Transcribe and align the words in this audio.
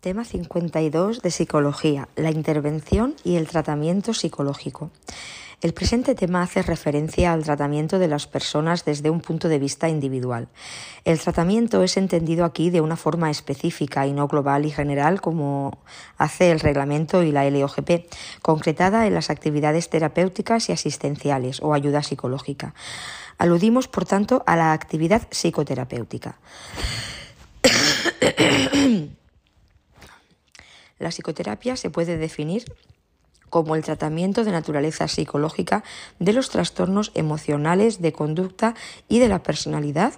Tema 0.00 0.24
52 0.24 1.22
de 1.22 1.30
Psicología, 1.32 2.08
la 2.14 2.30
intervención 2.30 3.16
y 3.24 3.34
el 3.34 3.48
tratamiento 3.48 4.14
psicológico. 4.14 4.92
El 5.60 5.74
presente 5.74 6.14
tema 6.14 6.40
hace 6.40 6.62
referencia 6.62 7.32
al 7.32 7.42
tratamiento 7.42 7.98
de 7.98 8.06
las 8.06 8.28
personas 8.28 8.84
desde 8.84 9.10
un 9.10 9.20
punto 9.20 9.48
de 9.48 9.58
vista 9.58 9.88
individual. 9.88 10.46
El 11.04 11.18
tratamiento 11.18 11.82
es 11.82 11.96
entendido 11.96 12.44
aquí 12.44 12.70
de 12.70 12.80
una 12.80 12.94
forma 12.94 13.28
específica 13.28 14.06
y 14.06 14.12
no 14.12 14.28
global 14.28 14.66
y 14.66 14.70
general 14.70 15.20
como 15.20 15.76
hace 16.16 16.52
el 16.52 16.60
reglamento 16.60 17.24
y 17.24 17.32
la 17.32 17.50
LOGP, 17.50 18.06
concretada 18.40 19.04
en 19.08 19.14
las 19.14 19.30
actividades 19.30 19.90
terapéuticas 19.90 20.68
y 20.68 20.72
asistenciales 20.72 21.60
o 21.60 21.74
ayuda 21.74 22.04
psicológica. 22.04 22.72
Aludimos, 23.36 23.88
por 23.88 24.06
tanto, 24.06 24.44
a 24.46 24.54
la 24.54 24.72
actividad 24.72 25.26
psicoterapéutica. 25.32 26.38
La 30.98 31.10
psicoterapia 31.10 31.76
se 31.76 31.90
puede 31.90 32.16
definir 32.16 32.64
como 33.50 33.76
el 33.76 33.84
tratamiento 33.84 34.44
de 34.44 34.52
naturaleza 34.52 35.08
psicológica 35.08 35.82
de 36.18 36.32
los 36.32 36.50
trastornos 36.50 37.12
emocionales 37.14 38.00
de 38.00 38.12
conducta 38.12 38.74
y 39.08 39.18
de 39.18 39.28
la 39.28 39.42
personalidad 39.42 40.14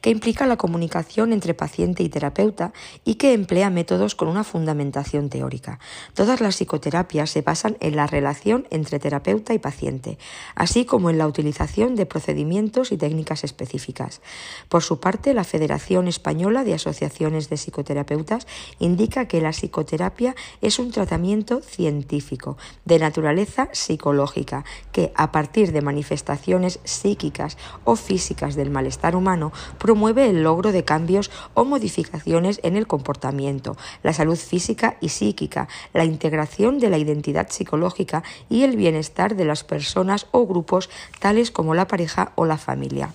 que 0.00 0.10
implica 0.10 0.46
la 0.46 0.56
comunicación 0.56 1.32
entre 1.32 1.54
paciente 1.54 2.02
y 2.02 2.08
terapeuta 2.08 2.72
y 3.04 3.16
que 3.16 3.32
emplea 3.32 3.70
métodos 3.70 4.14
con 4.14 4.28
una 4.28 4.44
fundamentación 4.44 5.28
teórica. 5.28 5.78
Todas 6.14 6.40
las 6.40 6.56
psicoterapias 6.56 7.30
se 7.30 7.42
basan 7.42 7.76
en 7.80 7.96
la 7.96 8.06
relación 8.06 8.66
entre 8.70 8.98
terapeuta 8.98 9.54
y 9.54 9.58
paciente, 9.58 10.18
así 10.54 10.84
como 10.84 11.10
en 11.10 11.18
la 11.18 11.26
utilización 11.26 11.94
de 11.96 12.06
procedimientos 12.06 12.92
y 12.92 12.96
técnicas 12.96 13.44
específicas. 13.44 14.20
Por 14.68 14.82
su 14.82 15.00
parte, 15.00 15.34
la 15.34 15.44
Federación 15.44 16.08
Española 16.08 16.64
de 16.64 16.74
Asociaciones 16.74 17.48
de 17.48 17.56
Psicoterapeutas 17.56 18.46
indica 18.78 19.26
que 19.26 19.40
la 19.40 19.50
psicoterapia 19.50 20.34
es 20.60 20.78
un 20.78 20.90
tratamiento 20.90 21.60
científico 21.60 22.56
de 22.84 22.98
naturaleza 22.98 23.68
psicológica 23.72 24.64
que, 24.92 25.12
a 25.14 25.32
partir 25.32 25.72
de 25.72 25.82
manifestaciones 25.82 26.80
psíquicas 26.84 27.56
o 27.84 27.96
físicas 27.96 28.54
del 28.54 28.70
malestar 28.70 29.16
humano, 29.16 29.52
promueve 29.78 30.28
el 30.28 30.42
logro 30.42 30.72
de 30.72 30.84
cambios 30.84 31.30
o 31.54 31.64
modificaciones 31.64 32.60
en 32.62 32.76
el 32.76 32.86
comportamiento, 32.86 33.76
la 34.02 34.12
salud 34.12 34.36
física 34.36 34.96
y 35.00 35.08
psíquica, 35.08 35.68
la 35.92 36.04
integración 36.04 36.78
de 36.78 36.90
la 36.90 36.98
identidad 36.98 37.48
psicológica 37.50 38.22
y 38.48 38.62
el 38.62 38.76
bienestar 38.76 39.36
de 39.36 39.44
las 39.44 39.64
personas 39.64 40.26
o 40.30 40.46
grupos 40.46 40.90
tales 41.20 41.50
como 41.50 41.74
la 41.74 41.88
pareja 41.88 42.32
o 42.34 42.44
la 42.44 42.58
familia. 42.58 43.12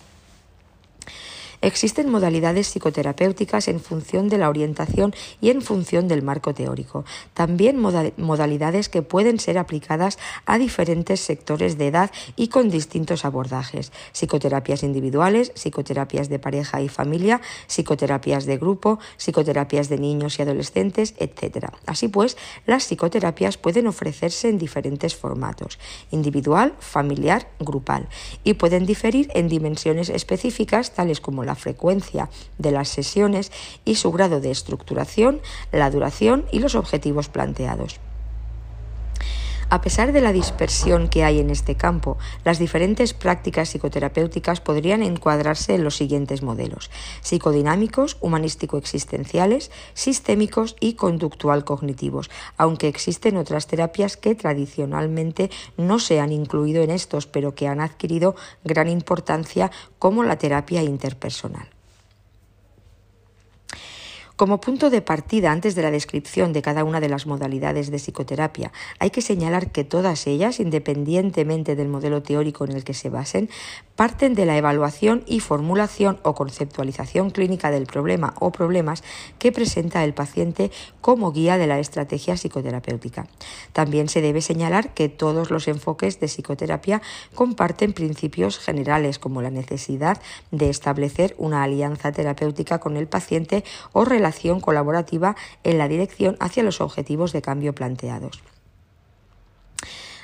Existen 1.61 2.09
modalidades 2.09 2.69
psicoterapéuticas 2.69 3.67
en 3.67 3.81
función 3.81 4.29
de 4.29 4.38
la 4.38 4.47
orientación 4.47 5.13
y 5.41 5.49
en 5.49 5.61
función 5.61 6.07
del 6.07 6.21
marco 6.21 6.53
teórico. 6.53 7.03
También 7.33 7.77
modalidades 7.77 8.88
que 8.88 9.02
pueden 9.02 9.39
ser 9.39 9.57
aplicadas 9.57 10.17
a 10.45 10.57
diferentes 10.57 11.19
sectores 11.19 11.77
de 11.77 11.87
edad 11.87 12.11
y 12.37 12.47
con 12.47 12.69
distintos 12.69 13.25
abordajes. 13.25 13.91
Psicoterapias 14.13 14.83
individuales, 14.83 15.52
psicoterapias 15.53 16.30
de 16.30 16.39
pareja 16.39 16.81
y 16.81 16.87
familia, 16.87 17.41
psicoterapias 17.67 18.45
de 18.45 18.57
grupo, 18.57 18.99
psicoterapias 19.17 19.89
de 19.89 19.97
niños 19.97 20.39
y 20.39 20.43
adolescentes, 20.43 21.13
etc. 21.17 21.73
Así 21.85 22.07
pues, 22.07 22.37
las 22.67 22.85
psicoterapias 22.85 23.57
pueden 23.57 23.87
ofrecerse 23.87 24.47
en 24.47 24.59
diferentes 24.59 25.13
formatos, 25.13 25.77
individual, 26.11 26.73
familiar, 26.80 27.49
grupal, 27.59 28.07
y 28.45 28.53
pueden 28.53 28.85
diferir 28.85 29.30
en 29.33 29.49
dimensiones 29.49 30.07
específicas 30.09 30.93
tales 30.93 31.19
como 31.19 31.48
la 31.50 31.55
frecuencia 31.55 32.30
de 32.59 32.72
las 32.72 32.89
sesiones 32.89 33.52
y 33.83 33.95
su 33.95 34.11
grado 34.11 34.39
de 34.39 34.52
estructuración, 34.52 35.42
la 35.72 35.89
duración 35.89 36.45
y 36.52 36.59
los 36.59 36.75
objetivos 36.75 37.28
planteados. 37.28 38.00
A 39.72 39.81
pesar 39.81 40.14
de 40.14 40.22
la 40.22 40.34
dispersión 40.34 41.09
que 41.09 41.23
hay 41.23 41.39
en 41.39 41.52
este 41.52 41.75
campo, 41.75 42.17
las 42.44 42.58
diferentes 42.58 43.14
prácticas 43.14 43.70
psicoterapéuticas 43.70 44.61
podrían 44.61 45.04
encuadrarse 45.04 45.76
en 45.76 45.83
los 45.83 45.95
siguientes 45.95 46.42
modelos: 46.42 46.89
psicodinámicos, 47.21 48.17
humanístico-existenciales, 48.20 49.70
sistémicos 49.93 50.76
y 50.80 50.95
conductual-cognitivos, 50.95 52.32
aunque 52.58 52.88
existen 52.88 53.38
otras 53.38 53.67
terapias 53.67 54.17
que 54.17 54.33
tradicionalmente 54.33 55.52
no 55.77 55.99
se 55.99 56.20
han 56.20 56.32
incluido 56.32 56.82
en 56.82 56.89
estos, 56.89 57.27
pero 57.27 57.54
que 57.54 57.67
han 57.67 57.80
adquirido 57.80 58.36
gran 58.64 58.89
importancia 58.89 59.70
como 59.99 60.23
la 60.23 60.38
terapia 60.39 60.82
interpersonal. 60.82 61.79
Como 64.39 64.61
punto 64.61 64.89
de 64.89 65.02
partida 65.02 65.52
antes 65.52 65.76
de 65.76 65.82
la 65.82 65.92
descripción 65.92 66.54
de 66.54 66.61
cada 66.61 66.86
una 66.86 67.02
de 67.02 67.10
las 67.10 67.27
modalidades 67.27 67.92
de 67.92 67.98
psicoterapia, 68.00 68.72
hay 68.98 69.10
que 69.10 69.22
señalar 69.22 69.70
que 69.73 69.83
todas 69.83 70.27
ellas, 70.27 70.61
independientemente 70.61 71.76
del 71.76 71.89
modelo 71.89 72.23
teórico 72.23 72.64
en 72.64 72.72
el 72.72 72.86
que 72.86 72.94
se 72.94 73.10
basen, 73.10 73.49
parten 73.98 74.36
de 74.36 74.45
la 74.45 74.55
evaluación 74.55 75.23
y 75.28 75.42
formulación 75.42 76.22
o 76.23 76.36
conceptualización 76.36 77.32
clínica 77.32 77.70
del 77.70 77.86
problema 77.86 78.33
o 78.39 78.54
problemas 78.54 79.04
que 79.39 79.52
presenta 79.52 80.05
el 80.05 80.14
paciente 80.14 80.72
como 81.02 81.33
guía 81.33 81.58
de 81.58 81.67
la 81.67 81.80
estrategia 81.80 82.38
psicoterapéutica. 82.38 83.28
También 83.73 84.08
se 84.08 84.22
debe 84.22 84.39
señalar 84.39 84.94
que 84.94 85.10
todos 85.10 85.52
los 85.52 85.67
enfoques 85.67 86.22
de 86.22 86.28
psicoterapia 86.28 87.02
comparten 87.36 87.92
principios 87.92 88.58
generales 88.58 89.20
como 89.20 89.42
la 89.42 89.49
necesidad 89.49 90.22
de 90.52 90.70
establecer 90.70 91.36
una 91.38 91.64
alianza 91.64 92.14
terapéutica 92.14 92.80
con 92.80 92.95
el 92.95 93.08
paciente 93.08 93.66
o 93.92 94.05
relación 94.30 94.60
colaborativa 94.60 95.36
en 95.64 95.80
la 95.80 95.88
dirección 95.88 96.38
hacia 96.40 96.62
los 96.62 96.82
objetivos 96.82 97.34
de 97.34 97.42
cambio 97.42 97.73
planteados. 97.73 98.44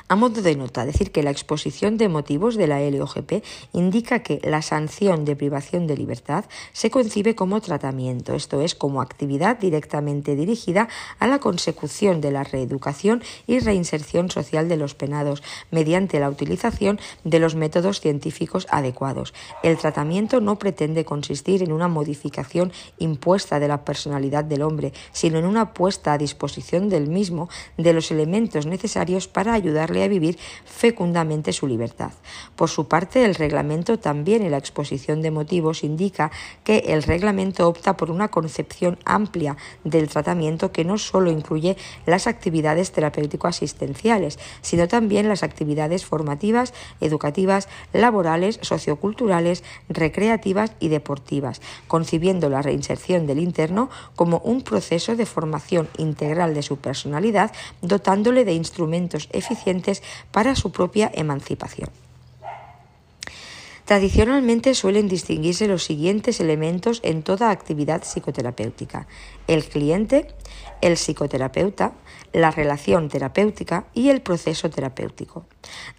A 0.07 0.15
modo 0.15 0.43
de 0.43 0.55
nota, 0.55 0.85
decir 0.85 1.11
que 1.11 1.23
la 1.23 1.31
exposición 1.31 1.97
de 1.97 2.09
motivos 2.09 2.57
de 2.57 2.67
la 2.67 2.79
LOGP 2.79 3.43
indica 3.73 4.19
que 4.19 4.39
la 4.43 4.61
sanción 4.61 5.25
de 5.25 5.35
privación 5.35 5.87
de 5.87 5.97
libertad 5.97 6.45
se 6.73 6.91
concibe 6.91 7.33
como 7.33 7.59
tratamiento, 7.59 8.35
esto 8.35 8.61
es, 8.61 8.75
como 8.75 9.01
actividad 9.01 9.57
directamente 9.57 10.35
dirigida 10.35 10.89
a 11.17 11.25
la 11.25 11.39
consecución 11.39 12.21
de 12.21 12.29
la 12.29 12.43
reeducación 12.43 13.23
y 13.47 13.57
reinserción 13.57 14.29
social 14.29 14.69
de 14.69 14.77
los 14.77 14.93
penados 14.93 15.41
mediante 15.71 16.19
la 16.19 16.29
utilización 16.29 16.99
de 17.23 17.39
los 17.39 17.55
métodos 17.55 17.99
científicos 17.99 18.67
adecuados. 18.69 19.33
El 19.63 19.75
tratamiento 19.77 20.39
no 20.39 20.59
pretende 20.59 21.03
consistir 21.03 21.63
en 21.63 21.71
una 21.71 21.87
modificación 21.87 22.71
impuesta 22.99 23.59
de 23.59 23.69
la 23.69 23.83
personalidad 23.83 24.43
del 24.43 24.61
hombre, 24.61 24.93
sino 25.13 25.39
en 25.39 25.45
una 25.45 25.73
puesta 25.73 26.13
a 26.13 26.19
disposición 26.19 26.89
del 26.89 27.07
mismo 27.07 27.49
de 27.75 27.91
los 27.93 28.11
elementos 28.11 28.67
necesarios 28.67 29.27
para 29.27 29.53
ayudarle 29.55 29.94
a 30.03 30.07
vivir 30.07 30.37
fecundamente 30.65 31.53
su 31.53 31.67
libertad. 31.67 32.11
Por 32.55 32.69
su 32.69 32.87
parte, 32.87 33.25
el 33.25 33.35
reglamento 33.35 33.99
también 33.99 34.43
en 34.43 34.51
la 34.51 34.57
exposición 34.57 35.21
de 35.21 35.31
motivos 35.31 35.83
indica 35.83 36.31
que 36.63 36.77
el 36.87 37.03
reglamento 37.03 37.67
opta 37.67 37.97
por 37.97 38.11
una 38.11 38.29
concepción 38.29 38.97
amplia 39.05 39.57
del 39.83 40.09
tratamiento 40.09 40.71
que 40.71 40.85
no 40.85 40.97
solo 40.97 41.31
incluye 41.31 41.77
las 42.05 42.27
actividades 42.27 42.91
terapéutico-asistenciales, 42.91 44.39
sino 44.61 44.87
también 44.87 45.29
las 45.29 45.43
actividades 45.43 46.05
formativas, 46.05 46.73
educativas, 47.01 47.67
laborales, 47.93 48.59
socioculturales, 48.61 49.63
recreativas 49.89 50.73
y 50.79 50.89
deportivas, 50.89 51.61
concibiendo 51.87 52.49
la 52.49 52.61
reinserción 52.61 53.27
del 53.27 53.39
interno 53.39 53.89
como 54.15 54.39
un 54.39 54.61
proceso 54.61 55.15
de 55.15 55.25
formación 55.25 55.87
integral 55.97 56.53
de 56.53 56.63
su 56.63 56.77
personalidad, 56.77 57.51
dotándole 57.81 58.45
de 58.45 58.53
instrumentos 58.53 59.29
eficientes 59.31 59.84
para 60.31 60.55
su 60.55 60.71
propia 60.71 61.11
emancipación. 61.13 61.89
Tradicionalmente 63.85 64.73
suelen 64.73 65.07
distinguirse 65.07 65.67
los 65.67 65.83
siguientes 65.83 66.39
elementos 66.39 67.01
en 67.03 67.21
toda 67.21 67.51
actividad 67.51 68.01
psicoterapéutica. 68.01 69.07
El 69.47 69.63
cliente, 69.63 70.27
el 70.81 70.97
psicoterapeuta, 70.97 71.93
la 72.33 72.49
relación 72.49 73.09
terapéutica 73.09 73.85
y 73.93 74.09
el 74.09 74.21
proceso 74.21 74.71
terapéutico. 74.71 75.45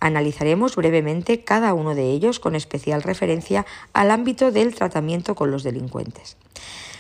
Analizaremos 0.01 0.75
brevemente 0.75 1.45
cada 1.45 1.75
uno 1.75 1.95
de 1.95 2.11
ellos 2.11 2.41
con 2.41 2.57
especial 2.57 3.05
referencia 3.05 3.65
al 3.93 4.11
ámbito 4.11 4.51
del 4.51 4.75
tratamiento 4.75 5.37
con 5.37 5.53
los 5.53 5.63
delincuentes. 5.63 6.37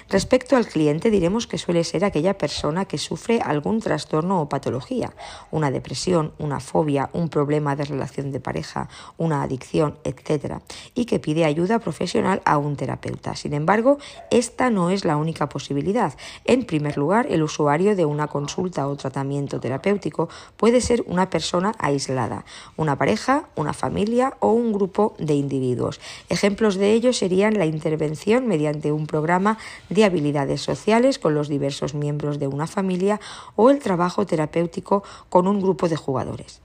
Respecto 0.08 0.56
al 0.56 0.66
cliente 0.66 1.10
diremos 1.10 1.48
que 1.48 1.58
suele 1.58 1.82
ser 1.82 2.04
aquella 2.04 2.38
persona 2.38 2.84
que 2.84 2.96
sufre 2.96 3.40
algún 3.40 3.80
trastorno 3.80 4.40
o 4.40 4.48
patología, 4.48 5.12
una 5.50 5.72
depresión, 5.72 6.32
una 6.38 6.60
fobia, 6.60 7.10
un 7.12 7.28
problema 7.28 7.74
de 7.74 7.86
relación 7.86 8.30
de 8.30 8.38
pareja, 8.38 8.88
una 9.18 9.42
adicción, 9.42 9.98
etc., 10.04 10.60
y 10.94 11.06
que 11.06 11.18
pide 11.18 11.44
ayuda 11.44 11.80
profesional 11.80 12.40
a 12.44 12.56
un 12.56 12.76
terapeuta. 12.76 13.34
Sin 13.34 13.52
embargo, 13.52 13.98
esta 14.30 14.70
no 14.70 14.90
es 14.90 15.04
la 15.04 15.16
única 15.16 15.48
posibilidad. 15.48 16.14
En 16.44 16.64
primer 16.64 16.96
lugar, 16.96 17.26
el 17.28 17.42
usuario 17.42 17.96
de 17.96 18.04
una 18.04 18.28
consulta 18.28 18.86
o 18.86 18.94
tratamiento 18.96 19.58
terapéutico 19.58 20.28
puede 20.56 20.80
ser 20.80 21.02
una 21.08 21.30
persona 21.30 21.74
aislada, 21.78 22.44
una 22.76 22.96
pareja, 22.96 23.48
una 23.56 23.72
familia 23.72 24.34
o 24.38 24.52
un 24.52 24.72
grupo 24.72 25.16
de 25.18 25.34
individuos. 25.34 26.00
Ejemplos 26.28 26.76
de 26.76 26.92
ello 26.92 27.12
serían 27.12 27.58
la 27.58 27.66
intervención 27.66 28.46
mediante 28.46 28.92
un 28.92 29.08
programa 29.08 29.58
habilidades 30.04 30.62
sociales 30.62 31.18
con 31.18 31.34
los 31.34 31.48
diversos 31.48 31.94
miembros 31.94 32.38
de 32.38 32.46
una 32.46 32.66
familia 32.66 33.20
o 33.54 33.70
el 33.70 33.78
trabajo 33.78 34.26
terapéutico 34.26 35.02
con 35.28 35.46
un 35.46 35.60
grupo 35.60 35.88
de 35.88 35.96
jugadores. 35.96 36.60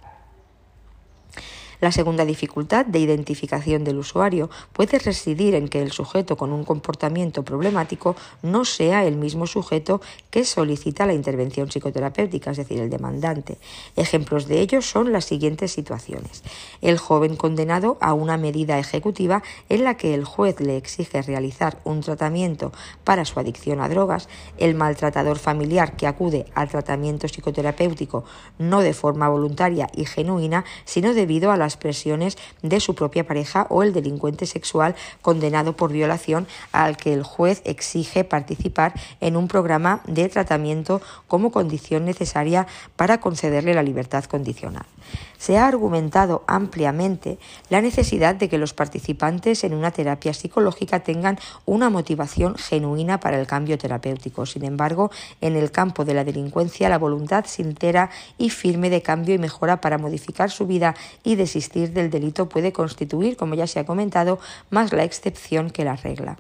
La 1.81 1.91
segunda 1.91 2.25
dificultad 2.25 2.85
de 2.85 2.99
identificación 2.99 3.83
del 3.83 3.97
usuario 3.97 4.51
puede 4.71 4.99
residir 4.99 5.55
en 5.55 5.67
que 5.67 5.81
el 5.81 5.91
sujeto 5.91 6.37
con 6.37 6.51
un 6.51 6.63
comportamiento 6.63 7.41
problemático 7.41 8.15
no 8.43 8.65
sea 8.65 9.03
el 9.03 9.17
mismo 9.17 9.47
sujeto 9.47 9.99
que 10.29 10.45
solicita 10.45 11.07
la 11.07 11.15
intervención 11.15 11.69
psicoterapéutica, 11.69 12.51
es 12.51 12.57
decir, 12.57 12.79
el 12.79 12.91
demandante. 12.91 13.57
Ejemplos 13.95 14.47
de 14.47 14.61
ello 14.61 14.83
son 14.83 15.11
las 15.11 15.25
siguientes 15.25 15.71
situaciones. 15.71 16.43
El 16.81 16.99
joven 16.99 17.35
condenado 17.35 17.97
a 17.99 18.13
una 18.13 18.37
medida 18.37 18.77
ejecutiva 18.77 19.41
en 19.67 19.83
la 19.83 19.97
que 19.97 20.13
el 20.13 20.23
juez 20.23 20.59
le 20.59 20.77
exige 20.77 21.23
realizar 21.23 21.79
un 21.83 22.01
tratamiento 22.01 22.71
para 23.03 23.25
su 23.25 23.39
adicción 23.39 23.81
a 23.81 23.89
drogas, 23.89 24.29
el 24.59 24.75
maltratador 24.75 25.39
familiar 25.39 25.95
que 25.95 26.05
acude 26.05 26.45
al 26.53 26.69
tratamiento 26.69 27.27
psicoterapéutico 27.27 28.23
no 28.59 28.81
de 28.81 28.93
forma 28.93 29.29
voluntaria 29.29 29.89
y 29.95 30.05
genuina, 30.05 30.63
sino 30.85 31.15
debido 31.15 31.51
a 31.51 31.57
las 31.71 31.77
presiones 31.77 32.37
de 32.61 32.81
su 32.81 32.95
propia 32.95 33.25
pareja 33.25 33.65
o 33.69 33.81
el 33.81 33.93
delincuente 33.93 34.45
sexual 34.45 34.93
condenado 35.21 35.77
por 35.77 35.93
violación 35.93 36.47
al 36.73 36.97
que 36.97 37.13
el 37.13 37.23
juez 37.23 37.61
exige 37.63 38.25
participar 38.25 38.93
en 39.21 39.37
un 39.37 39.47
programa 39.47 40.01
de 40.05 40.27
tratamiento 40.27 41.01
como 41.27 41.51
condición 41.51 42.03
necesaria 42.03 42.67
para 42.97 43.21
concederle 43.21 43.73
la 43.73 43.83
libertad 43.83 44.25
condicional. 44.25 44.85
Se 45.41 45.57
ha 45.57 45.67
argumentado 45.67 46.43
ampliamente 46.45 47.39
la 47.71 47.81
necesidad 47.81 48.35
de 48.35 48.47
que 48.47 48.59
los 48.59 48.75
participantes 48.75 49.63
en 49.63 49.73
una 49.73 49.89
terapia 49.89 50.35
psicológica 50.35 50.99
tengan 50.99 51.39
una 51.65 51.89
motivación 51.89 52.53
genuina 52.59 53.19
para 53.19 53.39
el 53.39 53.47
cambio 53.47 53.79
terapéutico. 53.79 54.45
Sin 54.45 54.63
embargo, 54.63 55.09
en 55.41 55.55
el 55.55 55.71
campo 55.71 56.05
de 56.05 56.13
la 56.13 56.23
delincuencia, 56.23 56.89
la 56.89 56.99
voluntad 56.99 57.45
sincera 57.47 58.11
y 58.37 58.51
firme 58.51 58.91
de 58.91 59.01
cambio 59.01 59.33
y 59.33 59.39
mejora 59.39 59.81
para 59.81 59.97
modificar 59.97 60.51
su 60.51 60.67
vida 60.67 60.93
y 61.23 61.33
desistir 61.33 61.91
del 61.91 62.11
delito 62.11 62.47
puede 62.47 62.71
constituir, 62.71 63.35
como 63.35 63.55
ya 63.55 63.65
se 63.65 63.79
ha 63.79 63.85
comentado, 63.87 64.37
más 64.69 64.93
la 64.93 65.05
excepción 65.05 65.71
que 65.71 65.83
la 65.83 65.95
regla. 65.95 66.37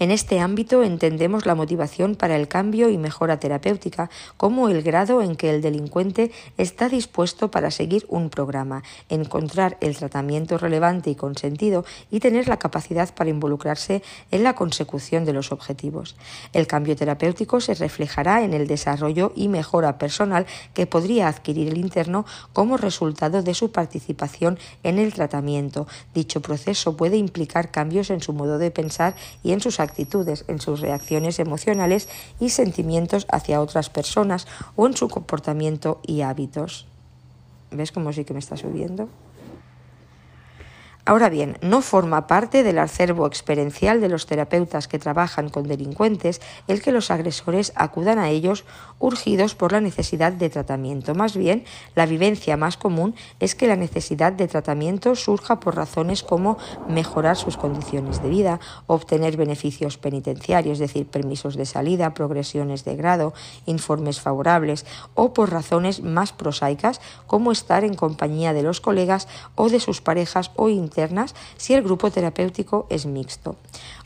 En 0.00 0.10
este 0.10 0.40
ámbito 0.40 0.82
entendemos 0.82 1.44
la 1.44 1.54
motivación 1.54 2.14
para 2.14 2.34
el 2.34 2.48
cambio 2.48 2.88
y 2.88 2.96
mejora 2.96 3.38
terapéutica 3.38 4.08
como 4.38 4.70
el 4.70 4.80
grado 4.80 5.20
en 5.20 5.36
que 5.36 5.50
el 5.50 5.60
delincuente 5.60 6.32
está 6.56 6.88
dispuesto 6.88 7.50
para 7.50 7.70
seguir 7.70 8.06
un 8.08 8.30
programa, 8.30 8.82
encontrar 9.10 9.76
el 9.82 9.94
tratamiento 9.94 10.56
relevante 10.56 11.10
y 11.10 11.16
consentido 11.16 11.84
y 12.10 12.20
tener 12.20 12.48
la 12.48 12.58
capacidad 12.58 13.14
para 13.14 13.28
involucrarse 13.28 14.02
en 14.30 14.42
la 14.42 14.54
consecución 14.54 15.26
de 15.26 15.34
los 15.34 15.52
objetivos. 15.52 16.16
El 16.54 16.66
cambio 16.66 16.96
terapéutico 16.96 17.60
se 17.60 17.74
reflejará 17.74 18.42
en 18.42 18.54
el 18.54 18.66
desarrollo 18.66 19.34
y 19.36 19.48
mejora 19.48 19.98
personal 19.98 20.46
que 20.72 20.86
podría 20.86 21.28
adquirir 21.28 21.68
el 21.68 21.76
interno 21.76 22.24
como 22.54 22.78
resultado 22.78 23.42
de 23.42 23.52
su 23.52 23.70
participación 23.70 24.58
en 24.82 24.98
el 24.98 25.12
tratamiento. 25.12 25.86
Dicho 26.14 26.40
proceso 26.40 26.96
puede 26.96 27.18
implicar 27.18 27.70
cambios 27.70 28.08
en 28.08 28.22
su 28.22 28.32
modo 28.32 28.56
de 28.56 28.70
pensar 28.70 29.14
y 29.42 29.52
en 29.52 29.60
sus 29.60 29.78
actividades 29.78 29.89
actitudes, 29.90 30.44
en 30.48 30.60
sus 30.60 30.80
reacciones 30.80 31.38
emocionales 31.38 32.08
y 32.38 32.50
sentimientos 32.50 33.26
hacia 33.30 33.60
otras 33.60 33.90
personas 33.90 34.46
o 34.76 34.86
en 34.86 34.96
su 34.96 35.08
comportamiento 35.08 36.00
y 36.06 36.22
hábitos. 36.22 36.86
¿Ves 37.70 37.92
cómo 37.92 38.12
sí 38.12 38.24
que 38.24 38.32
me 38.32 38.40
está 38.40 38.56
subiendo? 38.56 39.08
Ahora 41.10 41.28
bien, 41.28 41.58
no 41.60 41.82
forma 41.82 42.28
parte 42.28 42.62
del 42.62 42.78
acervo 42.78 43.26
experiencial 43.26 44.00
de 44.00 44.08
los 44.08 44.26
terapeutas 44.26 44.86
que 44.86 45.00
trabajan 45.00 45.48
con 45.48 45.66
delincuentes 45.66 46.40
el 46.68 46.82
que 46.82 46.92
los 46.92 47.10
agresores 47.10 47.72
acudan 47.74 48.20
a 48.20 48.28
ellos 48.28 48.64
urgidos 49.00 49.56
por 49.56 49.72
la 49.72 49.80
necesidad 49.80 50.30
de 50.30 50.48
tratamiento. 50.50 51.16
Más 51.16 51.36
bien, 51.36 51.64
la 51.96 52.06
vivencia 52.06 52.56
más 52.56 52.76
común 52.76 53.16
es 53.40 53.56
que 53.56 53.66
la 53.66 53.74
necesidad 53.74 54.32
de 54.32 54.46
tratamiento 54.46 55.16
surja 55.16 55.58
por 55.58 55.74
razones 55.74 56.22
como 56.22 56.58
mejorar 56.86 57.36
sus 57.36 57.56
condiciones 57.56 58.22
de 58.22 58.28
vida, 58.28 58.60
obtener 58.86 59.36
beneficios 59.36 59.98
penitenciarios, 59.98 60.74
es 60.74 60.78
decir, 60.78 61.08
permisos 61.08 61.56
de 61.56 61.66
salida, 61.66 62.14
progresiones 62.14 62.84
de 62.84 62.94
grado, 62.94 63.34
informes 63.66 64.20
favorables, 64.20 64.86
o 65.14 65.32
por 65.32 65.50
razones 65.50 66.04
más 66.04 66.32
prosaicas 66.32 67.00
como 67.26 67.50
estar 67.50 67.82
en 67.82 67.94
compañía 67.94 68.52
de 68.52 68.62
los 68.62 68.80
colegas 68.80 69.26
o 69.56 69.70
de 69.70 69.80
sus 69.80 70.00
parejas 70.00 70.52
o 70.54 70.68
si 71.56 71.74
el 71.74 71.82
grupo 71.82 72.10
terapéutico 72.10 72.86
es 72.90 73.06
mixto. 73.06 73.56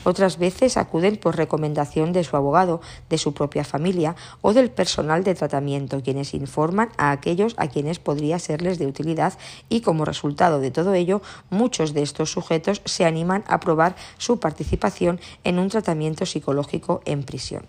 Otras 0.03 0.37
veces 0.37 0.77
acuden 0.77 1.17
por 1.17 1.35
recomendación 1.35 2.13
de 2.13 2.23
su 2.23 2.37
abogado, 2.37 2.81
de 3.09 3.17
su 3.17 3.33
propia 3.33 3.63
familia 3.63 4.15
o 4.41 4.53
del 4.53 4.69
personal 4.69 5.23
de 5.23 5.35
tratamiento, 5.35 6.01
quienes 6.01 6.33
informan 6.33 6.89
a 6.97 7.11
aquellos 7.11 7.55
a 7.57 7.67
quienes 7.67 7.99
podría 7.99 8.39
serles 8.39 8.79
de 8.79 8.87
utilidad 8.87 9.33
y 9.69 9.81
como 9.81 10.05
resultado 10.05 10.59
de 10.59 10.71
todo 10.71 10.93
ello, 10.93 11.21
muchos 11.49 11.93
de 11.93 12.03
estos 12.03 12.31
sujetos 12.31 12.81
se 12.85 13.05
animan 13.05 13.43
a 13.47 13.59
probar 13.59 13.95
su 14.17 14.39
participación 14.39 15.19
en 15.43 15.59
un 15.59 15.69
tratamiento 15.69 16.25
psicológico 16.25 17.01
en 17.05 17.23
prisión. 17.23 17.65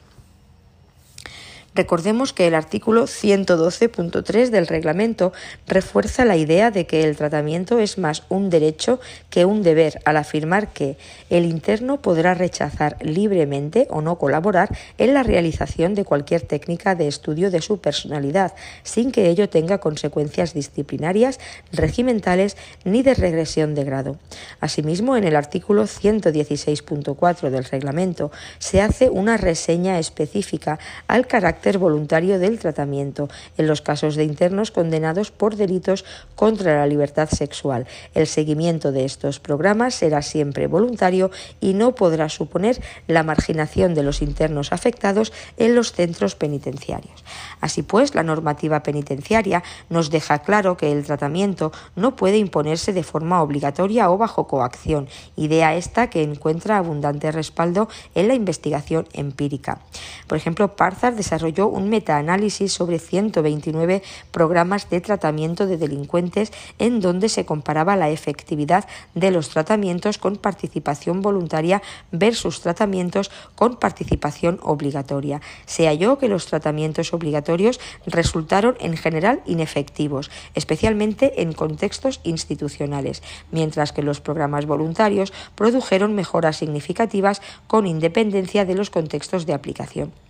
Recordemos 1.77 2.33
que 2.33 2.47
el 2.47 2.55
artículo 2.55 3.05
112.3 3.05 4.49
del 4.49 4.67
reglamento 4.67 5.35
refuerza 5.67 6.25
la 6.25 6.39
idea 6.39 6.71
de 6.71 6.87
que 6.87 7.05
el 7.05 7.17
tratamiento 7.19 7.79
es 7.79 7.99
más 7.99 8.23
un 8.31 8.49
derecho 8.49 8.99
que 9.29 9.45
un 9.45 9.63
deber 9.63 10.01
al 10.07 10.17
afirmar 10.17 10.73
que 10.73 10.97
el 11.29 11.45
interno 11.45 12.01
podrá 12.01 12.33
rechazar 12.33 12.97
libremente 13.03 13.89
o 13.91 14.01
no 14.01 14.17
colaborar 14.17 14.75
en 14.97 15.13
la 15.13 15.23
realización 15.23 15.95
de 15.95 16.07
cualquier 16.07 16.41
técnica 16.41 16.95
de 16.95 17.09
estudio 17.09 17.51
de 17.51 17.61
su 17.61 17.79
personalidad, 17.79 18.55
sin 18.83 19.13
que 19.13 19.29
ello 19.29 19.51
tenga 19.51 19.77
consecuencias 19.77 20.55
disciplinarias, 20.55 21.39
regimentales 21.73 22.57
ni 22.85 23.03
de 23.03 23.13
regresión 23.13 23.75
de 23.75 23.85
grado. 23.85 24.17
Asimismo, 24.61 25.15
en 25.15 25.25
el 25.25 25.37
artículo 25.37 25.85
116.4 25.85 27.51
del 27.51 27.65
reglamento 27.65 28.33
se 28.59 28.81
hace 28.81 29.11
una 29.11 29.37
reseña 29.37 29.99
específica 29.99 30.79
al 31.07 31.27
carácter 31.27 31.66
voluntario 31.75 32.39
del 32.39 32.59
tratamiento 32.59 33.29
en 33.59 33.67
los 33.67 33.83
casos 33.83 34.15
de 34.15 34.25
internos 34.25 34.71
condenados 34.71 35.31
por 35.33 35.57
delitos 35.57 36.05
contra 36.37 36.77
la 36.77 36.87
libertad 36.87 37.29
sexual. 37.29 37.87
El 38.15 38.27
seguimiento 38.27 38.93
de 38.93 39.05
estos 39.05 39.41
programas 39.41 39.95
será 39.95 40.23
siempre 40.23 40.69
voluntario 40.69 41.31
y 41.61 41.75
no 41.75 41.95
podrá 41.95 42.29
suponer 42.29 42.81
la 43.09 43.25
marginación 43.25 43.95
de 43.95 44.05
los 44.05 44.23
internos 44.23 44.73
afectados 44.73 45.33
en 45.57 45.75
los 45.75 45.93
centros 45.93 46.37
penitenciarios. 46.37 47.25
Así 47.61 47.83
pues, 47.83 48.15
la 48.15 48.23
normativa 48.23 48.83
penitenciaria 48.83 49.63
nos 49.89 50.11
deja 50.11 50.39
claro 50.41 50.77
que 50.77 50.93
el 50.93 51.05
tratamiento 51.05 51.73
no 51.97 52.15
puede 52.15 52.39
imponerse 52.39 52.93
de 52.93 53.03
forma 53.03 53.43
obligatoria 53.43 54.11
o 54.11 54.19
bajo 54.19 54.47
coacción, 54.47 55.09
idea 55.37 55.75
esta 55.75 56.11
que 56.11 56.23
encuentra 56.23 56.79
abundante 56.79 57.33
respaldo 57.33 57.89
en 58.15 58.29
la 58.29 58.35
investigación 58.35 59.09
empírica. 59.13 59.81
Por 60.27 60.37
ejemplo, 60.37 60.77
Parzar 60.77 61.17
desarrolló 61.17 61.56
un 61.65 61.89
metaanálisis 61.89 62.73
sobre 62.73 62.99
129 62.99 64.03
programas 64.31 64.91
de 64.91 65.01
tratamiento 65.01 65.67
de 65.67 65.79
delincuentes 65.79 66.53
en 66.79 67.01
donde 67.01 67.29
se 67.29 67.47
comparaba 67.47 67.97
la 67.97 68.11
efectividad 68.11 68.87
de 69.15 69.31
los 69.31 69.49
tratamientos 69.49 70.19
con 70.19 70.37
participación 70.37 71.23
voluntaria 71.23 71.83
versus 72.13 72.61
tratamientos 72.61 73.31
con 73.55 73.77
participación 73.77 74.61
obligatoria. 74.63 75.41
Se 75.65 75.87
halló 75.87 76.19
que 76.19 76.29
los 76.29 76.47
tratamientos 76.47 77.15
obligatorios 77.15 77.81
resultaron 78.07 78.77
en 78.81 78.97
general 78.97 79.43
inefectivos, 79.47 80.31
especialmente 80.55 81.43
en 81.43 81.53
contextos 81.53 82.21
institucionales, 82.25 83.23
mientras 83.51 83.93
que 83.93 84.03
los 84.03 84.21
programas 84.21 84.67
voluntarios 84.67 85.33
produjeron 85.55 86.15
mejoras 86.15 86.57
significativas 86.57 87.41
con 87.67 87.87
independencia 87.87 88.65
de 88.65 88.75
los 88.75 88.91
contextos 88.91 89.47
de 89.47 89.55
aplicación. 89.55 90.26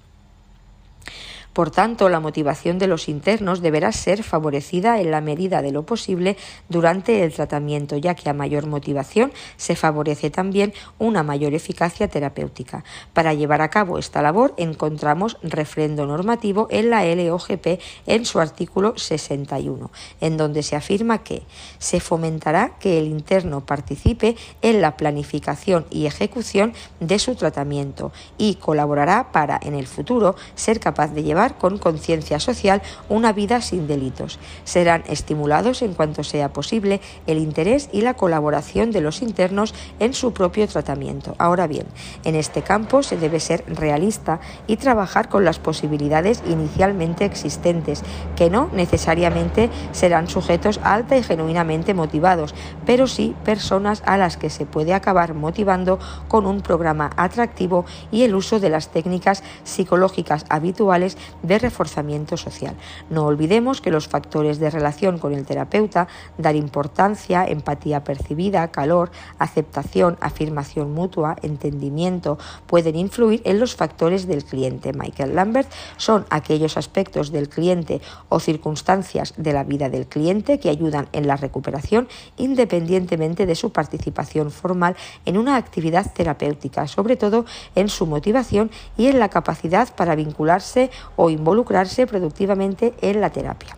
Por 1.57 1.71
tanto, 1.71 2.11
la 2.11 2.21
motivación 2.21 2.79
de 2.79 2.87
los 2.87 3.09
internos 3.09 3.63
deberá 3.63 3.91
ser 3.91 4.23
favorecida 4.23 5.01
en 5.01 5.11
la 5.11 5.23
medida 5.23 5.63
de 5.63 5.73
lo 5.73 5.85
posible 5.87 6.37
durante 6.69 7.25
el 7.25 7.33
tratamiento, 7.33 7.97
ya 7.97 8.15
que 8.15 8.29
a 8.29 8.35
mayor 8.35 8.67
motivación 8.67 9.33
se 9.57 9.75
favorece 9.75 10.29
también 10.29 10.75
una 10.99 11.23
mayor 11.23 11.55
eficacia 11.55 12.09
terapéutica. 12.09 12.85
Para 13.15 13.33
llevar 13.33 13.63
a 13.63 13.71
cabo 13.71 13.97
esta 13.97 14.21
labor 14.21 14.53
encontramos 14.59 15.39
refrendo 15.43 16.05
normativo 16.05 16.69
en 16.71 16.91
la 16.91 17.07
LOGP 17.07 17.81
en 18.07 18.27
su 18.27 18.39
artículo 18.39 18.99
61, 18.99 19.91
en 20.21 20.37
donde 20.37 20.63
se 20.63 20.77
afirma 20.77 21.23
que 21.25 21.43
se 21.79 22.01
fomentará 22.01 22.77
que 22.79 22.99
el 22.99 23.07
interno 23.07 23.65
participe 23.65 24.37
en 24.61 24.83
la 24.83 24.99
planificación 24.99 25.87
y 25.89 26.05
ejecución 26.05 26.75
de 27.01 27.19
su 27.19 27.35
tratamiento 27.35 28.13
y 28.37 28.57
colaborará 28.57 29.33
para, 29.33 29.59
en 29.63 29.75
el 29.75 29.87
futuro, 29.87 30.37
ser 30.55 30.81
capaz 30.81 31.15
de 31.15 31.23
llevar 31.23 31.46
con 31.55 31.79
conciencia 31.79 32.41
social 32.41 32.83
una 33.09 33.33
vida 33.33 33.61
sin 33.61 33.87
delitos. 33.87 34.39
Serán 34.65 35.05
estimulados 35.07 35.83
en 35.83 35.95
cuanto 35.95 36.25
sea 36.25 36.53
posible 36.53 37.01
el 37.27 37.39
interés 37.39 37.89
y 37.93 38.03
la 38.03 38.15
colaboración 38.15 38.91
de 38.91 39.01
los 39.01 39.23
internos 39.23 39.75
en 40.01 40.15
su 40.15 40.33
propio 40.33 40.67
tratamiento. 40.69 41.35
Ahora 41.39 41.67
bien, 41.67 41.87
en 42.25 42.35
este 42.35 42.63
campo 42.63 43.03
se 43.03 43.17
debe 43.17 43.41
ser 43.41 43.65
realista 43.67 44.41
y 44.67 44.77
trabajar 44.77 45.29
con 45.29 45.45
las 45.45 45.59
posibilidades 45.59 46.43
inicialmente 46.49 47.25
existentes, 47.25 48.03
que 48.37 48.51
no 48.51 48.69
necesariamente 48.73 49.71
serán 49.93 50.29
sujetos 50.29 50.81
alta 50.83 51.17
y 51.17 51.23
genuinamente 51.23 51.95
motivados, 51.95 52.55
pero 52.85 53.07
sí 53.07 53.35
personas 53.45 54.03
a 54.07 54.17
las 54.17 54.37
que 54.37 54.51
se 54.51 54.67
puede 54.67 54.95
acabar 54.95 55.35
motivando 55.35 55.99
con 56.29 56.47
un 56.47 56.61
programa 56.61 57.11
atractivo 57.17 57.85
y 58.11 58.23
el 58.23 58.35
uso 58.35 58.61
de 58.61 58.71
las 58.71 58.89
técnicas 58.89 59.43
psicológicas 59.65 60.45
habituales 60.49 61.17
de 61.43 61.59
reforzamiento 61.59 62.37
social. 62.37 62.77
No 63.11 63.27
olvidemos 63.27 63.81
que 63.81 63.91
los 63.91 64.09
factores 64.09 64.59
de 64.59 64.71
relación 64.71 65.19
con 65.19 65.33
el 65.33 65.47
terapeuta, 65.47 66.09
dar 66.39 66.57
importancia, 66.57 67.47
empatía 67.47 68.05
percibida, 68.05 68.69
calor, 68.69 69.11
aceptación, 69.39 70.17
afirmación 70.21 70.93
mutua, 70.93 71.37
entendimiento, 71.43 72.39
pueden 72.67 72.97
influir 72.97 73.43
en 73.45 73.61
los 73.61 73.75
factores 73.77 74.27
del 74.27 74.45
cliente. 74.45 74.93
Michael 74.93 75.35
Lambert 75.35 75.71
son 75.97 76.27
aquellos 76.31 76.77
aspectos 76.77 77.33
del 77.33 77.49
cliente 77.49 78.01
o 78.29 78.41
circunstancias 78.41 79.35
de 79.37 79.53
la 79.53 79.65
vida 79.65 79.89
del 79.89 80.07
cliente 80.07 80.59
que 80.59 80.71
ayudan 80.71 81.09
en 81.13 81.27
la 81.27 81.37
recuperación 81.37 82.09
independientemente 82.37 83.47
de 83.47 83.55
su 83.55 83.71
participación 83.71 84.51
formal 84.51 84.97
en 85.25 85.39
una 85.39 85.57
actividad 85.57 86.13
terapéutica, 86.13 86.87
sobre 86.87 87.17
todo 87.17 87.45
en 87.75 87.89
su 87.89 88.07
motivación 88.07 88.71
y 88.97 89.07
en 89.07 89.19
la 89.19 89.29
capacidad 89.29 89.95
para 89.95 90.15
vincularse 90.15 90.91
o 91.17 91.26
involucrarse 91.31 92.07
productivamente 92.07 92.95
en 93.01 93.21
la 93.21 93.31
terapia. 93.31 93.77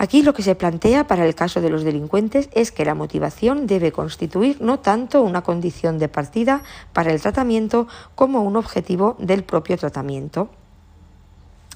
Aquí 0.00 0.22
lo 0.22 0.32
que 0.32 0.44
se 0.44 0.54
plantea 0.54 1.08
para 1.08 1.26
el 1.26 1.34
caso 1.34 1.60
de 1.60 1.70
los 1.70 1.82
delincuentes 1.82 2.48
es 2.52 2.70
que 2.70 2.84
la 2.84 2.94
motivación 2.94 3.66
debe 3.66 3.90
constituir 3.90 4.60
no 4.60 4.78
tanto 4.78 5.22
una 5.22 5.42
condición 5.42 5.98
de 5.98 6.08
partida 6.08 6.62
para 6.92 7.10
el 7.10 7.20
tratamiento 7.20 7.88
como 8.14 8.42
un 8.42 8.56
objetivo 8.56 9.16
del 9.18 9.42
propio 9.42 9.76
tratamiento. 9.76 10.50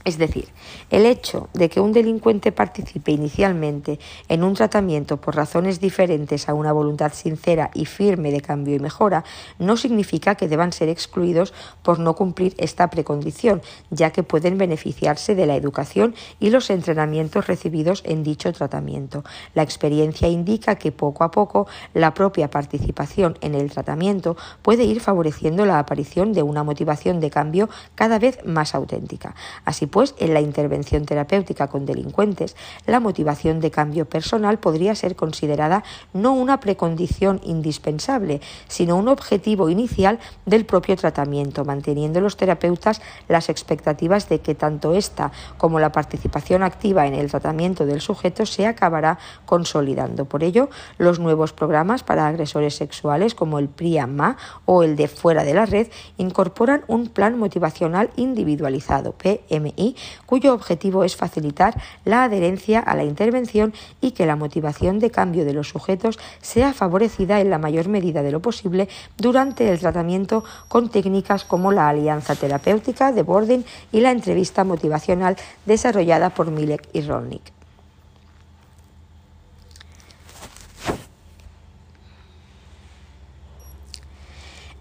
Es 0.05 0.19
decir, 0.19 0.49
el 0.91 1.07
hecho 1.07 1.49
de 1.53 1.69
que 1.69 1.81
un 1.81 1.93
delincuente 1.93 2.51
participe 2.51 3.13
inicialmente 3.13 4.01
en 4.29 4.43
un 4.43 4.55
tratamiento 4.55 5.19
por 5.19 5.37
razones 5.37 5.79
diferentes 5.79 6.49
a 6.49 6.55
una 6.55 6.73
voluntad 6.73 7.13
sincera 7.13 7.71
y 7.73 7.87
firme 7.87 8.33
de 8.33 8.41
cambio 8.41 8.75
y 8.75 8.81
mejora 8.81 9.25
no 9.61 9.77
significa 9.77 10.35
que 10.35 10.49
deban 10.49 10.73
ser 10.73 10.89
excluidos 10.89 11.55
por 11.83 12.01
no 12.01 12.17
cumplir 12.17 12.55
esta 12.59 12.91
precondición, 12.91 13.63
ya 13.91 14.11
que 14.11 14.25
pueden 14.25 14.59
beneficiarse 14.59 15.37
de 15.37 15.47
la 15.47 15.55
educación 15.55 16.17
y 16.41 16.51
los 16.51 16.71
entrenamientos 16.71 17.47
recibidos 17.47 18.03
en 18.05 18.25
dicho 18.25 18.53
tratamiento. 18.53 19.23
La 19.55 19.63
experiencia 19.63 20.29
indica 20.29 20.77
que 20.77 20.91
poco 20.91 21.23
a 21.23 21.31
poco 21.31 21.69
la 21.95 22.13
propia 22.13 22.51
participación 22.51 23.39
en 23.41 23.55
el 23.55 23.71
tratamiento 23.71 24.37
puede 24.63 24.85
ir 24.85 25.01
favoreciendo 25.01 25.65
la 25.65 25.79
aparición 25.79 26.33
de 26.33 26.43
una 26.43 26.65
motivación 26.65 27.21
de 27.21 27.31
cambio 27.31 27.69
cada 27.95 28.19
vez 28.19 28.41
más 28.45 28.75
auténtica. 28.75 29.35
Así 29.65 29.87
pues, 29.93 30.17
en 30.19 30.35
la 30.35 30.41
intervención 30.41 31.05
terapéutica 31.05 31.69
con 31.69 31.87
delincuentes, 31.87 32.57
la 32.87 32.99
motivación 32.99 33.61
de 33.61 33.71
cambio 33.71 34.07
personal 34.07 34.59
podría 34.59 34.97
ser 34.97 35.15
considerada 35.15 35.85
no 36.13 36.33
una 36.33 36.59
precondición 36.59 37.41
indispensable, 37.45 38.41
sino 38.67 38.97
un 38.97 39.07
objetivo 39.07 39.69
inicial 39.69 40.19
del 40.47 40.65
propio 40.65 40.97
tratamiento, 40.97 41.65
manteniendo 41.65 42.21
los 42.21 42.37
terapeutas 42.37 43.01
las 43.29 43.51
expectativas 43.51 44.29
de 44.29 44.41
que 44.41 44.55
tanto 44.55 44.95
esta 44.95 45.31
como 45.59 45.79
la 45.79 45.93
participación 45.93 46.63
activa 46.63 47.07
en 47.07 47.15
el 47.15 47.31
tratamiento 47.31 47.87
del 47.87 48.01
sujeto 48.01 48.47
se 48.47 48.67
acabará 48.67 49.19
consolidando. 49.45 50.25
Por 50.25 50.43
ello, 50.43 50.71
los 50.97 51.21
nuevos 51.21 51.53
programas 51.53 52.03
para 52.03 52.27
agresores 52.27 52.75
sexuales 52.75 53.35
como 53.35 53.59
el 53.59 53.69
PRIAMA 53.69 54.39
o 54.65 54.83
el 54.83 54.97
de 54.97 55.09
fuera 55.09 55.45
de 55.45 55.53
la 55.53 55.67
red 55.67 55.89
incorporan 56.17 56.83
un 56.87 57.09
plan 57.09 57.39
motivacional 57.39 58.09
individualizado, 58.17 59.13
PMI 59.13 59.82
cuyo 60.27 60.55
objetivo 60.55 61.05
es 61.05 61.17
facilitar 61.17 61.81
la 62.05 62.25
adherencia 62.25 62.81
a 62.81 62.95
la 62.95 63.05
intervención 63.05 63.73
y 64.01 64.13
que 64.13 64.27
la 64.27 64.37
motivación 64.37 64.99
de 64.99 65.11
cambio 65.11 65.45
de 65.45 65.53
los 65.53 65.69
sujetos 65.69 66.19
sea 66.41 66.73
favorecida 66.73 67.41
en 67.41 67.51
la 67.51 67.59
mayor 67.59 67.89
medida 67.89 68.23
de 68.23 68.33
lo 68.33 68.41
posible 68.41 68.89
durante 69.17 69.69
el 69.71 69.79
tratamiento 69.79 70.45
con 70.69 70.89
técnicas 70.89 71.45
como 71.45 71.73
la 71.73 71.89
alianza 71.89 72.35
terapéutica 72.35 73.13
de 73.13 73.23
Bordin 73.23 73.65
y 73.91 74.01
la 74.01 74.11
entrevista 74.11 74.65
motivacional 74.65 75.37
desarrollada 75.67 76.31
por 76.31 76.51
Milek 76.51 76.89
y 76.93 77.03
Rolnik. 77.03 77.62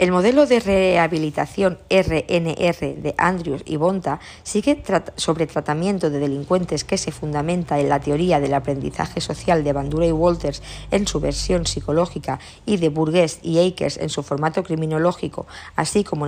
El 0.01 0.12
modelo 0.12 0.48
de 0.48 0.60
rehabilitación 0.60 1.77
RNR 1.88 2.79
de 2.79 3.13
Andrews 3.20 3.62
y 3.65 3.75
Bonta 3.75 4.20
sigue 4.41 4.81
sobre 5.15 5.46
tratamiento 5.46 6.10
de 6.10 6.17
delincuentes 6.17 6.84
que 6.84 6.98
se 6.98 7.12
fundamenta 7.12 7.79
en 7.79 7.88
la 7.88 8.00
teoría 8.00 8.39
del 8.39 8.55
aprendizaje 8.55 9.22
social 9.22 9.63
de 9.63 9.74
Bandura 9.74 10.08
y 10.08 10.12
Walters 10.12 10.63
en 10.89 11.05
su 11.05 11.20
versión 11.20 11.67
psicológica 11.67 12.39
y 12.65 12.77
de 12.77 12.89
Burgess 12.89 13.41
y 13.43 13.60
Akers 13.60 13.98
en 13.98 14.10
su 14.10 14.24
formato 14.24 14.63
criminológico, 14.63 15.46
así 15.75 16.03
como, 16.03 16.25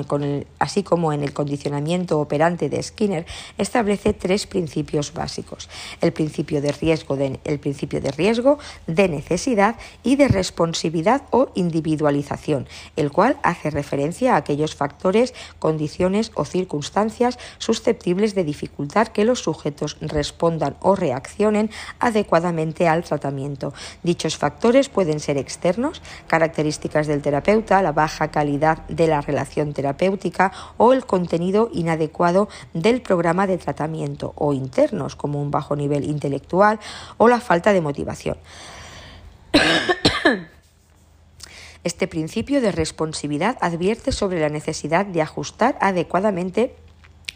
en 1.11 1.23
el 1.23 1.33
condicionamiento 1.33 2.19
operante 2.19 2.69
de 2.69 2.83
Skinner, 2.83 3.25
establece 3.57 4.13
tres 4.13 4.45
principios 4.45 5.15
básicos. 5.15 5.67
El 5.99 6.13
principio 6.13 6.61
de 6.61 6.73
riesgo 6.73 7.15
de, 7.15 7.39
el 7.43 7.57
principio 7.57 8.01
de 8.01 8.11
riesgo, 8.11 8.59
de 8.85 9.09
necesidad 9.09 9.77
y 10.03 10.15
de 10.15 10.27
responsividad 10.27 11.23
o 11.31 11.49
individualización, 11.55 12.67
el 12.95 13.11
cual 13.11 13.39
hace 13.41 13.62
referencia 13.69 14.33
a 14.33 14.37
aquellos 14.37 14.75
factores, 14.75 15.33
condiciones 15.59 16.31
o 16.35 16.45
circunstancias 16.45 17.37
susceptibles 17.57 18.35
de 18.35 18.43
dificultar 18.43 19.11
que 19.11 19.25
los 19.25 19.39
sujetos 19.39 19.97
respondan 20.01 20.75
o 20.81 20.95
reaccionen 20.95 21.69
adecuadamente 21.99 22.87
al 22.87 23.03
tratamiento. 23.03 23.73
Dichos 24.03 24.37
factores 24.37 24.89
pueden 24.89 25.19
ser 25.19 25.37
externos, 25.37 26.01
características 26.27 27.07
del 27.07 27.21
terapeuta, 27.21 27.81
la 27.81 27.91
baja 27.91 28.29
calidad 28.29 28.79
de 28.87 29.07
la 29.07 29.21
relación 29.21 29.73
terapéutica 29.73 30.51
o 30.77 30.93
el 30.93 31.05
contenido 31.05 31.69
inadecuado 31.73 32.49
del 32.73 33.01
programa 33.01 33.47
de 33.47 33.57
tratamiento, 33.57 34.33
o 34.35 34.53
internos, 34.53 35.15
como 35.15 35.41
un 35.41 35.51
bajo 35.51 35.75
nivel 35.75 36.03
intelectual 36.03 36.79
o 37.17 37.27
la 37.27 37.39
falta 37.39 37.73
de 37.73 37.81
motivación. 37.81 38.37
Este 41.83 42.07
principio 42.07 42.61
de 42.61 42.71
responsabilidad 42.71 43.57
advierte 43.59 44.11
sobre 44.13 44.39
la 44.39 44.49
necesidad 44.49 45.05
de 45.05 45.21
ajustar 45.21 45.77
adecuadamente 45.81 46.75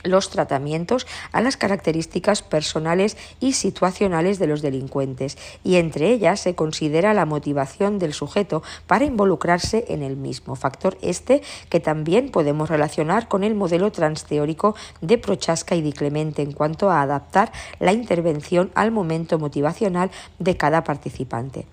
los 0.04 0.30
tratamientos 0.30 1.06
a 1.32 1.42
las 1.42 1.58
características 1.58 2.42
personales 2.42 3.18
y 3.40 3.54
situacionales 3.54 4.40
de 4.40 4.48
los 4.48 4.62
delincuentes 4.62 5.38
y 5.64 5.76
entre 5.76 6.12
ellas 6.12 6.40
se 6.40 6.56
considera 6.56 7.14
la 7.14 7.26
motivación 7.26 8.00
del 8.00 8.14
sujeto 8.14 8.64
para 8.86 9.06
involucrarse 9.06 9.86
en 9.90 10.04
el 10.04 10.16
mismo 10.16 10.56
factor 10.56 10.98
este 11.02 11.42
que 11.70 11.80
también 11.80 12.30
podemos 12.30 12.70
relacionar 12.70 13.28
con 13.28 13.44
el 13.44 13.56
modelo 13.56 13.92
transteórico 13.92 14.76
de 15.02 15.18
Prochaska 15.18 15.76
y 15.76 15.82
Di 15.82 15.94
Clemente 15.94 16.42
en 16.42 16.54
cuanto 16.54 16.90
a 16.90 17.02
adaptar 17.02 17.52
la 17.80 17.92
intervención 17.92 18.72
al 18.76 18.92
momento 18.92 19.40
motivacional 19.40 20.12
de 20.40 20.58
cada 20.58 20.84
participante. 20.84 21.66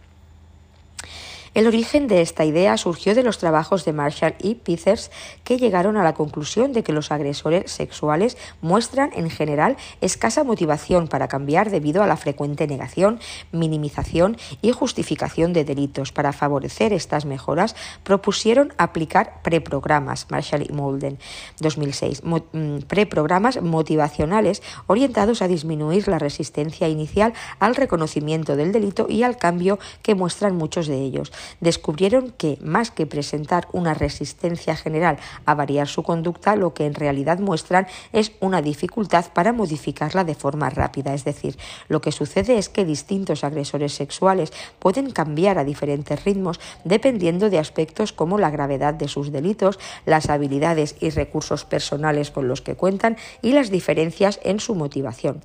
El 1.54 1.68
origen 1.68 2.08
de 2.08 2.20
esta 2.20 2.44
idea 2.44 2.76
surgió 2.76 3.14
de 3.14 3.22
los 3.22 3.38
trabajos 3.38 3.84
de 3.84 3.92
Marshall 3.92 4.34
y 4.40 4.56
Pithers, 4.56 5.12
que 5.44 5.56
llegaron 5.56 5.96
a 5.96 6.02
la 6.02 6.12
conclusión 6.12 6.72
de 6.72 6.82
que 6.82 6.92
los 6.92 7.12
agresores 7.12 7.70
sexuales 7.70 8.36
muestran 8.60 9.12
en 9.14 9.30
general 9.30 9.76
escasa 10.00 10.42
motivación 10.42 11.06
para 11.06 11.28
cambiar 11.28 11.70
debido 11.70 12.02
a 12.02 12.08
la 12.08 12.16
frecuente 12.16 12.66
negación, 12.66 13.20
minimización 13.52 14.36
y 14.62 14.72
justificación 14.72 15.52
de 15.52 15.64
delitos. 15.64 16.10
Para 16.10 16.32
favorecer 16.32 16.92
estas 16.92 17.24
mejoras, 17.24 17.76
propusieron 18.02 18.72
aplicar 18.76 19.40
preprogramas, 19.44 20.26
Marshall 20.30 20.66
y 20.68 20.72
Molden, 20.72 21.20
2006, 21.60 22.22
mm, 22.24 22.78
preprogramas 22.88 23.62
motivacionales 23.62 24.60
orientados 24.88 25.40
a 25.40 25.46
disminuir 25.46 26.08
la 26.08 26.18
resistencia 26.18 26.88
inicial 26.88 27.32
al 27.60 27.76
reconocimiento 27.76 28.56
del 28.56 28.72
delito 28.72 29.06
y 29.08 29.22
al 29.22 29.36
cambio 29.36 29.78
que 30.02 30.16
muestran 30.16 30.56
muchos 30.56 30.88
de 30.88 30.96
ellos. 30.96 31.30
Descubrieron 31.60 32.32
que, 32.36 32.58
más 32.62 32.90
que 32.90 33.06
presentar 33.06 33.68
una 33.72 33.94
resistencia 33.94 34.76
general 34.76 35.18
a 35.44 35.54
variar 35.54 35.88
su 35.88 36.02
conducta, 36.02 36.56
lo 36.56 36.74
que 36.74 36.86
en 36.86 36.94
realidad 36.94 37.38
muestran 37.38 37.86
es 38.12 38.32
una 38.40 38.62
dificultad 38.62 39.26
para 39.32 39.52
modificarla 39.52 40.24
de 40.24 40.34
forma 40.34 40.70
rápida. 40.70 41.14
Es 41.14 41.24
decir, 41.24 41.56
lo 41.88 42.00
que 42.00 42.12
sucede 42.12 42.58
es 42.58 42.68
que 42.68 42.84
distintos 42.84 43.44
agresores 43.44 43.94
sexuales 43.94 44.52
pueden 44.78 45.10
cambiar 45.10 45.58
a 45.58 45.64
diferentes 45.64 46.24
ritmos 46.24 46.60
dependiendo 46.84 47.50
de 47.50 47.58
aspectos 47.58 48.12
como 48.12 48.38
la 48.38 48.50
gravedad 48.50 48.94
de 48.94 49.08
sus 49.08 49.32
delitos, 49.32 49.78
las 50.06 50.30
habilidades 50.30 50.96
y 51.00 51.10
recursos 51.10 51.64
personales 51.64 52.30
con 52.30 52.48
los 52.48 52.62
que 52.62 52.76
cuentan 52.76 53.16
y 53.42 53.52
las 53.52 53.70
diferencias 53.70 54.40
en 54.42 54.60
su 54.60 54.74
motivación. 54.74 55.42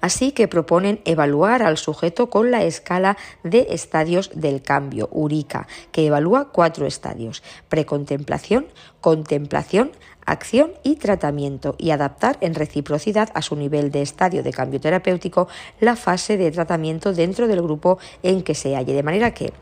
Así 0.00 0.32
que 0.32 0.48
proponen 0.48 1.00
evaluar 1.04 1.62
al 1.62 1.76
sujeto 1.76 2.30
con 2.30 2.50
la 2.50 2.64
escala 2.64 3.16
de 3.42 3.68
estadios 3.70 4.30
del 4.34 4.62
cambio, 4.62 5.08
URICA, 5.12 5.68
que 5.92 6.06
evalúa 6.06 6.50
cuatro 6.52 6.86
estadios, 6.86 7.42
precontemplación, 7.68 8.66
contemplación, 9.00 9.92
acción 10.30 10.72
y 10.82 10.96
tratamiento 10.96 11.74
y 11.78 11.90
adaptar 11.90 12.38
en 12.40 12.54
reciprocidad 12.54 13.30
a 13.34 13.42
su 13.42 13.56
nivel 13.56 13.90
de 13.90 14.02
estadio 14.02 14.42
de 14.42 14.52
cambio 14.52 14.80
terapéutico 14.80 15.48
la 15.80 15.96
fase 15.96 16.36
de 16.36 16.50
tratamiento 16.50 17.12
dentro 17.12 17.48
del 17.48 17.62
grupo 17.62 17.98
en 18.22 18.42
que 18.42 18.54
se 18.54 18.76
halle. 18.76 18.94
De 18.94 19.02
manera 19.02 19.34
que 19.34 19.52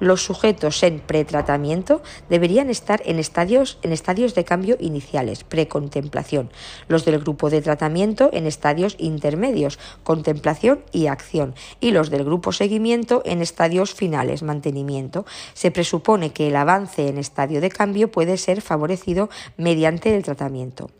los 0.00 0.22
sujetos 0.22 0.82
en 0.82 1.00
pretratamiento 1.00 2.02
deberían 2.28 2.70
estar 2.70 3.00
en 3.04 3.18
estadios, 3.18 3.78
en 3.82 3.92
estadios 3.92 4.34
de 4.34 4.44
cambio 4.44 4.76
iniciales, 4.80 5.44
precontemplación. 5.44 6.50
Los 6.88 7.04
del 7.04 7.18
grupo 7.18 7.50
de 7.50 7.62
tratamiento 7.62 8.30
en 8.32 8.46
estadios 8.46 8.96
intermedios, 8.98 9.78
contemplación 10.02 10.80
y 10.92 11.06
acción. 11.06 11.54
Y 11.80 11.92
los 11.92 12.10
del 12.10 12.24
grupo 12.24 12.52
seguimiento 12.52 13.22
en 13.24 13.40
estadios 13.40 13.94
finales, 13.94 14.42
mantenimiento. 14.42 15.24
Se 15.54 15.70
presupone 15.70 16.30
que 16.30 16.48
el 16.48 16.56
avance 16.56 17.08
en 17.08 17.18
estadio 17.18 17.60
de 17.60 17.70
cambio 17.70 18.10
puede 18.10 18.36
ser 18.36 18.60
favorecido 18.60 19.30
mediante 19.56 20.17
el 20.18 20.24
tratamiento. 20.24 20.90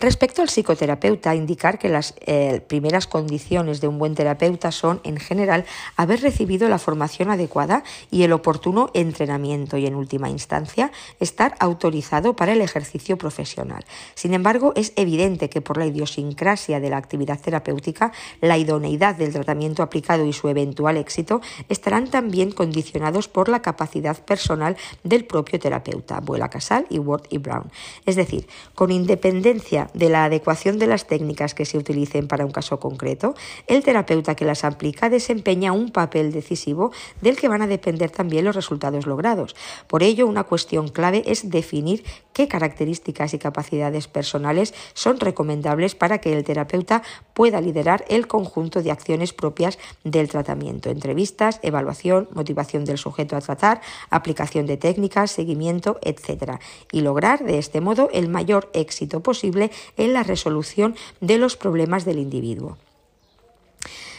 Respecto 0.00 0.42
al 0.42 0.48
psicoterapeuta, 0.48 1.34
indicar 1.34 1.78
que 1.78 1.88
las 1.88 2.14
eh, 2.20 2.60
primeras 2.66 3.06
condiciones 3.06 3.80
de 3.80 3.88
un 3.88 3.98
buen 3.98 4.14
terapeuta 4.14 4.72
son, 4.72 5.00
en 5.04 5.18
general, 5.18 5.64
haber 5.96 6.20
recibido 6.20 6.68
la 6.68 6.78
formación 6.78 7.30
adecuada 7.30 7.84
y 8.10 8.22
el 8.24 8.32
oportuno 8.32 8.90
entrenamiento 8.94 9.76
y, 9.76 9.86
en 9.86 9.94
última 9.94 10.28
instancia, 10.28 10.90
estar 11.20 11.54
autorizado 11.60 12.36
para 12.36 12.52
el 12.52 12.60
ejercicio 12.60 13.16
profesional. 13.18 13.84
Sin 14.14 14.34
embargo, 14.34 14.72
es 14.76 14.92
evidente 14.96 15.48
que 15.48 15.60
por 15.60 15.76
la 15.76 15.86
idiosincrasia 15.86 16.80
de 16.80 16.90
la 16.90 16.96
actividad 16.96 17.40
terapéutica, 17.40 18.12
la 18.40 18.58
idoneidad 18.58 19.14
del 19.16 19.32
tratamiento 19.32 19.82
aplicado 19.82 20.26
y 20.26 20.32
su 20.32 20.48
eventual 20.48 20.96
éxito 20.96 21.40
estarán 21.68 22.08
también 22.08 22.52
condicionados 22.52 23.28
por 23.28 23.48
la 23.48 23.62
capacidad 23.62 24.22
personal 24.24 24.76
del 25.02 25.24
propio 25.24 25.58
terapeuta, 25.58 26.20
Buela 26.20 26.50
Casal 26.50 26.86
y 26.90 26.98
Ward 26.98 27.24
y 27.30 27.38
Brown. 27.38 27.70
Es 28.06 28.16
decir, 28.16 28.46
con 28.74 28.90
independencia 28.90 29.83
de 29.92 30.08
la 30.08 30.24
adecuación 30.24 30.78
de 30.78 30.86
las 30.86 31.06
técnicas 31.06 31.54
que 31.54 31.66
se 31.66 31.78
utilicen 31.78 32.28
para 32.28 32.44
un 32.44 32.52
caso 32.52 32.80
concreto, 32.80 33.34
el 33.66 33.82
terapeuta 33.82 34.34
que 34.34 34.44
las 34.44 34.64
aplica 34.64 35.10
desempeña 35.10 35.72
un 35.72 35.90
papel 35.90 36.32
decisivo 36.32 36.92
del 37.20 37.36
que 37.36 37.48
van 37.48 37.62
a 37.62 37.66
depender 37.66 38.10
también 38.10 38.44
los 38.44 38.56
resultados 38.56 39.06
logrados. 39.06 39.56
Por 39.86 40.02
ello, 40.02 40.26
una 40.26 40.44
cuestión 40.44 40.88
clave 40.88 41.22
es 41.26 41.50
definir 41.50 42.04
qué 42.32 42.48
características 42.48 43.34
y 43.34 43.38
capacidades 43.38 44.08
personales 44.08 44.74
son 44.92 45.20
recomendables 45.20 45.94
para 45.94 46.18
que 46.18 46.32
el 46.36 46.44
terapeuta 46.44 47.02
pueda 47.32 47.60
liderar 47.60 48.04
el 48.08 48.26
conjunto 48.26 48.82
de 48.82 48.90
acciones 48.90 49.32
propias 49.32 49.78
del 50.04 50.28
tratamiento, 50.28 50.90
entrevistas, 50.90 51.60
evaluación, 51.62 52.28
motivación 52.32 52.84
del 52.84 52.98
sujeto 52.98 53.36
a 53.36 53.40
tratar, 53.40 53.80
aplicación 54.10 54.66
de 54.66 54.76
técnicas, 54.76 55.30
seguimiento, 55.30 55.98
etc. 56.02 56.58
Y 56.92 57.00
lograr 57.00 57.44
de 57.44 57.58
este 57.58 57.80
modo 57.80 58.08
el 58.12 58.28
mayor 58.28 58.70
éxito 58.72 59.20
posible 59.20 59.70
en 59.96 60.12
la 60.12 60.22
resolución 60.22 60.96
de 61.20 61.38
los 61.38 61.56
problemas 61.56 62.04
del 62.04 62.18
individuo. 62.18 62.78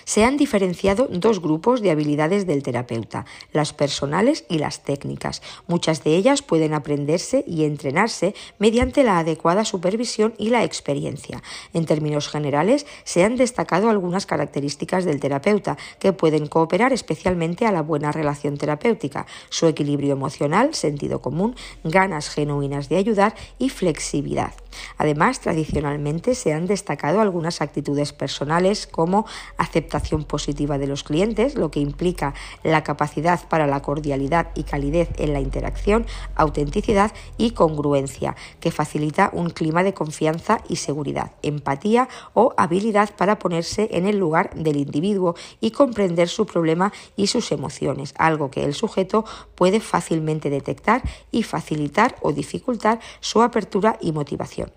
Se 0.05 0.24
han 0.24 0.38
diferenciado 0.38 1.07
dos 1.09 1.41
grupos 1.41 1.81
de 1.81 1.89
habilidades 1.89 2.45
del 2.45 2.62
terapeuta, 2.62 3.25
las 3.51 3.74
personales 3.74 4.45
y 4.47 4.59
las 4.59 4.83
técnicas. 4.83 5.41
Muchas 5.65 6.03
de 6.03 6.15
ellas 6.15 6.43
pueden 6.43 6.75
aprenderse 6.75 7.43
y 7.47 7.63
entrenarse 7.63 8.35
mediante 8.59 9.03
la 9.03 9.17
adecuada 9.17 9.65
supervisión 9.65 10.35
y 10.38 10.50
la 10.50 10.63
experiencia. 10.63 11.41
En 11.74 11.88
términos 11.88 12.27
generales, 12.27 12.85
se 13.03 13.24
han 13.24 13.35
destacado 13.35 13.89
algunas 13.89 14.27
características 14.27 15.05
del 15.05 15.19
terapeuta 15.19 15.75
que 15.97 16.13
pueden 16.13 16.45
cooperar 16.45 16.93
especialmente 16.93 17.65
a 17.65 17.71
la 17.71 17.81
buena 17.81 18.12
relación 18.12 18.57
terapéutica, 18.57 19.25
su 19.50 19.65
equilibrio 19.65 20.13
emocional, 20.13 20.75
sentido 20.75 21.19
común, 21.19 21.55
ganas 21.83 22.29
genuinas 22.29 22.89
de 22.89 22.97
ayudar 22.97 23.33
y 23.57 23.69
flexibilidad. 23.69 24.53
Además, 24.97 25.39
tradicionalmente 25.39 26.35
se 26.35 26.53
han 26.53 26.67
destacado 26.67 27.21
algunas 27.21 27.62
actitudes 27.62 28.13
personales 28.13 28.87
como 28.87 29.25
aceptación 29.57 29.95
positiva 30.27 30.77
de 30.77 30.88
los 30.88 31.03
clientes, 31.03 31.55
lo 31.55 31.72
que 31.72 31.79
implica 31.79 32.34
la 32.64 32.84
capacidad 32.84 33.48
para 33.48 33.68
la 33.68 33.81
cordialidad 33.81 34.51
y 34.55 34.64
calidez 34.64 35.10
en 35.18 35.34
la 35.34 35.40
interacción, 35.40 36.05
autenticidad 36.36 37.12
y 37.38 37.51
congruencia, 37.51 38.36
que 38.60 38.72
facilita 38.72 39.29
un 39.34 39.50
clima 39.50 39.84
de 39.84 39.94
confianza 39.94 40.60
y 40.70 40.77
seguridad, 40.77 41.31
empatía 41.42 42.08
o 42.34 42.53
habilidad 42.58 43.16
para 43.16 43.40
ponerse 43.40 43.90
en 43.92 44.05
el 44.05 44.18
lugar 44.18 44.53
del 44.55 44.77
individuo 44.77 45.36
y 45.60 45.72
comprender 45.72 46.29
su 46.29 46.46
problema 46.46 46.92
y 47.16 47.27
sus 47.27 47.51
emociones, 47.51 48.14
algo 48.18 48.51
que 48.51 48.64
el 48.64 48.74
sujeto 48.74 49.25
puede 49.55 49.79
fácilmente 49.79 50.50
detectar 50.50 51.01
y 51.31 51.44
facilitar 51.44 52.16
o 52.22 52.31
dificultar 52.31 53.00
su 53.20 53.42
apertura 53.42 53.98
y 54.01 54.12
motivación. 54.12 54.72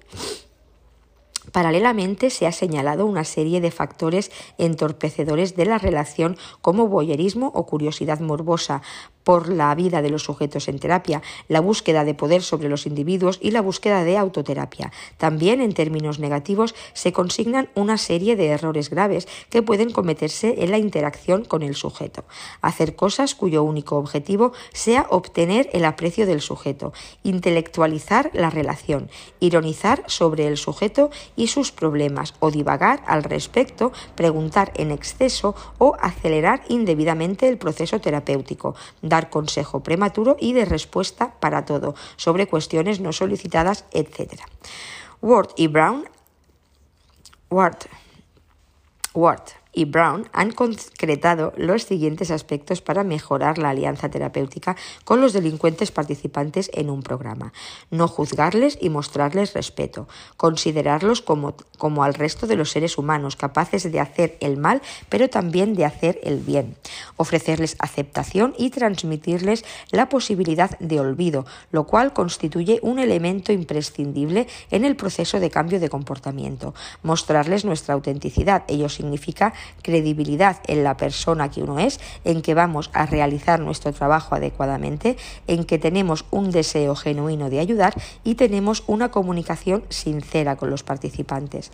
Paralelamente 1.52 2.30
se 2.30 2.46
ha 2.46 2.52
señalado 2.52 3.06
una 3.06 3.24
serie 3.24 3.60
de 3.60 3.70
factores 3.70 4.30
entorpecedores 4.58 5.56
de 5.56 5.66
la 5.66 5.78
relación 5.78 6.36
como 6.60 6.88
boyerismo 6.88 7.52
o 7.54 7.66
curiosidad 7.66 8.20
morbosa, 8.20 8.82
por 9.28 9.52
la 9.52 9.74
vida 9.74 10.00
de 10.00 10.08
los 10.08 10.22
sujetos 10.22 10.68
en 10.68 10.78
terapia, 10.78 11.20
la 11.48 11.60
búsqueda 11.60 12.04
de 12.04 12.14
poder 12.14 12.40
sobre 12.40 12.70
los 12.70 12.86
individuos 12.86 13.38
y 13.42 13.50
la 13.50 13.60
búsqueda 13.60 14.02
de 14.02 14.16
autoterapia. 14.16 14.90
También, 15.18 15.60
en 15.60 15.74
términos 15.74 16.18
negativos, 16.18 16.74
se 16.94 17.12
consignan 17.12 17.68
una 17.74 17.98
serie 17.98 18.36
de 18.36 18.46
errores 18.46 18.88
graves 18.88 19.28
que 19.50 19.60
pueden 19.60 19.90
cometerse 19.92 20.64
en 20.64 20.70
la 20.70 20.78
interacción 20.78 21.44
con 21.44 21.62
el 21.62 21.74
sujeto. 21.74 22.24
Hacer 22.62 22.96
cosas 22.96 23.34
cuyo 23.34 23.64
único 23.64 23.98
objetivo 23.98 24.52
sea 24.72 25.06
obtener 25.10 25.68
el 25.74 25.84
aprecio 25.84 26.24
del 26.24 26.40
sujeto, 26.40 26.94
intelectualizar 27.22 28.30
la 28.32 28.48
relación, 28.48 29.10
ironizar 29.40 30.04
sobre 30.06 30.46
el 30.46 30.56
sujeto 30.56 31.10
y 31.36 31.48
sus 31.48 31.70
problemas 31.70 32.32
o 32.40 32.50
divagar 32.50 33.02
al 33.06 33.24
respecto, 33.24 33.92
preguntar 34.14 34.72
en 34.76 34.90
exceso 34.90 35.54
o 35.76 35.98
acelerar 36.00 36.62
indebidamente 36.70 37.46
el 37.46 37.58
proceso 37.58 38.00
terapéutico, 38.00 38.74
consejo 39.26 39.82
prematuro 39.82 40.36
y 40.38 40.52
de 40.52 40.64
respuesta 40.64 41.34
para 41.40 41.64
todo, 41.64 41.94
sobre 42.16 42.46
cuestiones 42.46 43.00
no 43.00 43.12
solicitadas, 43.12 43.84
etc. 43.92 44.40
Ward 45.20 45.50
y 45.56 45.66
Brown 45.66 46.08
Ward, 47.50 47.78
Ward 49.14 49.57
y 49.78 49.84
Brown 49.84 50.28
han 50.32 50.50
concretado 50.50 51.52
los 51.56 51.84
siguientes 51.84 52.32
aspectos 52.32 52.80
para 52.80 53.04
mejorar 53.04 53.58
la 53.58 53.70
alianza 53.70 54.08
terapéutica 54.08 54.74
con 55.04 55.20
los 55.20 55.32
delincuentes 55.32 55.92
participantes 55.92 56.68
en 56.74 56.90
un 56.90 57.04
programa. 57.04 57.52
No 57.92 58.08
juzgarles 58.08 58.76
y 58.80 58.90
mostrarles 58.90 59.54
respeto. 59.54 60.08
Considerarlos 60.36 61.22
como, 61.22 61.54
como 61.78 62.02
al 62.02 62.14
resto 62.14 62.48
de 62.48 62.56
los 62.56 62.72
seres 62.72 62.98
humanos, 62.98 63.36
capaces 63.36 63.92
de 63.92 64.00
hacer 64.00 64.36
el 64.40 64.56
mal, 64.56 64.82
pero 65.08 65.30
también 65.30 65.74
de 65.74 65.84
hacer 65.84 66.18
el 66.24 66.40
bien. 66.40 66.74
Ofrecerles 67.16 67.76
aceptación 67.78 68.54
y 68.58 68.70
transmitirles 68.70 69.64
la 69.92 70.08
posibilidad 70.08 70.76
de 70.80 70.98
olvido, 70.98 71.46
lo 71.70 71.86
cual 71.86 72.12
constituye 72.12 72.80
un 72.82 72.98
elemento 72.98 73.52
imprescindible 73.52 74.48
en 74.72 74.84
el 74.84 74.96
proceso 74.96 75.38
de 75.38 75.50
cambio 75.50 75.78
de 75.78 75.88
comportamiento. 75.88 76.74
Mostrarles 77.04 77.64
nuestra 77.64 77.94
autenticidad. 77.94 78.64
Ello 78.66 78.88
significa 78.88 79.54
credibilidad 79.82 80.58
en 80.66 80.84
la 80.84 80.96
persona 80.96 81.50
que 81.50 81.62
uno 81.62 81.78
es, 81.78 82.00
en 82.24 82.42
que 82.42 82.54
vamos 82.54 82.90
a 82.92 83.06
realizar 83.06 83.60
nuestro 83.60 83.92
trabajo 83.92 84.34
adecuadamente, 84.34 85.16
en 85.46 85.64
que 85.64 85.78
tenemos 85.78 86.24
un 86.30 86.50
deseo 86.50 86.94
genuino 86.94 87.50
de 87.50 87.60
ayudar 87.60 87.94
y 88.24 88.34
tenemos 88.34 88.84
una 88.86 89.10
comunicación 89.10 89.84
sincera 89.88 90.56
con 90.56 90.70
los 90.70 90.82
participantes. 90.82 91.72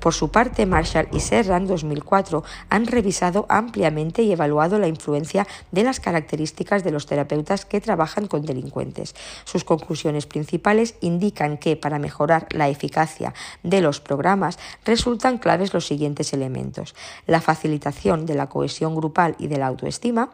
Por 0.00 0.14
su 0.14 0.30
parte, 0.30 0.66
Marshall 0.66 1.08
y 1.12 1.20
Serra 1.20 1.56
en 1.56 1.66
2004 1.66 2.44
han 2.68 2.86
revisado 2.86 3.46
ampliamente 3.48 4.22
y 4.22 4.32
evaluado 4.32 4.78
la 4.78 4.88
influencia 4.88 5.46
de 5.72 5.84
las 5.84 6.00
características 6.00 6.84
de 6.84 6.90
los 6.90 7.06
terapeutas 7.06 7.64
que 7.64 7.80
trabajan 7.80 8.26
con 8.26 8.44
delincuentes. 8.44 9.14
Sus 9.44 9.64
conclusiones 9.64 10.26
principales 10.26 10.96
indican 11.00 11.58
que 11.58 11.76
para 11.76 11.98
mejorar 11.98 12.46
la 12.50 12.68
eficacia 12.68 13.34
de 13.62 13.80
los 13.80 14.00
programas 14.00 14.58
resultan 14.84 15.38
claves 15.38 15.72
los 15.72 15.86
siguientes 15.86 16.32
elementos 16.32 16.94
la 17.26 17.40
facilitación 17.40 18.26
de 18.26 18.34
la 18.34 18.48
cohesión 18.48 18.94
grupal 18.94 19.34
y 19.38 19.46
de 19.46 19.58
la 19.58 19.66
autoestima, 19.66 20.30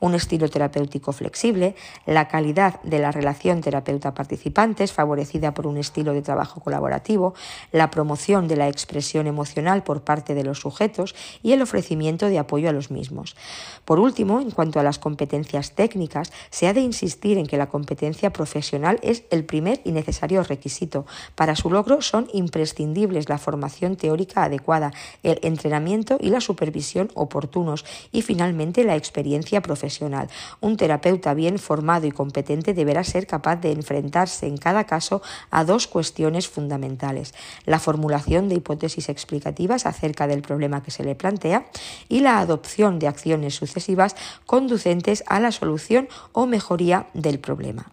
un 0.00 0.14
estilo 0.14 0.48
terapéutico 0.48 1.12
flexible, 1.12 1.74
la 2.06 2.28
calidad 2.28 2.80
de 2.82 2.98
la 2.98 3.12
relación 3.12 3.60
terapeuta-participantes 3.60 4.92
favorecida 4.92 5.54
por 5.54 5.66
un 5.66 5.76
estilo 5.76 6.12
de 6.12 6.22
trabajo 6.22 6.60
colaborativo, 6.60 7.34
la 7.70 7.90
promoción 7.90 8.48
de 8.48 8.56
la 8.56 8.68
expresión 8.68 9.26
emocional 9.26 9.82
por 9.82 10.02
parte 10.02 10.34
de 10.34 10.44
los 10.44 10.60
sujetos 10.60 11.14
y 11.42 11.52
el 11.52 11.62
ofrecimiento 11.62 12.26
de 12.26 12.38
apoyo 12.38 12.68
a 12.68 12.72
los 12.72 12.90
mismos. 12.90 13.36
Por 13.84 14.00
último, 14.00 14.40
en 14.40 14.50
cuanto 14.50 14.80
a 14.80 14.82
las 14.82 14.98
competencias 14.98 15.72
técnicas, 15.72 16.32
se 16.50 16.66
ha 16.66 16.72
de 16.72 16.80
insistir 16.80 17.38
en 17.38 17.46
que 17.46 17.56
la 17.56 17.68
competencia 17.68 18.32
profesional 18.32 18.98
es 19.02 19.24
el 19.30 19.44
primer 19.44 19.80
y 19.84 19.92
necesario 19.92 20.42
requisito. 20.42 21.06
Para 21.34 21.56
su 21.56 21.70
logro 21.70 22.02
son 22.02 22.28
imprescindibles 22.32 23.28
la 23.28 23.38
formación 23.38 23.96
teórica 23.96 24.44
adecuada, 24.44 24.92
el 25.22 25.38
entrenamiento 25.42 26.18
y 26.20 26.30
la 26.32 26.40
supervisión 26.40 27.10
oportunos 27.14 27.84
y 28.10 28.22
finalmente 28.22 28.82
la 28.82 28.96
experiencia 28.96 29.60
profesional. 29.60 30.28
Un 30.60 30.76
terapeuta 30.76 31.34
bien 31.34 31.58
formado 31.58 32.06
y 32.06 32.10
competente 32.10 32.74
deberá 32.74 33.04
ser 33.04 33.26
capaz 33.26 33.56
de 33.56 33.72
enfrentarse 33.72 34.46
en 34.46 34.56
cada 34.56 34.84
caso 34.84 35.22
a 35.50 35.64
dos 35.64 35.86
cuestiones 35.86 36.48
fundamentales, 36.48 37.34
la 37.64 37.78
formulación 37.78 38.48
de 38.48 38.56
hipótesis 38.56 39.08
explicativas 39.08 39.86
acerca 39.86 40.26
del 40.26 40.42
problema 40.42 40.82
que 40.82 40.90
se 40.90 41.04
le 41.04 41.14
plantea 41.14 41.66
y 42.08 42.20
la 42.20 42.38
adopción 42.38 42.98
de 42.98 43.08
acciones 43.08 43.54
sucesivas 43.54 44.16
conducentes 44.46 45.22
a 45.26 45.38
la 45.38 45.52
solución 45.52 46.08
o 46.32 46.46
mejoría 46.46 47.06
del 47.14 47.38
problema. 47.38 47.92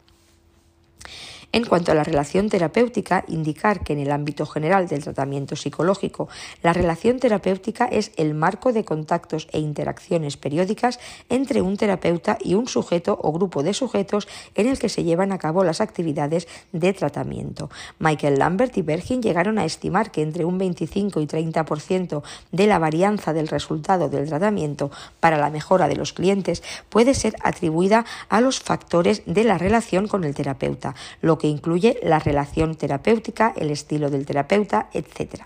En 1.52 1.66
cuanto 1.66 1.92
a 1.92 1.96
la 1.96 2.04
relación 2.04 2.48
terapéutica, 2.48 3.26
indicar 3.28 3.84
que 3.84 3.94
en 3.94 4.00
el 4.00 4.12
ámbito 4.12 4.46
general 4.46 4.88
del 4.88 5.04
tratamiento 5.04 5.56
psicológico, 5.56 6.30
la 6.62 6.74
relación 6.74 7.20
terapéutica 7.20 7.86
es 7.86 8.12
el 8.18 8.36
marco 8.36 8.72
de 8.72 8.86
contactos 8.86 9.48
e 9.52 9.60
interacciones 9.60 10.38
periódicas 10.38 11.00
entre 11.28 11.64
un 11.64 11.76
terapeuta 11.76 12.38
y 12.40 12.54
un 12.54 12.68
sujeto 12.68 13.18
o 13.20 13.32
grupo 13.32 13.64
de 13.64 13.74
sujetos 13.74 14.28
en 14.54 14.68
el 14.68 14.78
que 14.78 14.90
se 14.90 15.04
llevan 15.04 15.32
a 15.32 15.40
cabo 15.40 15.64
las 15.64 15.82
actividades 15.82 16.48
de 16.72 16.94
tratamiento. 16.94 17.72
Michael 17.98 18.38
Lambert 18.38 18.78
y 18.78 18.84
Bergin 18.84 19.24
llegaron 19.24 19.58
a 19.58 19.66
estimar 19.66 20.12
que 20.12 20.22
entre 20.22 20.46
un 20.46 20.60
25 20.60 21.20
y 21.20 21.26
30% 21.26 22.22
de 22.52 22.68
la 22.68 22.78
varianza 22.78 23.34
del 23.34 23.48
resultado 23.48 24.08
del 24.08 24.30
tratamiento 24.30 24.92
para 25.20 25.38
la 25.38 25.50
mejora 25.50 25.88
de 25.88 25.96
los 25.96 26.14
clientes 26.14 26.62
puede 26.90 27.16
ser 27.16 27.36
atribuida 27.42 28.06
a 28.30 28.40
los 28.40 28.60
factores 28.60 29.24
de 29.26 29.46
la 29.46 29.58
relación 29.58 30.08
con 30.08 30.24
el 30.24 30.36
terapeuta, 30.36 30.94
lo 31.22 31.38
que 31.39 31.47
incluye 31.47 31.99
la 32.04 32.19
relación 32.19 32.75
terapéutica, 32.75 33.54
el 33.58 33.71
estilo 33.71 34.12
del 34.12 34.28
terapeuta, 34.28 34.89
etc. 34.93 35.45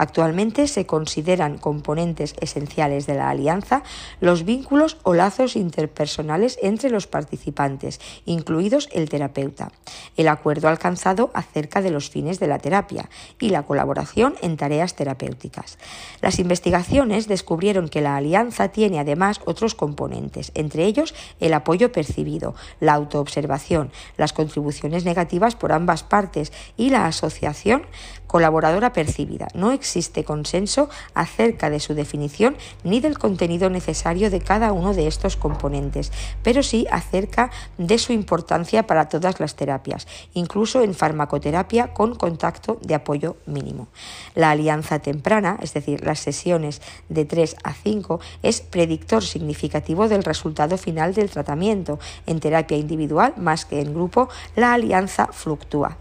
Actualmente 0.00 0.66
se 0.66 0.86
consideran 0.86 1.58
componentes 1.58 2.34
esenciales 2.40 3.06
de 3.06 3.16
la 3.16 3.28
alianza 3.28 3.82
los 4.18 4.46
vínculos 4.46 4.96
o 5.02 5.12
lazos 5.12 5.56
interpersonales 5.56 6.58
entre 6.62 6.88
los 6.88 7.06
participantes, 7.06 8.00
incluidos 8.24 8.88
el 8.92 9.10
terapeuta, 9.10 9.72
el 10.16 10.28
acuerdo 10.28 10.68
alcanzado 10.68 11.30
acerca 11.34 11.82
de 11.82 11.90
los 11.90 12.08
fines 12.08 12.40
de 12.40 12.46
la 12.46 12.58
terapia 12.58 13.10
y 13.38 13.50
la 13.50 13.64
colaboración 13.64 14.36
en 14.40 14.56
tareas 14.56 14.94
terapéuticas. 14.94 15.76
Las 16.22 16.38
investigaciones 16.38 17.28
descubrieron 17.28 17.90
que 17.90 18.00
la 18.00 18.16
alianza 18.16 18.68
tiene 18.68 19.00
además 19.00 19.42
otros 19.44 19.74
componentes, 19.74 20.50
entre 20.54 20.86
ellos 20.86 21.14
el 21.40 21.52
apoyo 21.52 21.92
percibido, 21.92 22.54
la 22.80 22.94
autoobservación, 22.94 23.92
las 24.16 24.32
contribuciones 24.32 25.04
negativas 25.04 25.56
por 25.56 25.72
ambas 25.72 26.04
partes 26.04 26.54
y 26.78 26.88
la 26.88 27.04
asociación 27.04 27.82
colaboradora 28.30 28.92
percibida. 28.92 29.48
No 29.54 29.72
consenso 30.24 30.88
acerca 31.14 31.70
de 31.70 31.80
su 31.80 31.94
definición 31.94 32.56
ni 32.84 33.00
del 33.00 33.18
contenido 33.18 33.70
necesario 33.70 34.30
de 34.30 34.40
cada 34.40 34.72
uno 34.72 34.94
de 34.94 35.06
estos 35.06 35.36
componentes, 35.36 36.12
pero 36.42 36.62
sí 36.62 36.86
acerca 36.90 37.50
de 37.78 37.98
su 37.98 38.12
importancia 38.12 38.86
para 38.86 39.08
todas 39.08 39.40
las 39.40 39.54
terapias, 39.56 40.06
incluso 40.34 40.82
en 40.82 40.94
farmacoterapia 40.94 41.92
con 41.92 42.14
contacto 42.14 42.78
de 42.82 42.94
apoyo 42.94 43.36
mínimo. 43.46 43.88
La 44.34 44.50
alianza 44.50 44.98
temprana, 44.98 45.58
es 45.62 45.74
decir, 45.74 46.04
las 46.04 46.20
sesiones 46.20 46.80
de 47.08 47.24
3 47.24 47.56
a 47.64 47.72
5, 47.74 48.20
es 48.42 48.60
predictor 48.60 49.24
significativo 49.24 50.08
del 50.08 50.24
resultado 50.24 50.78
final 50.78 51.14
del 51.14 51.30
tratamiento. 51.30 51.98
En 52.26 52.40
terapia 52.40 52.76
individual, 52.76 53.34
más 53.36 53.64
que 53.64 53.80
en 53.80 53.94
grupo, 53.94 54.28
la 54.56 54.74
alianza 54.74 55.28
fluctúa. 55.32 55.98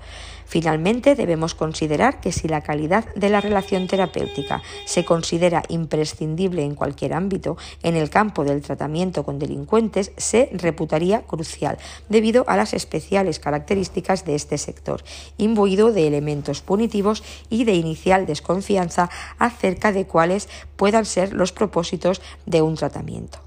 Finalmente, 0.49 1.13
debemos 1.13 1.53
considerar 1.53 2.21
que 2.21 2.31
si 2.31 2.47
la 2.47 2.61
calidad 2.61 3.05
de 3.13 3.29
la 3.29 3.39
relación 3.39 3.85
terapéutica 3.85 4.63
se 4.85 5.05
considera 5.05 5.61
imprescindible 5.69 6.63
en 6.63 6.73
cualquier 6.73 7.13
ámbito, 7.13 7.55
en 7.83 7.95
el 7.95 8.09
campo 8.09 8.43
del 8.43 8.63
tratamiento 8.63 9.23
con 9.23 9.37
delincuentes 9.37 10.11
se 10.17 10.49
reputaría 10.53 11.21
crucial, 11.21 11.77
debido 12.09 12.45
a 12.47 12.57
las 12.57 12.73
especiales 12.73 13.39
características 13.39 14.25
de 14.25 14.33
este 14.33 14.57
sector, 14.57 15.03
imbuido 15.37 15.93
de 15.93 16.07
elementos 16.07 16.61
punitivos 16.61 17.23
y 17.51 17.65
de 17.65 17.75
inicial 17.75 18.25
desconfianza 18.25 19.11
acerca 19.37 19.91
de 19.91 20.07
cuáles 20.07 20.49
puedan 20.77 21.05
ser 21.05 21.31
los 21.31 21.51
propósitos 21.51 22.23
de 22.47 22.63
un 22.63 22.73
tratamiento. 22.73 23.37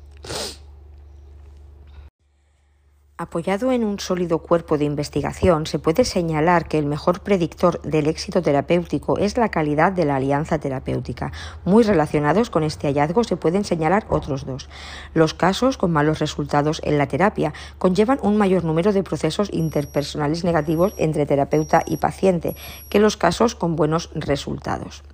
Apoyado 3.22 3.70
en 3.70 3.84
un 3.84 4.00
sólido 4.00 4.40
cuerpo 4.40 4.78
de 4.78 4.84
investigación, 4.84 5.66
se 5.66 5.78
puede 5.78 6.04
señalar 6.04 6.66
que 6.66 6.76
el 6.76 6.86
mejor 6.86 7.20
predictor 7.20 7.80
del 7.82 8.08
éxito 8.08 8.42
terapéutico 8.42 9.16
es 9.16 9.36
la 9.36 9.48
calidad 9.48 9.92
de 9.92 10.04
la 10.04 10.16
alianza 10.16 10.58
terapéutica. 10.58 11.30
Muy 11.64 11.84
relacionados 11.84 12.50
con 12.50 12.64
este 12.64 12.88
hallazgo 12.88 13.22
se 13.22 13.36
pueden 13.36 13.64
señalar 13.64 14.06
otros 14.08 14.44
dos. 14.44 14.68
Los 15.14 15.34
casos 15.34 15.78
con 15.78 15.92
malos 15.92 16.18
resultados 16.18 16.80
en 16.82 16.98
la 16.98 17.06
terapia 17.06 17.52
conllevan 17.78 18.18
un 18.22 18.38
mayor 18.38 18.64
número 18.64 18.92
de 18.92 19.04
procesos 19.04 19.50
interpersonales 19.52 20.42
negativos 20.42 20.92
entre 20.96 21.24
terapeuta 21.24 21.84
y 21.86 21.98
paciente 21.98 22.56
que 22.88 22.98
los 22.98 23.16
casos 23.16 23.54
con 23.54 23.76
buenos 23.76 24.10
resultados. 24.16 25.04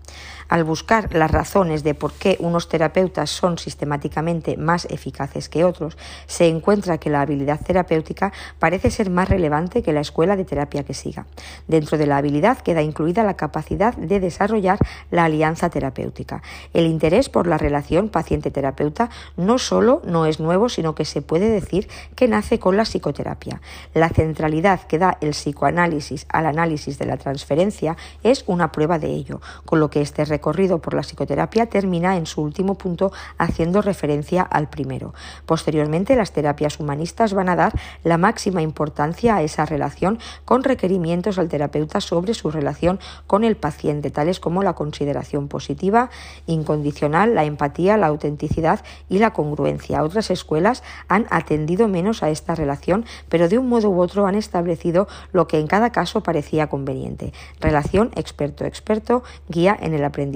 Al 0.48 0.64
buscar 0.64 1.14
las 1.14 1.30
razones 1.30 1.82
de 1.82 1.94
por 1.94 2.12
qué 2.12 2.36
unos 2.40 2.68
terapeutas 2.68 3.28
son 3.28 3.58
sistemáticamente 3.58 4.56
más 4.56 4.86
eficaces 4.86 5.48
que 5.50 5.64
otros, 5.64 5.98
se 6.26 6.48
encuentra 6.48 6.98
que 6.98 7.10
la 7.10 7.20
habilidad 7.20 7.60
terapéutica 7.60 8.32
parece 8.58 8.90
ser 8.90 9.10
más 9.10 9.28
relevante 9.28 9.82
que 9.82 9.92
la 9.92 10.00
escuela 10.00 10.36
de 10.36 10.46
terapia 10.46 10.84
que 10.84 10.94
siga. 10.94 11.26
Dentro 11.66 11.98
de 11.98 12.06
la 12.06 12.16
habilidad 12.16 12.58
queda 12.58 12.80
incluida 12.80 13.24
la 13.24 13.34
capacidad 13.34 13.94
de 13.94 14.20
desarrollar 14.20 14.78
la 15.10 15.24
alianza 15.24 15.68
terapéutica. 15.68 16.42
El 16.72 16.86
interés 16.86 17.28
por 17.28 17.46
la 17.46 17.58
relación 17.58 18.08
paciente-terapeuta 18.08 19.10
no 19.36 19.58
solo 19.58 20.00
no 20.04 20.24
es 20.24 20.40
nuevo, 20.40 20.70
sino 20.70 20.94
que 20.94 21.04
se 21.04 21.20
puede 21.20 21.50
decir 21.50 21.88
que 22.14 22.26
nace 22.26 22.58
con 22.58 22.76
la 22.76 22.84
psicoterapia. 22.84 23.60
La 23.92 24.08
centralidad 24.08 24.80
que 24.82 24.98
da 24.98 25.18
el 25.20 25.30
psicoanálisis 25.30 26.26
al 26.30 26.46
análisis 26.46 26.98
de 26.98 27.06
la 27.06 27.18
transferencia 27.18 27.96
es 28.22 28.44
una 28.46 28.72
prueba 28.72 28.98
de 28.98 29.08
ello, 29.08 29.42
con 29.66 29.80
lo 29.80 29.90
que 29.90 30.00
este 30.00 30.24
recorrido 30.38 30.78
por 30.78 30.94
la 30.94 31.02
psicoterapia 31.02 31.66
termina 31.66 32.16
en 32.16 32.24
su 32.24 32.40
último 32.42 32.76
punto 32.76 33.10
haciendo 33.38 33.82
referencia 33.82 34.42
al 34.42 34.68
primero. 34.70 35.12
Posteriormente, 35.46 36.14
las 36.14 36.30
terapias 36.30 36.78
humanistas 36.78 37.34
van 37.34 37.48
a 37.48 37.56
dar 37.56 37.72
la 38.04 38.18
máxima 38.18 38.62
importancia 38.62 39.34
a 39.34 39.42
esa 39.42 39.66
relación 39.66 40.20
con 40.44 40.62
requerimientos 40.62 41.40
al 41.40 41.48
terapeuta 41.48 42.00
sobre 42.00 42.34
su 42.34 42.52
relación 42.52 43.00
con 43.26 43.42
el 43.42 43.56
paciente, 43.56 44.12
tales 44.12 44.38
como 44.38 44.62
la 44.62 44.74
consideración 44.74 45.48
positiva, 45.48 46.08
incondicional, 46.46 47.34
la 47.34 47.42
empatía, 47.44 47.96
la 47.96 48.06
autenticidad 48.06 48.84
y 49.08 49.18
la 49.18 49.32
congruencia. 49.32 50.04
Otras 50.04 50.30
escuelas 50.30 50.84
han 51.08 51.26
atendido 51.30 51.88
menos 51.88 52.22
a 52.22 52.30
esta 52.30 52.54
relación, 52.54 53.04
pero 53.28 53.48
de 53.48 53.58
un 53.58 53.68
modo 53.68 53.90
u 53.90 54.00
otro 54.00 54.26
han 54.28 54.36
establecido 54.36 55.08
lo 55.32 55.48
que 55.48 55.58
en 55.58 55.66
cada 55.66 55.90
caso 55.90 56.22
parecía 56.22 56.68
conveniente. 56.68 57.32
Relación 57.58 58.12
experto-experto, 58.14 59.24
guía 59.48 59.76
en 59.80 59.94
el 59.94 60.04
aprendizaje 60.04 60.27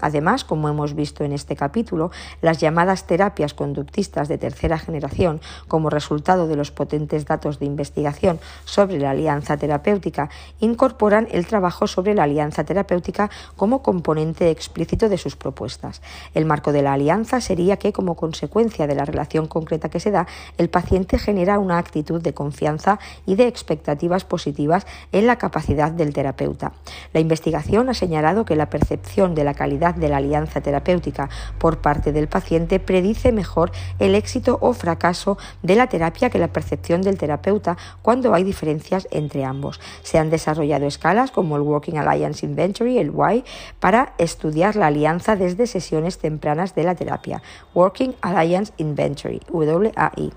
Además, 0.00 0.44
como 0.44 0.68
hemos 0.68 0.94
visto 0.94 1.24
en 1.24 1.32
este 1.32 1.56
capítulo, 1.56 2.10
las 2.40 2.58
llamadas 2.58 3.06
terapias 3.06 3.54
conductistas 3.54 4.28
de 4.28 4.38
tercera 4.38 4.78
generación, 4.78 5.40
como 5.68 5.90
resultado 5.90 6.46
de 6.46 6.56
los 6.56 6.70
potentes 6.70 7.24
datos 7.24 7.58
de 7.58 7.66
investigación 7.66 8.40
sobre 8.64 8.98
la 8.98 9.10
alianza 9.10 9.56
terapéutica, 9.56 10.30
incorporan 10.60 11.28
el 11.30 11.46
trabajo 11.46 11.86
sobre 11.86 12.14
la 12.14 12.24
alianza 12.24 12.64
terapéutica 12.64 13.30
como 13.56 13.82
componente 13.82 14.50
explícito 14.50 15.08
de 15.08 15.18
sus 15.18 15.36
propuestas. 15.36 16.02
El 16.34 16.46
marco 16.46 16.72
de 16.72 16.82
la 16.82 16.92
alianza 16.92 17.40
sería 17.40 17.76
que, 17.76 17.92
como 17.92 18.16
consecuencia 18.16 18.86
de 18.86 18.94
la 18.94 19.04
relación 19.04 19.46
concreta 19.46 19.88
que 19.88 20.00
se 20.00 20.10
da, 20.10 20.26
el 20.58 20.68
paciente 20.68 21.18
genera 21.18 21.58
una 21.58 21.78
actitud 21.78 22.20
de 22.20 22.34
confianza 22.34 22.98
y 23.26 23.34
de 23.34 23.46
expectativas 23.46 24.24
positivas 24.24 24.86
en 25.12 25.26
la 25.26 25.36
capacidad 25.36 25.90
del 25.90 26.12
terapeuta. 26.12 26.72
La 27.12 27.20
investigación 27.20 27.88
ha 27.88 27.94
señalado 27.94 28.44
que 28.44 28.56
la 28.56 28.70
percepción 28.70 29.29
de 29.34 29.44
la 29.44 29.54
calidad 29.54 29.94
de 29.94 30.08
la 30.08 30.18
alianza 30.18 30.60
terapéutica 30.60 31.28
por 31.58 31.78
parte 31.78 32.12
del 32.12 32.28
paciente 32.28 32.80
predice 32.80 33.32
mejor 33.32 33.72
el 33.98 34.14
éxito 34.14 34.58
o 34.60 34.72
fracaso 34.72 35.38
de 35.62 35.76
la 35.76 35.88
terapia 35.88 36.30
que 36.30 36.38
la 36.38 36.52
percepción 36.52 37.02
del 37.02 37.18
terapeuta 37.18 37.76
cuando 38.02 38.34
hay 38.34 38.44
diferencias 38.44 39.08
entre 39.10 39.44
ambos. 39.44 39.80
Se 40.02 40.18
han 40.18 40.30
desarrollado 40.30 40.86
escalas 40.86 41.30
como 41.30 41.56
el 41.56 41.62
Working 41.62 41.98
Alliance 41.98 42.44
Inventory, 42.44 42.98
el 42.98 43.10
Y, 43.10 43.44
para 43.78 44.14
estudiar 44.18 44.76
la 44.76 44.86
alianza 44.88 45.36
desde 45.36 45.66
sesiones 45.66 46.18
tempranas 46.18 46.74
de 46.74 46.84
la 46.84 46.94
terapia. 46.94 47.42
Working 47.74 48.14
Alliance 48.22 48.72
Inventory, 48.78 49.40
WAI. 49.50 50.32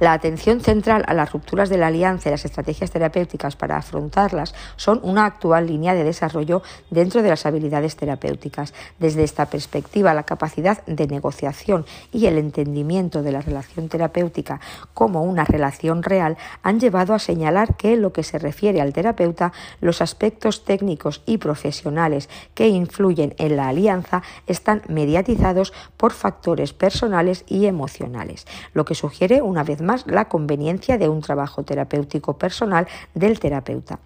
La 0.00 0.12
atención 0.12 0.60
central 0.60 1.04
a 1.06 1.14
las 1.14 1.32
rupturas 1.32 1.68
de 1.68 1.78
la 1.78 1.86
alianza 1.88 2.28
y 2.28 2.32
las 2.32 2.44
estrategias 2.44 2.90
terapéuticas 2.90 3.56
para 3.56 3.76
afrontarlas 3.76 4.54
son 4.76 5.00
una 5.02 5.24
actual 5.24 5.66
línea 5.66 5.94
de 5.94 6.04
desarrollo 6.04 6.62
dentro 6.90 7.22
de 7.22 7.28
las 7.28 7.46
habilidades 7.46 7.96
terapéuticas. 7.96 8.74
Desde 8.98 9.22
esta 9.22 9.46
perspectiva, 9.46 10.14
la 10.14 10.24
capacidad 10.24 10.84
de 10.86 11.06
negociación 11.06 11.86
y 12.12 12.26
el 12.26 12.38
entendimiento 12.38 13.22
de 13.22 13.32
la 13.32 13.40
relación 13.40 13.88
terapéutica 13.88 14.60
como 14.94 15.22
una 15.22 15.44
relación 15.44 16.02
real 16.02 16.36
han 16.62 16.80
llevado 16.80 17.14
a 17.14 17.18
señalar 17.18 17.76
que 17.76 17.94
en 17.94 18.02
lo 18.02 18.12
que 18.12 18.22
se 18.22 18.38
refiere 18.38 18.80
al 18.80 18.92
terapeuta, 18.92 19.52
los 19.80 20.00
aspectos 20.00 20.64
técnicos 20.64 21.22
y 21.26 21.38
profesionales 21.38 22.28
que 22.54 22.68
influyen 22.68 23.34
en 23.38 23.56
la 23.56 23.68
alianza 23.68 24.22
están 24.46 24.82
mediatizados 24.88 25.72
por 25.96 26.12
factores 26.12 26.72
personales 26.72 27.44
y 27.46 27.66
emocionales, 27.66 28.46
lo 28.72 28.84
que 28.84 28.94
sugiere 28.94 29.42
una 29.42 29.62
vez 29.62 29.80
más 29.84 30.06
la 30.06 30.28
conveniencia 30.28 30.98
de 30.98 31.08
un 31.08 31.20
trabajo 31.20 31.62
terapéutico 31.62 32.36
personal 32.36 32.86
del 33.14 33.38
terapeuta. 33.38 34.00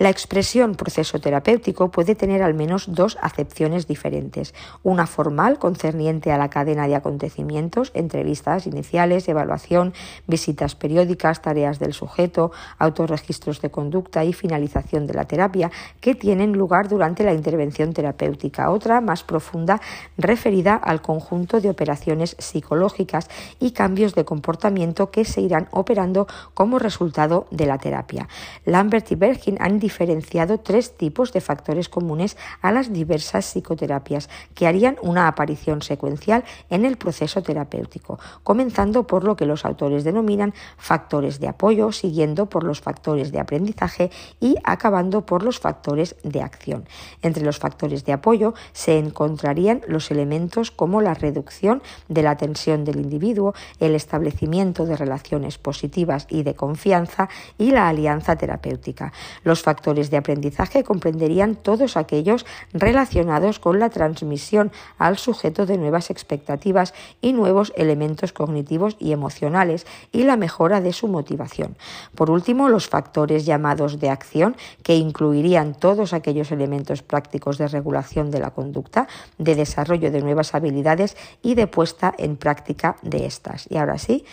La 0.00 0.08
expresión 0.08 0.76
proceso 0.76 1.18
terapéutico 1.18 1.90
puede 1.90 2.14
tener 2.14 2.42
al 2.42 2.54
menos 2.54 2.86
dos 2.88 3.18
acepciones 3.20 3.86
diferentes. 3.86 4.54
Una 4.82 5.06
formal, 5.06 5.58
concerniente 5.58 6.32
a 6.32 6.38
la 6.38 6.48
cadena 6.48 6.88
de 6.88 6.94
acontecimientos, 6.94 7.90
entrevistas 7.92 8.66
iniciales, 8.66 9.28
evaluación, 9.28 9.92
visitas 10.26 10.74
periódicas, 10.74 11.42
tareas 11.42 11.78
del 11.78 11.92
sujeto, 11.92 12.50
autorregistros 12.78 13.60
de 13.60 13.70
conducta 13.70 14.24
y 14.24 14.32
finalización 14.32 15.06
de 15.06 15.12
la 15.12 15.26
terapia, 15.26 15.70
que 16.00 16.14
tienen 16.14 16.54
lugar 16.54 16.88
durante 16.88 17.22
la 17.22 17.34
intervención 17.34 17.92
terapéutica. 17.92 18.70
Otra, 18.70 19.02
más 19.02 19.22
profunda, 19.22 19.82
referida 20.16 20.76
al 20.76 21.02
conjunto 21.02 21.60
de 21.60 21.68
operaciones 21.68 22.36
psicológicas 22.38 23.28
y 23.58 23.72
cambios 23.72 24.14
de 24.14 24.24
comportamiento 24.24 25.10
que 25.10 25.26
se 25.26 25.42
irán 25.42 25.68
operando 25.72 26.26
como 26.54 26.78
resultado 26.78 27.46
de 27.50 27.66
la 27.66 27.76
terapia. 27.76 28.28
Lambert 28.64 29.12
y 29.12 29.14
Bergin 29.14 29.58
han 29.60 29.78
diferenciado 29.90 30.60
tres 30.60 30.96
tipos 30.96 31.32
de 31.32 31.40
factores 31.40 31.88
comunes 31.88 32.36
a 32.62 32.70
las 32.70 32.92
diversas 32.92 33.44
psicoterapias 33.44 34.30
que 34.54 34.68
harían 34.68 34.96
una 35.02 35.26
aparición 35.26 35.82
secuencial 35.82 36.44
en 36.70 36.84
el 36.84 36.96
proceso 36.96 37.42
terapéutico, 37.42 38.20
comenzando 38.44 39.08
por 39.08 39.24
lo 39.24 39.34
que 39.34 39.46
los 39.46 39.64
autores 39.64 40.04
denominan 40.04 40.54
factores 40.78 41.40
de 41.40 41.48
apoyo, 41.48 41.90
siguiendo 41.90 42.46
por 42.46 42.62
los 42.62 42.80
factores 42.80 43.32
de 43.32 43.40
aprendizaje 43.40 44.12
y 44.38 44.54
acabando 44.62 45.26
por 45.26 45.42
los 45.42 45.58
factores 45.58 46.14
de 46.22 46.40
acción. 46.40 46.84
Entre 47.22 47.42
los 47.42 47.58
factores 47.58 48.04
de 48.04 48.12
apoyo 48.12 48.54
se 48.72 48.96
encontrarían 48.96 49.82
los 49.88 50.12
elementos 50.12 50.70
como 50.70 51.00
la 51.00 51.14
reducción 51.14 51.82
de 52.08 52.22
la 52.22 52.36
tensión 52.36 52.84
del 52.84 53.00
individuo, 53.00 53.54
el 53.80 53.96
establecimiento 53.96 54.86
de 54.86 54.96
relaciones 54.96 55.58
positivas 55.58 56.28
y 56.30 56.44
de 56.44 56.54
confianza 56.54 57.28
y 57.58 57.72
la 57.72 57.88
alianza 57.88 58.36
terapéutica. 58.36 59.12
Los 59.42 59.62
factores 59.62 59.79
de 59.82 60.16
aprendizaje 60.16 60.84
comprenderían 60.84 61.56
todos 61.56 61.96
aquellos 61.96 62.44
relacionados 62.72 63.58
con 63.58 63.78
la 63.78 63.88
transmisión 63.88 64.70
al 64.98 65.16
sujeto 65.16 65.64
de 65.64 65.78
nuevas 65.78 66.10
expectativas 66.10 66.92
y 67.20 67.32
nuevos 67.32 67.72
elementos 67.76 68.32
cognitivos 68.32 68.96
y 68.98 69.12
emocionales 69.12 69.86
y 70.12 70.24
la 70.24 70.36
mejora 70.36 70.80
de 70.80 70.92
su 70.92 71.08
motivación. 71.08 71.76
Por 72.14 72.30
último, 72.30 72.68
los 72.68 72.88
factores 72.88 73.46
llamados 73.46 73.98
de 73.98 74.10
acción, 74.10 74.56
que 74.82 74.96
incluirían 74.96 75.74
todos 75.74 76.12
aquellos 76.12 76.52
elementos 76.52 77.02
prácticos 77.02 77.58
de 77.58 77.68
regulación 77.68 78.30
de 78.30 78.40
la 78.40 78.50
conducta, 78.50 79.08
de 79.38 79.54
desarrollo 79.54 80.10
de 80.10 80.20
nuevas 80.20 80.54
habilidades 80.54 81.16
y 81.42 81.54
de 81.54 81.66
puesta 81.66 82.14
en 82.18 82.36
práctica 82.36 82.96
de 83.02 83.26
estas. 83.26 83.66
Y 83.70 83.78
ahora 83.78 83.98
sí, 83.98 84.24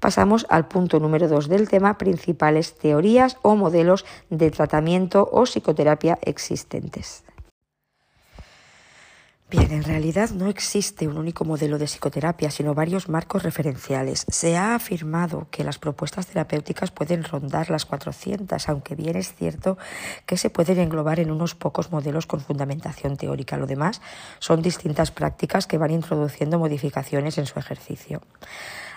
pasamos 0.00 0.46
al 0.48 0.66
punto 0.66 0.98
número 0.98 1.28
dos 1.28 1.48
del 1.48 1.68
tema, 1.68 1.98
principales 1.98 2.74
teorías 2.74 3.36
o 3.42 3.54
modelos 3.54 4.04
de 4.30 4.50
tratamiento 4.50 5.28
o 5.30 5.44
psicoterapia 5.44 6.18
existentes. 6.22 7.22
Bien, 9.50 9.72
en 9.72 9.82
realidad 9.82 10.30
no 10.30 10.46
existe 10.46 11.08
un 11.08 11.18
único 11.18 11.44
modelo 11.44 11.76
de 11.76 11.86
psicoterapia, 11.86 12.52
sino 12.52 12.72
varios 12.72 13.08
marcos 13.08 13.42
referenciales. 13.42 14.24
Se 14.28 14.56
ha 14.56 14.76
afirmado 14.76 15.48
que 15.50 15.64
las 15.64 15.76
propuestas 15.76 16.28
terapéuticas 16.28 16.92
pueden 16.92 17.24
rondar 17.24 17.68
las 17.68 17.84
400, 17.84 18.68
aunque 18.68 18.94
bien 18.94 19.16
es 19.16 19.34
cierto 19.34 19.76
que 20.24 20.36
se 20.36 20.50
pueden 20.50 20.78
englobar 20.78 21.18
en 21.18 21.32
unos 21.32 21.56
pocos 21.56 21.90
modelos 21.90 22.26
con 22.26 22.38
fundamentación 22.38 23.16
teórica. 23.16 23.56
Lo 23.56 23.66
demás 23.66 24.00
son 24.38 24.62
distintas 24.62 25.10
prácticas 25.10 25.66
que 25.66 25.78
van 25.78 25.90
introduciendo 25.90 26.60
modificaciones 26.60 27.36
en 27.36 27.46
su 27.46 27.58
ejercicio. 27.58 28.22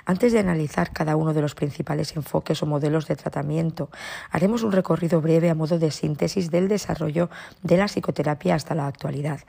Antes 0.06 0.34
de 0.34 0.39
analizar 0.39 0.92
cada 0.92 1.16
uno 1.16 1.34
de 1.34 1.42
los 1.42 1.56
principales 1.56 2.18
enfoques 2.18 2.62
o 2.62 2.66
modelos 2.66 3.08
de 3.08 3.16
tratamiento, 3.16 3.89
haremos 4.32 4.63
un 4.63 4.74
recorrido 4.74 5.22
breve 5.22 5.50
a 5.50 5.56
modo 5.56 5.80
de 5.80 5.92
síntesis 5.92 6.52
del 6.52 6.68
desarrollo 6.68 7.30
de 7.62 7.78
la 7.78 7.86
psicoterapia 7.86 8.56
hasta 8.56 8.76
la 8.76 8.88
actualidad. 8.88 9.39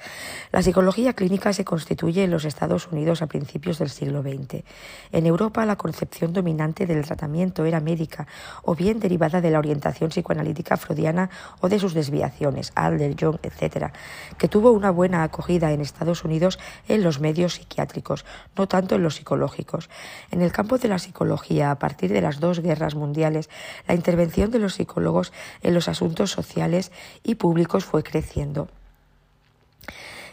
La 0.53 0.62
psicología 0.62 1.14
clínica 1.14 1.53
se 1.53 1.64
constituye 1.64 2.23
en 2.23 2.31
los 2.31 2.45
Estados 2.45 2.87
Unidos 2.93 3.21
a 3.21 3.27
principios 3.27 3.81
del 3.81 3.90
siglo 3.90 4.23
XX. 4.23 4.62
En 5.11 5.27
Europa 5.27 5.67
la 5.67 5.75
concepción 5.75 6.33
dominante 6.33 6.87
del 6.87 7.05
tratamiento 7.05 7.64
era 7.64 7.81
médica 7.81 8.29
o 8.62 8.77
bien 8.77 9.01
derivada 9.01 9.40
de 9.40 9.51
la 9.51 9.59
orientación 9.59 10.11
psicoanalítica 10.11 10.77
freudiana 10.77 11.31
o 11.61 11.69
de 11.69 11.81
sus 11.81 11.95
desviaciones, 11.95 12.71
Adler, 12.77 13.17
Jung, 13.19 13.38
etc., 13.43 13.93
que 14.38 14.47
tuvo 14.47 14.71
una 14.71 14.93
buena 14.93 15.25
acogida 15.25 15.73
en 15.73 15.81
Estados 15.81 16.23
Unidos 16.25 16.61
en 16.87 17.03
los 17.03 17.19
medios 17.19 17.55
psiquiátricos, 17.55 18.25
no 18.57 18.69
tanto 18.69 18.95
en 18.95 19.03
los 19.03 19.17
psicológicos. 19.17 19.90
En 20.31 20.44
el 20.45 20.53
campo 20.53 20.79
de 20.79 20.89
la 20.89 20.99
psicología, 20.99 21.71
a 21.71 21.79
partir 21.79 22.13
de 22.13 22.21
las 22.21 22.39
dos 22.39 22.61
guerras 22.61 22.95
mundiales, 22.95 23.51
la 23.89 23.95
intervención 23.95 24.51
de 24.51 24.61
los 24.61 24.75
psicólogos 24.75 25.33
en 25.63 25.75
los 25.75 25.89
asuntos 25.89 26.31
sociales 26.31 26.93
y 27.23 27.35
públicos 27.35 27.85
fue 27.85 28.03
creciendo. 28.03 28.69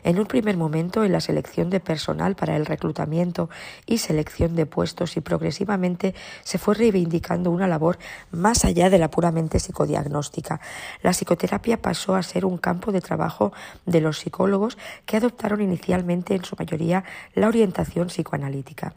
En 0.03 0.19
un 0.19 0.25
primer 0.25 0.57
momento 0.57 1.03
en 1.03 1.11
la 1.11 1.21
selección 1.21 1.69
de 1.69 1.79
personal 1.79 2.35
para 2.35 2.55
el 2.55 2.65
reclutamiento 2.65 3.49
y 3.85 3.99
selección 3.99 4.55
de 4.55 4.65
puestos 4.65 5.15
y 5.17 5.21
progresivamente 5.21 6.15
se 6.43 6.57
fue 6.57 6.75
reivindicando 6.75 7.51
una 7.51 7.67
labor 7.67 7.99
más 8.31 8.65
allá 8.65 8.89
de 8.89 8.97
la 8.97 9.11
puramente 9.11 9.59
psicodiagnóstica. 9.59 10.59
La 11.03 11.11
psicoterapia 11.11 11.81
pasó 11.81 12.15
a 12.15 12.23
ser 12.23 12.45
un 12.45 12.57
campo 12.57 12.91
de 12.91 13.01
trabajo 13.01 13.53
de 13.85 14.01
los 14.01 14.19
psicólogos 14.19 14.77
que 15.05 15.17
adoptaron 15.17 15.61
inicialmente 15.61 16.35
en 16.35 16.45
su 16.45 16.55
mayoría 16.57 17.03
la 17.35 17.47
orientación 17.47 18.07
psicoanalítica. 18.07 18.93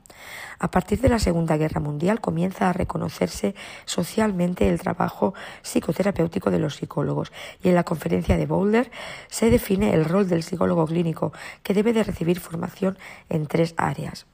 A 0.59 0.71
partir 0.71 1.01
de 1.01 1.09
la 1.09 1.19
Segunda 1.19 1.57
Guerra 1.57 1.81
Mundial 1.81 2.21
comienza 2.21 2.71
a 2.71 2.73
reconocerse 2.73 3.55
socialmente 3.85 4.69
el 4.69 4.81
trabajo 4.81 5.35
psicoterapéutico 5.63 6.51
de 6.51 6.59
los 6.59 6.77
psicólogos 6.77 7.33
y 7.63 7.69
en 7.69 7.75
la 7.75 7.85
conferencia 7.85 8.37
de 8.37 8.47
Boulder 8.47 8.91
se 9.29 9.51
define 9.51 9.93
el 9.93 10.05
rol 10.05 10.29
del 10.29 10.43
psicólogo 10.43 10.87
clínico 10.95 11.33
que 11.65 11.75
debe 11.75 11.93
de 11.93 12.05
recibir 12.05 12.39
formación 12.39 12.97
en 13.29 13.47
tres 13.47 13.75
áreas. 13.77 14.27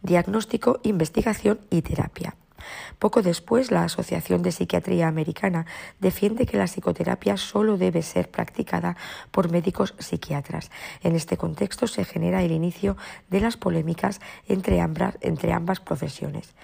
Diagnóstico, 0.00 0.80
investigación 0.82 1.60
y 1.70 1.82
terapia. 1.82 2.34
Poco 2.98 3.22
después, 3.22 3.70
la 3.70 3.84
Asociación 3.84 4.42
de 4.42 4.52
Psiquiatría 4.52 5.08
Americana 5.08 5.66
defiende 6.00 6.46
que 6.46 6.56
la 6.56 6.68
psicoterapia 6.68 7.36
solo 7.36 7.76
debe 7.76 8.02
ser 8.02 8.30
practicada 8.30 8.96
por 9.32 9.50
médicos 9.50 9.94
psiquiatras. 9.98 10.70
En 11.02 11.14
este 11.14 11.36
contexto 11.36 11.86
se 11.88 12.04
genera 12.04 12.42
el 12.42 12.52
inicio 12.52 12.96
de 13.30 13.40
las 13.40 13.56
polémicas 13.56 14.20
entre 14.48 14.80
ambas, 14.80 15.18
entre 15.20 15.52
ambas 15.52 15.80
profesiones 15.80 16.54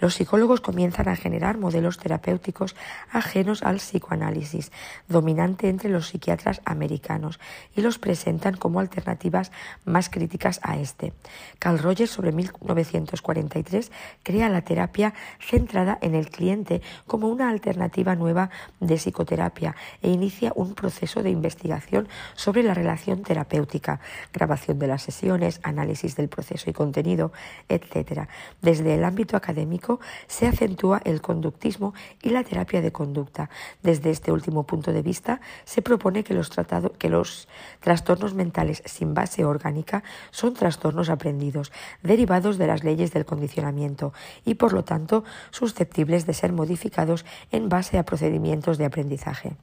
los 0.00 0.14
psicólogos 0.14 0.60
comienzan 0.60 1.08
a 1.08 1.16
generar 1.16 1.58
modelos 1.58 1.98
terapéuticos 1.98 2.74
ajenos 3.12 3.62
al 3.62 3.76
psicoanálisis, 3.76 4.72
dominante 5.08 5.68
entre 5.68 5.90
los 5.90 6.08
psiquiatras 6.08 6.60
americanos, 6.64 7.38
y 7.76 7.82
los 7.82 7.98
presentan 7.98 8.56
como 8.56 8.80
alternativas 8.80 9.52
más 9.84 10.08
críticas 10.08 10.60
a 10.62 10.78
este. 10.78 11.12
Carl 11.58 11.78
Rogers, 11.78 12.10
sobre 12.10 12.32
1943, 12.32 13.92
crea 14.22 14.48
la 14.48 14.62
terapia 14.62 15.14
centrada 15.38 15.98
en 16.00 16.14
el 16.14 16.30
cliente 16.30 16.82
como 17.06 17.28
una 17.28 17.48
alternativa 17.48 18.14
nueva 18.14 18.50
de 18.80 18.96
psicoterapia 18.96 19.74
e 20.02 20.10
inicia 20.10 20.52
un 20.54 20.74
proceso 20.74 21.22
de 21.22 21.30
investigación 21.30 22.08
sobre 22.34 22.62
la 22.62 22.74
relación 22.74 23.22
terapéutica, 23.22 24.00
grabación 24.32 24.78
de 24.78 24.86
las 24.86 25.02
sesiones, 25.02 25.60
análisis 25.62 26.16
del 26.16 26.28
proceso 26.28 26.70
y 26.70 26.72
contenido, 26.72 27.32
etc. 27.68 28.28
Desde 28.62 28.94
el 28.94 29.04
ámbito 29.04 29.36
académico, 29.36 29.89
se 30.28 30.46
acentúa 30.46 31.00
el 31.04 31.20
conductismo 31.20 31.94
y 32.22 32.30
la 32.30 32.44
terapia 32.44 32.80
de 32.80 32.92
conducta. 32.92 33.50
Desde 33.82 34.10
este 34.10 34.30
último 34.30 34.64
punto 34.64 34.92
de 34.92 35.02
vista, 35.02 35.40
se 35.64 35.82
propone 35.82 36.22
que 36.22 36.34
los, 36.34 36.50
que 36.98 37.08
los 37.08 37.48
trastornos 37.80 38.34
mentales 38.34 38.82
sin 38.84 39.14
base 39.14 39.44
orgánica 39.44 40.04
son 40.30 40.54
trastornos 40.54 41.10
aprendidos, 41.10 41.72
derivados 42.02 42.58
de 42.58 42.66
las 42.66 42.84
leyes 42.84 43.12
del 43.12 43.24
condicionamiento 43.24 44.12
y, 44.44 44.54
por 44.54 44.72
lo 44.72 44.84
tanto, 44.84 45.24
susceptibles 45.50 46.26
de 46.26 46.34
ser 46.34 46.52
modificados 46.52 47.24
en 47.50 47.68
base 47.68 47.98
a 47.98 48.04
procedimientos 48.04 48.78
de 48.78 48.84
aprendizaje. 48.84 49.56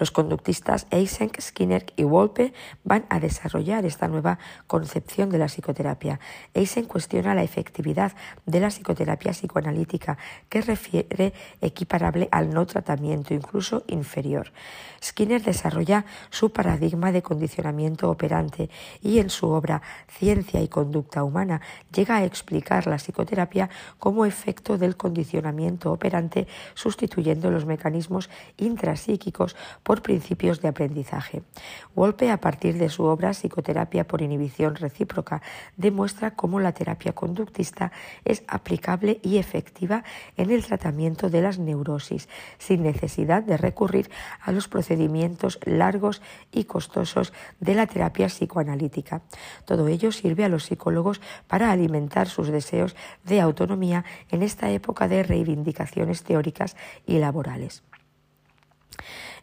Los 0.00 0.10
conductistas 0.10 0.86
Eysenck, 0.90 1.38
Skinner 1.42 1.84
y 1.94 2.04
Wolpe 2.04 2.54
van 2.84 3.04
a 3.10 3.20
desarrollar 3.20 3.84
esta 3.84 4.08
nueva 4.08 4.38
concepción 4.66 5.28
de 5.28 5.36
la 5.36 5.44
psicoterapia. 5.44 6.18
Eysenck 6.54 6.86
cuestiona 6.86 7.34
la 7.34 7.42
efectividad 7.42 8.12
de 8.46 8.60
la 8.60 8.68
psicoterapia 8.68 9.32
psicoanalítica, 9.32 10.16
que 10.48 10.62
refiere 10.62 11.34
equiparable 11.60 12.30
al 12.32 12.48
no 12.48 12.64
tratamiento, 12.64 13.34
incluso 13.34 13.84
inferior. 13.88 14.52
Skinner 15.04 15.42
desarrolla 15.42 16.06
su 16.30 16.50
paradigma 16.50 17.12
de 17.12 17.20
condicionamiento 17.20 18.10
operante 18.10 18.70
y 19.02 19.18
en 19.18 19.28
su 19.28 19.50
obra 19.50 19.82
Ciencia 20.08 20.62
y 20.62 20.68
Conducta 20.68 21.24
Humana 21.24 21.60
llega 21.92 22.16
a 22.16 22.24
explicar 22.24 22.86
la 22.86 22.96
psicoterapia 22.96 23.68
como 23.98 24.24
efecto 24.24 24.78
del 24.78 24.96
condicionamiento 24.96 25.92
operante 25.92 26.46
sustituyendo 26.72 27.50
los 27.50 27.66
mecanismos 27.66 28.30
intrapsíquicos 28.56 29.56
por 29.89 29.89
principios 29.98 30.60
de 30.60 30.68
aprendizaje. 30.68 31.42
Wolpe, 31.94 32.30
a 32.30 32.40
partir 32.40 32.78
de 32.78 32.88
su 32.88 33.02
obra 33.04 33.34
Psicoterapia 33.34 34.06
por 34.06 34.22
inhibición 34.22 34.76
recíproca, 34.76 35.42
demuestra 35.76 36.36
cómo 36.36 36.60
la 36.60 36.72
terapia 36.72 37.12
conductista 37.12 37.92
es 38.24 38.44
aplicable 38.46 39.20
y 39.22 39.38
efectiva 39.38 40.04
en 40.36 40.50
el 40.50 40.64
tratamiento 40.64 41.28
de 41.28 41.42
las 41.42 41.58
neurosis, 41.58 42.28
sin 42.58 42.82
necesidad 42.82 43.42
de 43.42 43.56
recurrir 43.56 44.10
a 44.40 44.52
los 44.52 44.68
procedimientos 44.68 45.58
largos 45.64 46.22
y 46.52 46.64
costosos 46.64 47.32
de 47.58 47.74
la 47.74 47.86
terapia 47.86 48.28
psicoanalítica. 48.28 49.22
Todo 49.64 49.88
ello 49.88 50.12
sirve 50.12 50.44
a 50.44 50.48
los 50.48 50.64
psicólogos 50.64 51.20
para 51.48 51.70
alimentar 51.70 52.28
sus 52.28 52.48
deseos 52.48 52.94
de 53.24 53.40
autonomía 53.40 54.04
en 54.30 54.42
esta 54.42 54.70
época 54.70 55.08
de 55.08 55.22
reivindicaciones 55.22 56.22
teóricas 56.22 56.76
y 57.06 57.18
laborales. 57.18 57.82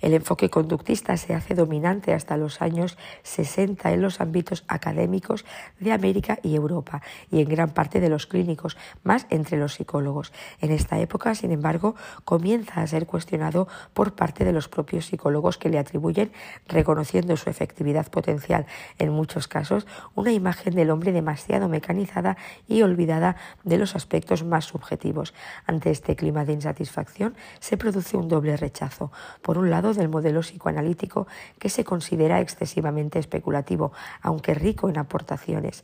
El 0.02 0.14
enfoque 0.14 0.50
conductista 0.50 1.18
se 1.18 1.34
hace 1.34 1.56
dominante 1.56 2.14
hasta 2.14 2.38
los 2.38 2.62
años 2.62 2.98
60 3.24 3.92
en 3.92 4.02
los 4.02 4.22
ámbitos 4.22 4.64
académicos 4.68 5.46
de 5.80 5.92
América 5.92 6.40
y 6.44 6.56
Europa 6.56 7.02
y 7.32 7.42
en 7.42 7.50
gran 7.50 7.72
parte 7.72 8.00
de 8.00 8.10
los 8.10 8.28
clínicos, 8.28 8.78
más 9.04 9.26
entre 9.30 9.58
los 9.58 9.76
psicólogos. 9.76 10.32
En 10.62 10.72
esta 10.72 11.00
época, 11.00 11.36
sin 11.36 11.52
embargo, 11.52 11.96
comienza 12.26 12.82
a 12.82 12.88
ser 12.88 13.06
cuestionado 13.06 13.68
por 13.94 14.14
parte 14.14 14.46
de 14.46 14.54
los 14.54 14.68
propios 14.68 15.08
psicólogos 15.08 15.58
que 15.58 15.70
le 15.70 15.80
atribuyen, 15.80 16.32
reconociendo 16.68 17.38
su 17.38 17.50
efectividad 17.50 18.10
potencial 18.10 18.66
en 19.00 19.12
muchos 19.12 19.48
casos, 19.48 19.88
una 20.16 20.32
imagen 20.32 20.76
del 20.76 20.92
hombre 20.92 21.12
demasiado 21.12 21.70
mecanizada 21.70 22.38
y 22.68 22.82
olvidada 22.82 23.36
de 23.64 23.78
los 23.78 23.96
aspectos 23.96 24.44
más 24.44 24.66
subjetivos. 24.66 25.34
Ante 25.66 25.92
este 25.92 26.16
clima 26.16 26.46
de 26.46 26.54
insatisfacción 26.54 27.36
se 27.60 27.78
produce 27.78 28.18
un 28.18 28.28
doble 28.28 28.58
rechazo. 28.58 29.12
Por 29.42 29.58
un 29.58 29.70
lado, 29.70 29.87
del 29.96 30.10
modelo 30.10 30.42
psicoanalítico 30.42 31.28
que 31.60 31.70
se 31.70 31.86
considera 31.86 32.42
excesivamente 32.42 33.20
especulativo, 33.20 33.94
aunque 34.22 34.54
rico 34.54 34.90
en 34.90 34.98
aportaciones, 34.98 35.84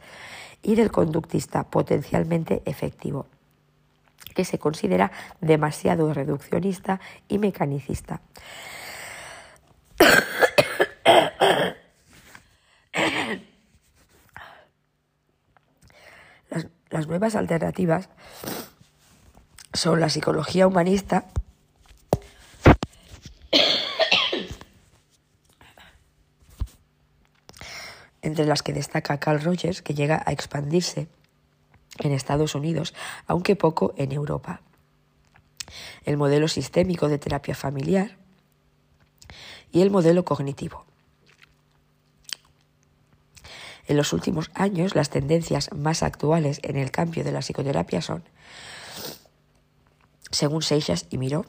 y 0.62 0.76
del 0.76 0.92
conductista 0.92 1.63
potencialmente 1.63 2.62
efectivo 2.66 3.28
que 4.34 4.46
se 4.46 4.60
considera 4.60 5.12
demasiado 5.42 6.13
reduccionista 6.13 7.00
y 7.28 7.38
mecanicista. 7.38 8.22
Las, 16.89 17.08
nuevas 17.08 17.36
alternativas 17.36 18.10
son 19.74 20.00
la 20.00 20.10
psicología 20.10 20.68
humanista 20.68 21.26
entre 28.24 28.46
las 28.46 28.64
que 28.64 28.74
destaca 28.74 29.20
Carl 29.20 29.42
Rogers, 29.42 29.82
que 29.82 29.94
llega 29.94 30.24
a 30.26 30.32
expandirse 30.32 31.08
en 32.00 32.12
Estados 32.12 32.56
Unidos, 32.56 32.96
aunque 33.28 33.56
poco 33.56 33.94
en 33.98 34.12
Europa. 34.12 34.62
El 36.06 36.18
modelo 36.18 36.48
sistémico 36.48 37.10
de 37.10 37.20
terapia 37.20 37.54
familiar 37.54 38.18
y 39.72 39.82
el 39.82 39.92
modelo 39.92 40.26
cognitivo. 40.26 40.86
En 43.86 43.98
los 43.98 44.14
últimos 44.14 44.50
años, 44.54 44.96
las 44.96 45.10
tendencias 45.10 45.72
más 45.74 46.04
actuales 46.04 46.60
en 46.64 46.78
el 46.78 46.92
cambio 46.92 47.24
de 47.24 47.34
la 47.34 47.42
psicoterapia 47.42 48.02
son 48.02 48.24
según 50.34 50.63
Seixas 50.63 51.06
y 51.10 51.17
Miró, 51.17 51.46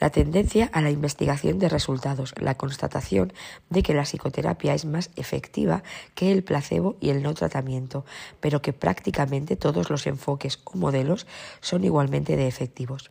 la 0.00 0.10
tendencia 0.10 0.70
a 0.72 0.80
la 0.80 0.90
investigación 0.90 1.58
de 1.58 1.68
resultados, 1.68 2.32
la 2.40 2.56
constatación 2.56 3.32
de 3.70 3.82
que 3.82 3.94
la 3.94 4.04
psicoterapia 4.04 4.74
es 4.74 4.84
más 4.84 5.10
efectiva 5.16 5.82
que 6.14 6.32
el 6.32 6.42
placebo 6.42 6.96
y 7.00 7.10
el 7.10 7.22
no 7.22 7.34
tratamiento, 7.34 8.04
pero 8.40 8.62
que 8.62 8.72
prácticamente 8.72 9.56
todos 9.56 9.90
los 9.90 10.06
enfoques 10.06 10.60
o 10.64 10.76
modelos 10.78 11.26
son 11.60 11.84
igualmente 11.84 12.36
de 12.36 12.48
efectivos. 12.48 13.10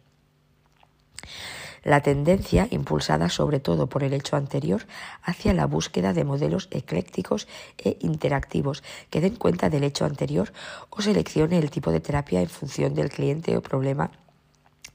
La 1.84 2.01
tendencia, 2.01 2.67
impulsada 2.69 3.29
sobre 3.29 3.60
todo 3.60 3.88
por 3.88 4.03
el 4.03 4.13
hecho 4.13 4.36
anterior, 4.36 4.86
hacia 5.23 5.53
la 5.53 5.65
búsqueda 5.65 6.13
de 6.13 6.23
modelos 6.23 6.67
eclécticos 6.71 7.47
e 7.77 7.97
interactivos 8.01 8.84
que 9.10 9.21
den 9.21 9.36
cuenta 9.36 9.69
del 9.69 9.84
hecho 9.84 10.05
anterior 10.05 10.53
o 10.91 11.01
seleccione 11.01 11.57
el 11.57 11.71
tipo 11.71 11.91
de 11.91 11.99
terapia 11.99 12.41
en 12.41 12.49
función 12.49 12.93
del 12.93 13.10
cliente 13.10 13.57
o 13.57 13.62
problema 13.62 14.12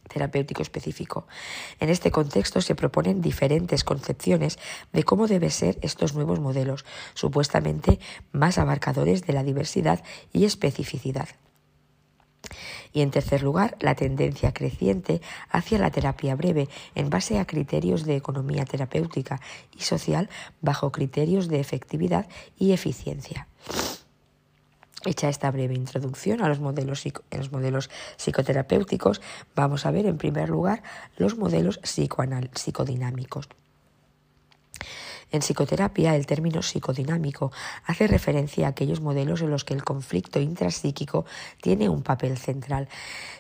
terapéutico 0.09 0.63
específico. 0.63 1.27
En 1.81 1.89
este 1.89 2.11
contexto 2.11 2.61
se 2.61 2.75
proponen 2.75 3.21
diferentes 3.21 3.85
concepciones 3.85 4.59
de 4.93 5.05
cómo 5.05 5.27
deben 5.27 5.51
ser 5.51 5.79
estos 5.83 6.15
nuevos 6.15 6.41
modelos, 6.41 6.85
supuestamente 7.15 7.99
más 8.33 8.59
abarcadores 8.59 9.27
de 9.27 9.33
la 9.33 9.43
diversidad 9.43 10.03
y 10.33 10.45
especificidad. 10.45 11.29
Y 12.93 13.03
en 13.03 13.11
tercer 13.11 13.43
lugar, 13.43 13.77
la 13.81 13.95
tendencia 13.95 14.53
creciente 14.53 15.21
hacia 15.51 15.79
la 15.79 15.91
terapia 15.91 16.35
breve 16.35 16.69
en 16.95 17.11
base 17.11 17.39
a 17.39 17.47
criterios 17.47 18.05
de 18.05 18.17
economía 18.17 18.65
terapéutica 18.65 19.41
y 19.77 19.83
social 19.83 20.31
bajo 20.61 20.93
criterios 20.93 21.49
de 21.49 21.61
efectividad 21.61 22.27
y 22.57 22.73
eficiencia. 22.73 23.49
Hecha 25.07 25.29
esta 25.29 25.53
breve 25.53 25.75
introducción 25.75 26.43
a 26.43 26.49
los 26.49 26.59
modelos, 26.59 27.05
los 27.31 27.53
modelos 27.53 27.91
psicoterapéuticos, 28.17 29.21
vamos 29.55 29.87
a 29.87 29.93
ver 29.93 30.07
en 30.07 30.19
primer 30.19 30.49
lugar 30.49 30.83
los 31.17 31.39
modelos 31.39 31.79
psicodinámicos. 31.85 33.49
En 35.33 35.41
psicoterapia, 35.41 36.15
el 36.15 36.25
término 36.25 36.63
psicodinámico 36.63 37.51
hace 37.85 38.07
referencia 38.07 38.67
a 38.67 38.71
aquellos 38.71 39.01
modelos 39.01 39.43
en 39.43 39.51
los 39.51 39.65
que 39.65 39.75
el 39.75 39.83
conflicto 39.83 40.41
intrapsíquico 40.41 41.25
tiene 41.61 41.89
un 41.89 42.03
papel 42.03 42.39
central. 42.39 42.89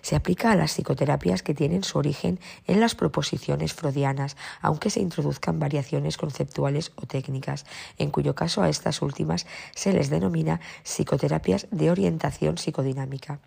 Se 0.03 0.16
aplica 0.16 0.51
a 0.51 0.57
las 0.57 0.72
psicoterapias 0.72 1.42
que 1.42 1.55
tienen 1.55 1.85
su 1.85 1.99
origen 1.99 2.40
en 2.66 2.81
las 2.81 2.96
proposiciones 2.96 3.72
freudianas, 3.72 4.37
aunque 4.61 4.90
se 4.90 5.01
introduzcan 5.01 5.61
variaciones 5.61 6.16
conceptuales 6.16 6.92
o 6.96 7.07
técnicas, 7.07 7.66
en 7.99 8.11
cuyo 8.11 8.35
caso 8.35 8.62
a 8.62 8.68
estas 8.68 9.01
últimas 9.01 9.46
se 9.75 9.92
les 9.92 10.11
denomina 10.11 10.61
psicoterapias 10.83 11.68
de 11.70 11.90
orientación 11.90 12.59
psicodinámica. 12.59 13.38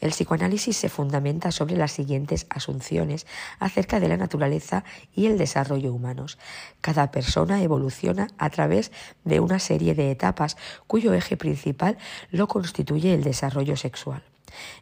El 0.00 0.10
psicoanálisis 0.10 0.76
se 0.76 0.88
fundamenta 0.88 1.50
sobre 1.52 1.76
las 1.76 1.92
siguientes 1.92 2.46
asunciones 2.50 3.26
acerca 3.58 4.00
de 4.00 4.08
la 4.08 4.16
naturaleza 4.16 4.84
y 5.14 5.26
el 5.26 5.38
desarrollo 5.38 5.92
humanos. 5.92 6.38
Cada 6.80 7.10
persona 7.10 7.62
evoluciona 7.62 8.28
a 8.38 8.50
través 8.50 8.92
de 9.24 9.40
una 9.40 9.58
serie 9.58 9.94
de 9.94 10.10
etapas 10.10 10.56
cuyo 10.86 11.14
eje 11.14 11.36
principal 11.36 11.96
lo 12.30 12.46
constituye 12.48 13.14
el 13.14 13.22
desarrollo 13.24 13.76
sexual. 13.76 14.22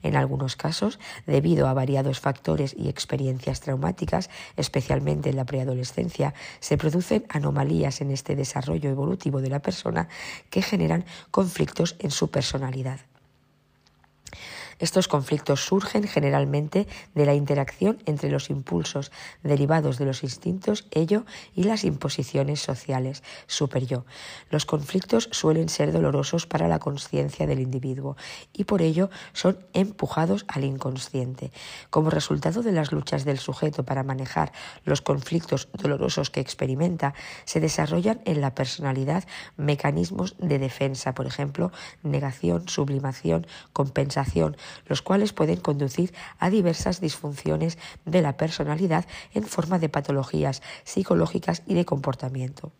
En 0.02 0.16
algunos 0.16 0.56
casos, 0.56 0.98
debido 1.26 1.66
a 1.66 1.74
variados 1.74 2.20
factores 2.20 2.74
y 2.78 2.88
experiencias 2.88 3.60
traumáticas, 3.60 4.30
especialmente 4.56 5.30
en 5.30 5.36
la 5.36 5.44
preadolescencia, 5.44 6.34
se 6.60 6.76
producen 6.76 7.24
anomalías 7.28 8.00
en 8.00 8.10
este 8.10 8.36
desarrollo 8.36 8.90
evolutivo 8.90 9.40
de 9.40 9.50
la 9.50 9.60
persona 9.60 10.08
que 10.50 10.62
generan 10.62 11.04
conflictos 11.30 11.96
en 11.98 12.10
su 12.10 12.30
personalidad. 12.30 13.00
Estos 14.84 15.08
conflictos 15.08 15.64
surgen 15.64 16.06
generalmente 16.06 16.86
de 17.14 17.24
la 17.24 17.32
interacción 17.32 18.02
entre 18.04 18.30
los 18.30 18.50
impulsos 18.50 19.12
derivados 19.42 19.96
de 19.96 20.04
los 20.04 20.22
instintos, 20.22 20.86
ello, 20.90 21.24
y 21.54 21.62
las 21.62 21.84
imposiciones 21.84 22.60
sociales, 22.60 23.22
super 23.46 23.86
yo. 23.86 24.04
Los 24.50 24.66
conflictos 24.66 25.30
suelen 25.32 25.70
ser 25.70 25.90
dolorosos 25.90 26.46
para 26.46 26.68
la 26.68 26.80
conciencia 26.80 27.46
del 27.46 27.60
individuo 27.60 28.18
y 28.52 28.64
por 28.64 28.82
ello 28.82 29.08
son 29.32 29.58
empujados 29.72 30.44
al 30.48 30.64
inconsciente. 30.64 31.50
Como 31.88 32.10
resultado 32.10 32.62
de 32.62 32.72
las 32.72 32.92
luchas 32.92 33.24
del 33.24 33.38
sujeto 33.38 33.84
para 33.84 34.02
manejar 34.02 34.52
los 34.84 35.00
conflictos 35.00 35.68
dolorosos 35.72 36.28
que 36.28 36.40
experimenta, 36.40 37.14
se 37.46 37.58
desarrollan 37.58 38.20
en 38.26 38.42
la 38.42 38.54
personalidad 38.54 39.24
mecanismos 39.56 40.36
de 40.36 40.58
defensa, 40.58 41.14
por 41.14 41.26
ejemplo, 41.26 41.72
negación, 42.02 42.68
sublimación, 42.68 43.46
compensación, 43.72 44.58
los 44.86 45.02
cuales 45.02 45.32
pueden 45.32 45.60
conducir 45.60 46.12
a 46.38 46.50
diversas 46.50 47.00
disfunciones 47.00 47.78
de 48.04 48.22
la 48.22 48.36
personalidad 48.36 49.06
en 49.32 49.44
forma 49.44 49.78
de 49.78 49.88
patologías 49.88 50.62
psicológicas 50.84 51.62
y 51.66 51.74
de 51.74 51.84
comportamiento. 51.84 52.72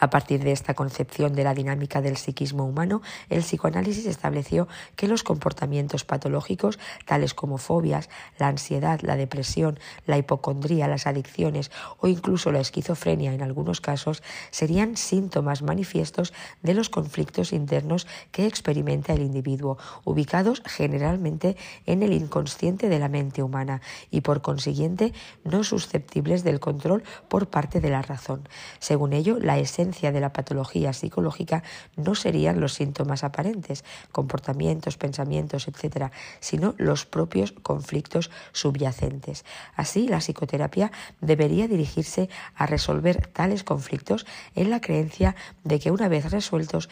A 0.00 0.08
partir 0.08 0.42
de 0.42 0.52
esta 0.52 0.72
concepción 0.72 1.34
de 1.34 1.44
la 1.44 1.52
dinámica 1.52 2.00
del 2.00 2.16
psiquismo 2.16 2.64
humano, 2.64 3.02
el 3.28 3.42
psicoanálisis 3.42 4.06
estableció 4.06 4.66
que 4.96 5.06
los 5.06 5.22
comportamientos 5.22 6.04
patológicos, 6.04 6.78
tales 7.04 7.34
como 7.34 7.58
fobias, 7.58 8.08
la 8.38 8.48
ansiedad, 8.48 9.00
la 9.02 9.16
depresión, 9.16 9.78
la 10.06 10.16
hipocondría, 10.16 10.88
las 10.88 11.06
adicciones 11.06 11.70
o 11.98 12.08
incluso 12.08 12.50
la 12.50 12.60
esquizofrenia 12.60 13.34
en 13.34 13.42
algunos 13.42 13.82
casos, 13.82 14.22
serían 14.50 14.96
síntomas 14.96 15.60
manifiestos 15.60 16.32
de 16.62 16.72
los 16.72 16.88
conflictos 16.88 17.52
internos 17.52 18.06
que 18.32 18.46
experimenta 18.46 19.12
el 19.12 19.20
individuo, 19.20 19.76
ubicados 20.04 20.62
generalmente 20.64 21.58
en 21.84 22.02
el 22.02 22.14
inconsciente 22.14 22.88
de 22.88 22.98
la 22.98 23.10
mente 23.10 23.42
humana 23.42 23.82
y 24.10 24.22
por 24.22 24.40
consiguiente 24.40 25.12
no 25.44 25.62
susceptibles 25.62 26.42
del 26.42 26.58
control 26.58 27.02
por 27.28 27.48
parte 27.48 27.82
de 27.82 27.90
la 27.90 28.00
razón. 28.00 28.48
Según 28.78 29.12
ello, 29.12 29.38
la 29.38 29.58
esencia 29.58 29.89
de 29.90 30.20
la 30.20 30.32
patología 30.32 30.92
psicológica 30.92 31.62
no 31.96 32.14
serían 32.14 32.60
los 32.60 32.74
síntomas 32.74 33.24
aparentes, 33.24 33.84
comportamientos, 34.12 34.96
pensamientos, 34.96 35.68
etc., 35.68 36.12
sino 36.38 36.74
los 36.78 37.06
propios 37.06 37.52
conflictos 37.52 38.30
subyacentes. 38.52 39.44
Así, 39.74 40.08
la 40.08 40.18
psicoterapia 40.20 40.92
debería 41.20 41.66
dirigirse 41.66 42.28
a 42.54 42.66
resolver 42.66 43.26
tales 43.26 43.64
conflictos 43.64 44.26
en 44.54 44.70
la 44.70 44.80
creencia 44.80 45.34
de 45.64 45.80
que 45.80 45.90
una 45.90 46.08
vez 46.08 46.30
resueltos, 46.30 46.88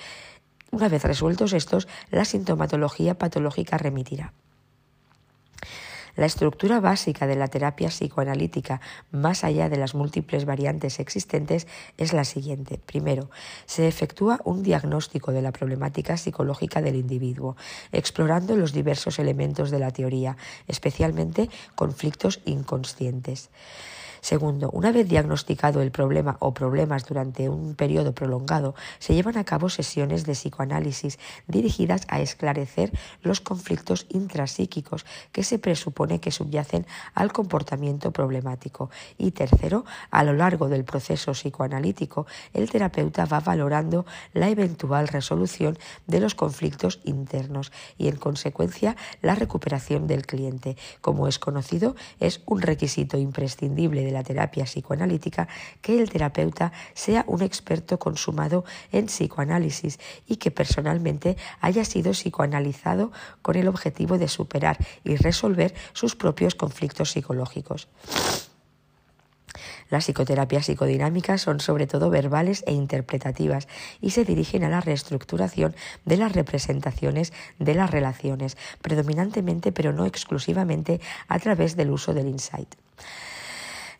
una 0.70 0.88
vez 0.88 1.04
resueltos 1.04 1.52
estos, 1.52 1.88
la 2.10 2.24
sintomatología 2.24 3.16
patológica 3.16 3.78
remitirá. 3.78 4.32
La 6.18 6.26
estructura 6.26 6.80
básica 6.80 7.28
de 7.28 7.36
la 7.36 7.46
terapia 7.46 7.90
psicoanalítica, 7.90 8.80
más 9.12 9.44
allá 9.44 9.68
de 9.68 9.76
las 9.76 9.94
múltiples 9.94 10.46
variantes 10.46 10.98
existentes, 10.98 11.68
es 11.96 12.12
la 12.12 12.24
siguiente. 12.24 12.76
Primero, 12.76 13.30
se 13.66 13.86
efectúa 13.86 14.40
un 14.42 14.64
diagnóstico 14.64 15.30
de 15.30 15.42
la 15.42 15.52
problemática 15.52 16.16
psicológica 16.16 16.82
del 16.82 16.96
individuo, 16.96 17.56
explorando 17.92 18.56
los 18.56 18.72
diversos 18.72 19.20
elementos 19.20 19.70
de 19.70 19.78
la 19.78 19.92
teoría, 19.92 20.36
especialmente 20.66 21.50
conflictos 21.76 22.40
inconscientes. 22.46 23.50
Segundo, 24.20 24.70
una 24.70 24.92
vez 24.92 25.08
diagnosticado 25.08 25.82
el 25.82 25.90
problema 25.90 26.36
o 26.40 26.54
problemas 26.54 27.06
durante 27.06 27.48
un 27.48 27.74
periodo 27.74 28.12
prolongado, 28.12 28.74
se 28.98 29.14
llevan 29.14 29.36
a 29.36 29.44
cabo 29.44 29.68
sesiones 29.68 30.24
de 30.24 30.32
psicoanálisis 30.32 31.18
dirigidas 31.46 32.02
a 32.08 32.20
esclarecer 32.20 32.92
los 33.22 33.40
conflictos 33.40 34.06
intrapsíquicos 34.08 35.04
que 35.32 35.42
se 35.42 35.58
presupone 35.58 36.20
que 36.20 36.30
subyacen 36.30 36.86
al 37.14 37.32
comportamiento 37.32 38.12
problemático. 38.12 38.90
Y 39.16 39.32
tercero, 39.32 39.84
a 40.10 40.24
lo 40.24 40.32
largo 40.32 40.68
del 40.68 40.84
proceso 40.84 41.32
psicoanalítico, 41.32 42.26
el 42.52 42.70
terapeuta 42.70 43.24
va 43.26 43.40
valorando 43.40 44.06
la 44.32 44.48
eventual 44.48 45.08
resolución 45.08 45.78
de 46.06 46.20
los 46.20 46.34
conflictos 46.34 47.00
internos 47.04 47.72
y, 47.96 48.08
en 48.08 48.16
consecuencia, 48.16 48.96
la 49.22 49.34
recuperación 49.34 50.06
del 50.06 50.26
cliente. 50.26 50.76
Como 51.00 51.28
es 51.28 51.38
conocido, 51.38 51.96
es 52.20 52.40
un 52.46 52.62
requisito 52.62 53.18
imprescindible 53.18 54.07
de 54.08 54.14
la 54.14 54.22
terapia 54.22 54.64
psicoanalítica 54.64 55.48
que 55.82 56.00
el 56.00 56.08
terapeuta 56.08 56.72
sea 56.94 57.24
un 57.26 57.42
experto 57.42 57.98
consumado 57.98 58.64
en 58.90 59.06
psicoanálisis 59.06 60.00
y 60.26 60.36
que 60.36 60.50
personalmente 60.50 61.36
haya 61.60 61.84
sido 61.84 62.12
psicoanalizado 62.12 63.12
con 63.42 63.56
el 63.56 63.68
objetivo 63.68 64.16
de 64.16 64.28
superar 64.28 64.78
y 65.04 65.16
resolver 65.16 65.74
sus 65.92 66.16
propios 66.16 66.54
conflictos 66.54 67.10
psicológicos. 67.12 67.88
Las 69.90 70.04
psicoterapias 70.04 70.66
psicodinámicas 70.66 71.40
son 71.40 71.60
sobre 71.60 71.86
todo 71.86 72.10
verbales 72.10 72.62
e 72.66 72.72
interpretativas 72.72 73.68
y 74.00 74.10
se 74.10 74.24
dirigen 74.24 74.64
a 74.64 74.68
la 74.68 74.80
reestructuración 74.80 75.74
de 76.04 76.18
las 76.18 76.32
representaciones 76.32 77.32
de 77.58 77.74
las 77.74 77.90
relaciones, 77.90 78.56
predominantemente 78.82 79.72
pero 79.72 79.92
no 79.92 80.04
exclusivamente 80.04 81.00
a 81.28 81.38
través 81.38 81.76
del 81.76 81.90
uso 81.90 82.12
del 82.12 82.28
insight. 82.28 82.74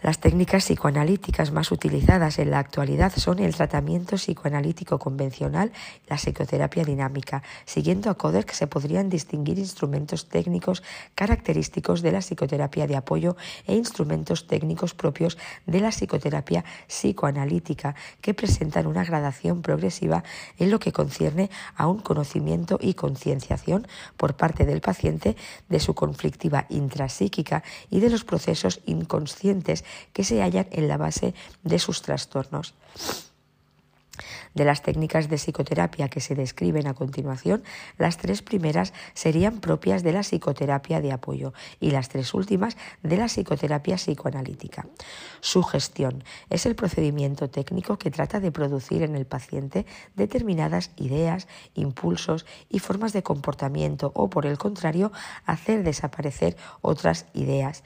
Las 0.00 0.20
técnicas 0.20 0.64
psicoanalíticas 0.64 1.50
más 1.50 1.72
utilizadas 1.72 2.38
en 2.38 2.52
la 2.52 2.60
actualidad 2.60 3.12
son 3.16 3.40
el 3.40 3.52
tratamiento 3.52 4.14
psicoanalítico 4.14 5.00
convencional 5.00 5.72
y 6.06 6.08
la 6.08 6.18
psicoterapia 6.18 6.84
dinámica. 6.84 7.42
Siguiendo 7.64 8.08
a 8.08 8.14
Coder 8.14 8.46
se 8.52 8.68
podrían 8.68 9.08
distinguir 9.08 9.58
instrumentos 9.58 10.28
técnicos 10.28 10.84
característicos 11.16 12.00
de 12.02 12.12
la 12.12 12.20
psicoterapia 12.20 12.86
de 12.86 12.94
apoyo 12.94 13.36
e 13.66 13.74
instrumentos 13.74 14.46
técnicos 14.46 14.94
propios 14.94 15.36
de 15.66 15.80
la 15.80 15.90
psicoterapia 15.90 16.64
psicoanalítica 16.86 17.96
que 18.20 18.34
presentan 18.34 18.86
una 18.86 19.04
gradación 19.04 19.62
progresiva 19.62 20.22
en 20.60 20.70
lo 20.70 20.78
que 20.78 20.92
concierne 20.92 21.50
a 21.74 21.88
un 21.88 21.98
conocimiento 21.98 22.78
y 22.80 22.94
concienciación 22.94 23.88
por 24.16 24.36
parte 24.36 24.64
del 24.64 24.80
paciente 24.80 25.36
de 25.68 25.80
su 25.80 25.94
conflictiva 25.94 26.66
intrapsíquica 26.68 27.64
y 27.90 27.98
de 27.98 28.10
los 28.10 28.22
procesos 28.22 28.80
inconscientes 28.86 29.84
que 30.12 30.24
se 30.24 30.42
hallan 30.42 30.66
en 30.70 30.88
la 30.88 30.96
base 30.96 31.34
de 31.62 31.78
sus 31.78 32.02
trastornos. 32.02 32.74
De 34.54 34.64
las 34.64 34.82
técnicas 34.82 35.28
de 35.28 35.36
psicoterapia 35.36 36.08
que 36.08 36.20
se 36.20 36.34
describen 36.34 36.86
a 36.86 36.94
continuación, 36.94 37.62
las 37.96 38.18
tres 38.18 38.42
primeras 38.42 38.92
serían 39.14 39.60
propias 39.60 40.02
de 40.02 40.12
la 40.12 40.22
psicoterapia 40.22 41.00
de 41.00 41.12
apoyo 41.12 41.52
y 41.80 41.90
las 41.90 42.08
tres 42.08 42.34
últimas 42.34 42.76
de 43.02 43.16
la 43.16 43.26
psicoterapia 43.26 43.96
psicoanalítica. 43.96 44.86
Sugestión 45.40 46.24
es 46.50 46.66
el 46.66 46.74
procedimiento 46.74 47.48
técnico 47.48 47.98
que 47.98 48.10
trata 48.10 48.40
de 48.40 48.50
producir 48.50 49.02
en 49.02 49.14
el 49.14 49.26
paciente 49.26 49.86
determinadas 50.16 50.90
ideas, 50.96 51.46
impulsos 51.74 52.46
y 52.68 52.80
formas 52.80 53.12
de 53.12 53.22
comportamiento 53.22 54.10
o, 54.14 54.28
por 54.28 54.46
el 54.46 54.58
contrario, 54.58 55.12
hacer 55.46 55.84
desaparecer 55.84 56.56
otras 56.80 57.26
ideas. 57.34 57.84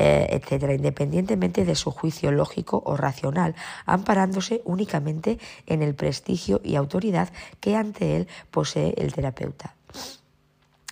Eh, 0.00 0.28
etcétera, 0.30 0.74
independientemente 0.74 1.64
de 1.64 1.74
su 1.74 1.90
juicio 1.90 2.30
lógico 2.30 2.80
o 2.86 2.96
racional, 2.96 3.56
amparándose 3.84 4.62
únicamente 4.64 5.40
en 5.66 5.82
el 5.82 5.96
prestigio 5.96 6.60
y 6.62 6.76
autoridad 6.76 7.30
que 7.58 7.74
ante 7.74 8.14
él 8.14 8.28
posee 8.52 8.94
el 8.96 9.12
terapeuta. 9.12 9.74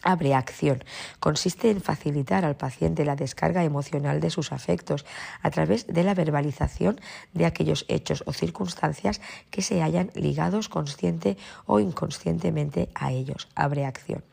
Abre 0.03 0.35
acción. 0.35 0.83
Consiste 1.21 1.71
en 1.71 1.81
facilitar 1.81 2.45
al 2.45 2.57
paciente 2.57 3.05
la 3.05 3.15
descarga 3.15 3.63
emocional 3.63 4.19
de 4.19 4.31
sus 4.31 4.51
afectos 4.51 5.07
a 5.41 5.53
través 5.53 5.87
de 5.87 6.03
la 6.03 6.15
verbalización 6.15 7.01
de 7.33 7.47
aquellos 7.47 7.85
hechos 7.87 8.25
o 8.27 8.33
circunstancias 8.33 9.21
que 9.53 9.63
se 9.63 9.83
hayan 9.83 10.11
ligados 10.15 10.69
consciente 10.69 11.37
o 11.65 11.79
inconscientemente 11.79 12.89
a 12.97 13.13
ellos. 13.13 13.47
Abre 13.55 13.85
acción. 13.85 14.25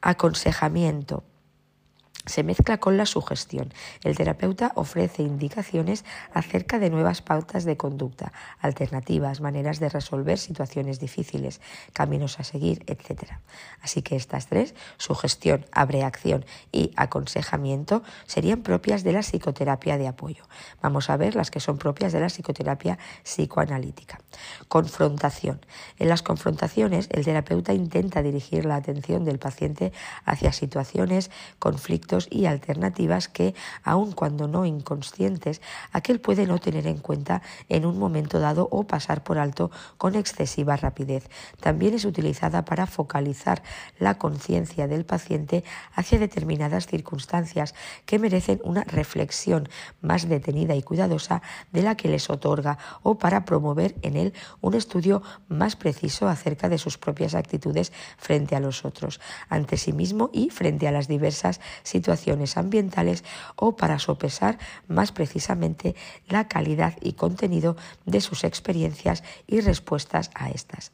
Aconsejamiento 0.00 1.22
se 2.26 2.42
mezcla 2.42 2.78
con 2.78 2.96
la 2.96 3.06
sugestión. 3.06 3.72
El 4.02 4.16
terapeuta 4.16 4.72
ofrece 4.74 5.22
indicaciones 5.22 6.04
acerca 6.34 6.78
de 6.78 6.90
nuevas 6.90 7.22
pautas 7.22 7.64
de 7.64 7.76
conducta, 7.76 8.32
alternativas, 8.60 9.40
maneras 9.40 9.80
de 9.80 9.88
resolver 9.88 10.38
situaciones 10.38 11.00
difíciles, 11.00 11.60
caminos 11.92 12.38
a 12.40 12.44
seguir, 12.44 12.84
etc. 12.86 13.32
Así 13.80 14.02
que 14.02 14.16
estas 14.16 14.48
tres, 14.48 14.74
sugestión, 14.96 15.66
abreacción 15.72 16.44
y 16.72 16.92
aconsejamiento, 16.96 18.02
serían 18.26 18.62
propias 18.62 19.04
de 19.04 19.12
la 19.12 19.20
psicoterapia 19.20 19.98
de 19.98 20.08
apoyo. 20.08 20.44
Vamos 20.82 21.10
a 21.10 21.16
ver 21.16 21.36
las 21.36 21.50
que 21.50 21.60
son 21.60 21.78
propias 21.78 22.12
de 22.12 22.20
la 22.20 22.26
psicoterapia 22.26 22.98
psicoanalítica. 23.22 24.20
Confrontación. 24.68 25.60
En 25.98 26.08
las 26.08 26.22
confrontaciones, 26.22 27.08
el 27.10 27.24
terapeuta 27.24 27.72
intenta 27.72 28.22
dirigir 28.22 28.64
la 28.64 28.76
atención 28.76 29.24
del 29.24 29.38
paciente 29.38 29.92
hacia 30.24 30.52
situaciones, 30.52 31.30
conflictos, 31.58 32.15
y 32.30 32.46
alternativas 32.46 33.28
que, 33.28 33.54
aun 33.84 34.12
cuando 34.12 34.48
no 34.48 34.64
inconscientes, 34.64 35.60
aquel 35.92 36.20
puede 36.20 36.46
no 36.46 36.58
tener 36.58 36.86
en 36.86 36.98
cuenta 36.98 37.42
en 37.68 37.84
un 37.84 37.98
momento 37.98 38.40
dado 38.40 38.68
o 38.70 38.84
pasar 38.84 39.22
por 39.22 39.38
alto 39.38 39.70
con 39.98 40.14
excesiva 40.14 40.76
rapidez. 40.76 41.28
También 41.60 41.94
es 41.94 42.04
utilizada 42.04 42.64
para 42.64 42.86
focalizar 42.86 43.62
la 43.98 44.18
conciencia 44.18 44.88
del 44.88 45.04
paciente 45.04 45.64
hacia 45.94 46.18
determinadas 46.18 46.86
circunstancias 46.86 47.74
que 48.06 48.18
merecen 48.18 48.60
una 48.64 48.84
reflexión 48.84 49.68
más 50.00 50.28
detenida 50.28 50.74
y 50.74 50.82
cuidadosa 50.82 51.42
de 51.72 51.82
la 51.82 51.96
que 51.96 52.08
les 52.08 52.30
otorga 52.30 52.78
o 53.02 53.18
para 53.18 53.44
promover 53.44 53.94
en 54.02 54.16
él 54.16 54.32
un 54.60 54.74
estudio 54.74 55.22
más 55.48 55.76
preciso 55.76 56.28
acerca 56.28 56.68
de 56.68 56.78
sus 56.78 56.98
propias 56.98 57.34
actitudes 57.34 57.92
frente 58.16 58.56
a 58.56 58.60
los 58.60 58.84
otros, 58.84 59.20
ante 59.48 59.76
sí 59.76 59.92
mismo 59.92 60.30
y 60.32 60.50
frente 60.50 60.88
a 60.88 60.92
las 60.92 61.08
diversas 61.08 61.60
situaciones 61.82 62.05
ambientales 62.56 63.24
o 63.56 63.76
para 63.76 63.98
sopesar 63.98 64.58
más 64.88 65.12
precisamente 65.12 65.94
la 66.28 66.48
calidad 66.48 66.94
y 67.00 67.12
contenido 67.12 67.76
de 68.04 68.20
sus 68.20 68.44
experiencias 68.44 69.22
y 69.46 69.60
respuestas 69.60 70.30
a 70.34 70.50
estas. 70.50 70.92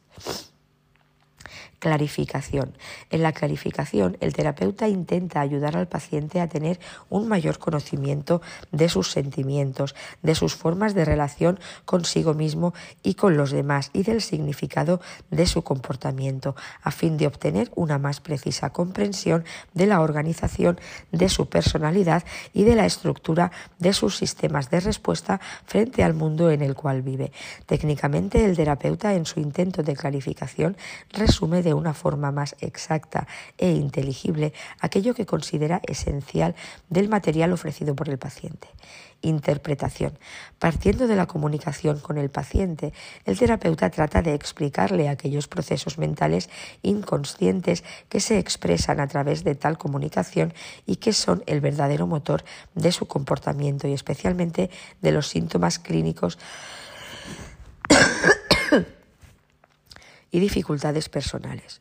Clarificación. 1.83 2.77
En 3.09 3.23
la 3.23 3.33
clarificación, 3.33 4.15
el 4.21 4.31
terapeuta 4.31 4.87
intenta 4.87 5.41
ayudar 5.41 5.75
al 5.75 5.89
paciente 5.89 6.39
a 6.39 6.47
tener 6.47 6.79
un 7.09 7.27
mayor 7.27 7.59
conocimiento 7.59 8.41
de 8.71 8.87
sus 8.87 9.11
sentimientos, 9.11 9.93
de 10.21 10.33
sus 10.33 10.55
formas 10.55 10.93
de 10.93 11.03
relación 11.03 11.59
consigo 11.83 12.33
mismo 12.35 12.73
y 13.03 13.15
con 13.15 13.35
los 13.35 13.51
demás 13.51 13.89
y 13.91 14.03
del 14.03 14.21
significado 14.21 15.01
de 15.29 15.45
su 15.45 15.63
comportamiento, 15.63 16.55
a 16.83 16.91
fin 16.91 17.17
de 17.17 17.27
obtener 17.27 17.69
una 17.75 17.97
más 17.97 18.21
precisa 18.21 18.69
comprensión 18.69 19.43
de 19.73 19.85
la 19.85 19.99
organización 19.99 20.79
de 21.11 21.27
su 21.27 21.49
personalidad 21.49 22.23
y 22.53 22.63
de 22.63 22.77
la 22.77 22.85
estructura 22.85 23.51
de 23.79 23.91
sus 23.91 24.15
sistemas 24.15 24.69
de 24.69 24.79
respuesta 24.79 25.41
frente 25.65 26.01
al 26.01 26.13
mundo 26.13 26.49
en 26.49 26.61
el 26.61 26.75
cual 26.75 27.01
vive. 27.01 27.33
Técnicamente, 27.65 28.45
el 28.45 28.55
terapeuta 28.55 29.15
en 29.15 29.25
su 29.25 29.41
intento 29.41 29.83
de 29.83 29.97
clarificación 29.97 30.77
resume 31.11 31.61
de 31.61 31.72
una 31.73 31.93
forma 31.93 32.31
más 32.31 32.55
exacta 32.59 33.27
e 33.57 33.71
inteligible 33.71 34.53
aquello 34.79 35.13
que 35.13 35.25
considera 35.25 35.81
esencial 35.87 36.55
del 36.89 37.09
material 37.09 37.53
ofrecido 37.53 37.95
por 37.95 38.09
el 38.09 38.17
paciente. 38.17 38.67
Interpretación. 39.21 40.19
Partiendo 40.59 41.07
de 41.07 41.15
la 41.15 41.27
comunicación 41.27 41.99
con 41.99 42.17
el 42.17 42.29
paciente, 42.29 42.91
el 43.25 43.39
terapeuta 43.39 43.89
trata 43.89 44.21
de 44.21 44.33
explicarle 44.33 45.07
aquellos 45.07 45.47
procesos 45.47 45.97
mentales 45.97 46.49
inconscientes 46.81 47.83
que 48.09 48.19
se 48.19 48.37
expresan 48.37 48.99
a 48.99 49.07
través 49.07 49.45
de 49.45 49.55
tal 49.55 49.77
comunicación 49.77 50.53
y 50.85 50.97
que 50.97 51.13
son 51.13 51.41
el 51.45 51.61
verdadero 51.61 52.05
motor 52.05 52.43
de 52.75 52.91
su 52.91 53.07
comportamiento 53.07 53.87
y 53.87 53.93
especialmente 53.93 54.69
de 55.01 55.11
los 55.11 55.29
síntomas 55.29 55.79
clínicos 55.79 56.37
y 60.33 60.39
dificultades 60.39 61.09
personales. 61.09 61.79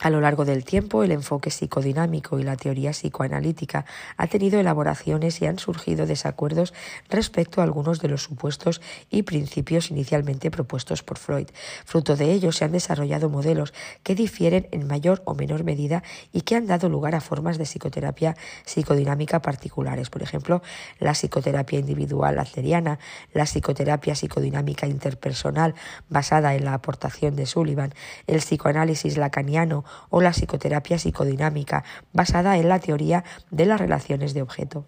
A 0.00 0.10
lo 0.10 0.20
largo 0.20 0.44
del 0.44 0.64
tiempo, 0.64 1.02
el 1.02 1.10
enfoque 1.10 1.50
psicodinámico 1.50 2.38
y 2.38 2.44
la 2.44 2.54
teoría 2.54 2.92
psicoanalítica 2.92 3.84
ha 4.16 4.28
tenido 4.28 4.60
elaboraciones 4.60 5.42
y 5.42 5.46
han 5.46 5.58
surgido 5.58 6.06
desacuerdos 6.06 6.72
respecto 7.10 7.60
a 7.60 7.64
algunos 7.64 8.00
de 8.00 8.06
los 8.06 8.22
supuestos 8.22 8.80
y 9.10 9.24
principios 9.24 9.90
inicialmente 9.90 10.52
propuestos 10.52 11.02
por 11.02 11.18
Freud. 11.18 11.48
Fruto 11.84 12.14
de 12.14 12.30
ello 12.30 12.52
se 12.52 12.64
han 12.64 12.70
desarrollado 12.70 13.28
modelos 13.28 13.74
que 14.04 14.14
difieren 14.14 14.68
en 14.70 14.86
mayor 14.86 15.20
o 15.24 15.34
menor 15.34 15.64
medida 15.64 16.04
y 16.32 16.42
que 16.42 16.54
han 16.54 16.68
dado 16.68 16.88
lugar 16.88 17.16
a 17.16 17.20
formas 17.20 17.58
de 17.58 17.64
psicoterapia 17.64 18.36
psicodinámica 18.66 19.42
particulares. 19.42 20.10
Por 20.10 20.22
ejemplo, 20.22 20.62
la 21.00 21.14
psicoterapia 21.14 21.80
individual 21.80 22.38
adleriana, 22.38 23.00
la 23.32 23.46
psicoterapia 23.46 24.14
psicodinámica 24.14 24.86
interpersonal 24.86 25.74
basada 26.08 26.54
en 26.54 26.64
la 26.64 26.74
aportación 26.74 27.34
de 27.34 27.46
Sullivan, 27.46 27.94
el 28.28 28.38
psicoanálisis 28.38 29.16
lacaniano 29.16 29.84
o 30.10 30.20
la 30.20 30.30
psicoterapia 30.30 30.98
psicodinámica, 30.98 31.84
basada 32.12 32.56
en 32.56 32.68
la 32.68 32.78
teoría 32.78 33.24
de 33.50 33.66
las 33.66 33.80
relaciones 33.80 34.34
de 34.34 34.42
objeto. 34.42 34.86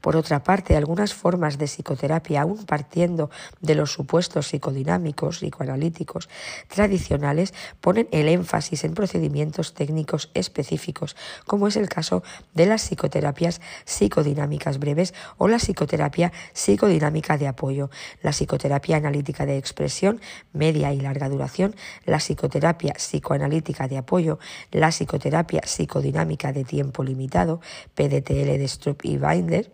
Por 0.00 0.16
otra 0.16 0.42
parte, 0.42 0.76
algunas 0.76 1.14
formas 1.14 1.58
de 1.58 1.66
psicoterapia, 1.66 2.42
aún 2.42 2.64
partiendo 2.64 3.30
de 3.60 3.74
los 3.74 3.92
supuestos 3.92 4.48
psicodinámicos, 4.48 5.38
psicoanalíticos 5.38 6.28
tradicionales, 6.68 7.54
ponen 7.80 8.08
el 8.12 8.28
énfasis 8.28 8.84
en 8.84 8.94
procedimientos 8.94 9.74
técnicos 9.74 10.30
específicos, 10.34 11.16
como 11.46 11.68
es 11.68 11.76
el 11.76 11.88
caso 11.88 12.22
de 12.54 12.66
las 12.66 12.82
psicoterapias 12.82 13.60
psicodinámicas 13.84 14.78
breves 14.78 15.14
o 15.38 15.48
la 15.48 15.58
psicoterapia 15.58 16.32
psicodinámica 16.52 17.38
de 17.38 17.48
apoyo, 17.48 17.90
la 18.22 18.30
psicoterapia 18.30 18.96
analítica 18.96 19.46
de 19.46 19.58
expresión 19.58 20.20
media 20.52 20.92
y 20.92 21.00
larga 21.00 21.28
duración, 21.28 21.74
la 22.04 22.18
psicoterapia 22.18 22.94
psicoanalítica 22.94 23.88
de 23.88 23.98
apoyo, 23.98 24.38
la 24.70 24.88
psicoterapia 24.88 25.62
psicodinámica 25.64 26.52
de 26.52 26.64
tiempo 26.64 27.04
limitado, 27.04 27.60
PDTL 27.94 28.58
de 28.58 28.68
Strupp 28.68 29.04
y 29.04 29.16
Binder, 29.18 29.70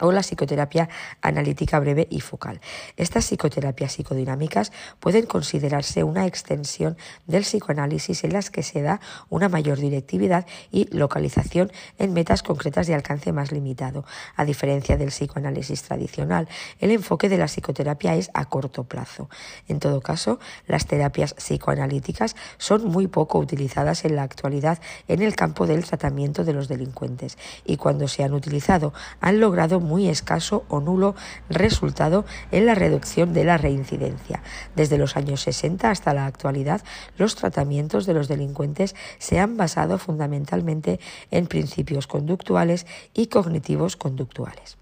o 0.00 0.12
la 0.12 0.20
psicoterapia 0.20 0.88
analítica 1.22 1.78
breve 1.80 2.06
y 2.10 2.20
focal. 2.20 2.60
Estas 2.96 3.24
psicoterapias 3.26 3.92
psicodinámicas 3.92 4.72
pueden 5.00 5.26
considerarse 5.26 6.04
una 6.04 6.26
extensión 6.26 6.96
del 7.26 7.42
psicoanálisis 7.42 8.24
en 8.24 8.32
las 8.34 8.50
que 8.50 8.62
se 8.62 8.82
da 8.82 9.00
una 9.30 9.48
mayor 9.48 9.78
directividad 9.78 10.46
y 10.70 10.94
localización 10.94 11.72
en 11.98 12.12
metas 12.12 12.42
concretas 12.42 12.86
de 12.86 12.94
alcance 12.94 13.32
más 13.32 13.52
limitado. 13.52 14.04
A 14.36 14.44
diferencia 14.44 14.96
del 14.96 15.08
psicoanálisis 15.08 15.82
tradicional, 15.82 16.48
el 16.78 16.90
enfoque 16.90 17.28
de 17.28 17.38
la 17.38 17.46
psicoterapia 17.46 18.14
es 18.14 18.30
a 18.34 18.44
corto 18.44 18.84
plazo. 18.84 19.30
En 19.66 19.80
todo 19.80 20.00
caso, 20.00 20.38
las 20.66 20.86
terapias 20.86 21.34
psicoanalíticas 21.34 22.36
son 22.58 22.84
muy 22.84 23.06
poco 23.06 23.38
utilizadas 23.38 24.04
en 24.04 24.16
la 24.16 24.22
actualidad 24.22 24.78
en 25.08 25.22
el 25.22 25.34
campo 25.34 25.66
del 25.66 25.84
tratamiento 25.84 26.44
de 26.44 26.52
los 26.52 26.68
delincuentes 26.68 27.38
y 27.64 27.78
cuando 27.78 28.08
se 28.08 28.24
han 28.24 28.34
utilizado 28.34 28.92
han 29.20 29.40
logrado 29.40 29.75
muy 29.80 30.08
escaso 30.08 30.64
o 30.68 30.80
nulo 30.80 31.14
resultado 31.48 32.24
en 32.52 32.66
la 32.66 32.74
reducción 32.74 33.32
de 33.32 33.44
la 33.44 33.56
reincidencia. 33.56 34.42
Desde 34.74 34.98
los 34.98 35.16
años 35.16 35.40
60 35.42 35.90
hasta 35.90 36.14
la 36.14 36.26
actualidad, 36.26 36.82
los 37.16 37.36
tratamientos 37.36 38.06
de 38.06 38.14
los 38.14 38.28
delincuentes 38.28 38.94
se 39.18 39.38
han 39.38 39.56
basado 39.56 39.98
fundamentalmente 39.98 41.00
en 41.30 41.46
principios 41.46 42.06
conductuales 42.06 42.86
y 43.14 43.28
cognitivos 43.28 43.96
conductuales. 43.96 44.76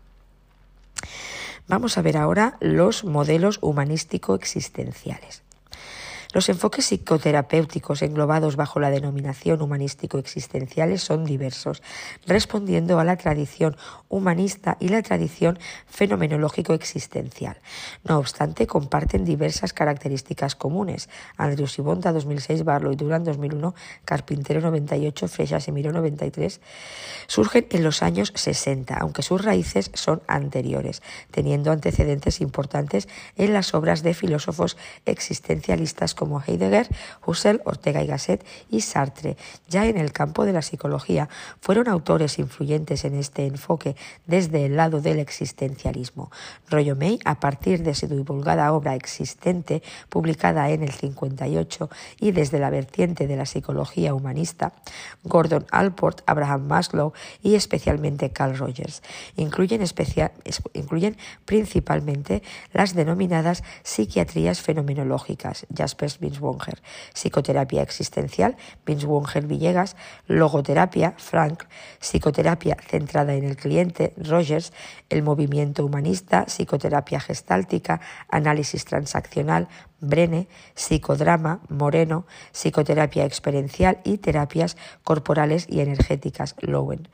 Vamos 1.67 1.97
a 1.97 2.03
ver 2.03 2.17
ahora 2.17 2.59
los 2.61 3.05
modelos 3.05 3.59
humanístico-existenciales. 3.63 5.44
Los 6.35 6.49
enfoques 6.49 6.87
psicoterapéuticos 6.87 8.03
englobados 8.03 8.57
bajo 8.57 8.81
la 8.81 8.91
denominación 8.91 9.63
humanístico-existenciales 9.63 11.01
son 11.01 11.25
diversos, 11.25 11.81
respondiendo 12.27 12.99
a 12.99 13.05
la 13.05 13.17
tradición 13.17 13.77
humanista 14.09 14.77
y 14.81 14.89
la 14.89 15.01
tradición 15.03 15.61
fenomenológico-existencial. 15.87 17.59
No 18.03 18.19
obstante, 18.19 18.67
comparten 18.67 19.25
diversas 19.25 19.73
características 19.73 20.57
comunes. 20.57 21.09
Andrews 21.37 21.79
y 21.79 21.83
Bonta 21.83 22.13
2006, 22.13 22.65
Barlow 22.65 22.91
y 22.91 22.97
Duran 22.97 23.23
2001, 23.23 23.73
Carpintero 24.05 24.61
98, 24.61 25.29
Freixas 25.29 25.69
y 25.69 25.73
Miró 25.73 25.93
93, 25.93 26.61
surgen 27.29 27.67
en 27.71 27.85
los 27.85 28.03
años 28.03 28.33
60, 28.35 28.97
aunque 28.97 29.23
sus 29.23 29.45
raíces 29.45 29.93
son 29.95 30.21
anteriores, 30.27 31.01
teniendo 31.31 31.71
antecedentes 31.71 32.41
importantes 32.41 33.09
en 33.37 33.53
las 33.53 33.73
obras 33.73 34.03
de 34.03 34.15
filósofos 34.15 34.77
existencialistas 35.07 36.17
como 36.17 36.24
Heidegger, 36.47 36.89
Husserl, 37.25 37.61
Ortega 37.65 38.03
y 38.03 38.07
Gasset 38.07 38.45
y 38.71 38.81
Sartre. 38.81 39.37
Ya 39.69 39.87
en 39.87 39.99
el 39.99 40.13
campo 40.13 40.45
de 40.45 40.53
la 40.53 40.63
psicología 40.63 41.29
fueron 41.61 41.89
autores 41.89 42.39
influyentes 42.39 43.05
en 43.05 43.15
este 43.15 43.47
enfoque 43.47 43.97
desde 44.27 44.67
el 44.67 44.77
lado 44.77 45.01
del 45.01 45.19
existencialismo. 45.19 46.31
Rollo 46.69 46.97
May, 46.97 47.19
a 47.25 47.41
partir 47.41 47.83
de 47.83 47.95
su 47.95 48.07
divulgada 48.07 48.73
obra 48.73 48.95
existente, 48.95 49.83
publicada 50.09 50.71
en 50.71 50.83
el 50.83 50.93
58, 50.93 51.91
y 52.21 52.33
desde 52.33 52.59
la 52.59 52.71
vertiente 52.71 53.27
de 53.27 53.37
la 53.37 53.47
psicología 53.47 54.15
humanista, 54.15 54.73
Gordon 55.23 55.67
Alport, 55.71 56.23
Abraham 56.27 56.67
Maslow 56.67 57.13
y 57.43 57.55
especialmente 57.55 58.31
Carl 58.31 58.57
Rogers. 58.57 59.03
Incluyen, 59.37 59.83
incluyen 60.73 61.17
principalmente 61.45 62.43
las 62.73 62.95
denominadas 62.95 63.63
psiquiatrías 63.83 64.61
fenomenológicas, 64.61 65.67
Jasper 65.75 66.05
Rogers 66.15 66.19
Binswanger, 66.19 66.81
psicoterapia 67.13 67.83
existencial 67.83 68.57
Binswanger 68.85 69.47
Villegas, 69.47 69.97
logoterapia 70.27 71.15
Frank, 71.17 71.65
psicoterapia 72.01 72.77
centrada 72.89 73.35
en 73.35 73.45
el 73.45 73.57
cliente 73.57 74.13
Rogers, 74.17 74.73
el 75.11 75.23
movimiento 75.23 75.85
humanista, 75.85 76.45
psicoterapia 76.47 77.21
gestáltica, 77.21 78.01
análisis 78.29 78.85
transaccional 78.85 79.69
Brene, 80.01 80.49
psicodrama 80.75 81.61
Moreno, 81.69 82.27
psicoterapia 82.53 83.25
experiencial 83.25 84.01
y 84.05 84.19
terapias 84.19 84.77
corporales 85.03 85.67
y 85.69 85.81
energéticas 85.81 86.55
Lowen 86.61 87.09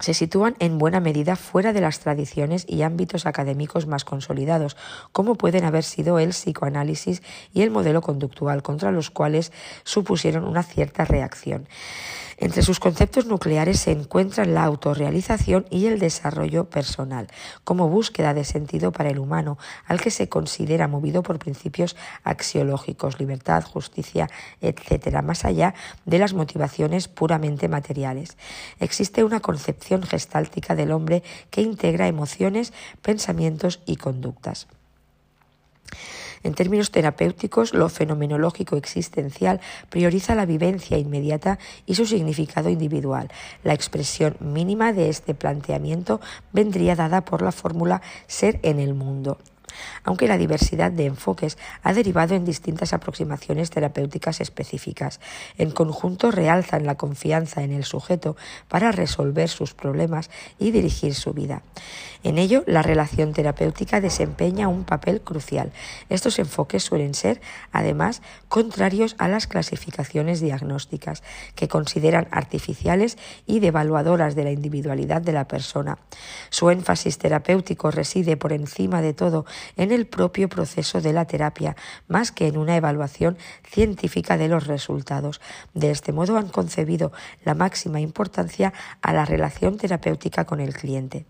se 0.00 0.14
sitúan 0.14 0.56
en 0.58 0.78
buena 0.78 0.98
medida 0.98 1.36
fuera 1.36 1.72
de 1.72 1.80
las 1.80 2.00
tradiciones 2.00 2.64
y 2.66 2.82
ámbitos 2.82 3.26
académicos 3.26 3.86
más 3.86 4.04
consolidados, 4.04 4.76
como 5.12 5.36
pueden 5.36 5.64
haber 5.64 5.84
sido 5.84 6.18
el 6.18 6.30
psicoanálisis 6.30 7.22
y 7.52 7.62
el 7.62 7.70
modelo 7.70 8.00
conductual, 8.00 8.62
contra 8.62 8.90
los 8.90 9.10
cuales 9.10 9.52
supusieron 9.84 10.44
una 10.44 10.62
cierta 10.62 11.04
reacción. 11.04 11.68
Entre 12.40 12.62
sus 12.62 12.80
conceptos 12.80 13.26
nucleares 13.26 13.80
se 13.80 13.92
encuentran 13.92 14.54
la 14.54 14.64
autorrealización 14.64 15.66
y 15.68 15.86
el 15.86 15.98
desarrollo 15.98 16.70
personal, 16.70 17.28
como 17.64 17.90
búsqueda 17.90 18.32
de 18.32 18.44
sentido 18.44 18.92
para 18.92 19.10
el 19.10 19.18
humano, 19.18 19.58
al 19.84 20.00
que 20.00 20.10
se 20.10 20.30
considera 20.30 20.88
movido 20.88 21.22
por 21.22 21.38
principios 21.38 21.96
axiológicos, 22.24 23.20
libertad, 23.20 23.62
justicia, 23.62 24.30
etc., 24.62 25.22
más 25.22 25.44
allá 25.44 25.74
de 26.06 26.18
las 26.18 26.32
motivaciones 26.32 27.08
puramente 27.08 27.68
materiales. 27.68 28.38
Existe 28.78 29.22
una 29.22 29.40
concepción 29.40 30.02
gestáltica 30.02 30.74
del 30.74 30.92
hombre 30.92 31.22
que 31.50 31.60
integra 31.60 32.08
emociones, 32.08 32.72
pensamientos 33.02 33.80
y 33.84 33.96
conductas. 33.96 34.66
En 36.42 36.54
términos 36.54 36.90
terapéuticos, 36.90 37.74
lo 37.74 37.88
fenomenológico 37.88 38.76
existencial 38.76 39.60
prioriza 39.90 40.34
la 40.34 40.46
vivencia 40.46 40.96
inmediata 40.96 41.58
y 41.86 41.94
su 41.94 42.06
significado 42.06 42.70
individual. 42.70 43.30
La 43.62 43.74
expresión 43.74 44.36
mínima 44.40 44.92
de 44.92 45.10
este 45.10 45.34
planteamiento 45.34 46.20
vendría 46.52 46.96
dada 46.96 47.24
por 47.24 47.42
la 47.42 47.52
fórmula 47.52 48.00
ser 48.26 48.58
en 48.62 48.78
el 48.78 48.94
mundo 48.94 49.38
aunque 50.04 50.28
la 50.28 50.38
diversidad 50.38 50.90
de 50.90 51.06
enfoques 51.06 51.58
ha 51.82 51.92
derivado 51.92 52.34
en 52.34 52.44
distintas 52.44 52.92
aproximaciones 52.92 53.70
terapéuticas 53.70 54.40
específicas. 54.40 55.20
En 55.58 55.70
conjunto 55.70 56.30
realzan 56.30 56.86
la 56.86 56.96
confianza 56.96 57.62
en 57.62 57.72
el 57.72 57.84
sujeto 57.84 58.36
para 58.68 58.92
resolver 58.92 59.48
sus 59.48 59.74
problemas 59.74 60.30
y 60.58 60.70
dirigir 60.70 61.14
su 61.14 61.32
vida. 61.32 61.62
En 62.22 62.36
ello, 62.36 62.64
la 62.66 62.82
relación 62.82 63.32
terapéutica 63.32 64.00
desempeña 64.00 64.68
un 64.68 64.84
papel 64.84 65.22
crucial. 65.22 65.72
Estos 66.10 66.38
enfoques 66.38 66.82
suelen 66.82 67.14
ser, 67.14 67.40
además, 67.72 68.20
contrarios 68.48 69.14
a 69.18 69.26
las 69.28 69.46
clasificaciones 69.46 70.40
diagnósticas, 70.40 71.22
que 71.54 71.68
consideran 71.68 72.28
artificiales 72.30 73.16
y 73.46 73.60
devaluadoras 73.60 74.34
de 74.34 74.44
la 74.44 74.50
individualidad 74.50 75.22
de 75.22 75.32
la 75.32 75.48
persona. 75.48 75.98
Su 76.50 76.68
énfasis 76.68 77.16
terapéutico 77.16 77.90
reside 77.90 78.36
por 78.36 78.52
encima 78.52 79.00
de 79.00 79.14
todo 79.14 79.46
en 79.76 79.92
el 79.92 80.06
propio 80.06 80.48
proceso 80.48 81.00
de 81.00 81.12
la 81.12 81.24
terapia, 81.24 81.76
más 82.08 82.32
que 82.32 82.46
en 82.46 82.56
una 82.56 82.76
evaluación 82.76 83.38
científica 83.64 84.36
de 84.36 84.48
los 84.48 84.66
resultados. 84.66 85.40
De 85.74 85.90
este 85.90 86.12
modo 86.12 86.36
han 86.36 86.48
concebido 86.48 87.12
la 87.44 87.54
máxima 87.54 88.00
importancia 88.00 88.72
a 89.02 89.12
la 89.12 89.24
relación 89.24 89.76
terapéutica 89.76 90.44
con 90.44 90.60
el 90.60 90.74
cliente. 90.74 91.26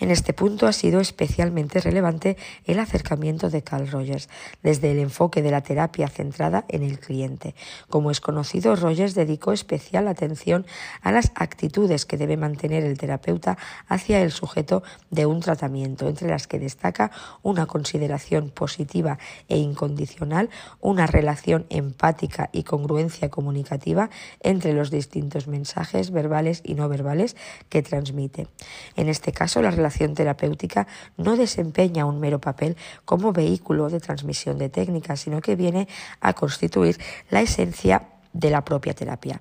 En 0.00 0.10
este 0.12 0.32
punto 0.32 0.66
ha 0.66 0.72
sido 0.72 1.00
especialmente 1.00 1.80
relevante 1.80 2.36
el 2.64 2.78
acercamiento 2.78 3.50
de 3.50 3.62
Carl 3.62 3.90
Rogers 3.90 4.28
desde 4.62 4.92
el 4.92 4.98
enfoque 4.98 5.42
de 5.42 5.50
la 5.50 5.62
terapia 5.62 6.08
centrada 6.08 6.64
en 6.68 6.84
el 6.84 7.00
cliente. 7.00 7.54
Como 7.88 8.10
es 8.10 8.20
conocido, 8.20 8.76
Rogers 8.76 9.14
dedicó 9.14 9.52
especial 9.52 10.06
atención 10.06 10.66
a 11.02 11.10
las 11.10 11.32
actitudes 11.34 12.06
que 12.06 12.16
debe 12.16 12.36
mantener 12.36 12.84
el 12.84 12.96
terapeuta 12.96 13.58
hacia 13.88 14.22
el 14.22 14.30
sujeto 14.30 14.84
de 15.10 15.26
un 15.26 15.40
tratamiento, 15.40 16.08
entre 16.08 16.28
las 16.28 16.46
que 16.46 16.60
destaca 16.60 17.10
una 17.42 17.66
consideración 17.66 18.50
positiva 18.50 19.18
e 19.48 19.58
incondicional, 19.58 20.48
una 20.80 21.06
relación 21.06 21.66
empática 21.70 22.50
y 22.52 22.62
congruencia 22.62 23.30
comunicativa 23.30 24.10
entre 24.40 24.74
los 24.74 24.90
distintos 24.90 25.48
mensajes 25.48 26.12
verbales 26.12 26.62
y 26.64 26.74
no 26.74 26.88
verbales 26.88 27.36
que 27.68 27.82
transmite. 27.82 28.46
En 28.94 29.08
este 29.08 29.32
caso, 29.32 29.60
la 29.60 29.70
relación 29.70 29.87
relación 29.88 30.12
terapéutica 30.12 30.86
no 31.16 31.32
desempeña 31.36 32.04
un 32.04 32.20
mero 32.20 32.44
papel 32.44 32.76
como 33.08 33.32
vehículo 33.32 33.88
de 33.88 34.00
transmisión 34.00 34.58
de 34.58 34.68
técnicas, 34.68 35.20
sino 35.20 35.40
que 35.40 35.56
viene 35.56 35.88
a 36.20 36.34
constituir 36.34 37.00
la 37.30 37.40
esencia 37.40 38.20
de 38.34 38.50
la 38.50 38.64
propia 38.64 38.92
terapia. 38.92 39.40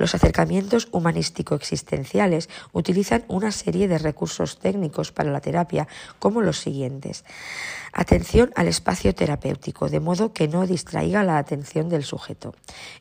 Los 0.00 0.14
acercamientos 0.14 0.88
humanístico-existenciales 0.92 2.48
utilizan 2.72 3.22
una 3.28 3.52
serie 3.52 3.86
de 3.86 3.98
recursos 3.98 4.58
técnicos 4.58 5.12
para 5.12 5.30
la 5.30 5.42
terapia, 5.42 5.88
como 6.18 6.40
los 6.40 6.58
siguientes. 6.58 7.22
Atención 7.92 8.50
al 8.56 8.66
espacio 8.66 9.14
terapéutico, 9.14 9.90
de 9.90 10.00
modo 10.00 10.32
que 10.32 10.48
no 10.48 10.66
distraiga 10.66 11.22
la 11.22 11.36
atención 11.36 11.90
del 11.90 12.02
sujeto. 12.02 12.54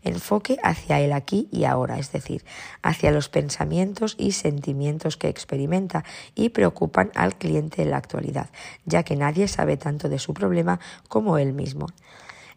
Enfoque 0.04 0.58
hacia 0.62 1.00
el 1.00 1.14
aquí 1.14 1.47
y 1.54 1.64
ahora, 1.64 2.00
es 2.00 2.12
decir, 2.12 2.43
hacia 2.82 3.12
los 3.12 3.30
pensamientos 3.30 4.16
y 4.18 4.34
sentimientos 4.34 5.16
que 5.16 5.30
experimenta 5.30 6.04
y 6.36 6.50
preocupan 6.50 7.12
al 7.16 7.38
cliente 7.38 7.82
en 7.82 7.91
la 7.91 7.97
actualidad, 7.97 8.50
ya 8.84 9.04
que 9.04 9.16
nadie 9.16 9.47
sabe 9.47 9.78
tanto 9.78 10.10
de 10.10 10.20
su 10.20 10.34
problema 10.34 10.82
como 11.08 11.38
él 11.38 11.54
mismo. 11.54 11.88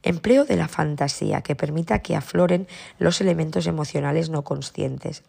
Empleo 0.03 0.45
de 0.45 0.57
la 0.57 0.67
fantasía 0.67 1.43
que 1.43 1.55
permita 1.55 2.01
que 2.01 2.17
afloren 2.17 2.67
los 2.99 3.21
elementos 3.21 3.67
emocionales 3.67 4.31
no 4.31 4.43
conscientes. 4.43 5.23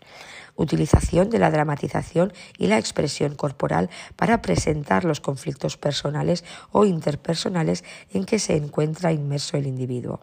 Utilización 0.55 1.29
de 1.29 1.39
la 1.39 1.51
dramatización 1.51 2.33
y 2.57 2.67
la 2.67 2.79
expresión 2.79 3.35
corporal 3.35 3.89
para 4.15 4.41
presentar 4.41 5.05
los 5.05 5.19
conflictos 5.19 5.77
personales 5.77 6.43
o 6.71 6.85
interpersonales 6.85 7.83
en 8.11 8.25
que 8.25 8.39
se 8.39 8.55
encuentra 8.55 9.11
inmerso 9.11 9.57
el 9.57 9.67
individuo. 9.67 10.21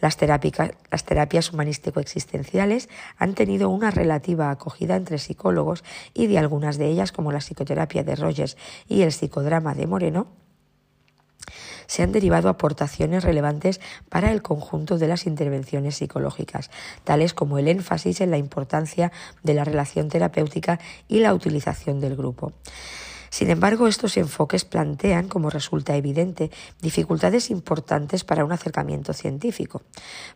Las, 0.00 0.16
terapias 0.16 1.52
humanístico-existenciales 1.52 2.88
han 3.16 3.34
tenido 3.34 3.70
una 3.70 3.90
relativa 3.90 4.50
acogida 4.50 4.96
entre 4.96 5.18
psicólogos 5.18 5.84
y 6.12 6.26
de 6.26 6.38
algunas 6.38 6.76
de 6.76 6.88
ellas, 6.88 7.12
como 7.12 7.32
la 7.32 7.38
psicoterapia 7.38 8.04
de 8.04 8.16
Rogers 8.16 8.56
y 8.88 9.02
el 9.02 9.12
psicodrama 9.12 9.74
de 9.74 9.86
Moreno, 9.86 10.26
se 11.86 12.02
han 12.02 12.12
derivado 12.12 12.48
aportaciones 12.48 13.24
relevantes 13.24 13.80
para 14.08 14.32
el 14.32 14.42
conjunto 14.42 14.98
de 14.98 15.08
las 15.08 15.26
intervenciones 15.26 15.96
psicológicas, 15.96 16.70
tales 17.04 17.34
como 17.34 17.58
el 17.58 17.68
énfasis 17.68 18.20
en 18.20 18.30
la 18.30 18.38
importancia 18.38 19.12
de 19.42 19.54
la 19.54 19.64
relación 19.64 20.08
terapéutica 20.08 20.80
y 21.08 21.20
la 21.20 21.34
utilización 21.34 22.00
del 22.00 22.16
grupo. 22.16 22.52
Sin 23.34 23.50
embargo, 23.50 23.88
estos 23.88 24.16
enfoques 24.16 24.64
plantean, 24.64 25.26
como 25.26 25.50
resulta 25.50 25.96
evidente, 25.96 26.52
dificultades 26.80 27.50
importantes 27.50 28.22
para 28.22 28.44
un 28.44 28.52
acercamiento 28.52 29.12
científico. 29.12 29.82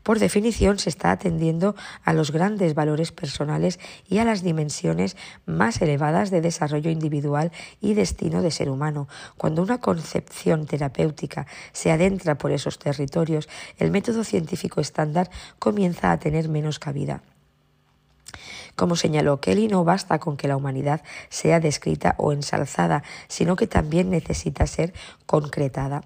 Por 0.02 0.18
definición, 0.18 0.80
se 0.80 0.90
está 0.90 1.12
atendiendo 1.12 1.76
a 2.02 2.12
los 2.12 2.32
grandes 2.32 2.74
valores 2.74 3.12
personales 3.12 3.78
y 4.08 4.18
a 4.18 4.24
las 4.24 4.42
dimensiones 4.42 5.16
más 5.46 5.80
elevadas 5.80 6.32
de 6.32 6.40
desarrollo 6.40 6.90
individual 6.90 7.52
y 7.80 7.94
destino 7.94 8.42
de 8.42 8.50
ser 8.50 8.68
humano. 8.68 9.06
Cuando 9.36 9.62
una 9.62 9.80
concepción 9.80 10.66
terapéutica 10.66 11.46
se 11.70 11.92
adentra 11.92 12.36
por 12.36 12.50
esos 12.50 12.80
territorios, 12.80 13.48
el 13.76 13.92
método 13.92 14.24
científico 14.24 14.80
estándar 14.80 15.30
comienza 15.60 16.10
a 16.10 16.18
tener 16.18 16.48
menos 16.48 16.80
cabida. 16.80 17.22
Como 18.78 18.94
señaló 18.94 19.40
Kelly, 19.40 19.66
no 19.66 19.82
basta 19.82 20.20
con 20.20 20.36
que 20.36 20.46
la 20.46 20.56
humanidad 20.56 21.02
sea 21.30 21.58
descrita 21.58 22.14
o 22.16 22.30
ensalzada, 22.30 23.02
sino 23.26 23.56
que 23.56 23.66
también 23.66 24.08
necesita 24.08 24.68
ser 24.68 24.92
concretada. 25.26 26.04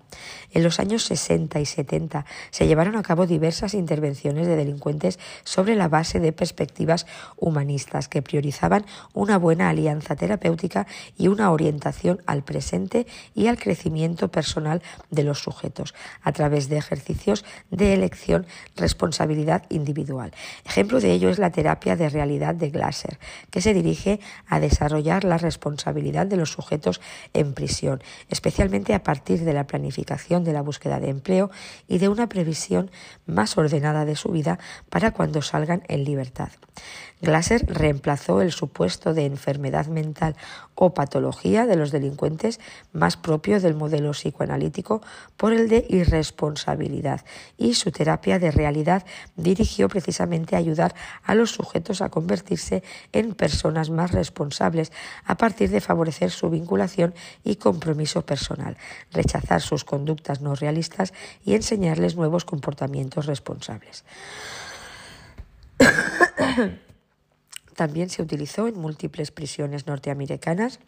En 0.52 0.62
los 0.62 0.80
años 0.80 1.04
60 1.04 1.60
y 1.60 1.66
70 1.66 2.24
se 2.50 2.66
llevaron 2.66 2.96
a 2.96 3.02
cabo 3.02 3.26
diversas 3.26 3.74
intervenciones 3.74 4.46
de 4.46 4.56
delincuentes 4.56 5.18
sobre 5.44 5.76
la 5.76 5.88
base 5.88 6.18
de 6.18 6.32
perspectivas 6.32 7.06
humanistas 7.36 8.08
que 8.08 8.22
priorizaban 8.22 8.86
una 9.12 9.36
buena 9.36 9.68
alianza 9.68 10.16
terapéutica 10.16 10.86
y 11.18 11.28
una 11.28 11.50
orientación 11.50 12.22
al 12.24 12.42
presente 12.42 13.06
y 13.34 13.48
al 13.48 13.58
crecimiento 13.58 14.28
personal 14.28 14.80
de 15.10 15.24
los 15.24 15.40
sujetos 15.40 15.94
a 16.22 16.32
través 16.32 16.70
de 16.70 16.78
ejercicios 16.78 17.44
de 17.70 17.92
elección, 17.92 18.46
responsabilidad 18.76 19.64
individual. 19.68 20.32
Ejemplo 20.64 21.00
de 21.00 21.12
ello 21.12 21.28
es 21.28 21.38
la 21.38 21.50
terapia 21.50 21.96
de 21.96 22.08
realidad 22.08 22.61
de 22.62 22.70
Glasser, 22.70 23.18
que 23.50 23.60
se 23.60 23.74
dirige 23.74 24.20
a 24.46 24.60
desarrollar 24.60 25.24
la 25.24 25.36
responsabilidad 25.36 26.26
de 26.26 26.36
los 26.36 26.52
sujetos 26.52 27.02
en 27.34 27.52
prisión, 27.52 28.02
especialmente 28.30 28.94
a 28.94 29.02
partir 29.02 29.40
de 29.44 29.52
la 29.52 29.66
planificación 29.66 30.44
de 30.44 30.52
la 30.54 30.62
búsqueda 30.62 31.00
de 31.00 31.10
empleo 31.10 31.50
y 31.88 31.98
de 31.98 32.08
una 32.08 32.28
previsión 32.28 32.90
más 33.26 33.58
ordenada 33.58 34.04
de 34.04 34.16
su 34.16 34.30
vida 34.30 34.58
para 34.88 35.10
cuando 35.10 35.42
salgan 35.42 35.82
en 35.88 36.04
libertad. 36.04 36.50
Glasser 37.22 37.64
reemplazó 37.68 38.42
el 38.42 38.50
supuesto 38.50 39.14
de 39.14 39.26
enfermedad 39.26 39.86
mental 39.86 40.34
o 40.74 40.92
patología 40.92 41.66
de 41.66 41.76
los 41.76 41.92
delincuentes 41.92 42.58
más 42.92 43.16
propio 43.16 43.60
del 43.60 43.74
modelo 43.74 44.10
psicoanalítico 44.10 45.02
por 45.36 45.52
el 45.52 45.68
de 45.68 45.86
irresponsabilidad 45.88 47.24
y 47.56 47.74
su 47.74 47.92
terapia 47.92 48.40
de 48.40 48.50
realidad 48.50 49.06
dirigió 49.36 49.88
precisamente 49.88 50.56
a 50.56 50.58
ayudar 50.58 50.96
a 51.22 51.36
los 51.36 51.52
sujetos 51.52 52.02
a 52.02 52.08
convertirse 52.08 52.82
en 53.12 53.34
personas 53.34 53.90
más 53.90 54.10
responsables 54.10 54.90
a 55.24 55.36
partir 55.36 55.70
de 55.70 55.80
favorecer 55.80 56.32
su 56.32 56.50
vinculación 56.50 57.14
y 57.44 57.54
compromiso 57.54 58.26
personal, 58.26 58.76
rechazar 59.12 59.60
sus 59.60 59.84
conductas 59.84 60.40
no 60.40 60.56
realistas 60.56 61.12
y 61.44 61.54
enseñarles 61.54 62.16
nuevos 62.16 62.44
comportamientos 62.44 63.26
responsables. 63.26 64.04
También 67.76 68.10
se 68.10 68.22
utilizó 68.22 68.68
en 68.68 68.78
múltiples 68.78 69.30
prisiones 69.30 69.86
norteamericanas 69.86 70.78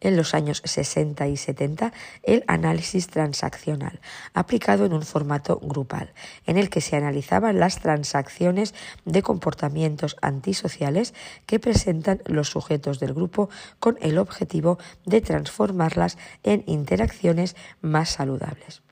en 0.00 0.16
los 0.16 0.34
años 0.34 0.62
60 0.64 1.26
y 1.28 1.36
70 1.36 1.92
el 2.22 2.44
análisis 2.46 3.08
transaccional, 3.08 4.00
aplicado 4.34 4.84
en 4.84 4.92
un 4.92 5.02
formato 5.02 5.58
grupal, 5.62 6.12
en 6.46 6.58
el 6.58 6.68
que 6.68 6.80
se 6.80 6.96
analizaban 6.96 7.58
las 7.58 7.80
transacciones 7.80 8.74
de 9.04 9.22
comportamientos 9.22 10.16
antisociales 10.20 11.14
que 11.46 11.60
presentan 11.60 12.22
los 12.26 12.50
sujetos 12.50 13.00
del 13.00 13.14
grupo 13.14 13.48
con 13.78 13.96
el 14.00 14.18
objetivo 14.18 14.78
de 15.04 15.20
transformarlas 15.20 16.18
en 16.42 16.62
interacciones 16.66 17.56
más 17.80 18.10
saludables. 18.10 18.85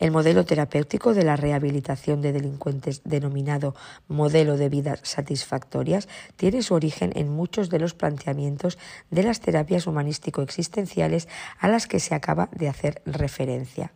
El 0.00 0.12
modelo 0.12 0.46
terapéutico 0.46 1.12
de 1.12 1.24
la 1.24 1.36
rehabilitación 1.36 2.22
de 2.22 2.32
delincuentes 2.32 3.02
denominado 3.04 3.74
modelo 4.08 4.56
de 4.56 4.70
vidas 4.70 5.00
satisfactorias 5.02 6.08
tiene 6.36 6.62
su 6.62 6.72
origen 6.72 7.12
en 7.16 7.28
muchos 7.28 7.68
de 7.68 7.78
los 7.78 7.92
planteamientos 7.92 8.78
de 9.10 9.22
las 9.22 9.40
terapias 9.40 9.86
humanístico-existenciales 9.86 11.28
a 11.58 11.68
las 11.68 11.86
que 11.86 12.00
se 12.00 12.14
acaba 12.14 12.48
de 12.52 12.68
hacer 12.68 13.02
referencia. 13.04 13.92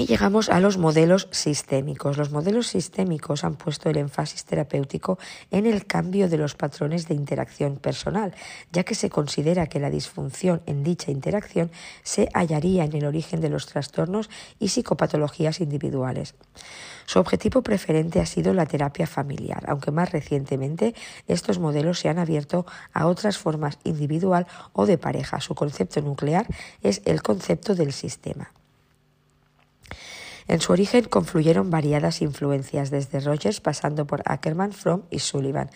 Y 0.00 0.06
llegamos 0.06 0.48
a 0.48 0.60
los 0.60 0.78
modelos 0.78 1.26
sistémicos. 1.32 2.18
Los 2.18 2.30
modelos 2.30 2.68
sistémicos 2.68 3.42
han 3.42 3.56
puesto 3.56 3.90
el 3.90 3.96
énfasis 3.96 4.44
terapéutico 4.44 5.18
en 5.50 5.66
el 5.66 5.86
cambio 5.86 6.28
de 6.28 6.38
los 6.38 6.54
patrones 6.54 7.08
de 7.08 7.16
interacción 7.16 7.78
personal, 7.78 8.32
ya 8.70 8.84
que 8.84 8.94
se 8.94 9.10
considera 9.10 9.66
que 9.66 9.80
la 9.80 9.90
disfunción 9.90 10.62
en 10.66 10.84
dicha 10.84 11.10
interacción 11.10 11.72
se 12.04 12.28
hallaría 12.32 12.84
en 12.84 12.94
el 12.94 13.06
origen 13.06 13.40
de 13.40 13.48
los 13.48 13.66
trastornos 13.66 14.30
y 14.60 14.68
psicopatologías 14.68 15.60
individuales. 15.60 16.36
Su 17.04 17.18
objetivo 17.18 17.62
preferente 17.62 18.20
ha 18.20 18.26
sido 18.26 18.54
la 18.54 18.66
terapia 18.66 19.08
familiar, 19.08 19.64
aunque 19.66 19.90
más 19.90 20.12
recientemente 20.12 20.94
estos 21.26 21.58
modelos 21.58 21.98
se 21.98 22.08
han 22.08 22.20
abierto 22.20 22.66
a 22.92 23.08
otras 23.08 23.36
formas 23.36 23.80
individual 23.82 24.46
o 24.74 24.86
de 24.86 24.96
pareja. 24.96 25.40
Su 25.40 25.56
concepto 25.56 26.00
nuclear 26.02 26.46
es 26.82 27.02
el 27.04 27.20
concepto 27.20 27.74
del 27.74 27.92
sistema. 27.92 28.52
En 30.48 30.62
su 30.62 30.72
origen 30.72 31.04
confluyeron 31.04 31.68
variadas 31.68 32.22
influencias, 32.22 32.90
desde 32.90 33.20
Rogers 33.20 33.60
pasando 33.60 34.06
por 34.06 34.22
Ackerman, 34.24 34.72
Fromm 34.72 35.02
y 35.10 35.18
Sullivan. 35.18 35.70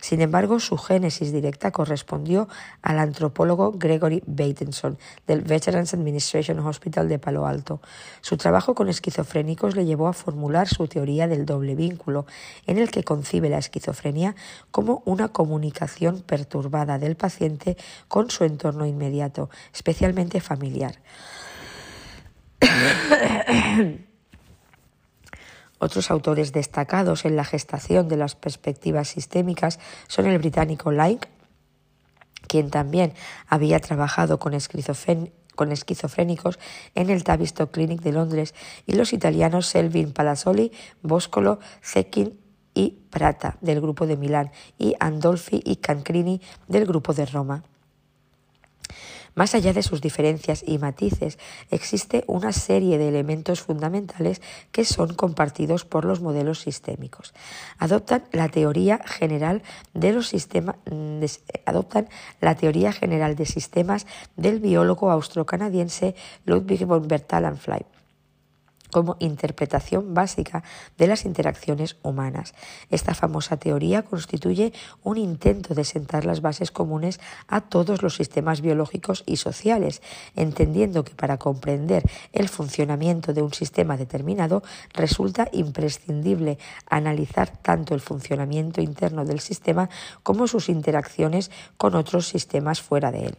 Sin 0.00 0.20
embargo, 0.20 0.60
su 0.60 0.76
génesis 0.76 1.32
directa 1.32 1.70
correspondió 1.72 2.46
al 2.82 2.98
antropólogo 2.98 3.72
Gregory 3.72 4.22
Bateson 4.26 4.98
del 5.26 5.40
Veterans 5.40 5.94
Administration 5.94 6.58
Hospital 6.58 7.08
de 7.08 7.18
Palo 7.18 7.46
Alto. 7.46 7.80
Su 8.20 8.36
trabajo 8.36 8.74
con 8.74 8.90
esquizofrénicos 8.90 9.74
le 9.74 9.86
llevó 9.86 10.08
a 10.08 10.12
formular 10.12 10.68
su 10.68 10.86
teoría 10.88 11.26
del 11.26 11.46
doble 11.46 11.74
vínculo, 11.74 12.26
en 12.66 12.76
el 12.76 12.90
que 12.90 13.04
concibe 13.04 13.48
la 13.48 13.58
esquizofrenia 13.58 14.36
como 14.70 15.02
una 15.06 15.28
comunicación 15.28 16.20
perturbada 16.20 16.98
del 16.98 17.16
paciente 17.16 17.78
con 18.08 18.30
su 18.30 18.44
entorno 18.44 18.84
inmediato, 18.84 19.48
especialmente 19.72 20.42
familiar. 20.42 20.96
Otros 25.78 26.10
autores 26.10 26.52
destacados 26.52 27.24
en 27.24 27.36
la 27.36 27.44
gestación 27.44 28.08
de 28.08 28.16
las 28.16 28.34
perspectivas 28.34 29.08
sistémicas 29.08 29.78
son 30.08 30.26
el 30.26 30.38
británico 30.38 30.90
Lyne, 30.90 31.20
quien 32.48 32.70
también 32.70 33.12
había 33.46 33.78
trabajado 33.78 34.38
con, 34.38 34.54
esquizofrénicos 34.54 36.58
en 36.94 37.10
el 37.10 37.22
Tavistock 37.22 37.70
Clinic 37.70 38.00
de 38.00 38.12
Londres, 38.12 38.54
y 38.86 38.94
los 38.94 39.12
italianos 39.12 39.66
Selvin 39.66 40.12
Palazzoli, 40.12 40.72
Boscolo, 41.02 41.60
Zecchin 41.82 42.40
y 42.74 42.98
Prata 43.10 43.58
del 43.60 43.80
grupo 43.80 44.06
de 44.06 44.16
Milán 44.16 44.50
y 44.78 44.94
Andolfi 44.98 45.60
y 45.64 45.76
Cancrini 45.76 46.40
del 46.66 46.86
grupo 46.86 47.14
de 47.14 47.26
Roma. 47.26 47.62
Más 49.38 49.54
allá 49.54 49.72
de 49.72 49.84
sus 49.84 50.00
diferencias 50.00 50.64
y 50.66 50.78
matices, 50.78 51.38
existe 51.70 52.24
una 52.26 52.52
serie 52.52 52.98
de 52.98 53.06
elementos 53.06 53.60
fundamentales 53.60 54.42
que 54.72 54.84
son 54.84 55.14
compartidos 55.14 55.84
por 55.84 56.04
los 56.04 56.20
modelos 56.20 56.58
sistémicos. 56.58 57.34
Adoptan 57.78 58.24
la 58.32 58.48
teoría 58.48 58.98
general 59.06 59.62
de 59.94 60.12
los 60.12 60.26
sistemas 60.26 60.74
adoptan 61.66 62.08
la 62.40 62.56
teoría 62.56 62.92
general 62.92 63.36
de 63.36 63.46
sistemas 63.46 64.08
del 64.36 64.58
biólogo 64.58 65.08
austrocanadiense 65.08 66.16
Ludwig 66.44 66.84
von 66.84 67.06
Bertalanffy 67.06 67.86
como 68.90 69.16
interpretación 69.18 70.14
básica 70.14 70.62
de 70.96 71.06
las 71.06 71.24
interacciones 71.24 71.96
humanas. 72.02 72.54
Esta 72.90 73.14
famosa 73.14 73.56
teoría 73.56 74.02
constituye 74.02 74.72
un 75.02 75.16
intento 75.16 75.74
de 75.74 75.84
sentar 75.84 76.24
las 76.24 76.40
bases 76.40 76.70
comunes 76.70 77.20
a 77.46 77.60
todos 77.62 78.02
los 78.02 78.14
sistemas 78.14 78.60
biológicos 78.60 79.24
y 79.26 79.36
sociales, 79.36 80.02
entendiendo 80.36 81.04
que 81.04 81.14
para 81.14 81.38
comprender 81.38 82.02
el 82.32 82.48
funcionamiento 82.48 83.32
de 83.32 83.42
un 83.42 83.52
sistema 83.52 83.96
determinado 83.96 84.62
resulta 84.94 85.48
imprescindible 85.52 86.58
analizar 86.88 87.50
tanto 87.50 87.94
el 87.94 88.00
funcionamiento 88.00 88.80
interno 88.80 89.24
del 89.24 89.40
sistema 89.40 89.90
como 90.22 90.46
sus 90.46 90.68
interacciones 90.68 91.50
con 91.76 91.94
otros 91.94 92.28
sistemas 92.28 92.80
fuera 92.80 93.10
de 93.10 93.26
él. 93.26 93.38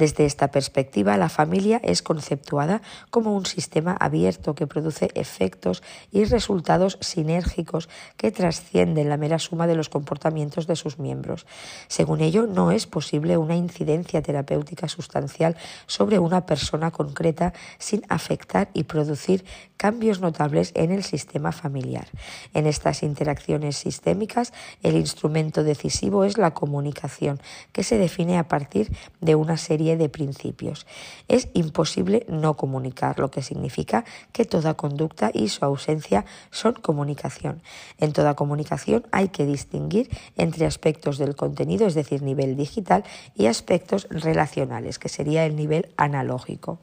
Desde 0.00 0.24
esta 0.24 0.50
perspectiva, 0.50 1.18
la 1.18 1.28
familia 1.28 1.78
es 1.84 2.00
conceptuada 2.00 2.80
como 3.10 3.36
un 3.36 3.44
sistema 3.44 3.94
abierto 4.00 4.54
que 4.54 4.66
produce 4.66 5.10
efectos 5.14 5.82
y 6.10 6.24
resultados 6.24 6.96
sinérgicos 7.02 7.90
que 8.16 8.32
trascienden 8.32 9.10
la 9.10 9.18
mera 9.18 9.38
suma 9.38 9.66
de 9.66 9.74
los 9.74 9.90
comportamientos 9.90 10.66
de 10.66 10.74
sus 10.74 10.98
miembros. 10.98 11.44
Según 11.88 12.22
ello, 12.22 12.46
no 12.46 12.70
es 12.70 12.86
posible 12.86 13.36
una 13.36 13.56
incidencia 13.56 14.22
terapéutica 14.22 14.88
sustancial 14.88 15.54
sobre 15.86 16.18
una 16.18 16.46
persona 16.46 16.90
concreta 16.90 17.52
sin 17.78 18.02
afectar 18.08 18.70
y 18.72 18.84
producir 18.84 19.44
cambios 19.76 20.20
notables 20.20 20.72
en 20.76 20.92
el 20.92 21.04
sistema 21.04 21.52
familiar. 21.52 22.06
En 22.54 22.66
estas 22.66 23.02
interacciones 23.02 23.76
sistémicas, 23.76 24.54
el 24.82 24.96
instrumento 24.96 25.62
decisivo 25.62 26.24
es 26.24 26.38
la 26.38 26.54
comunicación, 26.54 27.38
que 27.72 27.84
se 27.84 27.98
define 27.98 28.38
a 28.38 28.48
partir 28.48 28.96
de 29.20 29.34
una 29.34 29.58
serie 29.58 29.89
de 29.96 30.08
principios. 30.08 30.86
Es 31.28 31.48
imposible 31.54 32.26
no 32.28 32.56
comunicar, 32.56 33.18
lo 33.18 33.30
que 33.30 33.42
significa 33.42 34.04
que 34.32 34.44
toda 34.44 34.74
conducta 34.74 35.30
y 35.32 35.48
su 35.48 35.64
ausencia 35.64 36.24
son 36.50 36.74
comunicación. 36.74 37.62
En 37.98 38.12
toda 38.12 38.34
comunicación 38.34 39.06
hay 39.12 39.28
que 39.28 39.46
distinguir 39.46 40.10
entre 40.36 40.66
aspectos 40.66 41.18
del 41.18 41.36
contenido, 41.36 41.86
es 41.86 41.94
decir, 41.94 42.22
nivel 42.22 42.56
digital, 42.56 43.04
y 43.34 43.46
aspectos 43.46 44.06
relacionales, 44.10 44.98
que 44.98 45.08
sería 45.08 45.46
el 45.46 45.56
nivel 45.56 45.90
analógico. 45.96 46.78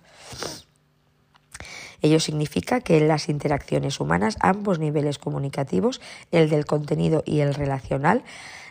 Ello 2.01 2.19
significa 2.19 2.81
que 2.81 2.97
en 2.97 3.07
las 3.07 3.29
interacciones 3.29 3.99
humanas 3.99 4.37
ambos 4.39 4.79
niveles 4.79 5.17
comunicativos, 5.17 5.99
el 6.31 6.49
del 6.49 6.65
contenido 6.65 7.23
y 7.25 7.39
el 7.39 7.53
relacional, 7.53 8.23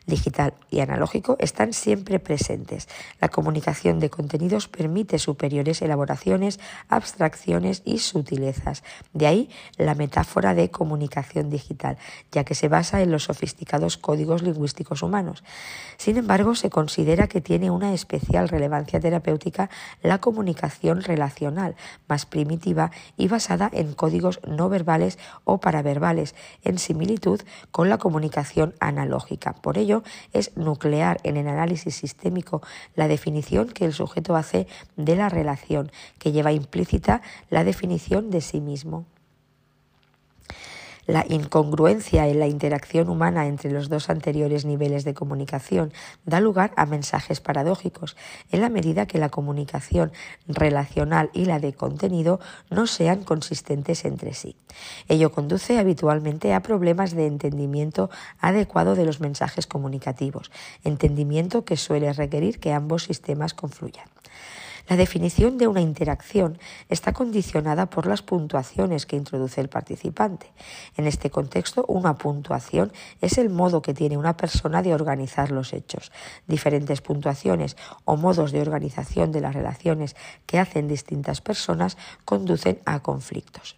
digital 0.07 0.54
y 0.70 0.80
analógico 0.80 1.36
están 1.40 1.72
siempre 1.72 2.18
presentes. 2.18 2.88
La 3.20 3.28
comunicación 3.28 3.98
de 4.00 4.11
contenidos 4.11 4.68
permite 4.68 5.18
superiores 5.18 5.82
elaboraciones, 5.82 6.61
abstracciones 6.88 7.82
y 7.84 7.98
sutilezas. 7.98 8.82
De 9.12 9.26
ahí 9.26 9.50
la 9.76 9.94
metáfora 9.94 10.54
de 10.54 10.70
comunicación 10.70 11.50
digital, 11.50 11.98
ya 12.32 12.44
que 12.44 12.54
se 12.54 12.68
basa 12.68 13.02
en 13.02 13.11
los 13.11 13.24
sofisticados 13.24 13.96
códigos 13.96 14.42
lingüísticos 14.42 15.02
humanos. 15.02 15.42
Sin 15.96 16.16
embargo, 16.16 16.54
se 16.54 16.70
considera 16.70 17.26
que 17.26 17.40
tiene 17.40 17.70
una 17.70 17.92
especial 17.92 18.48
relevancia 18.48 19.00
terapéutica 19.00 19.70
la 20.02 20.18
comunicación 20.18 21.02
relacional, 21.02 21.74
más 22.09 22.26
primitiva 22.26 22.90
y 23.16 23.28
basada 23.28 23.70
en 23.72 23.94
códigos 23.94 24.40
no 24.46 24.68
verbales 24.68 25.18
o 25.44 25.59
paraverbales, 25.59 26.34
en 26.62 26.78
similitud 26.78 27.40
con 27.70 27.88
la 27.88 27.98
comunicación 27.98 28.74
analógica. 28.80 29.54
Por 29.54 29.78
ello, 29.78 29.95
es 30.32 30.57
nuclear 30.57 31.18
en 31.22 31.36
el 31.36 31.49
análisis 31.49 31.94
sistémico 31.94 32.62
la 32.94 33.09
definición 33.09 33.68
que 33.68 33.84
el 33.84 33.92
sujeto 33.92 34.36
hace 34.36 34.66
de 34.97 35.16
la 35.16 35.28
relación, 35.28 35.90
que 36.18 36.32
lleva 36.32 36.53
implícita 36.53 37.22
la 37.51 37.64
definición 37.64 38.30
de 38.30 38.40
sí 38.40 38.61
mismo. 38.61 39.07
La 41.07 41.24
incongruencia 41.28 42.26
en 42.26 42.40
la 42.40 42.48
interacción 42.48 43.09
humana 43.09 43.46
entre 43.46 43.70
los 43.70 43.88
dos 43.88 44.11
anteriores 44.11 44.64
niveles 44.64 45.04
de 45.04 45.14
comunicación 45.14 45.92
da 46.24 46.40
lugar 46.40 46.72
a 46.76 46.84
mensajes 46.84 47.40
paradójicos, 47.40 48.16
en 48.50 48.61
la 48.61 48.68
medida 48.68 49.07
que 49.07 49.18
la 49.18 49.28
comunicación 49.28 50.11
relacional 50.48 51.30
y 51.32 51.44
la 51.44 51.61
de 51.61 51.74
contenido 51.74 52.40
no 52.70 52.88
sean 52.88 53.22
consistentes 53.22 54.04
entre 54.04 54.34
sí. 54.34 54.57
Ello 55.07 55.30
conduce 55.30 55.78
habitualmente 55.78 56.52
a 56.54 56.62
problemas 56.62 57.14
de 57.14 57.26
entendimiento 57.26 58.11
adecuado 58.40 58.96
de 58.96 59.04
los 59.04 59.20
mensajes 59.20 59.68
comunicativos, 59.68 60.50
entendimiento 60.82 61.64
que 61.64 61.76
suele 61.76 62.12
requerir 62.12 62.59
que 62.59 62.72
ambos 62.72 63.04
sistemas 63.04 63.54
confluyan. 63.54 64.09
La 64.89 64.97
definición 64.97 65.59
de 65.59 65.66
una 65.66 65.80
interacción 65.80 66.59
está 66.89 67.12
condicionada 67.12 67.91
por 67.91 68.07
las 68.07 68.22
puntuaciones 68.22 69.05
que 69.05 69.16
introduce 69.16 69.61
el 69.61 69.68
participante. 69.68 70.53
En 70.97 71.07
este 71.07 71.30
contexto, 71.30 71.84
una 71.89 72.16
puntuación 72.16 72.93
es 73.20 73.39
el 73.39 73.51
modo 73.51 73.82
que 73.82 73.95
tiene 73.95 74.16
una 74.16 74.37
persona 74.37 74.82
de 74.82 74.95
organizar 74.95 75.51
los 75.51 75.72
hechos. 75.72 76.12
Diferentes 76.47 77.01
puntuaciones 77.01 77.76
o 78.05 78.16
modos 78.16 78.53
de 78.53 78.61
organización 78.61 79.32
de 79.32 79.41
las 79.41 79.55
relaciones 79.55 80.14
que 80.47 80.59
hacen 80.59 80.87
distintas 80.87 81.41
personas 81.41 81.97
conducen 82.24 82.80
a 82.84 83.01
conflictos. 83.01 83.76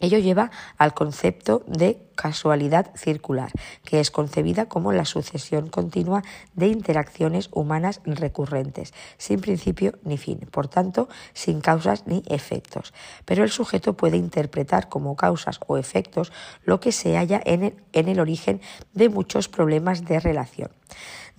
Ello 0.00 0.18
lleva 0.18 0.50
al 0.78 0.94
concepto 0.94 1.62
de 1.66 2.02
casualidad 2.14 2.90
circular, 2.96 3.50
que 3.84 4.00
es 4.00 4.10
concebida 4.10 4.66
como 4.66 4.92
la 4.92 5.04
sucesión 5.04 5.68
continua 5.68 6.22
de 6.54 6.68
interacciones 6.68 7.48
humanas 7.52 8.00
recurrentes, 8.04 8.92
sin 9.16 9.40
principio 9.40 9.98
ni 10.04 10.18
fin, 10.18 10.40
por 10.50 10.68
tanto, 10.68 11.08
sin 11.32 11.60
causas 11.60 12.06
ni 12.06 12.22
efectos. 12.26 12.92
Pero 13.24 13.44
el 13.44 13.50
sujeto 13.50 13.94
puede 13.94 14.16
interpretar 14.16 14.88
como 14.88 15.16
causas 15.16 15.60
o 15.66 15.78
efectos 15.78 16.32
lo 16.64 16.80
que 16.80 16.92
se 16.92 17.16
halla 17.16 17.40
en 17.44 17.62
el, 17.64 17.74
en 17.92 18.08
el 18.08 18.20
origen 18.20 18.60
de 18.92 19.08
muchos 19.08 19.48
problemas 19.48 20.04
de 20.04 20.20
relación. 20.20 20.70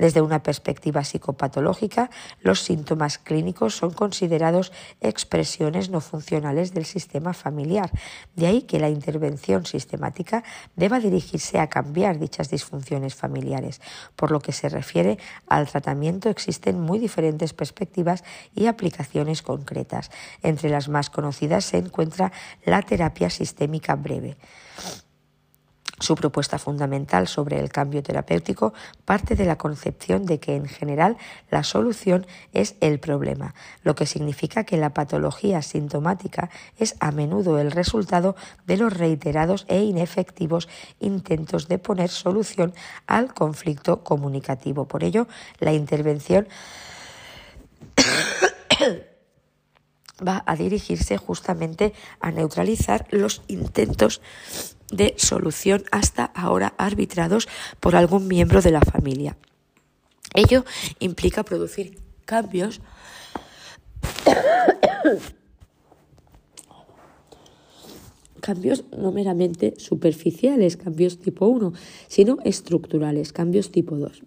Desde 0.02 0.20
una 0.20 0.42
perspectiva 0.42 1.04
psicopatológica, 1.04 2.10
los 2.40 2.64
síntomas 2.64 3.20
clínicos 3.20 3.76
son 3.76 3.92
considerados 3.92 4.72
expresiones 5.00 5.92
no 5.92 6.02
funcionales 6.02 6.74
del 6.74 6.86
sistema 6.86 7.34
familiar. 7.34 7.92
De 8.36 8.48
ahí 8.48 8.64
que 8.64 8.80
la 8.80 8.90
intervención 8.90 9.68
sistemática 9.68 10.44
deba 10.76 11.00
dirigirse 11.00 11.60
a 11.60 11.68
cambiar 11.68 12.18
dichas 12.18 12.50
disfunciones 12.50 13.14
familiares. 13.14 13.80
Por 14.16 14.32
lo 14.32 14.40
que 14.40 14.54
se 14.54 14.70
refiere 14.70 15.20
al 15.46 15.68
tratamiento 15.68 16.30
existen 16.30 16.80
muy 16.80 16.98
diferentes 16.98 17.54
perspectivas 17.54 18.24
y 18.56 18.66
aplicaciones 18.66 19.44
concretas. 19.44 20.10
Entre 20.42 20.72
las 20.72 20.90
más 20.90 21.12
conocidas 21.12 21.64
se 21.66 21.78
encuentra 21.78 22.32
la 22.66 22.82
terapia 22.82 23.30
sistémica 23.30 23.96
breve. 23.96 24.36
Su 26.02 26.16
propuesta 26.16 26.58
fundamental 26.58 27.28
sobre 27.28 27.60
el 27.60 27.70
cambio 27.70 28.02
terapéutico 28.02 28.74
parte 29.06 29.36
de 29.36 29.46
la 29.46 29.60
concepción 29.60 30.26
de 30.26 30.40
que 30.40 30.56
en 30.56 30.66
general 30.66 31.16
la 31.52 31.64
solución 31.64 32.26
es 32.54 32.74
el 32.82 33.00
problema, 33.00 33.54
lo 33.84 33.94
que 33.94 34.08
significa 34.08 34.64
que 34.64 34.78
la 34.78 34.96
patología 34.96 35.62
sintomática 35.62 36.50
es 36.80 36.96
a 37.02 37.12
menudo 37.12 37.60
el 37.60 37.70
resultado 37.70 38.36
de 38.66 38.78
los 38.78 38.98
reiterados 38.98 39.66
e 39.68 39.84
inefectivos 39.84 40.68
intentos 41.00 41.68
de 41.68 41.78
poner 41.78 42.10
solución 42.10 42.74
al 43.06 43.36
conflicto 43.36 44.04
comunicativo. 44.04 44.88
Por 44.88 45.04
ello, 45.04 45.28
la 45.60 45.72
intervención 45.72 46.48
va 50.28 50.42
a 50.48 50.56
dirigirse 50.56 51.18
justamente 51.18 51.94
a 52.20 52.32
neutralizar 52.32 53.06
los 53.12 53.44
intentos 53.48 54.20
de 54.92 55.14
solución 55.18 55.84
hasta 55.92 56.26
ahora 56.26 56.74
arbitrados 56.78 57.48
por 57.80 57.96
algún 57.96 58.28
miembro 58.28 58.62
de 58.62 58.72
la 58.72 58.82
familia. 58.82 59.38
Ello 60.34 60.66
implica 61.00 61.44
producir 61.44 61.98
cambios 62.26 62.82
cambios 68.42 68.84
no 68.98 69.12
meramente 69.12 69.76
superficiales, 69.78 70.76
cambios 70.76 71.20
tipo 71.20 71.48
1, 71.48 71.74
sino 72.08 72.40
estructurales, 72.44 73.32
cambios 73.32 73.72
tipo 73.72 73.98
2. 73.98 74.24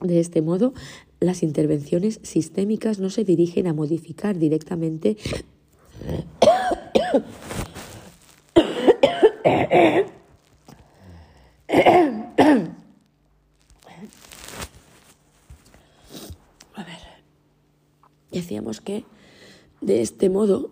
De 0.00 0.20
este 0.20 0.40
modo, 0.40 0.72
las 1.18 1.42
intervenciones 1.42 2.20
sistémicas 2.22 2.98
no 2.98 3.10
se 3.10 3.24
dirigen 3.24 3.66
a 3.66 3.74
modificar 3.74 4.38
directamente 4.38 5.18
a 9.44 10.04
ver, 16.84 16.98
decíamos 18.30 18.80
que 18.80 19.04
de 19.80 20.02
este 20.02 20.28
modo 20.28 20.70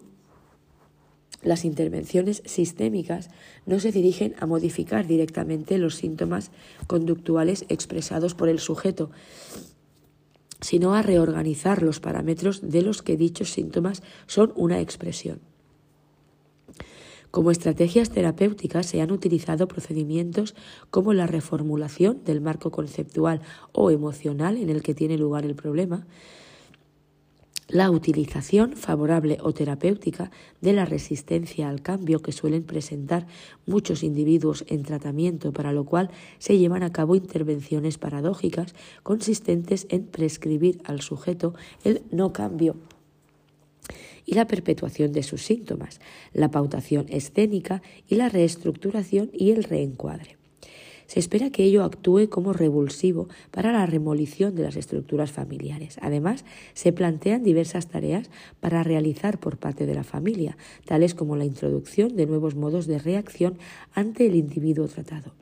las 1.43 1.65
intervenciones 1.65 2.43
sistémicas 2.45 3.31
no 3.65 3.81
se 3.81 3.93
dirigen 3.93 4.35
a 4.41 4.47
modificar 4.47 5.07
directamente 5.07 5.79
los 5.79 5.95
síntomas 5.95 6.51
conductuales 6.87 7.65
expresados 7.69 8.35
por 8.35 8.49
el 8.49 8.59
sujeto, 8.59 9.11
sino 10.61 10.95
a 10.95 11.03
reorganizar 11.03 11.83
los 11.83 12.01
parámetros 12.01 12.69
de 12.69 12.83
los 12.83 13.03
que 13.03 13.17
dichos 13.17 13.51
síntomas 13.51 14.03
son 14.27 14.53
una 14.57 14.81
expresión. 14.81 15.41
Como 17.31 17.51
estrategias 17.51 18.11
terapéuticas 18.11 18.87
se 18.87 19.03
han 19.03 19.13
utilizado 19.13 19.69
procedimientos 19.69 20.55
como 20.91 21.13
la 21.13 21.27
reformulación 21.27 22.25
del 22.25 22.41
marco 22.41 22.71
conceptual 22.71 23.43
o 23.73 23.91
emocional 23.91 24.57
en 24.57 24.71
el 24.71 24.83
que 24.83 24.95
tiene 24.95 25.19
lugar 25.19 25.45
el 25.45 25.55
problema, 25.55 26.07
la 27.69 27.91
utilización 27.91 28.73
favorable 28.73 29.37
o 29.43 29.53
terapéutica 29.53 30.31
de 30.63 30.73
la 30.73 30.87
resistencia 30.87 31.69
al 31.69 31.83
cambio 31.83 32.23
que 32.23 32.33
suelen 32.33 32.65
presentar 32.65 33.27
muchos 33.67 34.03
individuos 34.03 34.65
en 34.69 34.83
tratamiento, 34.83 35.53
para 35.53 35.73
lo 35.73 35.85
cual 35.85 36.11
se 36.39 36.57
llevan 36.57 36.83
a 36.83 36.93
cabo 36.93 37.15
intervenciones 37.15 37.99
paradójicas 37.99 38.75
consistentes 39.03 39.87
en 39.91 40.05
prescribir 40.05 40.81
al 40.85 41.03
sujeto 41.03 41.53
el 41.85 42.01
no 42.11 42.33
cambio 42.33 42.77
y 44.27 44.35
la 44.35 44.47
perpetuación 44.47 45.13
de 45.13 45.23
sus 45.23 45.43
síntomas, 45.43 46.01
la 46.33 46.51
pautación 46.51 47.07
escénica 47.09 47.83
y 48.07 48.17
la 48.17 48.29
reestructuración 48.29 49.31
y 49.33 49.51
el 49.51 49.65
reencuadre. 49.65 50.39
Se 51.09 51.21
espera 51.21 51.49
que 51.49 51.65
ello 51.65 51.85
actúe 51.85 52.29
como 52.29 52.53
revulsivo 52.53 53.29
para 53.51 53.73
la 53.73 53.87
remolición 53.87 54.55
de 54.55 54.65
las 54.65 54.77
estructuras 54.77 55.33
familiares. 55.33 55.97
Además, 56.03 56.45
se 56.75 56.93
plantean 56.93 57.43
diversas 57.43 57.89
tareas 57.89 58.31
para 58.61 58.83
realizar 58.83 59.41
por 59.41 59.57
parte 59.57 59.87
de 59.87 59.95
la 59.95 60.05
familia, 60.05 60.59
tales 60.85 61.15
como 61.15 61.35
la 61.35 61.47
introducción 61.47 62.15
de 62.15 62.27
nuevos 62.27 62.57
modos 62.57 62.87
de 62.87 62.99
reacción 62.99 63.57
ante 63.95 64.27
el 64.27 64.35
individuo 64.35 64.87
tratado. 64.87 65.33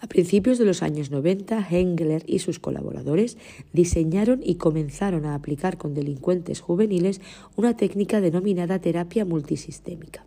A 0.00 0.06
principios 0.06 0.58
de 0.58 0.64
los 0.64 0.82
años 0.82 1.10
90, 1.10 1.66
Hengler 1.70 2.22
y 2.26 2.38
sus 2.38 2.60
colaboradores 2.60 3.36
diseñaron 3.72 4.40
y 4.44 4.54
comenzaron 4.54 5.26
a 5.26 5.34
aplicar 5.34 5.76
con 5.76 5.94
delincuentes 5.94 6.60
juveniles 6.60 7.20
una 7.56 7.76
técnica 7.76 8.20
denominada 8.20 8.78
terapia 8.78 9.24
multisistémica. 9.24 10.24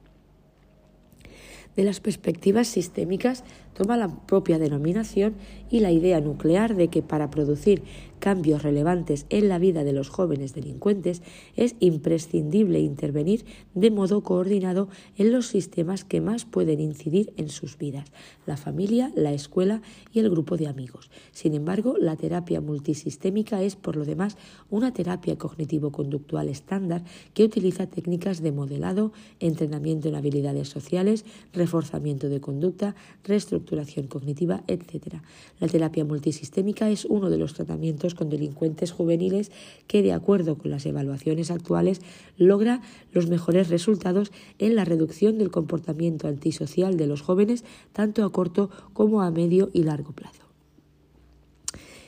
De 1.75 1.85
las 1.85 2.01
perspectivas 2.01 2.67
sistémicas 2.67 3.45
toma 3.73 3.95
la 3.95 4.09
propia 4.09 4.59
denominación 4.59 5.35
y 5.69 5.79
la 5.79 5.91
idea 5.91 6.19
nuclear 6.19 6.75
de 6.75 6.89
que 6.89 7.01
para 7.01 7.31
producir 7.31 7.81
cambios 8.21 8.63
relevantes 8.63 9.25
en 9.29 9.49
la 9.49 9.59
vida 9.59 9.83
de 9.83 9.91
los 9.91 10.07
jóvenes 10.07 10.53
delincuentes 10.53 11.21
es 11.57 11.75
imprescindible 11.81 12.79
intervenir 12.79 13.43
de 13.73 13.91
modo 13.91 14.23
coordinado 14.23 14.87
en 15.17 15.33
los 15.33 15.47
sistemas 15.47 16.05
que 16.05 16.21
más 16.21 16.45
pueden 16.45 16.79
incidir 16.79 17.33
en 17.35 17.49
sus 17.49 17.77
vidas, 17.77 18.05
la 18.45 18.55
familia, 18.55 19.11
la 19.15 19.33
escuela 19.33 19.81
y 20.13 20.19
el 20.19 20.29
grupo 20.29 20.55
de 20.55 20.67
amigos. 20.67 21.11
Sin 21.33 21.53
embargo, 21.53 21.95
la 21.99 22.15
terapia 22.15 22.61
multisistémica 22.61 23.61
es, 23.61 23.75
por 23.75 23.97
lo 23.97 24.05
demás, 24.05 24.37
una 24.69 24.93
terapia 24.93 25.37
cognitivo-conductual 25.37 26.47
estándar 26.47 27.03
que 27.33 27.43
utiliza 27.43 27.87
técnicas 27.87 28.41
de 28.41 28.53
modelado, 28.53 29.11
entrenamiento 29.41 30.07
en 30.07 30.15
habilidades 30.15 30.69
sociales, 30.69 31.25
reforzamiento 31.51 32.29
de 32.29 32.39
conducta, 32.39 32.95
reestructuración 33.25 33.41
estructuración 33.51 34.07
cognitiva, 34.07 34.63
etc. 34.67 35.21
La 35.59 35.67
terapia 35.67 36.05
multisistémica 36.05 36.89
es 36.89 37.05
uno 37.05 37.29
de 37.29 37.37
los 37.37 37.53
tratamientos 37.53 38.10
con 38.15 38.29
delincuentes 38.29 38.91
juveniles 38.91 39.51
que, 39.87 40.01
de 40.01 40.13
acuerdo 40.13 40.57
con 40.57 40.71
las 40.71 40.85
evaluaciones 40.85 41.51
actuales, 41.51 42.01
logra 42.37 42.81
los 43.11 43.27
mejores 43.27 43.69
resultados 43.69 44.31
en 44.59 44.75
la 44.75 44.85
reducción 44.85 45.37
del 45.37 45.51
comportamiento 45.51 46.27
antisocial 46.27 46.97
de 46.97 47.07
los 47.07 47.21
jóvenes, 47.21 47.63
tanto 47.93 48.23
a 48.23 48.31
corto 48.31 48.69
como 48.93 49.21
a 49.21 49.31
medio 49.31 49.69
y 49.73 49.83
largo 49.83 50.11
plazo. 50.11 50.43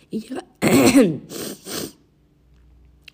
Y, 0.10 0.28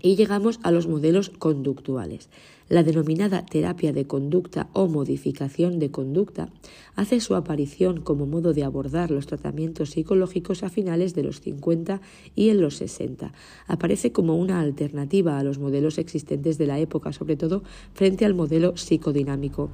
llegamos 0.16 0.60
a 0.64 0.72
los 0.72 0.88
modelos 0.88 1.30
conductuales. 1.30 2.30
La 2.70 2.84
denominada 2.84 3.43
terapia 3.47 3.91
de 3.93 4.05
conducta 4.05 4.70
o 4.74 4.88
modificación 4.88 5.80
de 5.80 5.89
conducta 5.89 6.49
hace 6.95 7.20
su 7.20 7.34
aparición 7.34 8.01
como 8.01 8.28
modo 8.28 8.53
de 8.53 8.63
abordar 8.63 9.09
los 9.09 9.26
tratamientos 9.26 9.89
psicológicos 9.89 10.61
a 10.61 10.70
finales 10.70 11.15
de 11.15 11.24
los 11.24 11.41
50 11.41 11.99
y 12.36 12.49
en 12.49 12.61
los 12.61 12.76
60. 12.76 13.34
Aparece 13.65 14.11
como 14.11 14.38
una 14.38 14.59
alternativa 14.59 15.39
a 15.39 15.43
los 15.43 15.57
modelos 15.57 15.97
existentes 15.97 16.59
de 16.59 16.67
la 16.67 16.78
época, 16.78 17.11
sobre 17.11 17.38
todo 17.38 17.63
frente 17.95 18.24
al 18.24 18.36
modelo 18.36 18.78
psicodinámico 18.78 19.72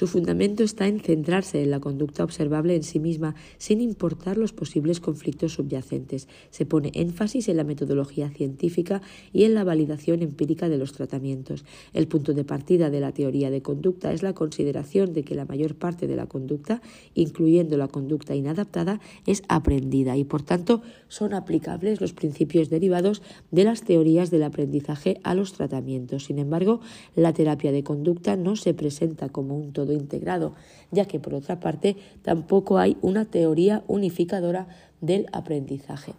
su 0.00 0.06
fundamento 0.06 0.62
está 0.62 0.86
en 0.86 1.00
centrarse 1.00 1.62
en 1.62 1.70
la 1.70 1.78
conducta 1.78 2.24
observable 2.24 2.74
en 2.74 2.84
sí 2.84 2.98
misma, 2.98 3.34
sin 3.58 3.82
importar 3.82 4.38
los 4.38 4.54
posibles 4.54 4.98
conflictos 4.98 5.52
subyacentes. 5.52 6.26
Se 6.48 6.64
pone 6.64 6.90
énfasis 6.94 7.50
en 7.50 7.58
la 7.58 7.64
metodología 7.64 8.30
científica 8.30 9.02
y 9.34 9.44
en 9.44 9.52
la 9.52 9.62
validación 9.62 10.22
empírica 10.22 10.70
de 10.70 10.78
los 10.78 10.94
tratamientos. 10.94 11.66
El 11.92 12.08
punto 12.08 12.32
de 12.32 12.44
partida 12.44 12.88
de 12.88 13.00
la 13.00 13.12
teoría 13.12 13.50
de 13.50 13.60
conducta 13.60 14.14
es 14.14 14.22
la 14.22 14.32
consideración 14.32 15.12
de 15.12 15.22
que 15.22 15.34
la 15.34 15.44
mayor 15.44 15.74
parte 15.74 16.06
de 16.06 16.16
la 16.16 16.24
conducta, 16.24 16.80
incluyendo 17.12 17.76
la 17.76 17.88
conducta 17.88 18.34
inadaptada, 18.34 19.00
es 19.26 19.42
aprendida 19.48 20.16
y, 20.16 20.24
por 20.24 20.40
tanto, 20.40 20.80
son 21.08 21.34
aplicables 21.34 22.00
los 22.00 22.14
principios 22.14 22.70
derivados 22.70 23.20
de 23.50 23.64
las 23.64 23.82
teorías 23.82 24.30
del 24.30 24.44
aprendizaje 24.44 25.20
a 25.24 25.34
los 25.34 25.52
tratamientos. 25.52 26.24
Sin 26.24 26.38
embargo, 26.38 26.80
la 27.14 27.34
terapia 27.34 27.70
de 27.70 27.84
conducta 27.84 28.36
no 28.36 28.56
se 28.56 28.72
presenta 28.72 29.28
como 29.28 29.58
un 29.58 29.74
todo 29.74 29.89
integrado, 29.92 30.54
ya 30.90 31.04
que 31.04 31.20
por 31.20 31.34
otra 31.34 31.60
parte 31.60 31.96
tampoco 32.22 32.78
hay 32.78 32.96
una 33.02 33.24
teoría 33.24 33.84
unificadora 33.86 34.68
del 35.00 35.26
aprendizaje. 35.32 36.14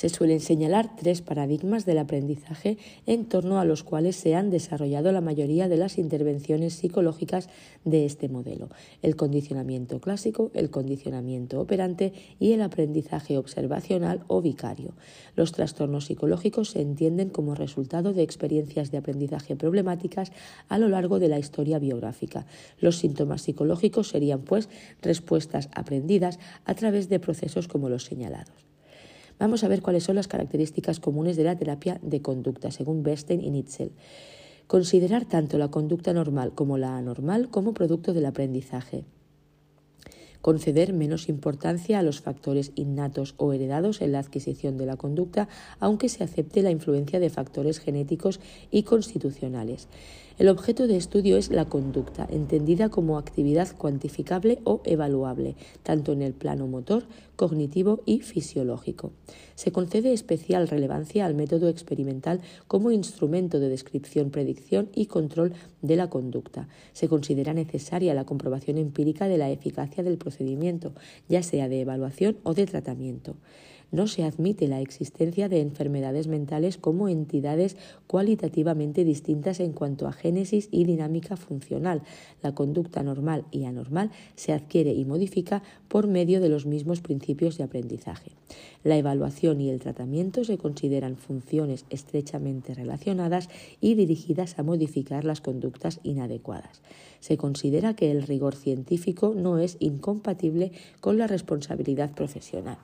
Se 0.00 0.08
suelen 0.08 0.40
señalar 0.40 0.96
tres 0.96 1.20
paradigmas 1.20 1.84
del 1.84 1.98
aprendizaje 1.98 2.78
en 3.04 3.26
torno 3.26 3.60
a 3.60 3.66
los 3.66 3.84
cuales 3.84 4.16
se 4.16 4.34
han 4.34 4.48
desarrollado 4.48 5.12
la 5.12 5.20
mayoría 5.20 5.68
de 5.68 5.76
las 5.76 5.98
intervenciones 5.98 6.72
psicológicas 6.72 7.50
de 7.84 8.06
este 8.06 8.30
modelo. 8.30 8.70
El 9.02 9.14
condicionamiento 9.14 10.00
clásico, 10.00 10.52
el 10.54 10.70
condicionamiento 10.70 11.60
operante 11.60 12.14
y 12.38 12.52
el 12.52 12.62
aprendizaje 12.62 13.36
observacional 13.36 14.24
o 14.26 14.40
vicario. 14.40 14.94
Los 15.36 15.52
trastornos 15.52 16.06
psicológicos 16.06 16.70
se 16.70 16.80
entienden 16.80 17.28
como 17.28 17.54
resultado 17.54 18.14
de 18.14 18.22
experiencias 18.22 18.90
de 18.90 18.96
aprendizaje 18.96 19.54
problemáticas 19.54 20.32
a 20.70 20.78
lo 20.78 20.88
largo 20.88 21.18
de 21.18 21.28
la 21.28 21.38
historia 21.38 21.78
biográfica. 21.78 22.46
Los 22.78 22.96
síntomas 22.96 23.42
psicológicos 23.42 24.08
serían, 24.08 24.40
pues, 24.44 24.70
respuestas 25.02 25.68
aprendidas 25.74 26.38
a 26.64 26.72
través 26.72 27.10
de 27.10 27.20
procesos 27.20 27.68
como 27.68 27.90
los 27.90 28.06
señalados. 28.06 28.69
Vamos 29.40 29.64
a 29.64 29.68
ver 29.68 29.80
cuáles 29.80 30.04
son 30.04 30.16
las 30.16 30.28
características 30.28 31.00
comunes 31.00 31.34
de 31.38 31.44
la 31.44 31.56
terapia 31.56 31.98
de 32.02 32.20
conducta, 32.20 32.70
según 32.70 33.02
Bernstein 33.02 33.40
y 33.40 33.50
Nitzel. 33.50 33.92
Considerar 34.66 35.24
tanto 35.24 35.56
la 35.56 35.70
conducta 35.70 36.12
normal 36.12 36.52
como 36.54 36.76
la 36.76 36.98
anormal 36.98 37.48
como 37.48 37.72
producto 37.72 38.12
del 38.12 38.26
aprendizaje. 38.26 39.06
Conceder 40.42 40.92
menos 40.92 41.30
importancia 41.30 41.98
a 41.98 42.02
los 42.02 42.20
factores 42.20 42.72
innatos 42.74 43.34
o 43.38 43.54
heredados 43.54 44.02
en 44.02 44.12
la 44.12 44.18
adquisición 44.18 44.76
de 44.76 44.84
la 44.84 44.98
conducta, 44.98 45.48
aunque 45.78 46.10
se 46.10 46.22
acepte 46.22 46.60
la 46.60 46.70
influencia 46.70 47.18
de 47.18 47.30
factores 47.30 47.78
genéticos 47.78 48.40
y 48.70 48.82
constitucionales. 48.82 49.88
El 50.40 50.48
objeto 50.48 50.86
de 50.86 50.96
estudio 50.96 51.36
es 51.36 51.50
la 51.50 51.66
conducta, 51.66 52.26
entendida 52.30 52.88
como 52.88 53.18
actividad 53.18 53.76
cuantificable 53.76 54.58
o 54.64 54.80
evaluable, 54.86 55.54
tanto 55.82 56.12
en 56.12 56.22
el 56.22 56.32
plano 56.32 56.66
motor, 56.66 57.04
cognitivo 57.36 58.00
y 58.06 58.20
fisiológico. 58.20 59.12
Se 59.54 59.70
concede 59.70 60.14
especial 60.14 60.66
relevancia 60.66 61.26
al 61.26 61.34
método 61.34 61.68
experimental 61.68 62.40
como 62.68 62.90
instrumento 62.90 63.60
de 63.60 63.68
descripción, 63.68 64.30
predicción 64.30 64.88
y 64.94 65.04
control 65.04 65.52
de 65.82 65.96
la 65.96 66.08
conducta. 66.08 66.68
Se 66.94 67.06
considera 67.06 67.52
necesaria 67.52 68.14
la 68.14 68.24
comprobación 68.24 68.78
empírica 68.78 69.28
de 69.28 69.36
la 69.36 69.50
eficacia 69.50 70.02
del 70.02 70.16
procedimiento, 70.16 70.94
ya 71.28 71.42
sea 71.42 71.68
de 71.68 71.82
evaluación 71.82 72.38
o 72.44 72.54
de 72.54 72.64
tratamiento 72.64 73.36
no 73.92 74.06
se 74.06 74.24
admite 74.24 74.68
la 74.68 74.80
existencia 74.80 75.48
de 75.48 75.60
enfermedades 75.60 76.26
mentales 76.26 76.78
como 76.78 77.08
entidades 77.08 77.76
cualitativamente 78.06 79.04
distintas 79.04 79.60
en 79.60 79.72
cuanto 79.72 80.06
a 80.06 80.12
génesis 80.12 80.68
y 80.70 80.84
dinámica 80.84 81.36
funcional. 81.36 82.02
La 82.42 82.54
conducta 82.54 83.02
normal 83.02 83.44
y 83.50 83.64
anormal 83.64 84.10
se 84.36 84.52
adquiere 84.52 84.92
y 84.92 85.04
modifica 85.04 85.62
por 85.88 86.06
medio 86.06 86.40
de 86.40 86.48
los 86.48 86.66
mismos 86.66 87.00
principios 87.00 87.58
de 87.58 87.64
aprendizaje. 87.64 88.32
La 88.82 88.96
evaluación 88.96 89.60
y 89.60 89.70
el 89.70 89.80
tratamiento 89.80 90.44
se 90.44 90.58
consideran 90.58 91.16
funciones 91.16 91.84
estrechamente 91.90 92.74
relacionadas 92.74 93.48
y 93.80 93.94
dirigidas 93.94 94.58
a 94.58 94.62
modificar 94.62 95.24
las 95.24 95.40
conductas 95.40 96.00
inadecuadas. 96.02 96.80
Se 97.20 97.36
considera 97.36 97.94
que 97.94 98.10
el 98.10 98.22
rigor 98.22 98.54
científico 98.54 99.34
no 99.36 99.58
es 99.58 99.76
incompatible 99.80 100.72
con 101.00 101.18
la 101.18 101.26
responsabilidad 101.26 102.12
profesional. 102.14 102.78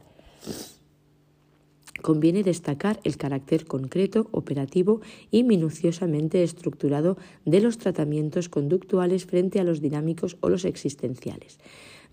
Conviene 2.02 2.42
destacar 2.42 3.00
el 3.04 3.16
carácter 3.16 3.66
concreto, 3.66 4.28
operativo 4.32 5.00
y 5.30 5.42
minuciosamente 5.42 6.42
estructurado 6.42 7.16
de 7.44 7.60
los 7.60 7.78
tratamientos 7.78 8.48
conductuales 8.48 9.26
frente 9.26 9.60
a 9.60 9.64
los 9.64 9.80
dinámicos 9.80 10.36
o 10.40 10.48
los 10.48 10.64
existenciales. 10.64 11.58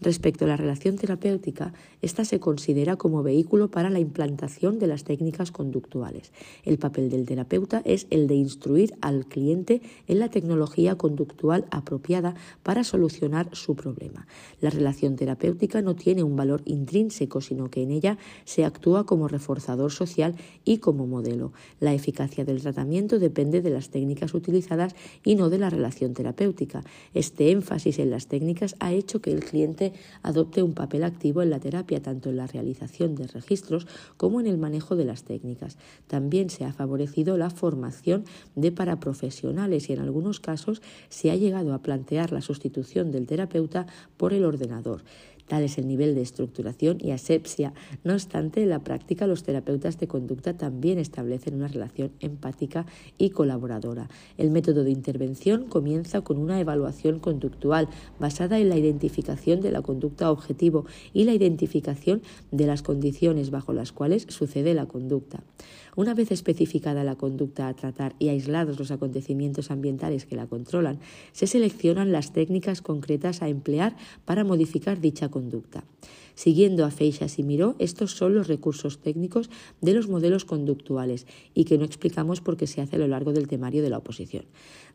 Respecto 0.01 0.45
a 0.45 0.47
la 0.47 0.57
relación 0.57 0.97
terapéutica, 0.97 1.73
esta 2.01 2.25
se 2.25 2.39
considera 2.39 2.95
como 2.95 3.23
vehículo 3.23 3.69
para 3.69 3.89
la 3.89 3.99
implantación 3.99 4.79
de 4.79 4.87
las 4.87 5.03
técnicas 5.03 5.51
conductuales. 5.51 6.31
El 6.63 6.77
papel 6.77 7.09
del 7.09 7.25
terapeuta 7.25 7.81
es 7.85 8.07
el 8.09 8.27
de 8.27 8.35
instruir 8.35 8.93
al 9.01 9.25
cliente 9.25 9.81
en 10.07 10.19
la 10.19 10.29
tecnología 10.29 10.95
conductual 10.95 11.65
apropiada 11.71 12.35
para 12.63 12.83
solucionar 12.83 13.49
su 13.53 13.75
problema. 13.75 14.27
La 14.61 14.69
relación 14.69 15.15
terapéutica 15.15 15.81
no 15.81 15.95
tiene 15.95 16.23
un 16.23 16.35
valor 16.35 16.61
intrínseco, 16.65 17.41
sino 17.41 17.69
que 17.69 17.83
en 17.83 17.91
ella 17.91 18.17
se 18.45 18.65
actúa 18.65 19.05
como 19.05 19.27
reforzador 19.27 19.91
social 19.91 20.35
y 20.65 20.77
como 20.77 21.07
modelo. 21.07 21.53
La 21.79 21.93
eficacia 21.93 22.45
del 22.45 22.61
tratamiento 22.61 23.19
depende 23.19 23.61
de 23.61 23.69
las 23.69 23.89
técnicas 23.89 24.33
utilizadas 24.33 24.95
y 25.23 25.35
no 25.35 25.49
de 25.49 25.57
la 25.57 25.69
relación 25.69 26.13
terapéutica. 26.13 26.83
Este 27.13 27.51
énfasis 27.51 27.99
en 27.99 28.09
las 28.09 28.27
técnicas 28.27 28.75
ha 28.79 28.93
hecho 28.93 29.21
que 29.21 29.31
el 29.31 29.43
cliente 29.43 29.82
adopte 30.21 30.63
un 30.63 30.73
papel 30.73 31.03
activo 31.03 31.41
en 31.41 31.49
la 31.49 31.59
terapia, 31.59 32.01
tanto 32.01 32.29
en 32.29 32.37
la 32.37 32.47
realización 32.47 33.15
de 33.15 33.27
registros 33.27 33.87
como 34.15 34.39
en 34.39 34.47
el 34.47 34.57
manejo 34.57 34.95
de 34.95 35.03
las 35.03 35.23
técnicas. 35.23 35.77
También 36.07 36.49
se 36.49 36.63
ha 36.63 36.71
favorecido 36.71 37.37
la 37.37 37.49
formación 37.49 38.23
de 38.55 38.71
paraprofesionales 38.71 39.89
y 39.89 39.93
en 39.93 39.99
algunos 39.99 40.39
casos 40.39 40.81
se 41.09 41.31
ha 41.31 41.35
llegado 41.35 41.73
a 41.73 41.81
plantear 41.81 42.31
la 42.31 42.41
sustitución 42.41 43.11
del 43.11 43.27
terapeuta 43.27 43.87
por 44.15 44.33
el 44.33 44.45
ordenador. 44.45 45.01
Tal 45.47 45.63
es 45.63 45.77
el 45.77 45.87
nivel 45.87 46.15
de 46.15 46.21
estructuración 46.21 46.97
y 46.99 47.11
asepsia. 47.11 47.73
No 48.03 48.13
obstante, 48.13 48.63
en 48.63 48.69
la 48.69 48.83
práctica 48.83 49.27
los 49.27 49.43
terapeutas 49.43 49.99
de 49.99 50.07
conducta 50.07 50.55
también 50.55 50.99
establecen 50.99 51.55
una 51.55 51.67
relación 51.67 52.11
empática 52.19 52.85
y 53.17 53.31
colaboradora. 53.31 54.09
El 54.37 54.51
método 54.51 54.83
de 54.83 54.91
intervención 54.91 55.65
comienza 55.65 56.21
con 56.21 56.37
una 56.37 56.59
evaluación 56.59 57.19
conductual 57.19 57.89
basada 58.19 58.59
en 58.59 58.69
la 58.69 58.77
identificación 58.77 59.61
de 59.61 59.71
la 59.71 59.81
conducta 59.81 60.31
objetivo 60.31 60.85
y 61.13 61.25
la 61.25 61.33
identificación 61.33 62.21
de 62.51 62.65
las 62.65 62.81
condiciones 62.81 63.51
bajo 63.51 63.73
las 63.73 63.91
cuales 63.91 64.25
sucede 64.29 64.73
la 64.73 64.85
conducta. 64.85 65.43
Una 65.95 66.13
vez 66.13 66.31
especificada 66.31 67.03
la 67.03 67.15
conducta 67.15 67.67
a 67.67 67.75
tratar 67.75 68.15
y 68.17 68.29
aislados 68.29 68.79
los 68.79 68.91
acontecimientos 68.91 69.69
ambientales 69.69 70.25
que 70.25 70.35
la 70.35 70.47
controlan, 70.47 70.99
se 71.31 71.45
seleccionan 71.45 72.11
las 72.11 72.33
técnicas 72.33 72.81
concretas 72.81 73.41
a 73.41 73.47
emplear 73.47 73.95
para 74.25 74.43
modificar 74.43 74.99
dicha 74.99 75.29
conducta. 75.29 75.83
Siguiendo 76.35 76.85
a 76.85 76.91
Feixas 76.91 77.37
y 77.37 77.43
Miró, 77.43 77.75
estos 77.79 78.11
son 78.11 78.33
los 78.33 78.47
recursos 78.47 78.99
técnicos 78.99 79.49
de 79.81 79.93
los 79.93 80.07
modelos 80.07 80.45
conductuales 80.45 81.27
y 81.53 81.65
que 81.65 81.77
no 81.77 81.85
explicamos 81.85 82.41
porque 82.41 82.67
se 82.67 82.81
hace 82.81 82.95
a 82.95 82.99
lo 82.99 83.07
largo 83.07 83.33
del 83.33 83.47
temario 83.47 83.83
de 83.83 83.89
la 83.89 83.99
oposición. 83.99 84.45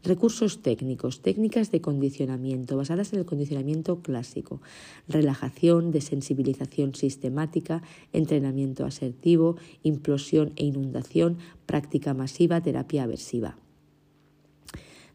Recursos 0.03 0.63
técnicos, 0.63 1.23
técnicas 1.23 1.71
de 1.71 1.81
condicionamiento 1.81 2.77
basadas 2.77 3.13
en 3.13 3.21
el 3.21 3.27
condicionamiento 3.27 4.01
clásico, 4.01 4.61
relajación, 5.09 5.91
desensibilización 5.93 6.95
sistemática, 6.95 7.83
entrenamiento 8.13 8.85
asertivo, 8.85 9.57
implosión 9.83 10.53
e 10.57 10.65
inundación, 10.65 11.39
práctica 11.67 12.15
masiva, 12.15 12.61
terapia 12.61 13.05
aversiva. 13.05 13.57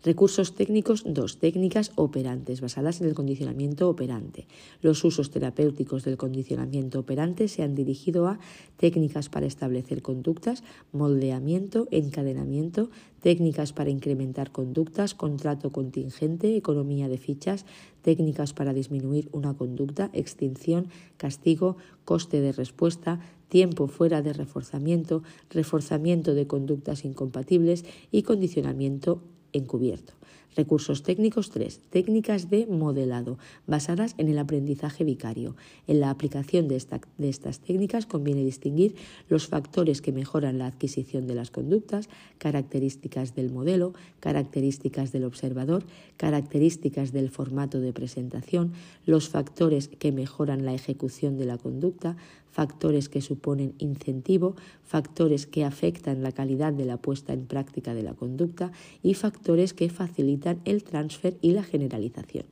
Recursos 0.03 0.53
técnicos 0.53 1.03
2. 1.07 1.39
Técnicas 1.39 1.93
operantes 1.95 2.59
basadas 2.59 2.99
en 2.99 3.07
el 3.07 3.13
condicionamiento 3.15 3.87
operante. 3.87 4.47
Los 4.81 5.05
usos 5.05 5.31
terapéuticos 5.31 6.03
del 6.03 6.17
condicionamiento 6.17 6.99
operante 6.99 7.47
se 7.47 7.63
han 7.63 7.73
dirigido 7.73 8.27
a 8.27 8.37
técnicas 8.75 9.29
para 9.29 9.45
establecer 9.45 10.01
conductas, 10.01 10.61
moldeamiento, 10.91 11.87
encadenamiento, 11.89 12.89
técnicas 13.21 13.71
para 13.71 13.91
incrementar 13.91 14.51
conductas, 14.51 15.15
contrato 15.15 15.71
contingente, 15.71 16.57
economía 16.57 17.07
de 17.07 17.17
fichas, 17.17 17.65
técnicas 18.01 18.51
para 18.51 18.73
disminuir 18.73 19.29
una 19.31 19.53
conducta, 19.53 20.09
extinción, 20.11 20.89
castigo, 21.15 21.77
coste 22.03 22.41
de 22.41 22.51
respuesta, 22.51 23.21
tiempo 23.47 23.87
fuera 23.87 24.21
de 24.21 24.33
reforzamiento, 24.33 25.23
reforzamiento 25.49 26.33
de 26.33 26.45
conductas 26.45 27.05
incompatibles 27.05 27.85
y 28.11 28.23
condicionamiento 28.23 29.21
encubierto. 29.53 30.13
Recursos 30.55 31.01
técnicos 31.01 31.49
3. 31.49 31.79
Técnicas 31.89 32.49
de 32.49 32.67
modelado, 32.67 33.39
basadas 33.65 34.13
en 34.17 34.27
el 34.29 34.37
aprendizaje 34.37 35.03
vicario. 35.03 35.55
En 35.87 35.99
la 35.99 36.11
aplicación 36.11 36.67
de, 36.67 36.81
de, 37.17 37.29
estas 37.29 37.59
técnicas 37.59 38.05
conviene 38.05 38.43
distinguir 38.43 38.95
los 39.29 39.47
factores 39.47 40.01
que 40.01 40.11
mejoran 40.11 40.59
la 40.59 40.67
adquisición 40.67 41.25
de 41.25 41.35
las 41.35 41.49
conductas, 41.49 42.07
características 42.37 43.33
del 43.33 43.51
modelo, 43.51 43.93
características 44.19 45.11
del 45.11 45.23
observador, 45.23 45.83
características 46.17 47.11
del 47.11 47.29
formato 47.29 47.79
de 47.79 47.93
presentación, 47.93 48.73
los 49.05 49.29
factores 49.29 49.87
que 49.87 50.11
mejoran 50.11 50.65
la 50.65 50.73
ejecución 50.73 51.37
de 51.37 51.45
la 51.45 51.57
conducta, 51.57 52.15
factores 52.53 53.09
que 53.09 53.21
suponen 53.21 53.73
incentivo, 53.79 54.55
factores 54.83 55.47
que 55.47 55.65
afectan 55.65 56.21
la 56.21 56.31
calidad 56.31 56.71
de 56.71 56.85
la 56.85 56.97
puesta 56.97 57.33
en 57.33 57.47
práctica 57.47 57.95
de 57.95 58.03
la 58.03 58.13
conducta 58.13 58.71
y 59.01 59.15
factores 59.15 59.73
que 59.73 59.89
facilitan 59.89 60.61
el 60.63 60.83
transfer 60.83 61.35
y 61.41 61.51
la 61.51 61.63
generalización. 61.63 62.45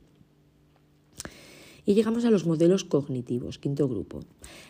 Y 1.84 1.94
llegamos 1.94 2.24
a 2.24 2.30
los 2.30 2.46
modelos 2.46 2.84
cognitivos, 2.84 3.58
quinto 3.58 3.88
grupo. 3.88 4.20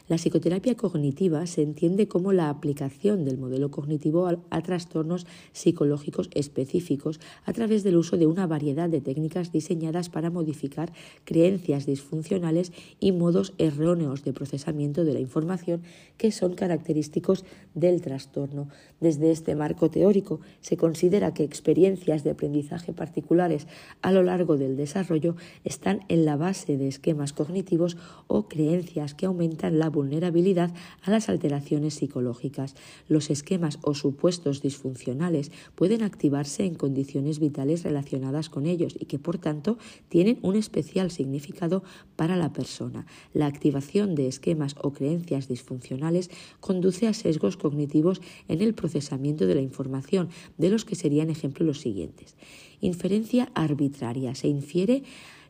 La 0.08 0.16
psicoterapia 0.16 0.76
cognitiva 0.76 1.46
se 1.46 1.60
entiende 1.60 2.08
como 2.08 2.32
la 2.32 2.48
aplicación 2.48 3.26
del 3.26 3.36
modelo 3.36 3.70
cognitivo 3.70 4.26
a, 4.26 4.62
trastornos 4.62 5.26
psicológicos 5.52 6.30
específicos 6.34 7.20
a 7.44 7.52
través 7.52 7.82
del 7.82 7.96
uso 7.96 8.16
de 8.16 8.26
una 8.26 8.46
variedad 8.46 8.88
de 8.88 9.02
técnicas 9.02 9.52
diseñadas 9.52 10.08
para 10.08 10.30
modificar 10.30 10.92
creencias 11.24 11.84
disfuncionales 11.84 12.72
y 12.98 13.12
modos 13.12 13.52
erróneos 13.58 14.24
de 14.24 14.32
procesamiento 14.32 15.04
de 15.04 15.12
la 15.12 15.20
información 15.20 15.82
que 16.16 16.32
son 16.32 16.54
característicos 16.54 17.44
del 17.74 18.00
trastorno. 18.00 18.68
Desde 19.00 19.30
este 19.30 19.54
marco 19.54 19.90
teórico 19.90 20.40
se 20.60 20.78
considera 20.78 21.34
que 21.34 21.44
experiencias 21.44 22.24
de 22.24 22.30
aprendizaje 22.30 22.94
particulares 22.94 23.66
a 24.00 24.12
lo 24.12 24.22
largo 24.22 24.56
del 24.56 24.76
desarrollo 24.78 25.36
están 25.64 26.00
en 26.08 26.24
la 26.24 26.36
base 26.36 26.78
de 26.78 26.88
esquemas 27.02 27.32
cognitivos 27.32 27.96
o 28.28 28.46
creencias 28.46 29.14
que 29.14 29.26
aumentan 29.26 29.80
la 29.80 29.90
vulnerabilidad 29.90 30.70
a 31.02 31.10
las 31.10 31.28
alteraciones 31.28 31.94
psicológicas. 31.94 32.76
Los 33.08 33.28
esquemas 33.28 33.80
o 33.82 33.94
supuestos 33.94 34.62
disfuncionales 34.62 35.50
pueden 35.74 36.04
activarse 36.04 36.64
en 36.64 36.76
condiciones 36.76 37.40
vitales 37.40 37.82
relacionadas 37.82 38.48
con 38.48 38.66
ellos 38.66 38.94
y 38.96 39.06
que 39.06 39.18
por 39.18 39.38
tanto 39.38 39.78
tienen 40.08 40.38
un 40.42 40.54
especial 40.54 41.10
significado 41.10 41.82
para 42.14 42.36
la 42.36 42.52
persona. 42.52 43.04
La 43.34 43.46
activación 43.46 44.14
de 44.14 44.28
esquemas 44.28 44.76
o 44.80 44.92
creencias 44.92 45.48
disfuncionales 45.48 46.30
conduce 46.60 47.08
a 47.08 47.14
sesgos 47.14 47.56
cognitivos 47.56 48.20
en 48.46 48.60
el 48.60 48.74
procesamiento 48.74 49.48
de 49.48 49.56
la 49.56 49.60
información, 49.60 50.28
de 50.56 50.70
los 50.70 50.84
que 50.84 50.94
serían 50.94 51.30
ejemplo 51.30 51.66
los 51.66 51.80
siguientes. 51.80 52.36
Inferencia 52.80 53.50
arbitraria. 53.54 54.36
Se 54.36 54.46
infiere 54.46 55.02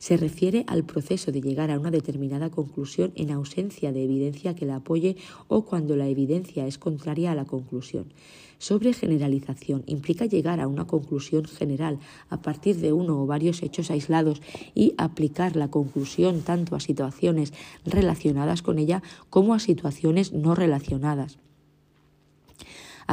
se 0.03 0.17
refiere 0.17 0.65
al 0.67 0.83
proceso 0.83 1.31
de 1.31 1.41
llegar 1.41 1.71
a 1.71 1.79
una 1.79 1.93
determinada 1.93 2.51
conclusión 2.51 3.13
en 3.15 3.31
ausencia 3.31 3.93
de 3.93 4.03
evidencia 4.03 4.57
que 4.57 4.67
la 4.67 4.75
apoye 4.75 5.17
o 5.47 5.65
cuando 5.65 5.95
la 5.95 6.09
evidencia 6.09 6.67
es 6.67 6.77
contraria 6.77 7.31
a 7.31 7.37
la 7.37 7.45
conclusión. 7.45 8.13
Sobre 8.59 8.95
generalización 8.95 9.85
implica 9.87 10.27
llegar 10.27 10.59
a 10.59 10.67
una 10.67 10.89
conclusión 10.89 11.45
general 11.45 12.01
a 12.31 12.43
partir 12.43 12.79
de 12.79 12.93
uno 12.93 13.23
o 13.23 13.27
varios 13.27 13.63
hechos 13.63 13.93
aislados 13.93 14.43
y 14.75 14.95
aplicar 14.99 15.55
la 15.55 15.71
conclusión 15.71 16.41
tanto 16.41 16.75
a 16.75 16.81
situaciones 16.81 17.53
relacionadas 17.85 18.61
con 18.61 18.81
ella 18.81 19.05
como 19.31 19.55
a 19.55 19.61
situaciones 19.61 20.33
no 20.33 20.57
relacionadas. 20.57 21.39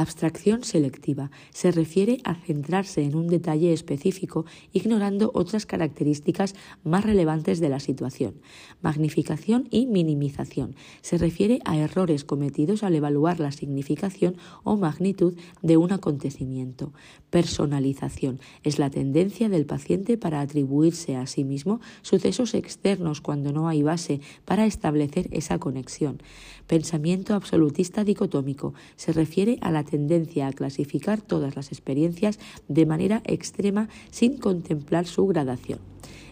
Abstracción 0.00 0.64
selectiva 0.64 1.30
se 1.50 1.72
refiere 1.72 2.22
a 2.24 2.34
centrarse 2.34 3.02
en 3.02 3.14
un 3.14 3.26
detalle 3.26 3.74
específico, 3.74 4.46
ignorando 4.72 5.30
otras 5.34 5.66
características 5.66 6.54
más 6.82 7.04
relevantes 7.04 7.60
de 7.60 7.68
la 7.68 7.80
situación. 7.80 8.40
Magnificación 8.80 9.68
y 9.70 9.84
minimización 9.84 10.74
se 11.02 11.18
refiere 11.18 11.58
a 11.66 11.76
errores 11.76 12.24
cometidos 12.24 12.82
al 12.82 12.94
evaluar 12.94 13.40
la 13.40 13.52
significación 13.52 14.38
o 14.64 14.78
magnitud 14.78 15.34
de 15.60 15.76
un 15.76 15.92
acontecimiento. 15.92 16.94
Personalización 17.28 18.40
es 18.62 18.78
la 18.78 18.88
tendencia 18.88 19.50
del 19.50 19.66
paciente 19.66 20.16
para 20.16 20.40
atribuirse 20.40 21.16
a 21.16 21.26
sí 21.26 21.44
mismo 21.44 21.82
sucesos 22.00 22.54
externos 22.54 23.20
cuando 23.20 23.52
no 23.52 23.68
hay 23.68 23.82
base 23.82 24.22
para 24.46 24.64
establecer 24.64 25.28
esa 25.30 25.58
conexión. 25.58 26.22
Pensamiento 26.70 27.34
absolutista 27.34 28.04
dicotómico 28.04 28.74
se 28.94 29.12
refiere 29.12 29.58
a 29.60 29.72
la 29.72 29.82
tendencia 29.82 30.46
a 30.46 30.52
clasificar 30.52 31.20
todas 31.20 31.56
las 31.56 31.72
experiencias 31.72 32.38
de 32.68 32.86
manera 32.86 33.22
extrema 33.24 33.88
sin 34.12 34.38
contemplar 34.38 35.08
su 35.08 35.26
gradación. 35.26 35.80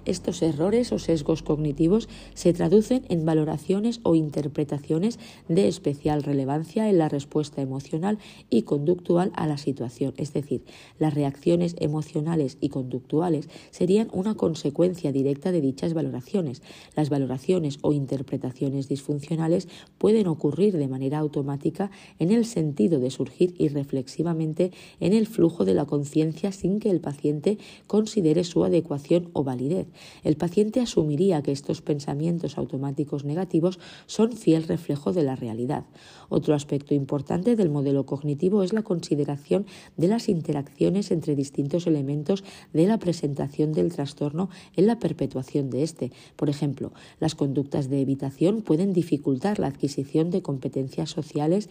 Estos 0.05 0.43
errores 0.43 0.93
o 0.93 0.99
sesgos 0.99 1.43
cognitivos 1.43 2.09
se 2.35 2.53
traducen 2.53 3.05
en 3.09 3.24
valoraciones 3.24 4.01
o 4.03 4.14
interpretaciones 4.14 5.18
de 5.49 5.68
especial 5.68 6.22
relevancia 6.22 6.89
en 6.89 6.99
la 6.99 7.09
respuesta 7.09 7.62
emocional 7.62 8.18
y 8.51 8.62
conductual 8.62 9.33
a 9.35 9.47
la 9.47 9.59
situación, 9.59 10.14
es 10.16 10.33
decir, 10.33 10.64
las 10.99 11.14
reacciones 11.14 11.76
emocionales 11.79 12.59
y 12.61 12.68
conductuales 12.68 13.49
serían 13.70 14.09
una 14.12 14.35
consecuencia 14.35 15.12
directa 15.12 15.53
de 15.53 15.61
dichas 15.61 15.95
valoraciones. 15.95 16.62
Las 16.97 17.11
valoraciones 17.11 17.79
o 17.83 17.93
interpretaciones 17.93 18.89
disfuncionales 18.89 19.68
pueden 19.99 20.26
ocurrir 20.26 20.76
de 20.76 20.89
manera 20.89 21.18
automática 21.18 21.91
en 22.18 22.31
el 22.31 22.45
sentido 22.45 23.01
de 23.01 23.11
surgir 23.11 23.55
irreflexivamente 23.59 24.72
en 25.01 25.12
el 25.12 25.26
flujo 25.26 25.64
de 25.64 25.74
la 25.74 25.87
conciencia 25.87 26.53
sin 26.53 26.81
que 26.81 26.91
el 26.91 27.01
paciente 27.01 27.59
considere 27.87 28.45
su 28.45 28.64
adecuación 28.64 29.31
o 29.33 29.45
validez. 29.45 29.67
El 30.24 30.36
paciente 30.36 30.80
asumiría 30.80 31.42
que 31.42 31.52
estos 31.52 31.82
pensamientos 31.82 32.58
automáticos 32.58 33.24
negativos 33.24 33.78
son 34.06 34.32
fiel 34.32 34.64
reflejo 34.64 35.12
de 35.12 35.22
la 35.22 35.36
realidad. 35.36 35.84
Otro 36.28 36.54
aspecto 36.54 36.94
importante 36.94 37.56
del 37.56 37.70
modelo 37.70 38.06
cognitivo 38.06 38.62
es 38.62 38.72
la 38.72 38.82
consideración 38.82 39.66
de 39.96 40.08
las 40.08 40.28
interacciones 40.28 41.10
entre 41.10 41.34
distintos 41.34 41.86
elementos 41.86 42.44
de 42.72 42.86
la 42.86 42.98
presentación 42.98 43.72
del 43.72 43.92
trastorno 43.92 44.50
en 44.76 44.86
la 44.86 44.98
perpetuación 44.98 45.70
de 45.70 45.82
este. 45.82 46.12
Por 46.36 46.48
ejemplo, 46.50 46.92
las 47.20 47.34
conductas 47.34 47.88
de 47.88 48.00
evitación 48.00 48.62
pueden 48.62 48.92
dificultar 48.92 49.58
la 49.58 49.68
adquisición 49.68 50.30
de 50.30 50.42
competencias 50.42 51.10
sociales 51.10 51.68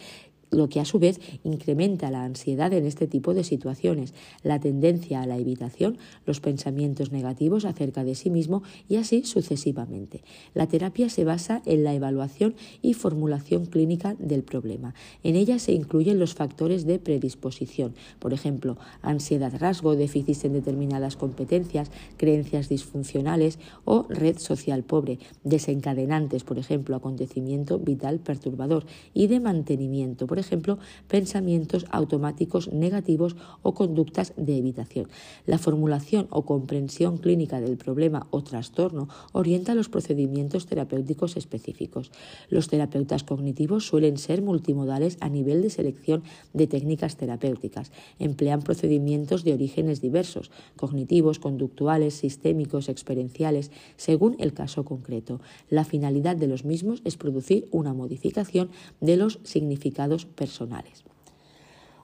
lo 0.52 0.70
que 0.70 0.80
a 0.80 0.86
su 0.86 1.00
vez 1.00 1.20
incrementa 1.44 2.12
la 2.12 2.24
ansiedad 2.24 2.72
en 2.74 2.86
este 2.86 3.08
tipo 3.08 3.34
de 3.34 3.44
situaciones, 3.44 4.14
la 4.44 4.60
tendencia 4.60 5.22
a 5.22 5.28
la 5.28 5.38
evitación, 5.38 5.98
los 6.26 6.40
pensamientos 6.40 7.12
negativos 7.12 7.66
acerca 7.66 8.04
de 8.04 8.16
sí 8.16 8.30
mismo 8.30 8.64
y 8.88 8.98
así 8.98 9.24
sucesivamente. 9.24 10.24
La 10.54 10.68
terapia 10.68 11.10
se 11.10 11.26
basa 11.26 11.62
en 11.66 11.84
la 11.84 11.94
evaluación 11.94 12.56
y 12.82 12.94
formulación 12.94 13.66
clínica 13.66 14.16
del 14.20 14.44
problema. 14.44 14.94
En 15.24 15.36
ella 15.36 15.60
se 15.60 15.74
incluyen 15.74 16.20
los 16.20 16.34
factores 16.34 16.86
de 16.86 17.00
predisposición, 17.00 17.94
por 18.20 18.34
ejemplo, 18.34 18.78
ansiedad 19.02 19.54
rasgo, 19.58 19.96
déficits 19.96 20.46
en 20.46 20.54
determinadas 20.54 21.16
competencias, 21.16 21.92
creencias 22.18 22.70
disfuncionales 22.70 23.60
o 23.86 24.06
red 24.10 24.38
social 24.38 24.84
pobre, 24.84 25.20
desencadenantes, 25.44 26.44
por 26.44 26.58
ejemplo, 26.58 26.96
acontecimiento 26.96 27.80
vital 27.80 28.20
perturbador 28.20 28.86
y 29.14 29.28
de 29.28 29.40
mantenimiento, 29.40 30.28
por 30.38 30.46
ejemplo, 30.46 30.78
pensamientos 31.08 31.88
automáticos 31.90 32.72
negativos 32.72 33.36
o 33.64 33.74
conductas 33.74 34.34
de 34.38 34.56
evitación. 34.56 35.10
La 35.48 35.58
formulación 35.58 36.28
o 36.30 36.46
comprensión 36.46 37.18
clínica 37.18 37.60
del 37.60 37.76
problema 37.76 38.28
o 38.30 38.44
trastorno 38.44 39.10
orienta 39.34 39.74
los 39.74 39.90
procedimientos 39.90 40.68
terapéuticos 40.68 41.38
específicos. 41.38 42.12
Los 42.50 42.68
terapeutas 42.68 43.24
cognitivos 43.24 43.88
suelen 43.88 44.20
ser 44.20 44.44
multimodales 44.44 45.18
a 45.22 45.30
nivel 45.30 45.64
de 45.64 45.72
selección 45.72 46.22
de 46.54 46.68
técnicas 46.68 47.18
terapéuticas. 47.18 47.92
Emplean 48.20 48.62
procedimientos 48.62 49.44
de 49.44 49.56
orígenes 49.56 50.02
diversos, 50.02 50.52
cognitivos, 50.76 51.40
conductuales, 51.40 52.14
sistémicos, 52.14 52.90
experienciales, 52.90 53.72
según 53.96 54.36
el 54.38 54.54
caso 54.54 54.86
concreto. 54.86 55.42
La 55.72 55.84
finalidad 55.84 56.36
de 56.36 56.46
los 56.46 56.64
mismos 56.64 57.02
es 57.06 57.18
producir 57.18 57.68
una 57.72 57.96
modificación 57.96 58.70
de 59.02 59.18
los 59.18 59.40
significados 59.48 60.27
personales. 60.28 61.04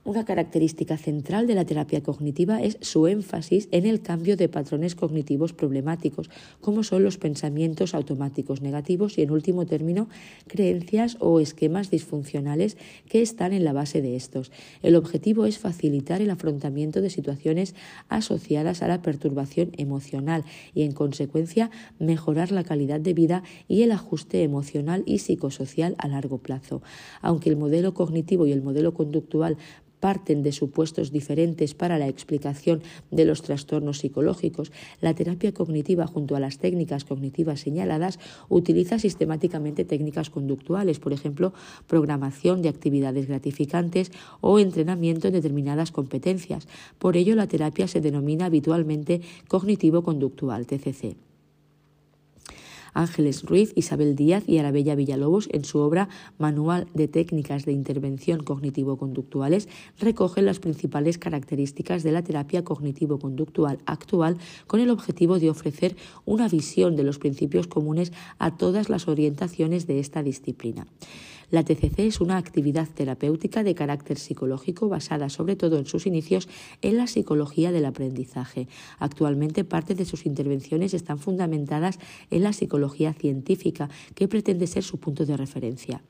Una 0.05 0.25
característica 0.25 0.97
central 0.97 1.47
de 1.47 1.55
la 1.55 1.63
terapia 1.63 2.03
cognitiva 2.03 2.61
es 2.61 2.77
su 2.81 3.07
énfasis 3.07 3.69
en 3.71 3.85
el 3.85 4.01
cambio 4.01 4.35
de 4.35 4.49
patrones 4.49 4.95
cognitivos 4.95 5.53
problemáticos, 5.53 6.29
como 6.59 6.83
son 6.83 7.05
los 7.05 7.17
pensamientos 7.17 7.95
automáticos 7.95 8.61
negativos 8.61 9.17
y, 9.17 9.21
en 9.21 9.31
último 9.31 9.65
término, 9.65 10.09
creencias 10.47 11.15
o 11.21 11.39
esquemas 11.39 11.89
disfuncionales 11.89 12.75
que 13.07 13.21
están 13.21 13.53
en 13.53 13.63
la 13.63 13.71
base 13.71 14.01
de 14.01 14.17
estos. 14.17 14.51
El 14.81 14.97
objetivo 14.97 15.45
es 15.45 15.57
facilitar 15.57 16.21
el 16.21 16.31
afrontamiento 16.31 16.99
de 16.99 17.09
situaciones 17.09 17.73
asociadas 18.09 18.81
a 18.81 18.89
la 18.89 19.01
perturbación 19.01 19.71
emocional 19.77 20.43
y, 20.73 20.81
en 20.81 20.91
consecuencia, 20.91 21.71
mejorar 21.97 22.51
la 22.51 22.65
calidad 22.65 22.99
de 22.99 23.13
vida 23.13 23.43
y 23.69 23.83
el 23.83 23.93
ajuste 23.93 24.43
emocional 24.43 25.03
y 25.05 25.19
psicosocial 25.19 25.95
a 25.97 26.09
largo 26.09 26.39
plazo. 26.39 26.81
Aunque 27.21 27.49
el 27.49 27.55
modelo 27.55 27.93
cognitivo 27.93 28.47
y 28.47 28.51
el 28.51 28.61
modelo 28.61 28.93
conductual 28.93 29.55
parten 30.03 30.43
de 30.43 30.51
supuestos 30.51 31.13
diferentes 31.13 31.73
para 31.73 31.97
la 31.97 32.09
explicación 32.09 32.83
de 33.09 33.23
los 33.23 33.41
trastornos 33.41 33.99
psicológicos, 33.99 34.73
la 34.99 35.13
terapia 35.13 35.53
cognitiva 35.53 36.07
junto 36.07 36.35
a 36.35 36.41
las 36.41 36.57
técnicas 36.57 37.05
cognitivas 37.05 37.61
señaladas 37.61 38.19
utiliza 38.49 38.99
sistemáticamente 38.99 39.85
técnicas 39.85 40.29
conductuales, 40.29 40.99
por 40.99 41.13
ejemplo, 41.13 41.53
programación 41.87 42.61
de 42.61 42.67
actividades 42.67 43.27
gratificantes 43.29 44.11
o 44.41 44.59
entrenamiento 44.59 45.29
en 45.29 45.35
determinadas 45.35 45.93
competencias. 45.93 46.67
Por 46.99 47.15
ello, 47.15 47.33
la 47.35 47.47
terapia 47.47 47.87
se 47.87 48.01
denomina 48.01 48.47
habitualmente 48.47 49.21
cognitivo-conductual, 49.47 50.67
TCC. 50.67 51.32
Ángeles 52.93 53.43
Ruiz, 53.43 53.73
Isabel 53.75 54.15
Díaz 54.15 54.43
y 54.47 54.57
Arabella 54.57 54.95
Villalobos, 54.95 55.49
en 55.51 55.65
su 55.65 55.79
obra 55.79 56.09
Manual 56.37 56.87
de 56.93 57.07
Técnicas 57.07 57.65
de 57.65 57.71
Intervención 57.71 58.43
Cognitivo-Conductuales, 58.43 59.67
recogen 59.99 60.45
las 60.45 60.59
principales 60.59 61.17
características 61.17 62.03
de 62.03 62.11
la 62.11 62.23
terapia 62.23 62.63
cognitivo-conductual 62.63 63.79
actual 63.85 64.37
con 64.67 64.79
el 64.79 64.89
objetivo 64.89 65.39
de 65.39 65.49
ofrecer 65.49 65.95
una 66.25 66.47
visión 66.47 66.95
de 66.95 67.03
los 67.03 67.19
principios 67.19 67.67
comunes 67.67 68.11
a 68.39 68.57
todas 68.57 68.89
las 68.89 69.07
orientaciones 69.07 69.87
de 69.87 69.99
esta 69.99 70.23
disciplina. 70.23 70.87
La 71.53 71.63
TCC 71.63 71.99
es 71.99 72.19
una 72.19 72.37
actividad 72.37 72.87
terapéutica 72.87 73.63
de 73.63 73.75
carácter 73.75 74.17
psicológico 74.17 74.89
basada 74.89 75.29
sobre 75.29 75.55
todo 75.55 75.77
en 75.77 75.85
sus 75.85 76.07
inicios 76.07 76.49
en 76.81 76.97
la 76.97 77.05
psicología 77.05 77.71
del 77.71 77.85
aprendizaje. 77.85 78.67
Actualmente 78.97 79.63
parte 79.63 79.93
de 79.93 80.05
sus 80.05 80.25
intervenciones 80.25 80.95
están 80.95 81.19
fundamentadas 81.19 81.99
en 82.31 82.41
la 82.41 82.53
psicología 82.53 83.13
científica, 83.13 83.87
que 84.15 84.27
pretende 84.27 84.65
ser 84.65 84.81
su 84.81 84.97
punto 84.99 85.27
de 85.27 85.37
referencia. 85.37 86.01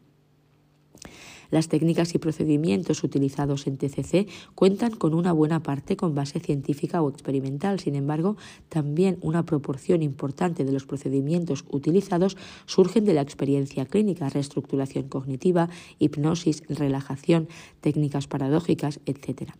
Las 1.53 1.67
técnicas 1.67 2.15
y 2.15 2.17
procedimientos 2.17 3.03
utilizados 3.03 3.67
en 3.67 3.77
TCC 3.77 4.27
cuentan 4.55 4.89
con 4.89 5.13
una 5.13 5.31
buena 5.33 5.61
parte 5.61 5.95
con 5.95 6.15
base 6.15 6.39
científica 6.39 7.03
o 7.03 7.11
experimental. 7.11 7.79
Sin 7.79 7.93
embargo, 7.93 8.37
también 8.69 9.19
una 9.21 9.45
proporción 9.45 10.01
importante 10.01 10.65
de 10.65 10.71
los 10.71 10.87
procedimientos 10.87 11.63
utilizados 11.69 12.37
surgen 12.65 13.05
de 13.05 13.13
la 13.13 13.21
experiencia 13.21 13.85
clínica, 13.85 14.29
reestructuración 14.29 15.09
cognitiva, 15.09 15.69
hipnosis, 15.99 16.63
relajación, 16.69 17.47
técnicas 17.81 18.25
paradójicas, 18.25 18.99
etc. 19.05 19.51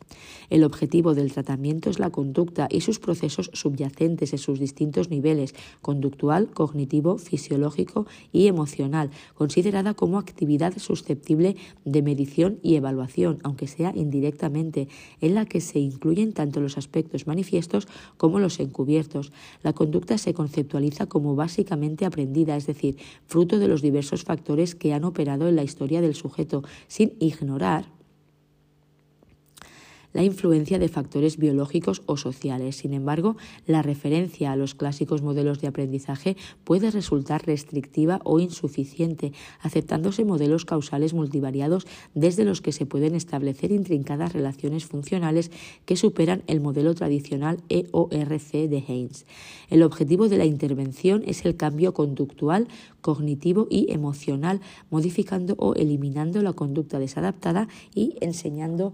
El 0.49 0.63
objetivo 0.63 1.13
del 1.13 1.31
tratamiento 1.31 1.91
es 1.91 1.99
la 1.99 2.09
conducta 2.09 2.67
y 2.71 2.81
sus 2.81 2.97
procesos 2.97 3.51
subyacentes 3.53 4.33
en 4.33 4.39
sus 4.39 4.59
distintos 4.59 5.11
niveles, 5.11 5.53
conductual, 5.83 6.49
cognitivo, 6.49 7.19
fisiológico 7.19 8.07
y 8.31 8.47
emocional, 8.47 9.11
considerada 9.35 9.93
como 9.93 10.17
actividad 10.17 10.75
susceptible 10.79 11.55
de 11.85 12.01
medición 12.01 12.59
y 12.61 12.75
evaluación, 12.75 13.39
aunque 13.43 13.67
sea 13.67 13.91
indirectamente, 13.95 14.87
en 15.21 15.35
la 15.35 15.45
que 15.45 15.61
se 15.61 15.79
incluyen 15.79 16.33
tanto 16.33 16.61
los 16.61 16.77
aspectos 16.77 17.27
manifiestos 17.27 17.87
como 18.17 18.39
los 18.39 18.59
encubiertos. 18.59 19.31
La 19.61 19.73
conducta 19.73 20.17
se 20.17 20.33
conceptualiza 20.33 21.07
como 21.07 21.35
básicamente 21.35 22.05
aprendida, 22.05 22.55
es 22.55 22.67
decir, 22.67 22.97
fruto 23.25 23.59
de 23.59 23.67
los 23.67 23.81
diversos 23.81 24.23
factores 24.23 24.75
que 24.75 24.93
han 24.93 25.03
operado 25.03 25.47
en 25.47 25.55
la 25.55 25.63
historia 25.63 26.01
del 26.01 26.15
sujeto, 26.15 26.63
sin 26.87 27.13
ignorar 27.19 27.85
la 30.13 30.23
influencia 30.23 30.79
de 30.79 30.87
factores 30.87 31.37
biológicos 31.37 32.01
o 32.05 32.17
sociales. 32.17 32.77
Sin 32.77 32.93
embargo, 32.93 33.35
la 33.67 33.81
referencia 33.81 34.51
a 34.51 34.55
los 34.55 34.75
clásicos 34.75 35.21
modelos 35.21 35.59
de 35.59 35.67
aprendizaje 35.67 36.37
puede 36.63 36.91
resultar 36.91 37.45
restrictiva 37.45 38.21
o 38.23 38.39
insuficiente, 38.39 39.33
aceptándose 39.61 40.25
modelos 40.25 40.65
causales 40.65 41.13
multivariados 41.13 41.85
desde 42.13 42.45
los 42.45 42.61
que 42.61 42.71
se 42.71 42.85
pueden 42.85 43.15
establecer 43.15 43.71
intrincadas 43.71 44.33
relaciones 44.33 44.85
funcionales 44.85 45.51
que 45.85 45.95
superan 45.95 46.43
el 46.47 46.61
modelo 46.61 46.93
tradicional 46.95 47.59
EORC 47.69 48.51
de 48.69 48.83
Haynes. 48.87 49.25
El 49.69 49.83
objetivo 49.83 50.29
de 50.29 50.37
la 50.37 50.45
intervención 50.45 51.23
es 51.25 51.45
el 51.45 51.55
cambio 51.55 51.93
conductual, 51.93 52.67
cognitivo 53.01 53.67
y 53.69 53.91
emocional, 53.91 54.61
modificando 54.89 55.55
o 55.57 55.73
eliminando 55.75 56.41
la 56.41 56.53
conducta 56.53 56.99
desadaptada 56.99 57.67
y 57.93 58.15
enseñando 58.21 58.93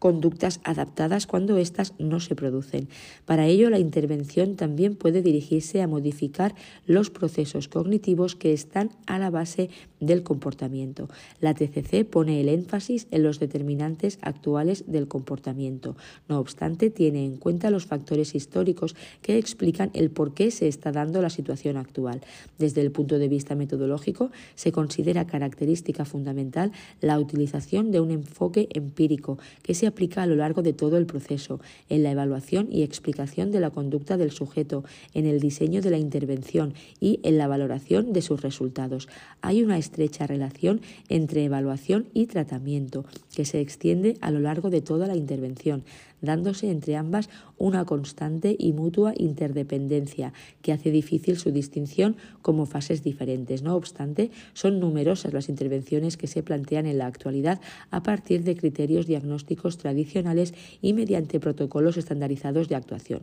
conductas 0.00 0.60
adaptadas 0.64 1.28
cuando 1.28 1.58
éstas 1.58 1.94
no 2.00 2.18
se 2.18 2.34
producen. 2.34 2.88
Para 3.26 3.46
ello, 3.46 3.70
la 3.70 3.78
intervención 3.78 4.56
también 4.56 4.96
puede 4.96 5.22
dirigirse 5.22 5.82
a 5.82 5.86
modificar 5.86 6.56
los 6.86 7.10
procesos 7.10 7.68
cognitivos 7.68 8.34
que 8.34 8.52
están 8.52 8.90
a 9.06 9.20
la 9.20 9.30
base 9.30 9.70
del 10.00 10.22
comportamiento. 10.22 11.08
La 11.40 11.54
TCC 11.54 12.04
pone 12.04 12.40
el 12.40 12.48
énfasis 12.48 13.06
en 13.10 13.22
los 13.22 13.38
determinantes 13.38 14.18
actuales 14.22 14.84
del 14.86 15.08
comportamiento. 15.08 15.96
No 16.28 16.38
obstante, 16.38 16.90
tiene 16.90 17.24
en 17.24 17.36
cuenta 17.36 17.70
los 17.70 17.86
factores 17.86 18.34
históricos 18.34 18.96
que 19.22 19.38
explican 19.38 19.90
el 19.94 20.10
por 20.10 20.34
qué 20.34 20.50
se 20.50 20.68
está 20.68 20.92
dando 20.92 21.22
la 21.22 21.30
situación 21.30 21.76
actual. 21.76 22.20
Desde 22.58 22.80
el 22.80 22.90
punto 22.90 23.18
de 23.18 23.28
vista 23.28 23.54
metodológico, 23.54 24.30
se 24.54 24.72
considera 24.72 25.26
característica 25.26 26.04
fundamental 26.04 26.72
la 27.00 27.18
utilización 27.18 27.90
de 27.90 28.00
un 28.00 28.10
enfoque 28.10 28.68
empírico 28.72 29.38
que 29.62 29.74
se 29.74 29.86
aplica 29.86 30.22
a 30.22 30.26
lo 30.26 30.36
largo 30.36 30.62
de 30.62 30.72
todo 30.72 30.96
el 30.96 31.06
proceso, 31.06 31.60
en 31.88 32.02
la 32.02 32.10
evaluación 32.10 32.68
y 32.70 32.82
explicación 32.82 33.50
de 33.50 33.60
la 33.60 33.70
conducta 33.70 34.16
del 34.16 34.30
sujeto, 34.30 34.84
en 35.14 35.26
el 35.26 35.40
diseño 35.40 35.82
de 35.82 35.90
la 35.90 35.98
intervención 35.98 36.74
y 37.00 37.20
en 37.22 37.38
la 37.38 37.48
valoración 37.48 38.12
de 38.12 38.22
sus 38.22 38.42
resultados. 38.42 39.08
Hay 39.42 39.62
una 39.62 39.78
estrecha 39.90 40.28
relación 40.28 40.80
entre 41.08 41.44
evaluación 41.44 42.06
y 42.14 42.26
tratamiento, 42.26 43.04
que 43.34 43.44
se 43.44 43.60
extiende 43.60 44.16
a 44.20 44.30
lo 44.30 44.38
largo 44.38 44.70
de 44.70 44.80
toda 44.80 45.08
la 45.08 45.16
intervención, 45.16 45.82
dándose 46.20 46.70
entre 46.70 46.96
ambas 46.96 47.28
una 47.58 47.84
constante 47.84 48.54
y 48.56 48.72
mutua 48.72 49.14
interdependencia 49.16 50.32
que 50.62 50.72
hace 50.72 50.92
difícil 50.92 51.38
su 51.38 51.50
distinción 51.50 52.16
como 52.40 52.66
fases 52.66 53.02
diferentes. 53.02 53.62
No 53.62 53.74
obstante, 53.74 54.30
son 54.52 54.78
numerosas 54.78 55.32
las 55.32 55.48
intervenciones 55.48 56.16
que 56.16 56.28
se 56.28 56.44
plantean 56.44 56.86
en 56.86 56.98
la 56.98 57.06
actualidad 57.06 57.60
a 57.90 58.02
partir 58.04 58.44
de 58.44 58.56
criterios 58.56 59.06
diagnósticos 59.06 59.76
tradicionales 59.76 60.54
y 60.80 60.92
mediante 60.92 61.40
protocolos 61.40 61.96
estandarizados 61.96 62.68
de 62.68 62.76
actuación. 62.76 63.22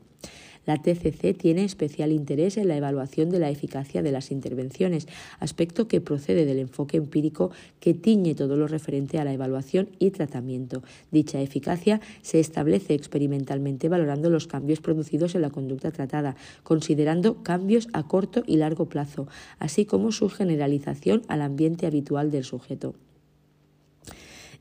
La 0.67 0.77
TCC 0.81 1.35
tiene 1.35 1.63
especial 1.63 2.11
interés 2.11 2.57
en 2.57 2.67
la 2.67 2.75
evaluación 2.75 3.29
de 3.29 3.39
la 3.39 3.49
eficacia 3.49 4.03
de 4.03 4.11
las 4.11 4.31
intervenciones, 4.31 5.07
aspecto 5.39 5.87
que 5.87 6.01
procede 6.01 6.45
del 6.45 6.59
enfoque 6.59 6.97
empírico 6.97 7.51
que 7.79 7.93
tiñe 7.93 8.35
todo 8.35 8.57
lo 8.57 8.67
referente 8.67 9.17
a 9.17 9.23
la 9.23 9.33
evaluación 9.33 9.89
y 9.97 10.11
tratamiento. 10.11 10.83
Dicha 11.09 11.39
eficacia 11.39 12.01
se 12.21 12.41
establece 12.41 12.93
experimentalmente 12.93 13.87
valorando 13.87 14.29
los 14.29 14.45
cambios 14.45 14.81
producidos 14.81 15.35
en 15.35 15.41
la 15.41 15.49
conducta 15.49 15.91
tratada, 15.91 16.35
considerando 16.63 17.43
cambios 17.43 17.87
a 17.93 18.03
corto 18.03 18.43
y 18.45 18.57
largo 18.57 18.89
plazo, 18.89 19.27
así 19.59 19.85
como 19.85 20.11
su 20.11 20.29
generalización 20.29 21.21
al 21.29 21.41
ambiente 21.41 21.87
habitual 21.87 22.29
del 22.29 22.43
sujeto. 22.43 22.93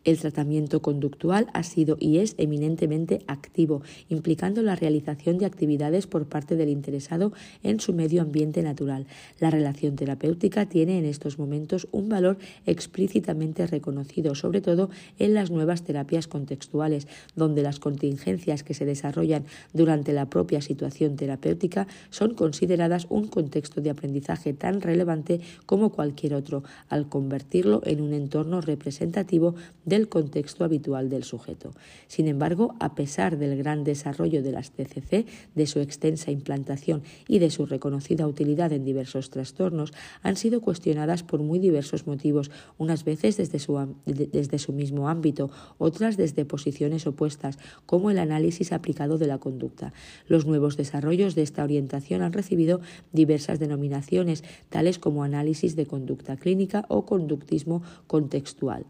El 0.06 0.20
tratamiento 0.20 0.82
conductual 0.82 1.48
ha 1.52 1.64
sido 1.64 1.96
y 1.98 2.18
es 2.18 2.36
eminentemente 2.38 3.22
activo, 3.26 3.82
implicando 4.08 4.62
la 4.62 4.76
realización 4.76 5.36
de 5.36 5.46
actividades 5.46 6.06
por 6.06 6.26
parte 6.26 6.54
del 6.54 6.68
interesado 6.68 7.32
en 7.64 7.80
su 7.80 7.92
medio 7.92 8.22
ambiente 8.22 8.62
natural. 8.62 9.08
La 9.40 9.50
relación 9.50 9.96
terapéutica 9.96 10.66
tiene 10.66 11.00
en 11.00 11.06
estos 11.06 11.40
momentos 11.40 11.88
un 11.90 12.08
valor 12.08 12.38
explícitamente 12.66 13.66
reconocido, 13.66 14.36
sobre 14.36 14.60
todo 14.60 14.90
en 15.18 15.34
las 15.34 15.50
nuevas 15.50 15.82
terapias 15.82 16.28
contextuales, 16.28 17.08
donde 17.34 17.62
las 17.62 17.80
contingencias 17.80 18.62
que 18.62 18.74
se 18.74 18.84
desarrollan 18.84 19.44
durante 19.72 20.12
la 20.12 20.30
propia 20.30 20.60
situación 20.60 21.16
terapéutica 21.16 21.88
son 22.10 22.34
consideradas 22.34 23.08
un 23.08 23.26
contexto 23.26 23.80
de 23.80 23.90
aprendizaje 23.90 24.52
tan 24.52 24.82
relevante 24.82 25.40
como 25.66 25.90
cualquier 25.90 26.34
otro, 26.34 26.62
al 26.88 27.08
convertirlo 27.08 27.82
en 27.84 28.00
un 28.00 28.12
entorno 28.12 28.60
representativo 28.60 29.56
de 29.84 29.95
del 29.96 30.08
contexto 30.10 30.62
habitual 30.62 31.08
del 31.08 31.24
sujeto. 31.24 31.72
Sin 32.06 32.28
embargo, 32.28 32.74
a 32.80 32.94
pesar 32.94 33.38
del 33.38 33.56
gran 33.56 33.82
desarrollo 33.82 34.42
de 34.42 34.52
las 34.52 34.70
TCC, 34.70 35.24
de 35.54 35.66
su 35.66 35.80
extensa 35.80 36.30
implantación 36.30 37.02
y 37.26 37.38
de 37.38 37.50
su 37.50 37.64
reconocida 37.64 38.26
utilidad 38.26 38.72
en 38.72 38.84
diversos 38.84 39.30
trastornos, 39.30 39.94
han 40.22 40.36
sido 40.36 40.60
cuestionadas 40.60 41.22
por 41.22 41.40
muy 41.40 41.58
diversos 41.58 42.06
motivos, 42.06 42.50
unas 42.76 43.04
veces 43.04 43.38
desde 43.38 43.58
su, 43.58 43.96
desde 44.04 44.58
su 44.58 44.74
mismo 44.74 45.08
ámbito, 45.08 45.50
otras 45.78 46.18
desde 46.18 46.44
posiciones 46.44 47.06
opuestas, 47.06 47.58
como 47.86 48.10
el 48.10 48.18
análisis 48.18 48.72
aplicado 48.72 49.16
de 49.16 49.28
la 49.28 49.38
conducta. 49.38 49.94
Los 50.28 50.44
nuevos 50.44 50.76
desarrollos 50.76 51.34
de 51.34 51.42
esta 51.42 51.64
orientación 51.64 52.20
han 52.20 52.34
recibido 52.34 52.82
diversas 53.12 53.58
denominaciones, 53.58 54.44
tales 54.68 54.98
como 54.98 55.24
análisis 55.24 55.74
de 55.74 55.86
conducta 55.86 56.36
clínica 56.36 56.84
o 56.88 57.06
conductismo 57.06 57.82
contextual 58.06 58.84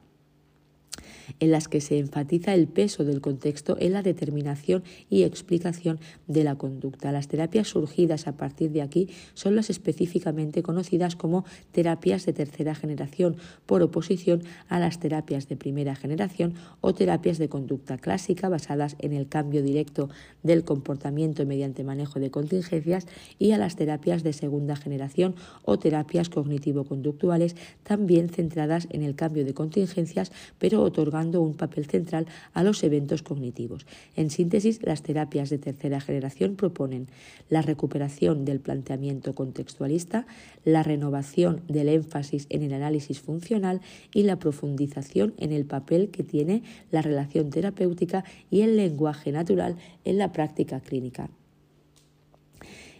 en 1.41 1.51
las 1.51 1.69
que 1.69 1.81
se 1.81 1.99
enfatiza 1.99 2.55
el 2.55 2.69
peso 2.69 3.05
del 3.05 3.21
contexto 3.21 3.77
en 3.81 3.93
la 3.93 4.03
determinación 4.03 4.83
y 5.11 5.23
explicación 5.23 5.99
de 6.27 6.45
la 6.45 6.57
conducta. 6.57 7.13
Las 7.13 7.29
terapias 7.29 7.69
surgidas 7.69 8.27
a 8.27 8.37
partir 8.37 8.71
de 8.71 8.83
aquí 8.83 9.09
son 9.35 9.57
las 9.57 9.71
específicamente 9.71 10.63
conocidas 10.63 11.17
como 11.17 11.45
terapias 11.73 12.27
de 12.27 12.33
tercera 12.33 12.75
generación, 12.75 13.37
por 13.67 13.83
oposición 13.83 14.43
a 14.69 14.79
las 14.79 14.99
terapias 15.01 15.49
de 15.49 15.57
primera 15.57 15.95
generación 15.95 16.55
o 16.81 16.95
terapias 16.95 17.39
de 17.39 17.49
conducta 17.49 17.99
clásica 17.99 18.49
basadas 18.49 18.97
en 18.99 19.13
el 19.13 19.29
cambio 19.29 19.63
directo 19.63 20.09
del 20.43 20.65
comportamiento 20.65 21.47
mediante 21.47 21.85
manejo 21.85 22.21
de 22.21 22.31
contingencias 22.31 23.07
y 23.39 23.53
a 23.53 23.59
las 23.59 23.77
terapias 23.77 24.23
de 24.23 24.33
segunda 24.33 24.77
generación 24.77 25.35
o 25.65 25.79
terapias 25.79 26.31
cognitivo-conductuales 26.31 27.57
también 27.83 28.29
centradas 28.29 28.89
en 28.91 29.03
el 29.03 29.15
cambio 29.15 29.45
de 29.45 29.55
contingencias 29.55 30.33
pero 30.59 30.83
un 31.25 31.55
papel 31.55 31.87
central 31.87 32.27
a 32.53 32.63
los 32.63 32.83
eventos 32.85 33.23
cognitivos. 33.23 33.87
En 34.17 34.31
síntesis, 34.31 34.81
las 34.83 35.03
terapias 35.03 35.51
de 35.51 35.59
tercera 35.59 36.01
generación 36.01 36.57
proponen 36.57 37.09
la 37.49 37.63
recuperación 37.63 38.45
del 38.45 38.61
planteamiento 38.61 39.35
contextualista, 39.35 40.27
la 40.65 40.83
renovación 40.83 41.63
del 41.69 41.89
énfasis 41.89 42.47
en 42.51 42.63
el 42.63 42.73
análisis 42.73 43.21
funcional 43.21 43.81
y 44.13 44.25
la 44.25 44.39
profundización 44.39 45.35
en 45.39 45.53
el 45.53 45.65
papel 45.65 46.11
que 46.11 46.23
tiene 46.23 46.63
la 46.91 47.03
relación 47.03 47.51
terapéutica 47.51 48.25
y 48.51 48.61
el 48.61 48.77
lenguaje 48.77 49.33
natural 49.33 49.77
en 50.05 50.19
la 50.19 50.33
práctica 50.33 50.81
clínica. 50.81 51.31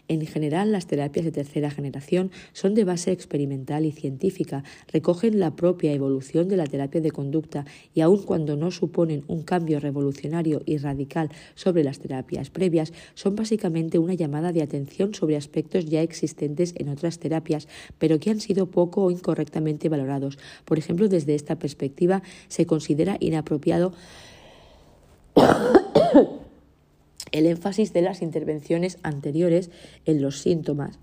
En 0.07 0.25
general, 0.25 0.71
las 0.71 0.87
terapias 0.87 1.25
de 1.25 1.31
tercera 1.31 1.69
generación 1.69 2.31
son 2.53 2.75
de 2.75 2.85
base 2.85 3.11
experimental 3.11 3.85
y 3.85 3.91
científica, 3.91 4.63
recogen 4.91 5.39
la 5.39 5.55
propia 5.55 5.91
evolución 5.91 6.47
de 6.47 6.55
la 6.57 6.65
terapia 6.65 7.01
de 7.01 7.11
conducta 7.11 7.65
y 7.93 8.01
aun 8.01 8.23
cuando 8.23 8.55
no 8.55 8.71
suponen 8.71 9.23
un 9.27 9.43
cambio 9.43 9.79
revolucionario 9.79 10.61
y 10.65 10.77
radical 10.77 11.29
sobre 11.55 11.83
las 11.83 11.99
terapias 11.99 12.49
previas, 12.49 12.93
son 13.15 13.35
básicamente 13.35 13.99
una 13.99 14.13
llamada 14.13 14.53
de 14.53 14.61
atención 14.61 15.13
sobre 15.13 15.35
aspectos 15.35 15.85
ya 15.85 16.01
existentes 16.01 16.73
en 16.77 16.89
otras 16.89 17.19
terapias, 17.19 17.67
pero 17.97 18.19
que 18.19 18.29
han 18.29 18.39
sido 18.39 18.67
poco 18.67 19.03
o 19.03 19.11
incorrectamente 19.11 19.89
valorados. 19.89 20.37
Por 20.65 20.77
ejemplo, 20.77 21.07
desde 21.09 21.35
esta 21.35 21.57
perspectiva 21.57 22.23
se 22.47 22.65
considera 22.65 23.17
inapropiado 23.19 23.93
el 27.31 27.45
énfasis 27.45 27.93
de 27.93 28.01
las 28.01 28.21
intervenciones 28.21 28.97
anteriores 29.03 29.69
en 30.05 30.21
los 30.21 30.39
síntomas 30.39 30.99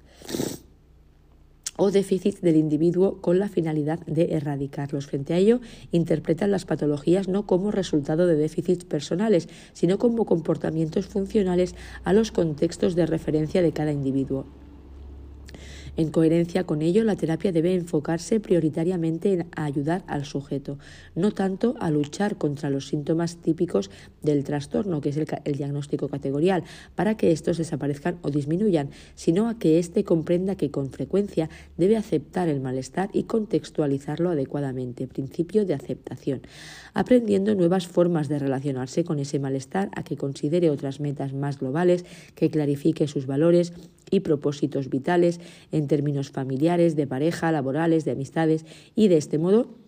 o 1.76 1.90
déficits 1.90 2.40
del 2.40 2.56
individuo 2.56 3.20
con 3.20 3.38
la 3.38 3.48
finalidad 3.48 3.98
de 4.06 4.34
erradicarlos. 4.34 5.06
Frente 5.06 5.34
a 5.34 5.38
ello, 5.38 5.60
interpretan 5.90 6.50
las 6.50 6.64
patologías 6.64 7.28
no 7.28 7.46
como 7.46 7.70
resultado 7.70 8.26
de 8.26 8.36
déficits 8.36 8.84
personales, 8.84 9.48
sino 9.72 9.98
como 9.98 10.24
comportamientos 10.24 11.06
funcionales 11.06 11.74
a 12.04 12.12
los 12.12 12.30
contextos 12.30 12.94
de 12.94 13.06
referencia 13.06 13.62
de 13.62 13.72
cada 13.72 13.92
individuo. 13.92 14.46
En 15.96 16.10
coherencia 16.10 16.64
con 16.64 16.82
ello, 16.82 17.04
la 17.04 17.14
terapia 17.14 17.52
debe 17.52 17.72
enfocarse 17.72 18.40
prioritariamente 18.40 19.32
en 19.32 19.46
ayudar 19.54 20.02
al 20.08 20.24
sujeto, 20.24 20.76
no 21.14 21.30
tanto 21.30 21.76
a 21.78 21.88
luchar 21.88 22.36
contra 22.36 22.68
los 22.68 22.88
síntomas 22.88 23.36
típicos 23.36 23.92
del 24.20 24.42
trastorno, 24.42 25.00
que 25.00 25.10
es 25.10 25.16
el, 25.16 25.26
diagnóstico 25.56 26.08
categorial, 26.08 26.64
para 26.96 27.16
que 27.16 27.30
estos 27.30 27.58
desaparezcan 27.58 28.18
o 28.22 28.30
disminuyan, 28.30 28.90
sino 29.14 29.48
a 29.48 29.56
que 29.56 29.78
éste 29.78 30.02
comprenda 30.02 30.56
que 30.56 30.72
con 30.72 30.90
frecuencia 30.90 31.48
debe 31.76 31.96
aceptar 31.96 32.48
el 32.48 32.60
malestar 32.60 33.10
y 33.12 33.24
contextualizarlo 33.24 34.30
adecuadamente, 34.30 35.06
principio 35.06 35.64
de 35.64 35.74
aceptación, 35.74 36.42
aprendiendo 36.92 37.54
nuevas 37.54 37.86
formas 37.86 38.28
de 38.28 38.40
relacionarse 38.40 39.04
con 39.04 39.20
ese 39.20 39.38
malestar, 39.38 39.90
a 39.94 40.02
que 40.02 40.16
considere 40.16 40.70
otras 40.70 40.98
metas 40.98 41.34
más 41.34 41.60
globales, 41.60 42.04
que 42.34 42.50
clarifique 42.50 43.06
sus 43.06 43.26
valores 43.26 43.72
y 44.10 44.20
propósitos 44.20 44.90
vitales 44.90 45.40
en 45.72 45.83
términos 45.86 46.30
familiares, 46.30 46.96
de 46.96 47.06
pareja, 47.06 47.52
laborales, 47.52 48.04
de 48.04 48.12
amistades 48.12 48.64
y 48.94 49.08
de 49.08 49.16
este 49.16 49.38
modo 49.38 49.83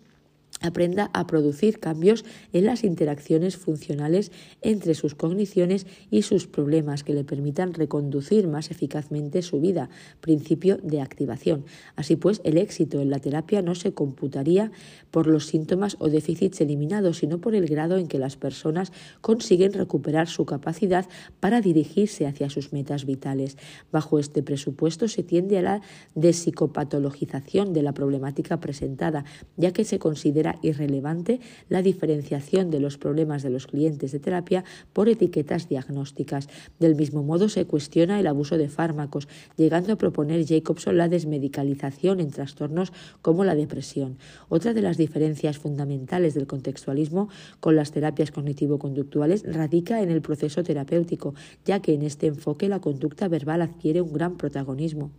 aprenda 0.61 1.09
a 1.13 1.27
producir 1.27 1.79
cambios 1.79 2.25
en 2.53 2.65
las 2.65 2.83
interacciones 2.83 3.57
funcionales 3.57 4.31
entre 4.61 4.95
sus 4.95 5.15
cogniciones 5.15 5.85
y 6.09 6.23
sus 6.23 6.47
problemas 6.47 7.03
que 7.03 7.13
le 7.13 7.23
permitan 7.23 7.73
reconducir 7.73 8.47
más 8.47 8.71
eficazmente 8.71 9.41
su 9.41 9.59
vida, 9.59 9.89
principio 10.21 10.77
de 10.77 11.01
activación. 11.01 11.65
Así 11.95 12.15
pues, 12.15 12.41
el 12.43 12.57
éxito 12.57 13.01
en 13.01 13.09
la 13.09 13.19
terapia 13.19 13.61
no 13.61 13.75
se 13.75 13.93
computaría 13.93 14.71
por 15.11 15.27
los 15.27 15.45
síntomas 15.45 15.97
o 15.99 16.09
déficits 16.09 16.61
eliminados, 16.61 17.17
sino 17.17 17.39
por 17.39 17.55
el 17.55 17.67
grado 17.67 17.97
en 17.97 18.07
que 18.07 18.19
las 18.19 18.35
personas 18.35 18.91
consiguen 19.21 19.73
recuperar 19.73 20.27
su 20.27 20.45
capacidad 20.45 21.07
para 21.39 21.61
dirigirse 21.61 22.25
hacia 22.25 22.49
sus 22.49 22.73
metas 22.73 23.05
vitales. 23.05 23.57
Bajo 23.91 24.19
este 24.19 24.43
presupuesto 24.43 25.07
se 25.07 25.23
tiende 25.23 25.57
a 25.57 25.61
la 25.61 25.81
desipsicopatologización 26.15 27.73
de 27.73 27.83
la 27.83 27.93
problemática 27.93 28.59
presentada, 28.59 29.25
ya 29.55 29.71
que 29.71 29.83
se 29.83 29.99
considera 29.99 30.46
irrelevante 30.61 31.39
la 31.69 31.81
diferenciación 31.81 32.71
de 32.71 32.79
los 32.79 32.97
problemas 32.97 33.43
de 33.43 33.49
los 33.49 33.67
clientes 33.67 34.11
de 34.11 34.19
terapia 34.19 34.63
por 34.93 35.09
etiquetas 35.09 35.67
diagnósticas. 35.69 36.47
Del 36.79 36.95
mismo 36.95 37.23
modo, 37.23 37.49
se 37.49 37.65
cuestiona 37.65 38.19
el 38.19 38.27
abuso 38.27 38.57
de 38.57 38.69
fármacos, 38.69 39.27
llegando 39.57 39.93
a 39.93 39.97
proponer 39.97 40.45
Jacobson 40.45 40.97
la 40.97 41.09
desmedicalización 41.09 42.19
en 42.19 42.31
trastornos 42.31 42.93
como 43.21 43.43
la 43.43 43.55
depresión. 43.55 44.17
Otra 44.49 44.73
de 44.73 44.81
las 44.81 44.97
diferencias 44.97 45.57
fundamentales 45.57 46.33
del 46.33 46.47
contextualismo 46.47 47.29
con 47.59 47.75
las 47.75 47.91
terapias 47.91 48.31
cognitivo-conductuales 48.31 49.43
radica 49.45 50.01
en 50.01 50.11
el 50.11 50.21
proceso 50.21 50.63
terapéutico, 50.63 51.33
ya 51.65 51.81
que 51.81 51.93
en 51.93 52.03
este 52.03 52.27
enfoque 52.27 52.69
la 52.69 52.79
conducta 52.79 53.27
verbal 53.27 53.61
adquiere 53.61 54.01
un 54.01 54.13
gran 54.13 54.37
protagonismo. 54.37 55.11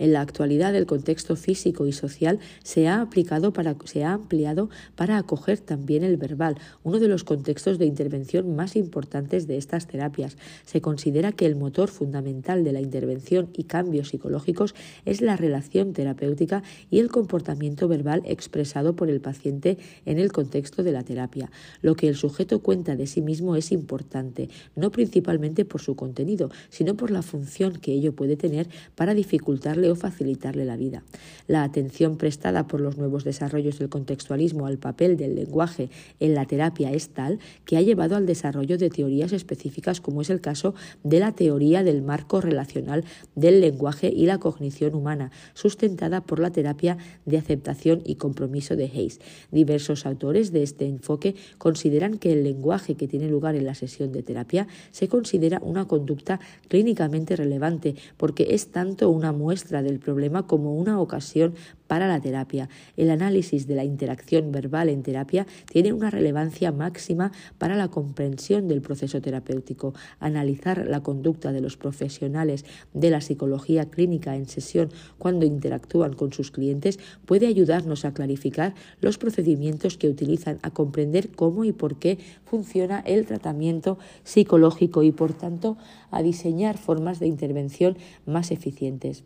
En 0.00 0.14
la 0.14 0.22
actualidad, 0.22 0.74
el 0.74 0.86
contexto 0.86 1.36
físico 1.36 1.86
y 1.86 1.92
social 1.92 2.38
se 2.64 2.88
ha, 2.88 3.02
aplicado 3.02 3.52
para, 3.52 3.76
se 3.84 4.02
ha 4.02 4.14
ampliado 4.14 4.70
para 4.96 5.18
acoger 5.18 5.60
también 5.60 6.04
el 6.04 6.16
verbal, 6.16 6.56
uno 6.82 6.98
de 6.98 7.06
los 7.06 7.22
contextos 7.22 7.78
de 7.78 7.84
intervención 7.84 8.56
más 8.56 8.76
importantes 8.76 9.46
de 9.46 9.58
estas 9.58 9.86
terapias. 9.86 10.38
Se 10.64 10.80
considera 10.80 11.32
que 11.32 11.44
el 11.44 11.54
motor 11.54 11.90
fundamental 11.90 12.64
de 12.64 12.72
la 12.72 12.80
intervención 12.80 13.50
y 13.52 13.64
cambios 13.64 14.08
psicológicos 14.08 14.74
es 15.04 15.20
la 15.20 15.36
relación 15.36 15.92
terapéutica 15.92 16.62
y 16.90 16.98
el 17.00 17.10
comportamiento 17.10 17.86
verbal 17.86 18.22
expresado 18.24 18.96
por 18.96 19.10
el 19.10 19.20
paciente 19.20 19.76
en 20.06 20.18
el 20.18 20.32
contexto 20.32 20.82
de 20.82 20.92
la 20.92 21.02
terapia. 21.02 21.50
Lo 21.82 21.94
que 21.94 22.08
el 22.08 22.16
sujeto 22.16 22.60
cuenta 22.60 22.96
de 22.96 23.06
sí 23.06 23.20
mismo 23.20 23.54
es 23.54 23.70
importante, 23.70 24.48
no 24.76 24.90
principalmente 24.90 25.66
por 25.66 25.82
su 25.82 25.94
contenido, 25.94 26.50
sino 26.70 26.96
por 26.96 27.10
la 27.10 27.20
función 27.20 27.74
que 27.74 27.92
ello 27.92 28.14
puede 28.14 28.38
tener 28.38 28.66
para 28.94 29.12
dificultarle 29.12 29.89
facilitarle 29.96 30.64
la 30.64 30.76
vida. 30.76 31.02
La 31.46 31.62
atención 31.62 32.16
prestada 32.16 32.66
por 32.66 32.80
los 32.80 32.96
nuevos 32.96 33.24
desarrollos 33.24 33.78
del 33.78 33.88
contextualismo 33.88 34.66
al 34.66 34.78
papel 34.78 35.16
del 35.16 35.34
lenguaje 35.34 35.90
en 36.18 36.34
la 36.34 36.46
terapia 36.46 36.92
es 36.92 37.10
tal 37.10 37.38
que 37.64 37.76
ha 37.76 37.82
llevado 37.82 38.16
al 38.16 38.26
desarrollo 38.26 38.78
de 38.78 38.90
teorías 38.90 39.32
específicas 39.32 40.00
como 40.00 40.22
es 40.22 40.30
el 40.30 40.40
caso 40.40 40.74
de 41.04 41.20
la 41.20 41.32
teoría 41.32 41.82
del 41.82 42.02
marco 42.02 42.40
relacional 42.40 43.04
del 43.34 43.60
lenguaje 43.60 44.12
y 44.14 44.26
la 44.26 44.38
cognición 44.38 44.94
humana, 44.94 45.30
sustentada 45.54 46.20
por 46.20 46.40
la 46.40 46.50
terapia 46.50 46.98
de 47.26 47.38
aceptación 47.38 48.02
y 48.04 48.16
compromiso 48.16 48.76
de 48.76 48.84
Hayes. 48.84 49.20
Diversos 49.50 50.06
autores 50.06 50.52
de 50.52 50.62
este 50.62 50.86
enfoque 50.86 51.34
consideran 51.58 52.18
que 52.18 52.32
el 52.32 52.44
lenguaje 52.44 52.94
que 52.94 53.08
tiene 53.08 53.28
lugar 53.28 53.54
en 53.54 53.66
la 53.66 53.74
sesión 53.74 54.12
de 54.12 54.22
terapia 54.22 54.66
se 54.90 55.08
considera 55.08 55.60
una 55.62 55.86
conducta 55.86 56.40
clínicamente 56.68 57.36
relevante 57.36 57.94
porque 58.16 58.48
es 58.50 58.68
tanto 58.68 59.10
una 59.10 59.32
muestra 59.32 59.69
muestra 59.70 59.82
del 59.82 60.00
problema 60.00 60.46
como 60.48 60.74
una 60.74 61.00
ocasión 61.00 61.54
para 61.86 62.08
la 62.08 62.20
terapia. 62.20 62.68
El 62.96 63.10
análisis 63.10 63.66
de 63.66 63.74
la 63.74 63.84
interacción 63.84 64.52
verbal 64.52 64.88
en 64.88 65.02
terapia 65.02 65.46
tiene 65.70 65.92
una 65.92 66.10
relevancia 66.10 66.72
máxima 66.72 67.32
para 67.58 67.76
la 67.76 67.88
comprensión 67.88 68.68
del 68.68 68.80
proceso 68.80 69.20
terapéutico. 69.20 69.92
Analizar 70.18 70.86
la 70.86 71.02
conducta 71.02 71.52
de 71.52 71.60
los 71.60 71.76
profesionales 71.76 72.64
de 72.94 73.10
la 73.10 73.20
psicología 73.20 73.90
clínica 73.90 74.34
en 74.36 74.46
sesión 74.46 74.90
cuando 75.18 75.46
interactúan 75.46 76.14
con 76.14 76.32
sus 76.32 76.50
clientes 76.50 76.98
puede 77.26 77.46
ayudarnos 77.46 78.04
a 78.04 78.12
clarificar 78.12 78.74
los 79.00 79.18
procedimientos 79.18 79.98
que 79.98 80.08
utilizan, 80.08 80.58
a 80.62 80.70
comprender 80.70 81.30
cómo 81.30 81.64
y 81.64 81.72
por 81.72 81.96
qué 81.96 82.18
funciona 82.44 83.00
el 83.00 83.26
tratamiento 83.26 83.98
psicológico 84.24 85.02
y, 85.02 85.12
por 85.12 85.32
tanto, 85.32 85.76
a 86.10 86.22
diseñar 86.22 86.78
formas 86.78 87.18
de 87.20 87.26
intervención 87.26 87.96
más 88.26 88.50
eficientes 88.50 89.24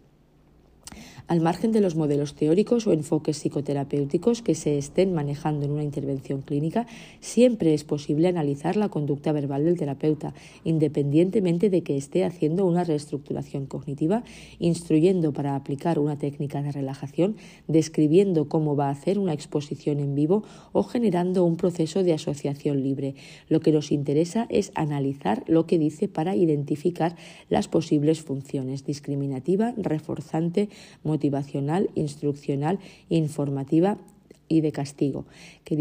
al 1.26 1.40
margen 1.40 1.72
de 1.72 1.80
los 1.80 1.96
modelos 1.96 2.34
teóricos 2.34 2.86
o 2.86 2.92
enfoques 2.92 3.38
psicoterapéuticos 3.38 4.42
que 4.42 4.54
se 4.54 4.78
estén 4.78 5.14
manejando 5.14 5.64
en 5.64 5.72
una 5.72 5.82
intervención 5.82 6.42
clínica, 6.42 6.86
siempre 7.20 7.74
es 7.74 7.84
posible 7.84 8.28
analizar 8.28 8.76
la 8.76 8.88
conducta 8.88 9.32
verbal 9.32 9.64
del 9.64 9.78
terapeuta, 9.78 10.34
independientemente 10.64 11.70
de 11.70 11.82
que 11.82 11.96
esté 11.96 12.24
haciendo 12.24 12.66
una 12.66 12.84
reestructuración 12.84 13.66
cognitiva, 13.66 14.22
instruyendo 14.58 15.32
para 15.32 15.56
aplicar 15.56 15.98
una 15.98 16.18
técnica 16.18 16.62
de 16.62 16.72
relajación, 16.72 17.36
describiendo 17.68 18.48
cómo 18.48 18.76
va 18.76 18.88
a 18.88 18.92
hacer 18.92 19.18
una 19.18 19.32
exposición 19.32 20.00
en 20.00 20.14
vivo 20.14 20.44
o 20.72 20.82
generando 20.82 21.44
un 21.44 21.56
proceso 21.56 22.02
de 22.02 22.12
asociación 22.12 22.82
libre. 22.82 23.14
Lo 23.48 23.60
que 23.60 23.72
nos 23.72 23.92
interesa 23.92 24.46
es 24.50 24.72
analizar 24.74 25.44
lo 25.46 25.66
que 25.66 25.78
dice 25.78 26.08
para 26.08 26.36
identificar 26.36 27.16
las 27.48 27.68
posibles 27.68 28.20
funciones 28.20 28.84
discriminativa, 28.84 29.74
reforzante, 29.76 30.68
motivacional, 31.14 31.90
instruccional, 31.94 32.80
informativa 33.08 33.98
y 34.48 34.60
de 34.62 34.72
castigo, 34.72 35.26
que, 35.62 35.76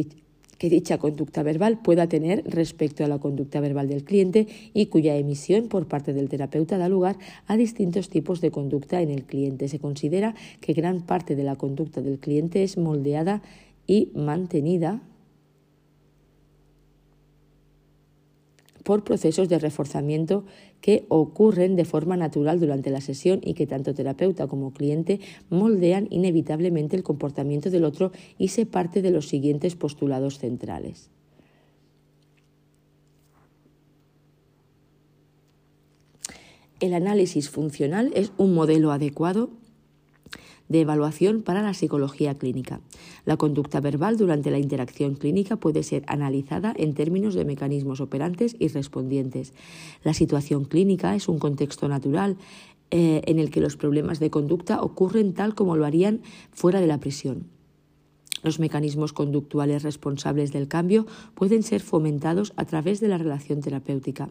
dicha 0.69 0.97
conducta 0.97 1.43
verbal 1.43 1.81
pueda 1.81 2.07
tener 2.07 2.43
respecto 2.45 3.03
a 3.03 3.07
la 3.07 3.17
conducta 3.17 3.59
verbal 3.59 3.89
del 3.89 4.05
cliente 4.05 4.47
y 4.73 4.85
cuya 4.85 5.17
emisión 5.17 5.67
por 5.67 5.87
parte 5.87 6.13
del 6.13 6.29
terapeuta 6.29 6.77
da 6.77 6.87
lugar 6.87 7.17
a 7.47 7.57
distintos 7.57 8.07
tipos 8.07 8.39
de 8.39 8.51
conducta 8.51 9.01
en 9.01 9.09
el 9.09 9.23
cliente. 9.23 9.67
Se 9.67 9.79
considera 9.79 10.35
que 10.61 10.71
gran 10.71 11.01
parte 11.01 11.35
de 11.35 11.43
la 11.43 11.57
conducta 11.57 12.01
del 12.01 12.19
cliente 12.19 12.63
es 12.63 12.77
moldeada 12.77 13.41
y 13.87 14.09
mantenida 14.15 15.01
por 18.83 19.03
procesos 19.03 19.49
de 19.49 19.59
reforzamiento 19.59 20.45
que 20.83 21.05
ocurren 21.07 21.77
de 21.77 21.85
forma 21.85 22.17
natural 22.17 22.59
durante 22.59 22.89
la 22.89 22.99
sesión 22.99 23.39
y 23.41 23.53
que 23.53 23.65
tanto 23.65 23.93
terapeuta 23.93 24.47
como 24.47 24.73
cliente 24.73 25.21
moldean 25.49 26.07
inevitablemente 26.09 26.97
el 26.97 27.03
comportamiento 27.03 27.69
del 27.69 27.85
otro 27.85 28.11
y 28.37 28.49
se 28.49 28.65
parte 28.65 29.01
de 29.01 29.09
los 29.09 29.29
siguientes 29.29 29.77
postulados 29.77 30.39
centrales. 30.39 31.09
El 36.81 36.93
análisis 36.93 37.49
funcional 37.49 38.11
es 38.13 38.33
un 38.37 38.53
modelo 38.53 38.91
adecuado 38.91 39.51
de 40.69 40.81
evaluación 40.81 41.41
para 41.41 41.61
la 41.61 41.73
psicología 41.73 42.37
clínica. 42.37 42.81
La 43.25 43.37
conducta 43.37 43.79
verbal 43.79 44.17
durante 44.17 44.51
la 44.51 44.59
interacción 44.59 45.15
clínica 45.15 45.55
puede 45.55 45.83
ser 45.83 46.03
analizada 46.07 46.73
en 46.75 46.93
términos 46.93 47.33
de 47.35 47.45
mecanismos 47.45 48.01
operantes 48.01 48.55
y 48.59 48.67
respondientes. 48.69 49.53
La 50.03 50.13
situación 50.13 50.65
clínica 50.65 51.15
es 51.15 51.27
un 51.27 51.39
contexto 51.39 51.87
natural 51.87 52.37
eh, 52.91 53.21
en 53.25 53.39
el 53.39 53.49
que 53.49 53.61
los 53.61 53.75
problemas 53.75 54.19
de 54.19 54.29
conducta 54.29 54.81
ocurren 54.81 55.33
tal 55.33 55.55
como 55.55 55.75
lo 55.75 55.85
harían 55.85 56.21
fuera 56.51 56.79
de 56.79 56.87
la 56.87 56.99
prisión. 56.99 57.52
Los 58.43 58.59
mecanismos 58.59 59.13
conductuales 59.13 59.83
responsables 59.83 60.51
del 60.51 60.67
cambio 60.67 61.07
pueden 61.33 61.63
ser 61.63 61.81
fomentados 61.81 62.53
a 62.57 62.65
través 62.65 62.99
de 62.99 63.07
la 63.07 63.17
relación 63.17 63.61
terapéutica. 63.61 64.29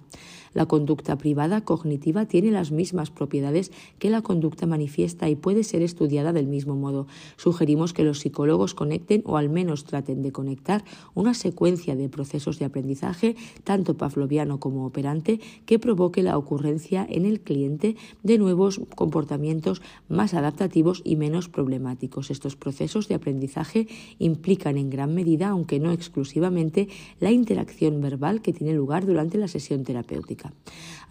La 0.55 0.67
conducta 0.67 1.17
privada 1.17 1.63
cognitiva 1.63 2.27
tiene 2.27 2.51
las 2.51 2.73
mismas 2.73 3.11
propiedades 3.11 3.73
que 3.99 4.11
la 4.11 4.21
conducta 4.21 4.67
manifiesta 4.67 5.31
y 5.31 5.35
puede 5.35 5.65
ser 5.65 5.83
estudiada 5.83 6.33
del 6.33 6.47
mismo 6.47 6.77
modo. 6.77 7.07
Sugerimos 7.37 7.95
que 7.95 8.05
los 8.05 8.21
psicólogos 8.21 8.75
conecten 8.75 9.23
o 9.25 9.39
al 9.39 9.49
menos 9.49 9.85
traten 9.85 10.23
de 10.23 10.31
conectar 10.31 10.85
una 11.15 11.33
secuencia 11.33 11.97
de 11.97 12.11
procesos 12.11 12.59
de 12.59 12.67
aprendizaje, 12.67 13.35
tanto 13.65 13.97
pavloviano 13.97 14.61
como 14.61 14.85
operante, 14.85 15.41
que 15.65 15.79
provoque 15.79 16.23
la 16.23 16.37
ocurrencia 16.37 17.07
en 17.09 17.25
el 17.25 17.41
cliente 17.41 17.97
de 18.23 18.37
nuevos 18.37 18.81
comportamientos 18.95 19.81
más 20.09 20.35
adaptativos 20.35 21.01
y 21.05 21.17
menos 21.17 21.49
problemáticos. 21.49 22.31
Estos 22.31 22.57
procesos 22.57 23.09
de 23.09 23.15
aprendizaje 23.15 23.89
implican 24.19 24.77
en 24.77 24.91
gran 24.91 25.15
medida, 25.15 25.49
aunque 25.49 25.81
no 25.81 25.93
exclusivamente, 25.93 26.89
la 27.21 27.31
interacción 27.31 28.01
verbal 28.01 28.43
que 28.43 28.53
tiene 28.53 28.75
lugar 28.75 29.07
durante 29.07 29.39
la 29.39 29.49
sesión 29.49 29.85
terapéutica. 29.85 30.53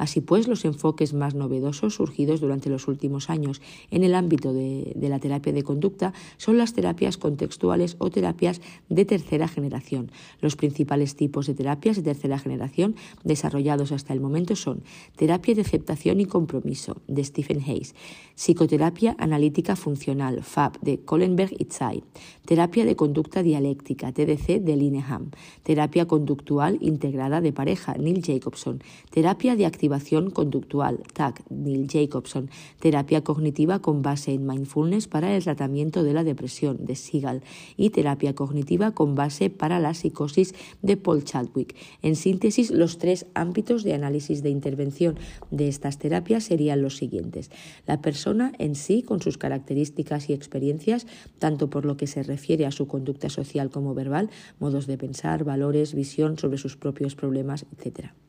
Así 0.02 0.20
pues, 0.20 0.48
los 0.48 0.66
enfoques 0.66 1.14
más 1.14 1.36
novedosos 1.36 1.94
surgidos 1.94 2.42
durante 2.42 2.72
los 2.72 2.88
últimos 2.88 3.30
años 3.30 3.62
en 3.92 4.04
el 4.04 4.16
ámbito 4.16 4.52
de, 4.52 4.96
la 5.00 5.20
terapia 5.20 5.54
de 5.54 5.62
conducta 5.62 6.12
son 6.38 6.58
las 6.58 6.74
terapias 6.74 7.20
contextuales 7.20 7.98
o 8.00 8.10
terapias 8.10 8.62
de 8.90 9.06
tercera 9.06 9.48
generación. 9.48 10.10
Los 10.40 10.56
principales 10.56 11.16
tipos 11.16 11.46
de 11.46 11.54
terapias 11.54 11.98
de 11.98 12.02
tercera 12.02 12.40
generación 12.40 12.96
desarrollados 13.24 13.92
hasta 13.92 14.12
el 14.14 14.22
momento 14.22 14.56
son 14.56 14.82
terapia 15.18 15.54
de 15.54 15.62
aceptación 15.62 16.20
y 16.20 16.26
compromiso 16.26 16.98
de 17.08 17.24
Stephen 17.24 17.62
Hayes, 17.62 17.94
psicoterapia 18.34 19.16
analítica 19.20 19.76
funcional 19.76 20.42
FAB 20.42 20.80
de 20.82 20.98
Kohlenberg 21.02 21.54
y 21.60 21.66
Tsai, 21.66 22.04
terapia 22.46 22.86
de 22.86 22.96
conducta 22.96 23.44
dialéctica, 23.44 24.12
TDC 24.12 24.62
de 24.62 24.76
Linehan, 24.78 25.30
terapia 25.62 26.08
conductual 26.08 26.80
integrada 26.82 27.40
de 27.40 27.54
pareja, 27.54 27.94
Neil 28.00 28.24
Jacobson, 28.26 28.82
terapia 29.12 29.56
de 29.56 29.68
activación 29.68 29.91
conductual, 30.34 31.04
TAC, 31.14 31.44
Neil 31.50 31.88
Jacobson, 31.88 32.50
terapia 32.80 33.24
cognitiva 33.24 33.80
con 33.80 34.02
base 34.02 34.34
en 34.34 34.46
mindfulness 34.46 35.08
para 35.08 35.36
el 35.36 35.44
tratamiento 35.44 36.04
de 36.04 36.14
la 36.14 36.24
depresión, 36.24 36.86
de 36.86 36.96
Sigal, 36.96 37.42
y 37.78 37.90
terapia 37.90 38.34
cognitiva 38.34 38.92
con 38.92 39.16
base 39.16 39.50
para 39.50 39.80
la 39.80 39.94
psicosis 39.94 40.54
de 40.82 40.98
Paul 40.98 41.24
Chadwick. 41.24 41.76
En 42.02 42.16
síntesis, 42.16 42.72
los 42.72 42.98
tres 42.98 43.26
ámbitos 43.34 43.84
de 43.84 43.94
análisis 43.94 44.44
de 44.44 44.50
intervención 44.50 45.18
de 45.50 45.68
estas 45.68 45.98
terapias 45.98 46.44
serían 46.46 46.82
los 46.82 46.98
siguientes. 46.98 47.52
La 47.86 48.02
persona 48.02 48.54
en 48.58 48.76
sí, 48.76 49.04
con 49.04 49.22
sus 49.22 49.38
características 49.38 50.30
y 50.30 50.34
experiencias, 50.34 51.08
tanto 51.40 51.70
por 51.70 51.86
lo 51.86 51.98
que 51.98 52.08
se 52.08 52.24
refiere 52.24 52.66
a 52.66 52.72
su 52.72 52.88
conducta 52.88 53.30
social 53.30 53.70
como 53.70 53.94
verbal, 53.94 54.30
modos 54.60 54.88
de 54.88 54.98
pensar, 54.98 55.44
valores, 55.44 55.94
visión 55.94 56.38
sobre 56.38 56.58
sus 56.58 56.78
propios 56.78 57.16
problemas, 57.16 57.66
etc 57.78 58.21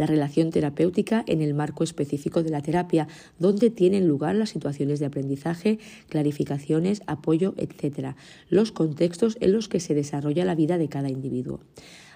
la 0.00 0.06
relación 0.06 0.48
terapéutica 0.48 1.22
en 1.26 1.42
el 1.42 1.52
marco 1.52 1.84
específico 1.84 2.42
de 2.42 2.48
la 2.48 2.62
terapia, 2.62 3.06
donde 3.38 3.68
tienen 3.68 4.08
lugar 4.08 4.34
las 4.34 4.48
situaciones 4.48 4.98
de 4.98 5.04
aprendizaje, 5.04 5.78
clarificaciones, 6.08 7.02
apoyo, 7.06 7.52
etc., 7.58 8.16
los 8.48 8.72
contextos 8.72 9.36
en 9.40 9.52
los 9.52 9.68
que 9.68 9.78
se 9.78 9.94
desarrolla 9.94 10.46
la 10.46 10.54
vida 10.54 10.78
de 10.78 10.88
cada 10.88 11.10
individuo. 11.10 11.60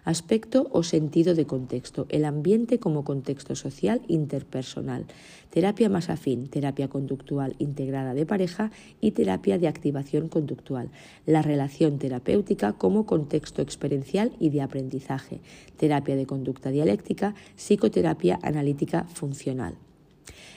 Aspecto 0.05 0.69
o 0.71 0.83
sentido 0.83 1.35
de 1.35 1.47
contexto. 1.47 2.05
El 2.11 2.27
ambiente 2.27 2.79
como 2.79 3.05
contexto 3.05 3.57
social 3.57 4.03
interpersonal. 4.07 5.07
Terapia 5.49 5.89
más 5.89 6.11
afín, 6.11 6.49
terapia 6.49 6.89
conductual 6.89 7.57
integrada 7.59 8.13
de 8.13 8.27
pareja 8.27 8.71
y 9.01 9.13
terapia 9.13 9.57
de 9.57 9.67
activación 9.67 10.29
conductual. 10.29 10.91
La 11.25 11.41
relación 11.41 11.99
terapéutica 11.99 12.75
como 12.75 13.07
contexto 13.07 13.63
experiencial 13.63 14.33
y 14.39 14.51
de 14.51 14.61
aprendizaje. 14.61 15.41
Terapia 15.79 16.17
de 16.17 16.27
conducta 16.27 16.69
dialéctica, 16.69 17.35
psicoterapia 17.57 18.39
analítica 18.43 19.05
funcional 19.05 19.75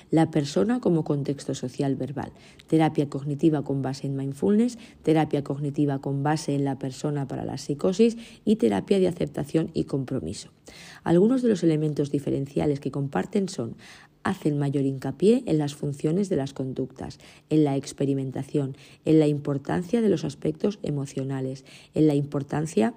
la 0.10 0.31
persona 0.31 0.80
como 0.80 1.03
contexto 1.03 1.53
social 1.56 1.95
verbal, 1.95 2.31
terapia 2.68 3.10
cognitiva 3.10 3.64
con 3.64 3.81
base 3.81 4.07
en 4.07 4.15
mindfulness, 4.15 4.77
terapia 5.03 5.44
cognitiva 5.44 5.99
con 5.99 6.23
base 6.23 6.56
en 6.56 6.64
la 6.64 6.80
persona 6.80 7.27
para 7.27 7.45
la 7.45 7.57
psicosis 7.57 8.18
y 8.45 8.56
terapia 8.56 8.99
de 8.99 9.07
aceptación 9.07 9.69
y 9.73 9.84
compromiso. 9.84 10.49
Algunos 11.03 11.41
de 11.41 11.49
los 11.49 11.64
elementos 11.64 12.11
diferenciales 12.11 12.80
que 12.80 12.91
comparten 12.91 13.49
son 13.49 13.76
hacen 14.23 14.60
mayor 14.60 14.84
hincapié 14.84 15.44
en 15.45 15.57
las 15.57 15.73
funciones 15.73 16.27
de 16.27 16.35
las 16.35 16.53
conductas, 16.53 17.18
en 17.49 17.64
la 17.64 17.77
experimentación, 17.77 18.76
en 19.06 19.19
la 19.19 19.27
importancia 19.27 20.02
de 20.02 20.10
los 20.10 20.26
aspectos 20.26 20.80
emocionales, 20.84 21.64
en 21.94 22.07
la 22.07 22.15
importancia 22.15 22.94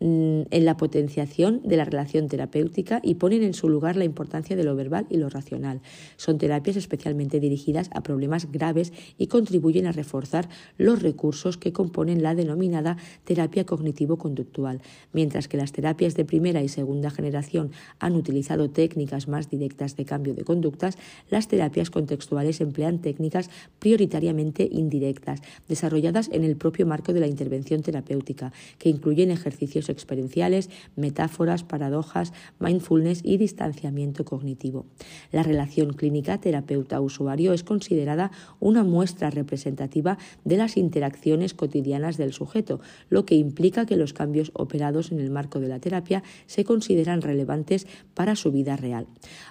en 0.00 0.64
la 0.64 0.76
potenciación 0.76 1.62
de 1.64 1.76
la 1.76 1.84
relación 1.84 2.28
terapéutica 2.28 3.00
y 3.02 3.14
ponen 3.14 3.42
en 3.42 3.54
su 3.54 3.68
lugar 3.68 3.96
la 3.96 4.04
importancia 4.04 4.56
de 4.56 4.64
lo 4.64 4.76
verbal 4.76 5.06
y 5.08 5.16
lo 5.16 5.28
racional. 5.28 5.80
Son 6.16 6.38
terapias 6.38 6.76
especialmente 6.76 7.40
dirigidas 7.40 7.90
a 7.94 8.02
problemas 8.02 8.50
graves 8.50 8.92
y 9.18 9.28
contribuyen 9.28 9.86
a 9.86 9.92
reforzar 9.92 10.48
los 10.76 11.02
recursos 11.02 11.56
que 11.56 11.72
componen 11.72 12.22
la 12.22 12.34
denominada 12.34 12.96
terapia 13.24 13.64
cognitivo-conductual, 13.64 14.80
mientras 15.12 15.48
que 15.48 15.56
las 15.56 15.72
terapias 15.72 16.14
de 16.14 16.24
primera 16.24 16.62
y 16.62 16.68
segunda 16.68 17.10
generación 17.10 17.70
han 17.98 18.14
utilizado 18.14 18.70
técnicas 18.70 19.28
más 19.28 19.48
directas 19.48 19.96
de 19.96 20.04
cambio 20.04 20.34
de 20.34 20.44
conductas, 20.44 20.98
las 21.30 21.48
terapias 21.48 21.90
contextuales 21.90 22.60
emplean 22.60 23.00
técnicas 23.00 23.48
prioritariamente 23.78 24.68
indirectas, 24.70 25.40
desarrolladas 25.68 26.28
en 26.32 26.44
el 26.44 26.56
propio 26.56 26.86
marco 26.86 27.12
de 27.12 27.20
la 27.20 27.26
intervención 27.26 27.82
terapéutica, 27.82 28.52
que 28.78 28.88
incluyen 28.88 29.30
ejercicios 29.30 29.83
experienciales, 29.88 30.70
metáforas, 30.96 31.64
paradojas, 31.64 32.32
mindfulness 32.58 33.20
y 33.24 33.36
distanciamiento 33.36 34.24
cognitivo. 34.24 34.86
La 35.32 35.42
relación 35.42 35.92
clínica 35.92 36.38
terapeuta-usuario 36.38 37.52
es 37.52 37.64
considerada 37.64 38.30
una 38.60 38.84
muestra 38.84 39.30
representativa 39.30 40.18
de 40.44 40.56
las 40.56 40.76
interacciones 40.76 41.54
cotidianas 41.54 42.16
del 42.16 42.32
sujeto, 42.32 42.80
lo 43.08 43.24
que 43.24 43.34
implica 43.34 43.86
que 43.86 43.96
los 43.96 44.12
cambios 44.12 44.50
operados 44.54 45.12
en 45.12 45.20
el 45.20 45.30
marco 45.30 45.60
de 45.60 45.68
la 45.68 45.80
terapia 45.80 46.22
se 46.46 46.64
consideran 46.64 47.22
relevantes 47.22 47.86
para 48.14 48.36
su 48.36 48.52
vida 48.52 48.76
real. 48.76 49.06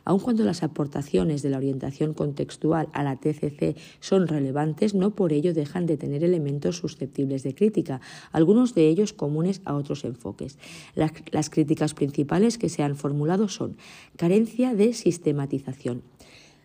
Aun 0.06 0.20
cuando 0.20 0.44
las 0.44 0.64
aportaciones 0.64 1.42
de 1.42 1.50
la 1.50 1.58
orientación 1.58 2.14
contextual 2.14 2.90
a 2.94 3.04
la 3.04 3.18
TCC 3.18 3.76
son 4.00 4.28
relevantes, 4.28 4.94
no 4.94 5.16
por 5.16 5.34
ello 5.34 5.54
dejan 5.54 5.86
de 5.86 5.98
tener 5.98 6.24
elementos 6.24 6.78
susceptibles 6.78 7.44
de 7.44 7.56
crítica, 7.56 8.02
algunos 8.32 8.74
de 8.74 8.88
ellos 8.88 9.14
comunes 9.14 9.62
a 9.66 9.76
otros 9.76 10.04
enfoques. 10.04 10.23
Las, 10.96 11.50
críticas 11.50 11.94
principales 11.94 12.58
que 12.58 12.70
se 12.70 12.84
han 12.84 12.96
formulado 12.96 13.48
son 13.48 13.78
carencia 14.16 14.74
de 14.74 14.94
sistematización, 14.94 16.04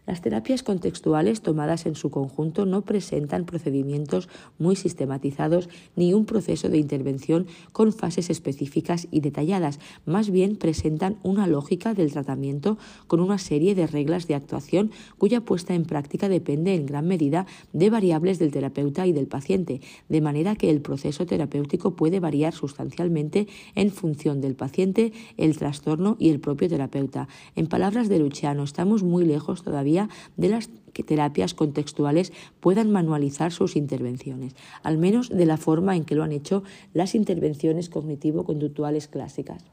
las 0.09 0.23
terapias 0.23 0.63
contextuales 0.63 1.43
tomadas 1.43 1.85
en 1.85 1.95
su 1.95 2.11
conjunto 2.11 2.65
no 2.65 2.81
presentan 2.81 3.45
procedimientos 3.45 4.31
muy 4.59 4.75
sistematizados 4.75 5.69
ni 5.97 6.15
un 6.15 6.25
proceso 6.25 6.71
de 6.71 6.79
intervención 6.79 7.47
con 7.73 7.93
fases 7.93 8.31
específicas 8.31 9.07
y 9.11 9.21
detalladas, 9.21 9.81
más 10.07 10.31
bien 10.31 10.57
presentan 10.57 11.19
una 11.23 11.47
lógica 11.47 11.93
del 11.93 12.11
tratamiento 12.11 12.79
con 13.07 13.21
una 13.21 13.37
serie 13.37 13.75
de 13.75 13.87
reglas 13.87 14.27
de 14.27 14.35
actuación 14.35 14.93
cuya 15.19 15.43
puesta 15.43 15.75
en 15.75 15.85
práctica 15.85 16.31
depende 16.31 16.75
en 16.75 16.87
gran 16.87 17.07
medida 17.07 17.45
de 17.75 17.91
variables 17.91 18.39
del 18.39 18.51
terapeuta 18.51 19.07
y 19.07 19.13
del 19.13 19.27
paciente, 19.27 19.83
de 20.09 20.21
manera 20.23 20.57
que 20.57 20.71
el 20.71 20.81
proceso 20.81 21.27
terapéutico 21.27 21.97
puede 21.97 22.19
variar 22.19 22.55
sustancialmente 22.55 23.47
en 23.75 23.91
función 23.91 24.41
del 24.41 24.55
paciente, 24.55 25.13
el 25.37 25.59
trastorno 25.59 26.17
y 26.19 26.31
el 26.31 26.41
propio 26.41 26.67
terapeuta. 26.67 27.29
En 27.57 27.67
palabras 27.67 28.09
de 28.09 28.21
Luciano, 28.21 28.65
estamos 28.65 29.03
muy 29.03 29.27
lejos 29.27 29.63
todavía 29.63 29.98
de 30.37 30.49
las 30.49 30.71
terapias 31.07 31.55
contextuales 31.55 32.33
puedan 32.61 32.91
manualizar 32.91 33.53
sus 33.53 33.77
intervenciones, 33.77 34.55
al 34.83 34.99
menos 34.99 35.29
de 35.29 35.47
la 35.47 35.57
forma 35.57 35.97
en 35.97 36.05
que 36.05 36.15
lo 36.15 36.25
han 36.25 36.33
hecho 36.33 36.63
las 36.93 37.15
intervenciones 37.15 37.89
cognitivo-conductuales 37.89 39.09
clásicas. 39.09 39.65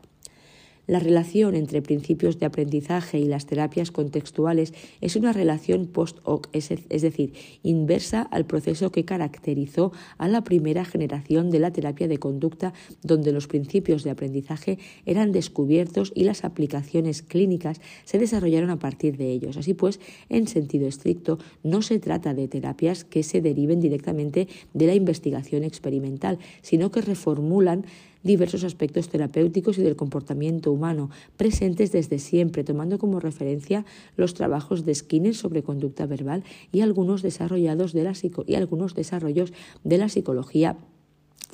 La 0.87 0.99
relación 0.99 1.55
entre 1.55 1.81
principios 1.81 2.39
de 2.39 2.45
aprendizaje 2.45 3.17
y 3.17 3.25
las 3.25 3.47
terapias 3.47 3.91
contextuales 3.91 4.73
es 5.01 5.15
una 5.15 5.33
relación 5.33 5.87
post-hoc, 5.87 6.47
es, 6.53 6.69
decir, 6.69 7.33
inversa 7.63 8.21
al 8.21 8.45
proceso 8.45 8.91
que 8.91 9.05
caracterizó 9.05 9.91
a 10.17 10.27
la 10.27 10.43
primera 10.43 10.85
generación 10.85 11.49
de 11.49 11.59
la 11.59 11.71
terapia 11.71 12.07
de 12.07 12.19
conducta, 12.19 12.73
donde 13.01 13.31
los 13.31 13.47
principios 13.47 14.03
de 14.03 14.11
aprendizaje 14.11 14.77
eran 15.05 15.31
descubiertos 15.31 16.11
y 16.13 16.23
las 16.23 16.43
aplicaciones 16.43 17.23
clínicas 17.23 17.81
se 18.03 18.19
desarrollaron 18.19 18.69
a 18.69 18.79
partir 18.79 19.17
de 19.17 19.31
ellos. 19.31 19.57
Así 19.57 19.73
pues, 19.73 19.99
en 20.29 20.47
sentido 20.47 20.87
estricto, 20.87 21.39
no 21.63 21.81
se 21.81 21.99
trata 21.99 22.33
de 22.33 22.47
terapias 22.47 23.03
que 23.03 23.23
se 23.23 23.41
deriven 23.41 23.79
directamente 23.79 24.47
de 24.73 24.87
la 24.87 24.93
investigación 24.93 25.63
experimental, 25.63 26.37
sino 26.61 26.91
que 26.91 27.01
reformulan 27.01 27.85
diversos 28.25 28.63
aspectos 28.65 29.07
terapéuticos 29.07 29.77
y 29.77 29.83
del 29.83 29.95
comportamiento 29.95 30.71
humano 30.71 31.09
presentes 31.37 31.93
desde 31.93 32.19
siempre, 32.19 32.65
tomando 32.65 32.97
como 32.97 33.21
referencia 33.21 33.85
los 34.17 34.33
trabajos 34.33 34.83
de 34.83 34.95
Skinner 34.95 35.35
sobre 35.35 35.63
conducta 35.63 36.07
verbal 36.07 36.43
y 36.73 36.81
algunos 36.81 37.21
desarrollados 37.21 37.93
de 37.93 38.03
la 38.03 38.13
y 38.47 38.55
algunos 38.55 38.95
desarrollos 38.95 39.53
de 39.83 39.97
la 39.97 40.09
psicología 40.09 40.77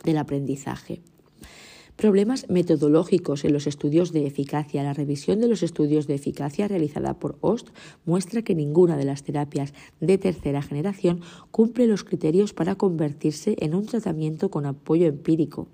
del 0.05 0.17
aprendizaje. 0.17 1.01
Problemas 1.97 2.49
metodológicos 2.49 3.43
en 3.45 3.53
los 3.53 3.67
estudios 3.67 4.11
de 4.11 4.25
eficacia. 4.25 4.81
La 4.81 4.93
revisión 4.93 5.39
de 5.39 5.47
los 5.47 5.61
estudios 5.61 6.07
de 6.07 6.15
eficacia 6.15 6.67
realizada 6.67 7.19
por 7.19 7.37
OST 7.41 7.67
muestra 8.05 8.41
que 8.41 8.55
ninguna 8.55 8.97
de 8.97 9.05
las 9.05 9.23
terapias 9.23 9.73
de 9.99 10.17
tercera 10.17 10.61
generación 10.61 11.21
cumple 11.51 11.85
los 11.85 12.03
criterios 12.03 12.53
para 12.53 12.75
convertirse 12.75 13.55
en 13.59 13.75
un 13.75 13.85
tratamiento 13.85 14.49
con 14.49 14.65
apoyo 14.65 15.05
empírico 15.05 15.67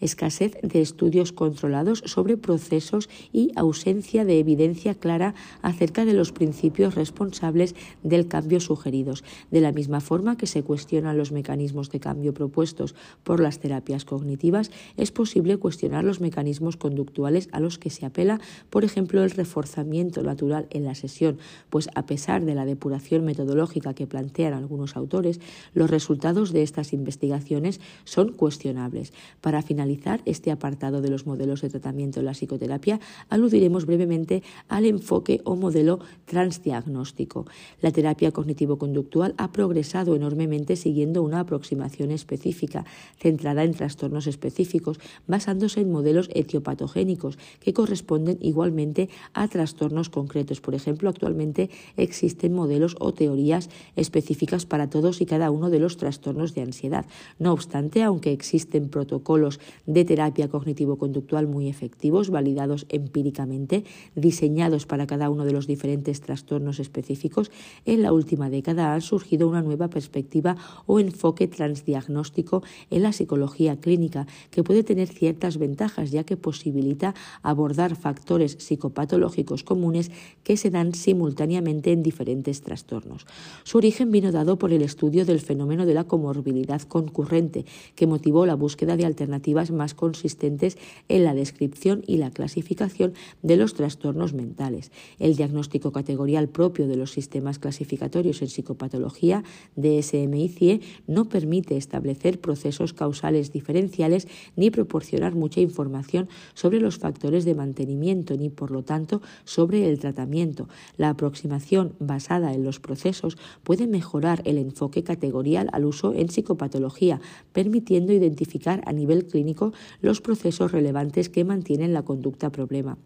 escasez 0.00 0.56
de 0.62 0.80
estudios 0.80 1.32
controlados 1.32 2.02
sobre 2.06 2.36
procesos 2.36 3.08
y 3.32 3.52
ausencia 3.56 4.24
de 4.24 4.38
evidencia 4.38 4.94
clara 4.94 5.34
acerca 5.62 6.04
de 6.04 6.12
los 6.12 6.32
principios 6.32 6.94
responsables 6.94 7.74
del 8.02 8.28
cambio 8.28 8.60
sugeridos, 8.60 9.24
de 9.50 9.60
la 9.60 9.72
misma 9.72 10.00
forma 10.00 10.36
que 10.36 10.46
se 10.46 10.62
cuestionan 10.62 11.18
los 11.18 11.32
mecanismos 11.32 11.90
de 11.90 12.00
cambio 12.00 12.34
propuestos 12.34 12.94
por 13.24 13.40
las 13.40 13.58
terapias 13.58 14.04
cognitivas, 14.04 14.70
es 14.96 15.10
posible 15.10 15.56
cuestionar 15.56 16.04
los 16.04 16.20
mecanismos 16.20 16.76
conductuales 16.76 17.48
a 17.52 17.60
los 17.60 17.78
que 17.78 17.90
se 17.90 18.06
apela, 18.06 18.40
por 18.70 18.84
ejemplo, 18.84 19.22
el 19.22 19.30
reforzamiento 19.30 20.22
natural 20.22 20.66
en 20.70 20.84
la 20.84 20.94
sesión, 20.94 21.38
pues 21.70 21.88
a 21.94 22.06
pesar 22.06 22.44
de 22.44 22.54
la 22.54 22.64
depuración 22.64 23.24
metodológica 23.24 23.94
que 23.94 24.06
plantean 24.06 24.52
algunos 24.52 24.96
autores, 24.96 25.40
los 25.74 25.90
resultados 25.90 26.52
de 26.52 26.62
estas 26.62 26.92
investigaciones 26.92 27.80
son 28.04 28.32
cuestionables. 28.32 29.12
Para 29.40 29.62
finalizar, 29.62 29.87
este 30.24 30.50
apartado 30.50 31.00
de 31.00 31.08
los 31.08 31.26
modelos 31.26 31.62
de 31.62 31.70
tratamiento 31.70 32.20
en 32.20 32.26
la 32.26 32.32
psicoterapia, 32.32 33.00
aludiremos 33.28 33.86
brevemente 33.86 34.42
al 34.68 34.84
enfoque 34.84 35.40
o 35.44 35.56
modelo 35.56 36.00
transdiagnóstico. 36.26 37.46
La 37.80 37.90
terapia 37.90 38.32
cognitivo-conductual 38.32 39.34
ha 39.38 39.52
progresado 39.52 40.14
enormemente 40.14 40.76
siguiendo 40.76 41.22
una 41.22 41.40
aproximación 41.40 42.10
específica, 42.10 42.84
centrada 43.18 43.64
en 43.64 43.72
trastornos 43.72 44.26
específicos, 44.26 45.00
basándose 45.26 45.80
en 45.80 45.90
modelos 45.90 46.28
etiopatogénicos 46.34 47.38
que 47.60 47.72
corresponden 47.72 48.38
igualmente 48.40 49.08
a 49.32 49.48
trastornos 49.48 50.10
concretos. 50.10 50.60
Por 50.60 50.74
ejemplo, 50.74 51.08
actualmente 51.08 51.70
existen 51.96 52.52
modelos 52.52 52.96
o 53.00 53.12
teorías 53.12 53.70
específicas 53.96 54.66
para 54.66 54.90
todos 54.90 55.20
y 55.20 55.26
cada 55.26 55.50
uno 55.50 55.70
de 55.70 55.78
los 55.78 55.96
trastornos 55.96 56.54
de 56.54 56.62
ansiedad. 56.62 57.06
No 57.38 57.52
obstante, 57.52 58.02
aunque 58.02 58.32
existen 58.32 58.88
protocolos 58.88 59.60
de 59.88 60.04
terapia 60.04 60.48
cognitivo-conductual 60.48 61.48
muy 61.48 61.68
efectivos, 61.68 62.28
validados 62.28 62.84
empíricamente, 62.90 63.84
diseñados 64.14 64.84
para 64.84 65.06
cada 65.06 65.30
uno 65.30 65.46
de 65.46 65.52
los 65.52 65.66
diferentes 65.66 66.20
trastornos 66.20 66.78
específicos, 66.78 67.50
en 67.86 68.02
la 68.02 68.12
última 68.12 68.50
década 68.50 68.94
ha 68.94 69.00
surgido 69.00 69.48
una 69.48 69.62
nueva 69.62 69.88
perspectiva 69.88 70.56
o 70.84 71.00
enfoque 71.00 71.48
transdiagnóstico 71.48 72.62
en 72.90 73.02
la 73.02 73.14
psicología 73.14 73.80
clínica 73.80 74.26
que 74.50 74.62
puede 74.62 74.84
tener 74.84 75.08
ciertas 75.08 75.56
ventajas 75.56 76.10
ya 76.10 76.24
que 76.24 76.36
posibilita 76.36 77.14
abordar 77.42 77.96
factores 77.96 78.58
psicopatológicos 78.60 79.64
comunes 79.64 80.10
que 80.44 80.58
se 80.58 80.68
dan 80.68 80.94
simultáneamente 80.94 81.92
en 81.92 82.02
diferentes 82.02 82.60
trastornos. 82.60 83.26
Su 83.64 83.78
origen 83.78 84.10
vino 84.10 84.32
dado 84.32 84.58
por 84.58 84.70
el 84.72 84.82
estudio 84.82 85.24
del 85.24 85.40
fenómeno 85.40 85.86
de 85.86 85.94
la 85.94 86.04
comorbilidad 86.04 86.82
concurrente 86.82 87.64
que 87.94 88.06
motivó 88.06 88.44
la 88.44 88.54
búsqueda 88.54 88.94
de 88.96 89.06
alternativas 89.06 89.70
más 89.78 89.94
consistentes 89.94 90.76
en 91.08 91.24
la 91.24 91.32
descripción 91.32 92.02
y 92.06 92.18
la 92.18 92.30
clasificación 92.30 93.14
de 93.42 93.56
los 93.56 93.72
trastornos 93.72 94.34
mentales. 94.34 94.92
El 95.18 95.36
diagnóstico 95.36 95.92
categorial 95.92 96.48
propio 96.50 96.86
de 96.86 96.96
los 96.96 97.12
sistemas 97.12 97.58
clasificatorios 97.58 98.42
en 98.42 98.48
psicopatología, 98.48 99.42
DSM 99.76 100.34
y 100.34 100.48
CIE, 100.48 100.80
no 101.06 101.30
permite 101.30 101.78
establecer 101.78 102.40
procesos 102.40 102.92
causales 102.92 103.52
diferenciales 103.52 104.28
ni 104.56 104.70
proporcionar 104.70 105.34
mucha 105.34 105.60
información 105.60 106.28
sobre 106.52 106.80
los 106.80 106.98
factores 106.98 107.46
de 107.46 107.54
mantenimiento 107.54 108.36
ni, 108.36 108.50
por 108.50 108.70
lo 108.70 108.82
tanto, 108.82 109.22
sobre 109.44 109.88
el 109.88 109.98
tratamiento. 109.98 110.68
La 110.96 111.10
aproximación 111.10 111.94
basada 111.98 112.52
en 112.52 112.64
los 112.64 112.80
procesos 112.80 113.38
puede 113.62 113.86
mejorar 113.86 114.42
el 114.44 114.58
enfoque 114.58 115.02
categorial 115.02 115.68
al 115.72 115.84
uso 115.84 116.14
en 116.14 116.28
psicopatología, 116.28 117.20
permitiendo 117.52 118.12
identificar 118.12 118.82
a 118.86 118.92
nivel 118.92 119.26
clínico 119.26 119.67
los 120.00 120.20
procesos 120.20 120.72
relevantes 120.72 121.28
que 121.28 121.44
mantienen 121.44 121.92
la 121.92 122.04
conducta 122.04 122.50
problema. 122.50 122.98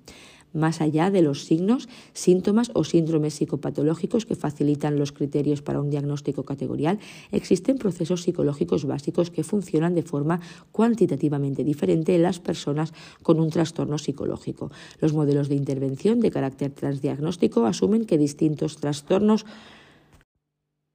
Más 0.52 0.82
allá 0.82 1.10
de 1.10 1.22
los 1.22 1.44
signos, 1.44 1.89
síntomas 2.12 2.70
o 2.74 2.84
síndromes 2.84 3.34
psicopatológicos 3.34 4.26
que 4.26 4.36
facilitan 4.36 4.98
los 4.98 5.12
criterios 5.12 5.62
para 5.62 5.80
un 5.80 5.89
diagnóstico 5.89 6.44
categorial, 6.44 6.98
existen 7.30 7.78
procesos 7.78 8.22
psicológicos 8.22 8.84
básicos 8.84 9.30
que 9.30 9.44
funcionan 9.44 9.94
de 9.94 10.02
forma 10.02 10.40
cuantitativamente 10.70 11.64
diferente 11.64 12.14
en 12.14 12.22
las 12.22 12.39
personas 12.39 12.93
con 13.22 13.40
un 13.40 13.48
trastorno 13.48 13.97
psicológico. 13.97 14.70
Los 15.01 15.14
modelos 15.14 15.48
de 15.48 15.55
intervención 15.55 16.20
de 16.20 16.30
carácter 16.30 16.70
transdiagnóstico 16.72 17.64
asumen 17.64 18.05
que 18.05 18.18
distintos 18.18 18.76
trastornos 18.76 19.47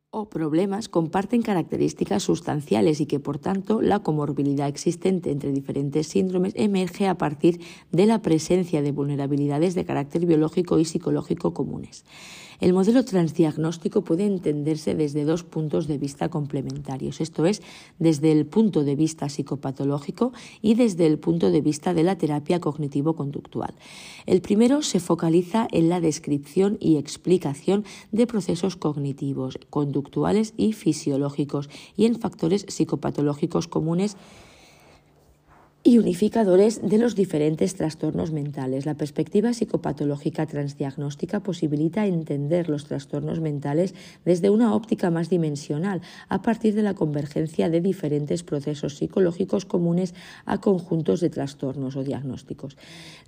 o 0.10 0.30
problemas 0.30 0.88
comparten 0.88 1.42
características 1.42 2.24
sustanciales 2.24 3.02
y 3.02 3.06
que, 3.06 3.20
por 3.20 3.40
tanto, 3.40 3.82
la 3.82 4.00
comorbilidad 4.00 4.68
existente 4.68 5.32
entre 5.32 5.52
diferentes 5.52 6.08
síndromes 6.08 6.54
emerge 6.56 7.08
a 7.08 7.18
partir 7.18 7.60
de 7.92 8.06
la 8.06 8.22
presencia 8.22 8.82
de 8.82 8.92
vulnerabilidades 8.92 9.76
de 9.76 9.86
carácter 9.86 10.26
biológico 10.26 10.80
y 10.80 10.86
psicológico 10.86 11.54
comunes. 11.54 12.06
El 12.60 12.74
modelo 12.74 13.06
transdiagnóstico 13.06 14.04
puede 14.04 14.26
entenderse 14.26 14.96
desde 14.96 15.26
dos 15.26 15.44
puntos 15.44 15.88
de 15.88 16.00
vista 16.00 16.30
complementarios, 16.30 17.22
esto 17.22 17.46
es, 17.46 17.62
desde 18.00 18.32
el 18.32 18.48
punto 18.48 18.84
de 18.84 18.96
vista 18.96 19.30
psicopatológico 19.30 20.34
y 20.62 20.74
desde 20.74 21.06
el 21.06 21.20
punto 21.20 21.52
de 21.52 21.62
vista 21.62 21.94
de 21.94 22.04
la 22.04 22.18
terapia 22.18 22.60
cognitivo-conductual. 22.60 23.76
El 24.26 24.42
primero 24.42 24.82
se 24.82 25.00
focaliza 25.00 25.68
en 25.72 25.90
la 25.90 26.02
descripción 26.02 26.78
y 26.80 26.98
explicación 26.98 27.86
de 28.12 28.26
procesos 28.26 28.76
cognitivos, 28.76 29.60
conductuales 29.70 30.56
y 30.58 30.74
fisiológicos 30.74 31.70
y 31.96 32.06
en 32.06 32.20
factores 32.20 32.66
psicopatológicos 32.68 33.68
comunes 33.68 34.18
y 35.88 36.00
unificadores 36.00 36.82
de 36.84 36.98
los 36.98 37.16
diferentes 37.16 37.76
trastornos 37.76 38.34
mentales. 38.34 38.86
La 38.86 38.96
perspectiva 38.96 39.54
psicopatológica 39.54 40.46
transdiagnóstica 40.46 41.40
posibilita 41.40 42.06
entender 42.06 42.68
los 42.68 42.84
trastornos 42.84 43.40
mentales 43.40 43.96
desde 44.26 44.50
una 44.50 44.76
óptica 44.76 45.12
más 45.12 45.30
dimensional, 45.30 46.02
a 46.28 46.42
partir 46.42 46.76
de 46.76 46.84
la 46.84 46.94
convergencia 46.94 47.70
de 47.70 47.80
diferentes 47.80 48.44
procesos 48.44 48.98
psicológicos 48.98 49.64
comunes 49.64 50.14
a 50.44 50.60
conjuntos 50.60 51.22
de 51.22 51.30
trastornos 51.30 51.96
o 51.96 52.04
diagnósticos. 52.04 52.76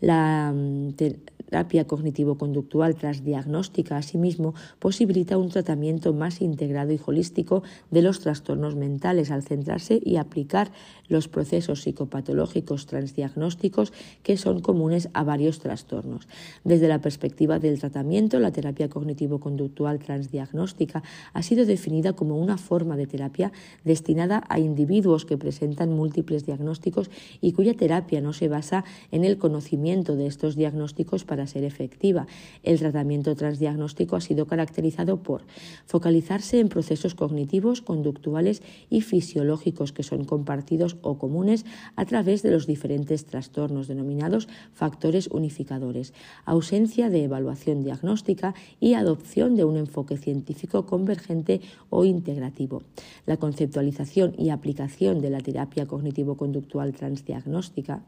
La 0.01 0.51
mm, 0.53 0.95
terapia 0.95 1.87
cognitivo-conductual 1.87 2.95
transdiagnóstica, 2.95 3.95
asimismo, 3.95 4.53
posibilita 4.79 5.37
un 5.37 5.47
tratamiento 5.47 6.11
más 6.11 6.41
integrado 6.41 6.91
y 6.91 6.99
holístico 7.05 7.63
de 7.89 8.01
los 8.01 8.19
trastornos 8.19 8.75
mentales 8.75 9.31
al 9.31 9.43
centrarse 9.43 10.01
y 10.03 10.17
aplicar 10.17 10.73
los 11.07 11.29
procesos 11.29 11.83
psicopatológicos 11.83 12.48
transdiagnósticos 12.85 13.93
que 14.23 14.37
son 14.37 14.61
comunes 14.61 15.09
a 15.13 15.23
varios 15.23 15.59
trastornos. 15.59 16.27
Desde 16.63 16.87
la 16.87 16.99
perspectiva 16.99 17.59
del 17.59 17.79
tratamiento, 17.79 18.39
la 18.39 18.51
terapia 18.51 18.89
cognitivo-conductual 18.89 19.99
transdiagnóstica 19.99 21.03
ha 21.33 21.43
sido 21.43 21.65
definida 21.65 22.13
como 22.13 22.37
una 22.37 22.57
forma 22.57 22.97
de 22.97 23.07
terapia 23.07 23.51
destinada 23.83 24.43
a 24.49 24.59
individuos 24.59 25.25
que 25.25 25.37
presentan 25.37 25.93
múltiples 25.93 26.45
diagnósticos 26.45 27.09
y 27.41 27.53
cuya 27.53 27.73
terapia 27.73 28.21
no 28.21 28.33
se 28.33 28.47
basa 28.47 28.83
en 29.11 29.23
el 29.23 29.37
conocimiento 29.37 30.15
de 30.15 30.27
estos 30.27 30.55
diagnósticos 30.55 31.23
para 31.23 31.47
ser 31.47 31.63
efectiva. 31.63 32.27
El 32.63 32.79
tratamiento 32.79 33.35
transdiagnóstico 33.35 34.15
ha 34.15 34.21
sido 34.21 34.47
caracterizado 34.47 35.21
por 35.23 35.43
focalizarse 35.85 36.59
en 36.59 36.69
procesos 36.69 37.15
cognitivos, 37.15 37.81
conductuales 37.81 38.61
y 38.89 39.01
fisiológicos 39.01 39.91
que 39.91 40.03
son 40.03 40.25
compartidos 40.25 40.97
o 41.01 41.17
comunes 41.17 41.65
a 41.95 42.05
través 42.05 42.38
de 42.43 42.51
los 42.51 42.67
diferentes 42.67 43.25
trastornos 43.25 43.87
denominados 43.87 44.47
factores 44.73 45.27
unificadores, 45.27 46.13
ausencia 46.45 47.09
de 47.09 47.23
evaluación 47.23 47.83
diagnóstica 47.83 48.53
y 48.79 48.93
adopción 48.93 49.55
de 49.55 49.65
un 49.65 49.77
enfoque 49.77 50.17
científico 50.17 50.85
convergente 50.85 51.61
o 51.89 52.05
integrativo. 52.05 52.83
La 53.25 53.37
conceptualización 53.37 54.35
y 54.37 54.49
aplicación 54.49 55.21
de 55.21 55.29
la 55.29 55.41
terapia 55.41 55.85
cognitivo-conductual 55.85 56.93
transdiagnóstica 56.93 58.03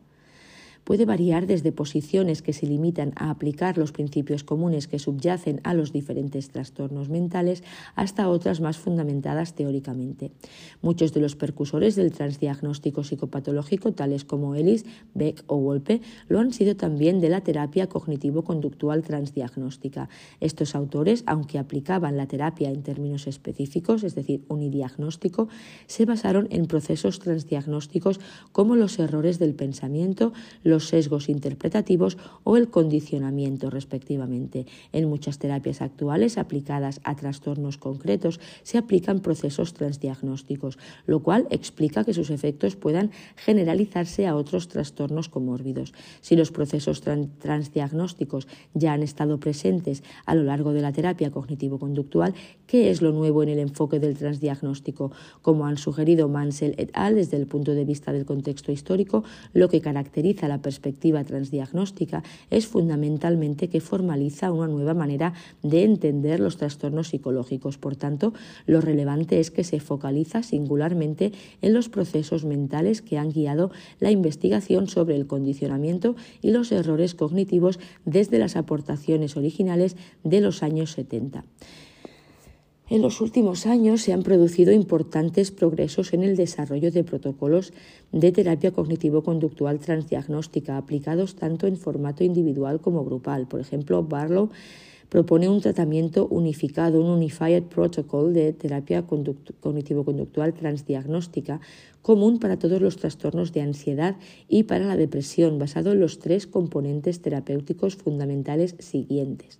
puede 0.84 1.06
variar 1.06 1.48
desde 1.48 1.72
posiciones 1.72 2.42
que 2.42 2.54
se 2.54 2.68
limitan 2.68 3.14
a 3.16 3.30
aplicar 3.30 3.78
los 3.78 3.92
principios 3.92 4.44
comunes 4.44 4.88
que 4.88 5.00
subyacen 5.00 5.62
a 5.64 5.74
los 5.74 5.92
diferentes 5.94 6.50
trastornos 6.50 7.10
mentales 7.10 7.64
hasta 7.96 8.30
otras 8.30 8.62
más 8.62 8.78
fundamentadas 8.78 9.54
teóricamente. 9.54 10.32
Muchos 10.82 11.14
de 11.14 11.22
los 11.22 11.36
percusores 11.36 11.96
del 11.96 12.12
transdiagnóstico 12.12 13.04
psicopatológico, 13.04 13.94
tales 13.94 14.26
como 14.26 14.56
Ellis, 14.56 14.86
Beck 15.14 15.44
o 15.48 15.58
Wolpe, 15.58 16.02
lo 16.28 16.40
han 16.40 16.54
sido 16.54 16.76
también 16.76 17.20
de 17.20 17.30
la 17.30 17.42
terapia 17.42 17.88
cognitivo-conductual 17.88 19.04
transdiagnóstica. 19.04 20.10
Estos 20.40 20.76
autores, 20.76 21.24
aunque 21.26 21.60
aplicaban 21.60 22.18
la 22.18 22.28
terapia 22.28 22.70
en 22.70 22.84
términos 22.84 23.28
específicos, 23.28 24.04
es 24.04 24.16
decir, 24.16 24.44
unidiagnóstico, 24.48 25.48
se 25.88 26.06
basaron 26.06 26.48
en 26.52 26.66
procesos 26.66 27.20
transdiagnósticos 27.20 28.20
como 28.52 28.76
los 28.76 29.00
errores 29.00 29.40
del 29.40 29.56
pensamiento, 29.56 30.34
los 30.72 30.88
sesgos 30.88 31.30
interpretativos 31.30 32.18
o 32.44 32.58
el 32.58 32.70
condicionamiento, 32.70 33.70
respectivamente. 33.70 34.66
En 34.92 35.08
muchas 35.08 35.38
terapias 35.38 35.84
actuales 35.84 36.40
aplicadas 36.40 37.00
a 37.04 37.16
trastornos 37.16 37.78
concretos 37.78 38.40
se 38.64 38.80
aplican 38.80 39.20
procesos 39.20 39.76
transdiagnósticos, 39.76 40.80
lo 41.06 41.22
cual 41.22 41.46
explica 41.52 42.04
que 42.04 42.16
sus 42.16 42.32
efectos 42.32 42.76
puedan 42.76 43.12
generalizarse 43.36 44.26
a 44.26 44.36
otros 44.36 44.68
trastornos 44.68 45.30
comórbidos. 45.30 45.94
Si 46.22 46.36
los 46.36 46.52
procesos 46.52 47.02
transdiagnósticos 47.02 48.48
ya 48.74 48.94
han 48.94 49.04
estado 49.04 49.40
presentes 49.40 50.04
a 50.26 50.34
lo 50.34 50.44
largo 50.44 50.74
de 50.74 50.82
la 50.82 50.92
terapia 50.92 51.30
cognitivo-conductual, 51.30 52.34
¿qué 52.66 52.90
es 52.90 53.02
lo 53.02 53.12
nuevo 53.12 53.44
en 53.44 53.50
el 53.50 53.60
enfoque 53.60 54.00
del 54.00 54.18
transdiagnóstico? 54.18 55.12
Como 55.42 55.68
han 55.68 55.78
sugerido 55.78 56.28
Mansell 56.30 56.74
et 56.78 56.90
al. 56.94 57.12
desde 57.16 57.38
el 57.38 57.46
punto 57.46 57.74
de 57.74 57.86
vista 57.86 58.14
del 58.14 58.26
contexto 58.26 58.72
histórico, 58.72 59.24
lo 59.54 59.70
que 59.70 59.82
caracteriza 59.82 60.48
la 60.48 60.61
perspectiva 60.62 61.24
transdiagnóstica 61.24 62.24
es 62.50 62.68
fundamentalmente 62.68 63.70
que 63.70 63.82
formaliza 63.82 64.52
una 64.52 64.68
nueva 64.68 64.94
manera 64.94 65.34
de 65.64 65.84
entender 65.84 66.40
los 66.40 66.58
trastornos 66.58 67.10
psicológicos. 67.10 67.78
Por 67.78 67.96
tanto, 67.96 68.34
lo 68.66 68.82
relevante 68.82 69.40
es 69.40 69.52
que 69.52 69.64
se 69.64 69.80
focaliza 69.80 70.44
singularmente 70.44 71.32
en 71.62 71.74
los 71.74 71.90
procesos 71.90 72.46
mentales 72.46 73.02
que 73.02 73.18
han 73.18 73.32
guiado 73.32 73.72
la 74.00 74.12
investigación 74.12 74.88
sobre 74.88 75.16
el 75.16 75.28
condicionamiento 75.28 76.16
y 76.42 76.52
los 76.52 76.72
errores 76.72 77.16
cognitivos 77.16 77.80
desde 78.06 78.40
las 78.40 78.56
aportaciones 78.56 79.38
originales 79.38 79.96
de 80.24 80.42
los 80.42 80.64
años 80.64 80.92
70. 80.92 81.44
En 82.92 83.02
los 83.02 83.22
últimos 83.22 83.68
años 83.68 84.02
se 84.02 84.12
han 84.12 84.22
producido 84.22 84.74
importantes 84.74 85.50
progresos 85.50 86.12
en 86.12 86.24
el 86.24 86.36
desarrollo 86.36 86.92
de 86.92 87.06
protocolos 87.06 87.72
de 88.12 88.34
terapia 88.34 88.72
cognitivo-conductual 88.72 89.80
transdiagnóstica 89.80 90.76
aplicados 90.76 91.36
tanto 91.36 91.68
en 91.68 91.78
formato 91.78 92.26
individual 92.26 92.82
como 92.82 93.06
grupal. 93.06 93.48
Por 93.48 93.62
ejemplo, 93.62 94.04
Barlow 94.04 94.50
propone 95.08 95.48
un 95.48 95.62
tratamiento 95.62 96.28
unificado, 96.28 97.00
un 97.00 97.12
Unified 97.12 97.64
Protocol 97.64 98.34
de 98.34 98.52
terapia 98.52 99.06
cognitivo-conductual 99.08 100.54
transdiagnóstica 100.54 101.62
común 102.02 102.40
para 102.40 102.60
todos 102.60 102.82
los 102.82 102.98
trastornos 102.98 103.54
de 103.54 103.62
ansiedad 103.62 104.18
y 104.50 104.64
para 104.64 104.86
la 104.86 104.98
depresión, 104.98 105.60
basado 105.60 105.94
en 105.94 106.02
los 106.02 106.20
tres 106.20 106.46
componentes 106.46 107.22
terapéuticos 107.22 107.96
fundamentales 107.96 108.76
siguientes 108.80 109.60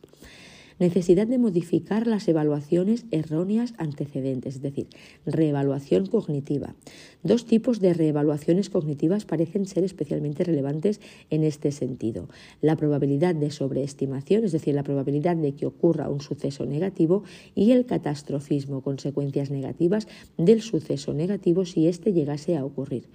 necesidad 0.80 1.28
de 1.28 1.38
modificar 1.38 2.08
las 2.08 2.28
evaluaciones 2.28 3.06
erróneas 3.12 3.74
antecedentes, 3.78 4.56
es 4.56 4.62
decir, 4.62 4.88
reevaluación 5.26 6.06
cognitiva. 6.06 6.76
Dos 7.24 7.46
tipos 7.46 7.80
de 7.80 7.94
reevaluaciones 7.94 8.70
cognitivas 8.70 9.26
parecen 9.26 9.66
ser 9.66 9.84
especialmente 9.84 10.44
relevantes 10.44 11.02
en 11.30 11.44
este 11.44 11.72
sentido. 11.72 12.30
La 12.62 12.76
probabilidad 12.76 13.36
de 13.36 13.52
sobreestimación, 13.52 14.44
es 14.44 14.52
decir, 14.52 14.74
la 14.76 14.84
probabilidad 14.84 15.36
de 15.36 15.54
que 15.54 15.66
ocurra 15.66 16.10
un 16.10 16.22
suceso 16.22 16.66
negativo, 16.66 17.24
y 17.56 17.72
el 17.72 17.86
catastrofismo, 17.86 18.82
consecuencias 18.82 19.52
negativas 19.52 20.08
del 20.38 20.62
suceso 20.62 21.14
negativo 21.14 21.66
si 21.66 21.88
éste 21.88 22.14
llegase 22.14 22.58
a 22.58 22.66
ocurrir. 22.66 23.08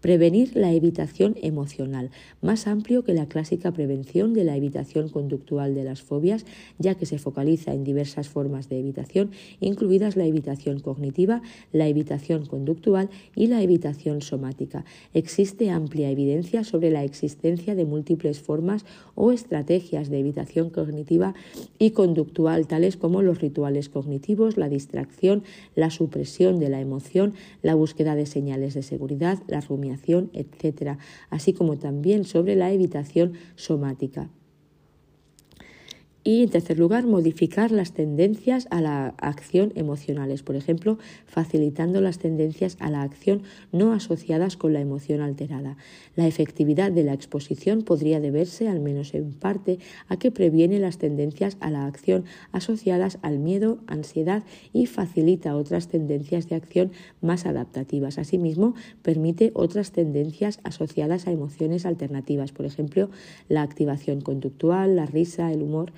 Prevenir 0.00 0.54
la 0.54 0.72
evitación 0.72 1.36
emocional, 1.42 2.10
más 2.42 2.66
amplio 2.66 3.02
que 3.02 3.14
la 3.14 3.26
clásica 3.26 3.72
prevención 3.72 4.34
de 4.34 4.44
la 4.44 4.56
evitación 4.56 5.08
conductual 5.08 5.74
de 5.74 5.84
las 5.84 6.02
fobias, 6.02 6.44
ya 6.78 6.94
que 6.94 7.06
se 7.06 7.18
focaliza 7.18 7.72
en 7.72 7.82
diversas 7.82 8.28
formas 8.28 8.68
de 8.68 8.78
evitación, 8.78 9.30
incluidas 9.60 10.16
la 10.16 10.26
evitación 10.26 10.80
cognitiva, 10.80 11.40
la 11.72 11.88
evitación 11.88 12.44
conductual 12.44 13.08
y 13.34 13.46
la 13.46 13.62
evitación 13.62 14.20
somática. 14.20 14.84
Existe 15.14 15.70
amplia 15.70 16.10
evidencia 16.10 16.62
sobre 16.62 16.90
la 16.90 17.02
existencia 17.02 17.74
de 17.74 17.84
múltiples 17.86 18.40
formas 18.40 18.84
o 19.14 19.32
estrategias 19.32 20.10
de 20.10 20.18
evitación 20.20 20.70
cognitiva 20.70 21.34
y 21.78 21.92
conductual, 21.92 22.66
tales 22.66 22.96
como 22.96 23.22
los 23.22 23.40
rituales 23.40 23.88
cognitivos, 23.88 24.56
la 24.58 24.68
distracción, 24.68 25.42
la 25.74 25.90
supresión 25.90 26.58
de 26.58 26.68
la 26.68 26.80
emoción, 26.80 27.32
la 27.62 27.74
búsqueda 27.74 28.14
de 28.14 28.26
señales 28.26 28.74
de 28.74 28.82
seguridad, 28.82 29.38
la 29.48 29.60
rumiación, 29.60 29.85
etc., 30.32 30.98
así 31.30 31.52
como 31.52 31.78
también 31.78 32.24
sobre 32.24 32.56
la 32.56 32.72
evitación 32.72 33.34
somática. 33.54 34.30
Y 36.28 36.42
en 36.42 36.50
tercer 36.50 36.76
lugar, 36.76 37.06
modificar 37.06 37.70
las 37.70 37.92
tendencias 37.92 38.66
a 38.72 38.80
la 38.80 39.14
acción 39.18 39.70
emocionales, 39.76 40.42
por 40.42 40.56
ejemplo, 40.56 40.98
facilitando 41.24 42.00
las 42.00 42.18
tendencias 42.18 42.76
a 42.80 42.90
la 42.90 43.02
acción 43.02 43.44
no 43.70 43.92
asociadas 43.92 44.56
con 44.56 44.72
la 44.72 44.80
emoción 44.80 45.20
alterada. 45.20 45.76
La 46.16 46.26
efectividad 46.26 46.90
de 46.90 47.04
la 47.04 47.12
exposición 47.12 47.82
podría 47.82 48.18
deberse, 48.18 48.66
al 48.66 48.80
menos 48.80 49.14
en 49.14 49.34
parte, 49.34 49.78
a 50.08 50.16
que 50.16 50.32
previene 50.32 50.80
las 50.80 50.98
tendencias 50.98 51.58
a 51.60 51.70
la 51.70 51.86
acción 51.86 52.24
asociadas 52.50 53.20
al 53.22 53.38
miedo, 53.38 53.78
ansiedad 53.86 54.42
y 54.72 54.86
facilita 54.86 55.54
otras 55.54 55.86
tendencias 55.86 56.48
de 56.48 56.56
acción 56.56 56.90
más 57.20 57.46
adaptativas. 57.46 58.18
Asimismo, 58.18 58.74
permite 59.00 59.52
otras 59.54 59.92
tendencias 59.92 60.58
asociadas 60.64 61.28
a 61.28 61.30
emociones 61.30 61.86
alternativas, 61.86 62.50
por 62.50 62.66
ejemplo, 62.66 63.10
la 63.48 63.62
activación 63.62 64.22
conductual, 64.22 64.96
la 64.96 65.06
risa, 65.06 65.52
el 65.52 65.62
humor 65.62 65.92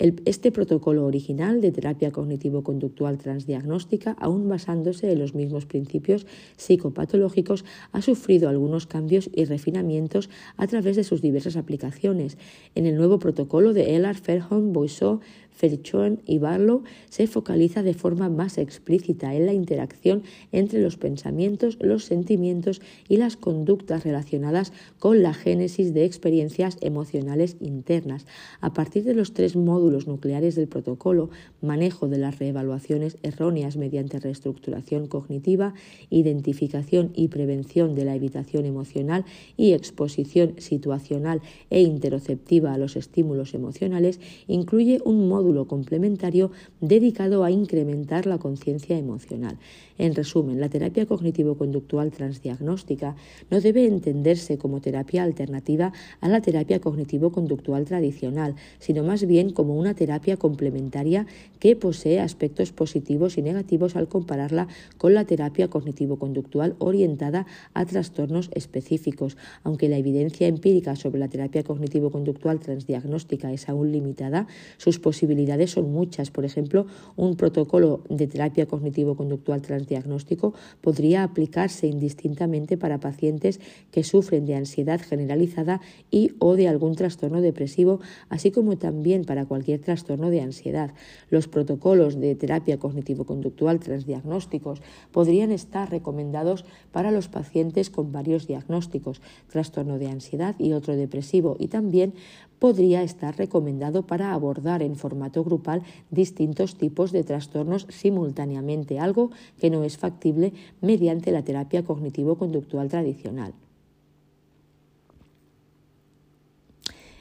este 0.00 0.50
protocolo 0.50 1.04
original 1.04 1.60
de 1.60 1.72
terapia 1.72 2.10
cognitivo-conductual 2.10 3.18
transdiagnóstica, 3.18 4.16
aún 4.18 4.48
basándose 4.48 5.12
en 5.12 5.18
los 5.18 5.34
mismos 5.34 5.66
principios 5.66 6.26
psicopatológicos, 6.56 7.66
ha 7.92 8.00
sufrido 8.00 8.48
algunos 8.48 8.86
cambios 8.86 9.28
y 9.34 9.44
refinamientos 9.44 10.30
a 10.56 10.66
través 10.66 10.96
de 10.96 11.04
sus 11.04 11.20
diversas 11.20 11.56
aplicaciones. 11.56 12.38
En 12.74 12.86
el 12.86 12.96
nuevo 12.96 13.18
protocolo 13.18 13.74
de 13.74 13.94
Ellar, 13.94 14.16
Fairholm, 14.16 14.72
Boisseau, 14.72 15.20
Ferchuan 15.50 16.22
y 16.24 16.38
Barlow 16.38 16.84
se 17.10 17.26
focaliza 17.26 17.82
de 17.82 17.94
forma 17.94 18.30
más 18.30 18.56
explícita 18.56 19.34
en 19.34 19.46
la 19.46 19.52
interacción 19.52 20.22
entre 20.52 20.80
los 20.80 20.96
pensamientos, 20.96 21.76
los 21.80 22.04
sentimientos 22.04 22.80
y 23.08 23.18
las 23.18 23.36
conductas 23.36 24.04
relacionadas 24.04 24.72
con 24.98 25.22
la 25.22 25.34
génesis 25.34 25.92
de 25.92 26.04
experiencias 26.04 26.78
emocionales 26.80 27.56
internas. 27.60 28.26
A 28.60 28.72
partir 28.72 29.04
de 29.04 29.14
los 29.14 29.34
tres 29.34 29.56
módulos 29.56 30.06
nucleares 30.06 30.54
del 30.54 30.68
protocolo, 30.68 31.30
manejo 31.60 32.08
de 32.08 32.18
las 32.18 32.38
reevaluaciones 32.38 33.18
erróneas 33.22 33.76
mediante 33.76 34.18
reestructuración 34.18 35.08
cognitiva, 35.08 35.74
identificación 36.08 37.12
y 37.14 37.28
prevención 37.28 37.94
de 37.94 38.04
la 38.04 38.14
evitación 38.14 38.64
emocional 38.64 39.24
y 39.56 39.72
exposición 39.72 40.54
situacional 40.58 41.42
e 41.68 41.82
interoceptiva 41.82 42.72
a 42.72 42.78
los 42.78 42.96
estímulos 42.96 43.54
emocionales, 43.54 44.20
incluye 44.46 45.00
un 45.04 45.28
módulo 45.28 45.39
complementario 45.66 46.50
dedicado 46.80 47.44
a 47.44 47.50
incrementar 47.50 48.26
la 48.26 48.38
conciencia 48.38 48.96
emocional. 48.96 49.56
En 50.00 50.14
resumen, 50.14 50.60
la 50.60 50.70
terapia 50.70 51.04
cognitivo-conductual 51.04 52.10
transdiagnóstica 52.10 53.16
no 53.50 53.60
debe 53.60 53.84
entenderse 53.84 54.56
como 54.56 54.80
terapia 54.80 55.22
alternativa 55.22 55.92
a 56.22 56.28
la 56.30 56.40
terapia 56.40 56.80
cognitivo-conductual 56.80 57.84
tradicional, 57.84 58.54
sino 58.78 59.04
más 59.04 59.26
bien 59.26 59.50
como 59.50 59.76
una 59.76 59.92
terapia 59.92 60.38
complementaria 60.38 61.26
que 61.58 61.76
posee 61.76 62.18
aspectos 62.18 62.72
positivos 62.72 63.36
y 63.36 63.42
negativos 63.42 63.94
al 63.94 64.08
compararla 64.08 64.68
con 64.96 65.12
la 65.12 65.26
terapia 65.26 65.68
cognitivo-conductual 65.68 66.76
orientada 66.78 67.44
a 67.74 67.84
trastornos 67.84 68.48
específicos. 68.54 69.36
Aunque 69.64 69.90
la 69.90 69.98
evidencia 69.98 70.46
empírica 70.46 70.96
sobre 70.96 71.20
la 71.20 71.28
terapia 71.28 71.62
cognitivo-conductual 71.62 72.58
transdiagnóstica 72.58 73.52
es 73.52 73.68
aún 73.68 73.92
limitada, 73.92 74.46
sus 74.78 74.98
posibilidades 74.98 75.72
son 75.72 75.92
muchas. 75.92 76.30
Por 76.30 76.46
ejemplo, 76.46 76.86
un 77.16 77.36
protocolo 77.36 78.02
de 78.08 78.26
terapia 78.26 78.64
cognitivo-conductual 78.64 79.60
transdiagnóstica 79.60 79.89
diagnóstico 79.90 80.54
podría 80.80 81.22
aplicarse 81.22 81.86
indistintamente 81.86 82.78
para 82.78 83.00
pacientes 83.00 83.60
que 83.90 84.04
sufren 84.04 84.46
de 84.46 84.54
ansiedad 84.54 85.00
generalizada 85.00 85.82
y 86.10 86.32
o 86.38 86.56
de 86.56 86.68
algún 86.68 86.94
trastorno 86.94 87.42
depresivo, 87.42 88.00
así 88.30 88.50
como 88.50 88.78
también 88.78 89.26
para 89.26 89.44
cualquier 89.44 89.80
trastorno 89.80 90.30
de 90.30 90.40
ansiedad. 90.40 90.94
Los 91.28 91.48
protocolos 91.48 92.18
de 92.18 92.34
terapia 92.34 92.78
cognitivo-conductual 92.78 93.80
transdiagnósticos 93.80 94.80
podrían 95.12 95.52
estar 95.52 95.90
recomendados 95.90 96.64
para 96.92 97.10
los 97.10 97.28
pacientes 97.28 97.90
con 97.90 98.12
varios 98.12 98.46
diagnósticos, 98.46 99.20
trastorno 99.50 99.98
de 99.98 100.08
ansiedad 100.08 100.54
y 100.58 100.72
otro 100.72 100.96
depresivo, 100.96 101.56
y 101.58 101.68
también 101.68 102.14
podría 102.60 103.02
estar 103.02 103.36
recomendado 103.36 104.06
para 104.06 104.32
abordar 104.32 104.82
en 104.84 104.94
formato 104.94 105.42
grupal 105.42 105.82
distintos 106.10 106.76
tipos 106.76 107.10
de 107.10 107.24
trastornos 107.24 107.86
simultáneamente, 107.88 109.00
algo 109.00 109.32
que 109.58 109.70
no 109.70 109.82
es 109.82 109.98
factible 109.98 110.52
mediante 110.80 111.32
la 111.32 111.42
terapia 111.42 111.82
cognitivo-conductual 111.82 112.88
tradicional. 112.88 113.54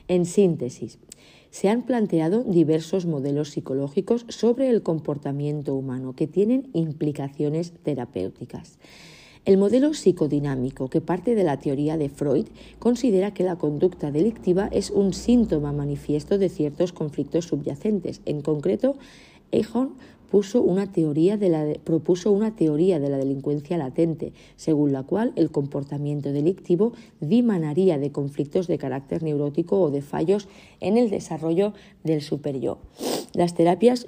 En 0.07 0.25
síntesis, 0.25 0.99
se 1.51 1.69
han 1.69 1.83
planteado 1.83 2.43
diversos 2.43 3.05
modelos 3.05 3.51
psicológicos 3.51 4.25
sobre 4.27 4.69
el 4.69 4.83
comportamiento 4.83 5.73
humano 5.73 6.13
que 6.13 6.27
tienen 6.27 6.69
implicaciones 6.73 7.73
terapéuticas. 7.83 8.77
El 9.45 9.57
modelo 9.57 9.93
psicodinámico, 9.93 10.89
que 10.89 11.01
parte 11.01 11.33
de 11.33 11.43
la 11.43 11.57
teoría 11.57 11.97
de 11.97 12.09
Freud, 12.09 12.47
considera 12.77 13.33
que 13.33 13.43
la 13.43 13.55
conducta 13.55 14.11
delictiva 14.11 14.69
es 14.71 14.91
un 14.91 15.13
síntoma 15.13 15.71
manifiesto 15.71 16.37
de 16.37 16.49
ciertos 16.49 16.93
conflictos 16.93 17.45
subyacentes. 17.45 18.21
En 18.25 18.41
concreto, 18.41 18.95
Eichhorn 19.51 19.93
propuso 20.29 20.61
una 20.61 20.91
teoría 20.91 21.37
de 21.37 21.49
la 23.09 23.17
delincuencia 23.17 23.77
latente, 23.77 24.33
según 24.55 24.93
la 24.93 25.03
cual 25.03 25.33
el 25.35 25.49
comportamiento 25.49 26.31
delictivo 26.31 26.93
dimanaría 27.19 27.97
de 27.97 28.11
conflictos 28.11 28.67
de 28.67 28.77
carácter 28.77 29.23
neurótico 29.23 29.81
o 29.81 29.89
de 29.89 30.01
fallos 30.01 30.47
en 30.81 30.97
el 30.97 31.09
desarrollo 31.09 31.73
del 32.03 32.21
superyo. 32.21 32.77
Las 33.33 33.55
terapias 33.55 34.07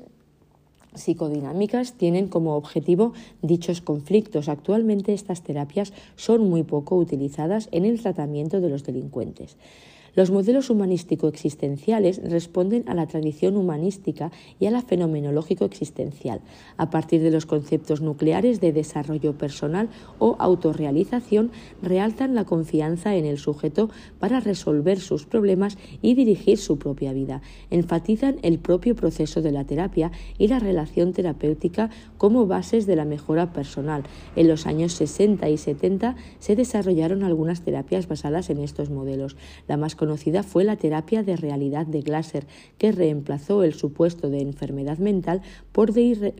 psicodinámicas 0.95 1.93
tienen 1.93 2.27
como 2.27 2.55
objetivo 2.55 3.13
dichos 3.41 3.81
conflictos. 3.81 4.49
Actualmente 4.49 5.13
estas 5.13 5.41
terapias 5.41 5.93
son 6.15 6.49
muy 6.49 6.63
poco 6.63 6.97
utilizadas 6.97 7.69
en 7.71 7.85
el 7.85 8.01
tratamiento 8.01 8.61
de 8.61 8.69
los 8.69 8.83
delincuentes. 8.83 9.57
Los 10.13 10.29
modelos 10.29 10.69
humanístico-existenciales 10.69 12.21
responden 12.29 12.83
a 12.87 12.93
la 12.93 13.07
tradición 13.07 13.55
humanística 13.55 14.31
y 14.59 14.65
a 14.65 14.71
la 14.71 14.81
fenomenológico-existencial, 14.81 16.41
a 16.75 16.89
partir 16.89 17.21
de 17.21 17.31
los 17.31 17.45
conceptos 17.45 18.01
nucleares 18.01 18.59
de 18.59 18.73
desarrollo 18.73 19.37
personal 19.37 19.89
o 20.19 20.35
autorrealización, 20.39 21.51
realzan 21.81 22.35
la 22.35 22.43
confianza 22.43 23.15
en 23.15 23.25
el 23.25 23.37
sujeto 23.37 23.89
para 24.19 24.41
resolver 24.41 24.99
sus 24.99 25.25
problemas 25.25 25.77
y 26.01 26.13
dirigir 26.13 26.57
su 26.57 26.77
propia 26.77 27.13
vida. 27.13 27.41
Enfatizan 27.69 28.37
el 28.41 28.59
propio 28.59 28.95
proceso 28.95 29.41
de 29.41 29.51
la 29.51 29.63
terapia 29.63 30.11
y 30.37 30.49
la 30.49 30.59
relación 30.59 31.13
terapéutica 31.13 31.89
como 32.17 32.47
bases 32.47 32.85
de 32.85 32.97
la 32.97 33.05
mejora 33.05 33.53
personal. 33.53 34.03
En 34.35 34.49
los 34.49 34.67
años 34.67 34.91
60 34.93 35.47
y 35.49 35.57
70 35.57 36.17
se 36.39 36.55
desarrollaron 36.57 37.23
algunas 37.23 37.61
terapias 37.61 38.09
basadas 38.09 38.49
en 38.49 38.59
estos 38.59 38.89
modelos. 38.89 39.37
La 39.67 39.77
más 39.77 39.95
conocida 40.01 40.41
fue 40.41 40.63
la 40.63 40.77
terapia 40.77 41.21
de 41.21 41.35
realidad 41.35 41.85
de 41.85 42.01
Glasser, 42.01 42.47
que 42.79 42.91
reemplazó 42.91 43.61
el 43.61 43.75
supuesto 43.75 44.31
de 44.31 44.41
enfermedad 44.41 44.97
mental 44.97 45.43
por, 45.71 45.91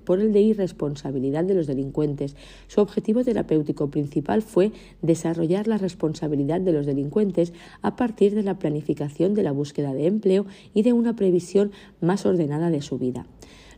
por 0.03 0.19
el 0.19 0.33
de 0.33 0.41
irresponsabilidad 0.41 1.43
de 1.43 1.53
los 1.53 1.67
delincuentes. 1.67 2.35
Su 2.65 2.81
objetivo 2.81 3.23
terapéutico 3.23 3.91
principal 3.91 4.41
fue 4.41 4.71
desarrollar 5.03 5.67
la 5.67 5.77
responsabilidad 5.77 6.59
de 6.59 6.71
los 6.71 6.88
delincuentes 6.88 7.53
a 7.83 7.95
partir 7.95 8.33
de 8.33 8.41
la 8.41 8.57
planificación 8.57 9.35
de 9.35 9.43
la 9.43 9.51
búsqueda 9.51 9.93
de 9.93 10.07
empleo 10.07 10.47
y 10.73 10.81
de 10.81 10.93
una 10.93 11.15
previsión 11.15 11.71
más 11.99 12.25
ordenada 12.25 12.71
de 12.71 12.81
su 12.81 12.97
vida. 12.97 13.27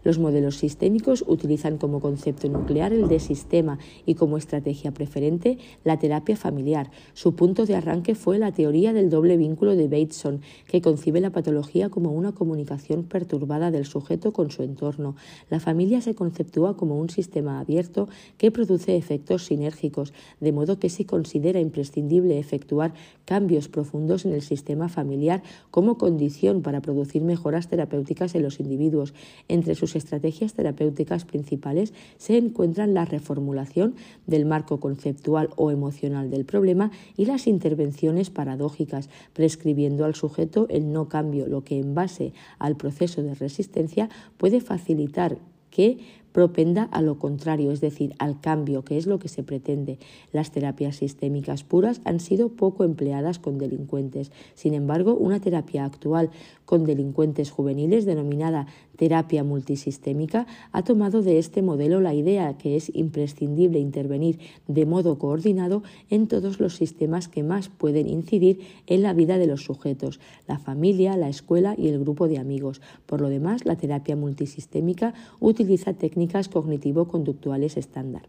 Los 0.03 0.19
modelos 0.19 0.57
sistémicos 0.57 1.23
utilizan 1.27 1.77
como 1.77 2.01
concepto 2.01 2.49
nuclear 2.49 2.93
el 2.93 3.07
de 3.07 3.19
sistema 3.19 3.79
y 4.05 4.15
como 4.15 4.37
estrategia 4.37 4.91
preferente 4.91 5.57
la 5.83 5.97
terapia 5.97 6.35
familiar. 6.35 6.91
Su 7.13 7.35
punto 7.35 7.65
de 7.65 7.75
arranque 7.75 8.15
fue 8.15 8.37
la 8.37 8.51
teoría 8.51 8.93
del 8.93 9.09
doble 9.09 9.37
vínculo 9.37 9.75
de 9.75 9.87
Bateson, 9.87 10.41
que 10.67 10.81
concibe 10.81 11.21
la 11.21 11.31
patología 11.31 11.89
como 11.89 12.11
una 12.11 12.33
comunicación 12.33 13.03
perturbada 13.03 13.71
del 13.71 13.85
sujeto 13.85 14.33
con 14.33 14.51
su 14.51 14.63
entorno. 14.63 15.15
La 15.49 15.59
familia 15.59 16.01
se 16.01 16.15
conceptúa 16.15 16.75
como 16.75 16.99
un 16.99 17.09
sistema 17.09 17.59
abierto 17.59 18.09
que 18.37 18.51
produce 18.51 18.97
efectos 18.97 19.45
sinérgicos, 19.45 20.13
de 20.39 20.51
modo 20.51 20.79
que 20.79 20.89
se 20.89 21.05
considera 21.05 21.59
imprescindible 21.59 22.39
efectuar 22.39 22.93
cambios 23.25 23.69
profundos 23.69 24.25
en 24.25 24.33
el 24.33 24.41
sistema 24.41 24.89
familiar 24.89 25.43
como 25.71 25.97
condición 25.97 26.61
para 26.61 26.81
producir 26.81 27.23
mejoras 27.23 27.67
terapéuticas 27.67 28.35
en 28.35 28.43
los 28.43 28.59
individuos. 28.59 29.13
Entre 29.47 29.75
sus 29.75 29.92
estrategias 29.95 30.53
terapéuticas 30.53 31.25
principales 31.25 31.93
se 32.17 32.37
encuentran 32.37 32.93
la 32.93 33.05
reformulación 33.05 33.95
del 34.27 34.45
marco 34.45 34.79
conceptual 34.79 35.49
o 35.55 35.71
emocional 35.71 36.29
del 36.29 36.45
problema 36.45 36.91
y 37.17 37.25
las 37.25 37.47
intervenciones 37.47 38.29
paradójicas, 38.29 39.09
prescribiendo 39.33 40.05
al 40.05 40.15
sujeto 40.15 40.67
el 40.69 40.91
no 40.91 41.09
cambio, 41.09 41.47
lo 41.47 41.63
que 41.63 41.79
en 41.79 41.95
base 41.95 42.33
al 42.59 42.75
proceso 42.77 43.23
de 43.23 43.35
resistencia 43.35 44.09
puede 44.37 44.61
facilitar 44.61 45.37
que 45.69 45.97
propenda 46.33 46.83
a 46.83 47.01
lo 47.01 47.17
contrario, 47.19 47.71
es 47.71 47.79
decir, 47.79 48.13
al 48.19 48.41
cambio, 48.41 48.83
que 48.83 48.97
es 48.97 49.07
lo 49.07 49.19
que 49.19 49.29
se 49.29 49.43
pretende. 49.43 49.99
Las 50.33 50.51
terapias 50.51 50.97
sistémicas 50.97 51.63
puras 51.63 52.01
han 52.03 52.19
sido 52.19 52.49
poco 52.49 52.83
empleadas 52.83 53.39
con 53.39 53.57
delincuentes. 53.57 54.31
Sin 54.55 54.73
embargo, 54.73 55.13
una 55.13 55.39
terapia 55.39 55.85
actual 55.85 56.31
con 56.65 56.83
delincuentes 56.85 57.51
juveniles 57.51 58.05
denominada 58.05 58.67
terapia 58.95 59.43
multisistémica 59.43 60.47
ha 60.71 60.83
tomado 60.83 61.21
de 61.21 61.39
este 61.39 61.61
modelo 61.61 62.01
la 62.01 62.13
idea 62.13 62.57
que 62.57 62.75
es 62.75 62.91
imprescindible 62.95 63.79
intervenir 63.79 64.39
de 64.67 64.85
modo 64.85 65.17
coordinado 65.17 65.83
en 66.09 66.27
todos 66.27 66.59
los 66.59 66.75
sistemas 66.75 67.27
que 67.27 67.43
más 67.43 67.69
pueden 67.69 68.07
incidir 68.07 68.59
en 68.87 69.01
la 69.01 69.13
vida 69.13 69.37
de 69.37 69.47
los 69.47 69.63
sujetos, 69.63 70.19
la 70.47 70.59
familia, 70.59 71.17
la 71.17 71.29
escuela 71.29 71.75
y 71.77 71.87
el 71.87 71.99
grupo 71.99 72.27
de 72.27 72.37
amigos. 72.37 72.81
Por 73.05 73.21
lo 73.21 73.29
demás, 73.29 73.65
la 73.65 73.75
terapia 73.75 74.15
multisistémica 74.15 75.13
utiliza 75.39 75.93
técnicas 75.93 76.49
cognitivo-conductuales 76.49 77.77
estándar. 77.77 78.23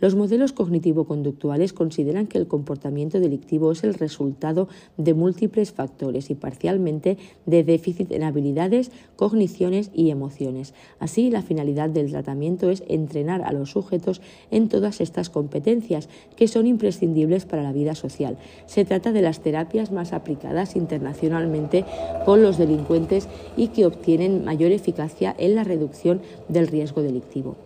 Los 0.00 0.14
modelos 0.14 0.52
cognitivo-conductuales 0.52 1.72
consideran 1.72 2.28
que 2.28 2.38
el 2.38 2.46
comportamiento 2.46 3.18
delictivo 3.18 3.72
es 3.72 3.82
el 3.82 3.94
resultado 3.94 4.68
de 4.96 5.12
múltiples 5.12 5.72
factores 5.72 6.30
y 6.30 6.34
parcialmente 6.36 7.18
de 7.46 7.64
déficit 7.64 8.12
en 8.12 8.22
habilidades, 8.22 8.92
cogniciones 9.16 9.90
y 9.92 10.10
emociones. 10.10 10.72
Así, 11.00 11.30
la 11.30 11.42
finalidad 11.42 11.90
del 11.90 12.10
tratamiento 12.10 12.70
es 12.70 12.84
entrenar 12.86 13.42
a 13.42 13.52
los 13.52 13.72
sujetos 13.72 14.20
en 14.52 14.68
todas 14.68 15.00
estas 15.00 15.30
competencias 15.30 16.08
que 16.36 16.46
son 16.46 16.68
imprescindibles 16.68 17.44
para 17.44 17.62
la 17.64 17.72
vida 17.72 17.96
social. 17.96 18.38
Se 18.66 18.84
trata 18.84 19.10
de 19.10 19.22
las 19.22 19.40
terapias 19.40 19.90
más 19.90 20.12
aplicadas 20.12 20.76
internacionalmente 20.76 21.84
con 22.24 22.42
los 22.42 22.56
delincuentes 22.56 23.28
y 23.56 23.68
que 23.68 23.86
obtienen 23.86 24.44
mayor 24.44 24.70
eficacia 24.70 25.34
en 25.38 25.56
la 25.56 25.64
reducción 25.64 26.20
del 26.48 26.68
riesgo 26.68 27.02
delictivo. 27.02 27.56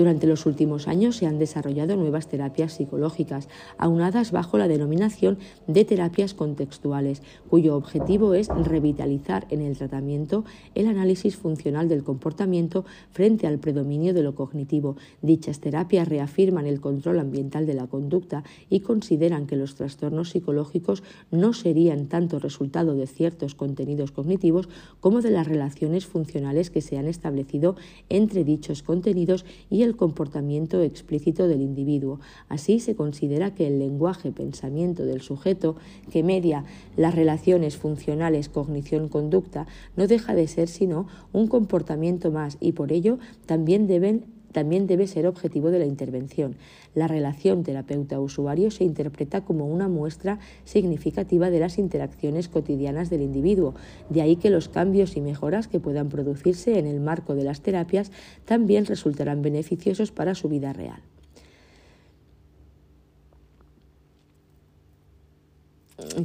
Durante 0.00 0.26
los 0.26 0.46
últimos 0.46 0.88
años 0.88 1.16
se 1.16 1.26
han 1.26 1.38
desarrollado 1.38 1.94
nuevas 1.94 2.26
terapias 2.26 2.72
psicológicas, 2.72 3.50
aunadas 3.76 4.32
bajo 4.32 4.56
la 4.56 4.66
denominación 4.66 5.36
de 5.66 5.84
terapias 5.84 6.32
contextuales, 6.32 7.20
cuyo 7.50 7.76
objetivo 7.76 8.32
es 8.32 8.48
revitalizar 8.48 9.46
en 9.50 9.60
el 9.60 9.76
tratamiento 9.76 10.46
el 10.74 10.86
análisis 10.88 11.36
funcional 11.36 11.90
del 11.90 12.02
comportamiento 12.02 12.86
frente 13.10 13.46
al 13.46 13.58
predominio 13.58 14.14
de 14.14 14.22
lo 14.22 14.34
cognitivo. 14.34 14.96
Dichas 15.20 15.60
terapias 15.60 16.08
reafirman 16.08 16.64
el 16.64 16.80
control 16.80 17.18
ambiental 17.18 17.66
de 17.66 17.74
la 17.74 17.86
conducta 17.86 18.42
y 18.70 18.80
consideran 18.80 19.46
que 19.46 19.56
los 19.56 19.74
trastornos 19.74 20.30
psicológicos 20.30 21.02
no 21.30 21.52
serían 21.52 22.06
tanto 22.06 22.38
resultado 22.38 22.94
de 22.94 23.06
ciertos 23.06 23.54
contenidos 23.54 24.12
cognitivos 24.12 24.70
como 25.00 25.20
de 25.20 25.30
las 25.30 25.46
relaciones 25.46 26.06
funcionales 26.06 26.70
que 26.70 26.80
se 26.80 26.96
han 26.96 27.06
establecido 27.06 27.76
entre 28.08 28.44
dichos 28.44 28.82
contenidos 28.82 29.44
y 29.68 29.82
el 29.82 29.89
comportamiento 29.96 30.82
explícito 30.82 31.48
del 31.48 31.60
individuo. 31.60 32.20
Así 32.48 32.80
se 32.80 32.94
considera 32.96 33.54
que 33.54 33.66
el 33.66 33.78
lenguaje-pensamiento 33.78 35.04
del 35.04 35.20
sujeto, 35.20 35.76
que 36.10 36.22
media 36.22 36.64
las 36.96 37.14
relaciones 37.14 37.76
funcionales 37.76 38.48
cognición-conducta, 38.48 39.66
no 39.96 40.06
deja 40.06 40.34
de 40.34 40.48
ser 40.48 40.68
sino 40.68 41.06
un 41.32 41.48
comportamiento 41.48 42.30
más 42.30 42.56
y 42.60 42.72
por 42.72 42.92
ello 42.92 43.18
también 43.46 43.86
deben 43.86 44.24
también 44.52 44.86
debe 44.86 45.06
ser 45.06 45.26
objetivo 45.26 45.70
de 45.70 45.78
la 45.78 45.86
intervención. 45.86 46.56
La 46.94 47.08
relación 47.08 47.62
terapeuta-usuario 47.62 48.70
se 48.70 48.84
interpreta 48.84 49.42
como 49.42 49.66
una 49.66 49.88
muestra 49.88 50.38
significativa 50.64 51.50
de 51.50 51.60
las 51.60 51.78
interacciones 51.78 52.48
cotidianas 52.48 53.10
del 53.10 53.22
individuo. 53.22 53.74
De 54.08 54.22
ahí 54.22 54.36
que 54.36 54.50
los 54.50 54.68
cambios 54.68 55.16
y 55.16 55.20
mejoras 55.20 55.68
que 55.68 55.80
puedan 55.80 56.08
producirse 56.08 56.78
en 56.78 56.86
el 56.86 57.00
marco 57.00 57.34
de 57.34 57.44
las 57.44 57.60
terapias 57.60 58.10
también 58.44 58.86
resultarán 58.86 59.42
beneficiosos 59.42 60.12
para 60.12 60.34
su 60.34 60.48
vida 60.48 60.72
real. 60.72 61.02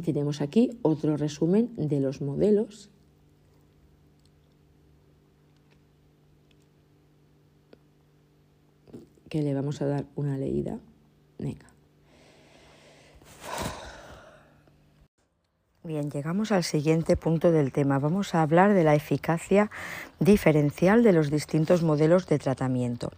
Tenemos 0.04 0.42
aquí 0.42 0.72
otro 0.82 1.18
resumen 1.18 1.70
de 1.76 2.00
los 2.00 2.22
modelos 2.22 2.90
que 9.30 9.42
le 9.42 9.54
vamos 9.54 9.82
a 9.82 9.86
dar 9.86 10.06
una 10.16 10.38
leída. 10.38 10.78
Venga. 11.38 11.66
Bien, 15.84 16.10
llegamos 16.10 16.52
al 16.52 16.64
siguiente 16.64 17.16
punto 17.16 17.52
del 17.52 17.72
tema. 17.72 18.00
Vamos 18.00 18.34
a 18.34 18.42
hablar 18.42 18.74
de 18.74 18.84
la 18.84 18.96
eficacia 18.96 19.70
diferencial 20.20 21.04
de 21.04 21.14
los 21.14 21.30
distintos 21.30 21.84
modelos 21.84 22.26
de 22.26 22.40
tratamiento. 22.40 23.12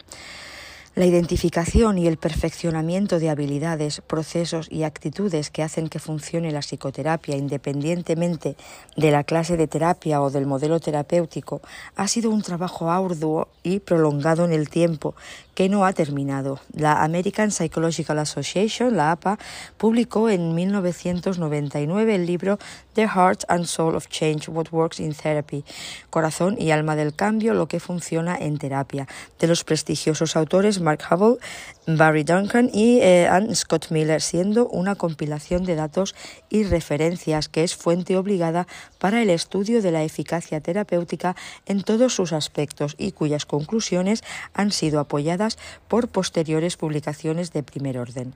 La 0.98 1.06
identificación 1.06 2.00
y 2.00 2.08
el 2.08 2.18
perfeccionamiento 2.18 3.20
de 3.20 3.30
habilidades, 3.30 4.02
procesos 4.02 4.68
y 4.72 4.82
actitudes 4.82 5.52
que 5.52 5.62
hacen 5.62 5.90
que 5.90 6.00
funcione 6.00 6.52
la 6.52 6.62
psicoterapia 6.62 7.38
independientemente 7.38 8.58
de 8.96 9.12
la 9.12 9.24
clase 9.24 9.58
de 9.58 9.68
terapia 9.68 10.24
o 10.24 10.32
del 10.32 10.48
modelo 10.48 10.80
terapéutico 10.80 11.62
ha 11.96 12.08
sido 12.08 12.32
un 12.32 12.42
trabajo 12.42 12.90
arduo 12.90 13.48
y 13.62 13.80
prolongado 13.80 14.44
en 14.44 14.54
el 14.54 14.70
tiempo 14.70 15.16
que 15.58 15.70
no 15.70 15.86
ha 15.86 15.94
terminado. 15.94 16.60
La 16.72 17.04
American 17.04 17.50
Psychological 17.50 18.20
Association, 18.20 18.96
la 18.96 19.12
APA, 19.12 19.40
publicó 19.78 20.30
en 20.30 20.54
1999 20.54 22.14
el 22.14 22.28
libro 22.28 22.60
The 22.94 23.08
Heart 23.08 23.46
and 23.48 23.66
Soul 23.66 23.96
of 23.96 24.08
Change, 24.08 24.50
What 24.50 24.68
Works 24.70 25.00
in 25.00 25.16
Therapy, 25.16 25.66
Corazón 26.12 26.58
y 26.60 26.70
Alma 26.70 26.96
del 26.96 27.16
Cambio, 27.16 27.56
lo 27.56 27.68
que 27.68 27.80
funciona 27.80 28.38
en 28.38 28.60
terapia, 28.60 29.08
de 29.40 29.48
los 29.48 29.64
prestigiosos 29.64 30.36
autores 30.36 30.80
Mark 30.80 31.02
Hubble, 31.10 31.40
Barry 31.88 32.24
Duncan 32.24 32.70
y 32.72 33.00
eh, 33.02 33.28
Scott 33.56 33.88
Miller, 33.90 34.22
siendo 34.22 34.68
una 34.68 34.94
compilación 34.94 35.64
de 35.64 35.74
datos 35.74 36.14
y 36.50 36.64
referencias 36.64 37.50
que 37.50 37.64
es 37.64 37.76
fuente 37.76 38.18
obligada 38.18 38.68
para 39.00 39.22
el 39.22 39.30
estudio 39.30 39.82
de 39.82 39.92
la 39.92 40.04
eficacia 40.04 40.62
terapéutica 40.62 41.36
en 41.66 41.84
todos 41.84 42.16
sus 42.16 42.34
aspectos 42.34 42.96
y 42.98 43.12
cuyas 43.12 43.46
conclusiones 43.46 44.24
han 44.54 44.72
sido 44.72 45.00
apoyadas 45.00 45.58
por 45.88 46.08
posteriores 46.08 46.78
publicaciones 46.78 47.54
de 47.54 47.64
primer 47.64 47.98
orden. 47.98 48.34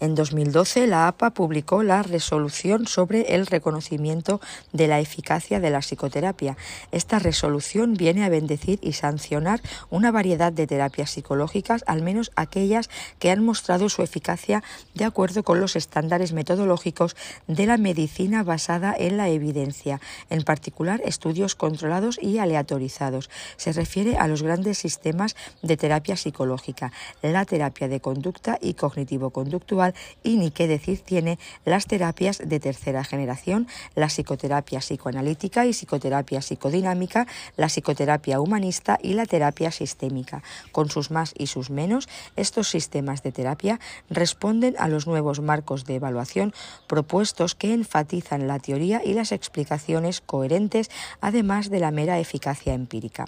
En 0.00 0.14
2012, 0.14 0.86
la 0.86 1.08
APA 1.08 1.28
publicó 1.30 1.82
la 1.82 2.02
resolución 2.02 2.86
sobre 2.86 3.34
el 3.34 3.46
reconocimiento 3.46 4.40
de 4.72 4.88
la 4.88 4.98
eficacia 4.98 5.60
de 5.60 5.68
la 5.68 5.80
psicoterapia. 5.80 6.56
Esta 6.90 7.18
resolución 7.18 7.92
viene 7.92 8.24
a 8.24 8.30
bendecir 8.30 8.78
y 8.80 8.94
sancionar 8.94 9.60
una 9.90 10.10
variedad 10.10 10.54
de 10.54 10.66
terapias 10.66 11.10
psicológicas, 11.10 11.84
al 11.86 12.00
menos 12.00 12.32
aquellas 12.34 12.88
que 13.18 13.30
han 13.30 13.44
mostrado 13.44 13.90
su 13.90 14.02
eficacia 14.02 14.62
de 14.94 15.04
acuerdo 15.04 15.42
con 15.42 15.60
los 15.60 15.76
estándares 15.76 16.32
metodológicos 16.32 17.14
de 17.46 17.66
la 17.66 17.76
medicina 17.76 18.42
basada 18.42 18.94
en 18.98 19.18
la 19.18 19.28
evidencia, 19.28 20.00
en 20.30 20.44
particular 20.44 21.02
estudios 21.04 21.54
controlados 21.54 22.18
y 22.22 22.38
aleatorizados. 22.38 23.28
Se 23.58 23.74
refiere 23.74 24.16
a 24.16 24.28
los 24.28 24.42
grandes 24.42 24.78
sistemas 24.78 25.36
de 25.60 25.76
terapia 25.76 26.16
psicológica, 26.16 26.90
la 27.20 27.44
terapia 27.44 27.86
de 27.86 28.00
conducta 28.00 28.56
y 28.62 28.72
cognitivo-conductual, 28.72 29.89
y 30.22 30.36
ni 30.36 30.50
qué 30.50 30.66
decir 30.66 31.00
tiene 31.00 31.38
las 31.64 31.86
terapias 31.86 32.38
de 32.44 32.60
tercera 32.60 33.04
generación, 33.04 33.68
la 33.94 34.08
psicoterapia 34.08 34.80
psicoanalítica 34.80 35.66
y 35.66 35.72
psicoterapia 35.72 36.42
psicodinámica, 36.42 37.26
la 37.56 37.68
psicoterapia 37.68 38.40
humanista 38.40 38.98
y 39.02 39.14
la 39.14 39.26
terapia 39.26 39.70
sistémica. 39.70 40.42
Con 40.72 40.90
sus 40.90 41.10
más 41.10 41.34
y 41.36 41.46
sus 41.46 41.70
menos, 41.70 42.08
estos 42.36 42.68
sistemas 42.68 43.22
de 43.22 43.32
terapia 43.32 43.80
responden 44.08 44.74
a 44.78 44.88
los 44.88 45.06
nuevos 45.06 45.40
marcos 45.40 45.84
de 45.84 45.96
evaluación 45.96 46.52
propuestos 46.86 47.54
que 47.54 47.72
enfatizan 47.72 48.46
la 48.46 48.58
teoría 48.58 49.02
y 49.04 49.14
las 49.14 49.32
explicaciones 49.32 50.20
coherentes, 50.20 50.90
además 51.20 51.70
de 51.70 51.80
la 51.80 51.90
mera 51.90 52.18
eficacia 52.18 52.74
empírica. 52.74 53.26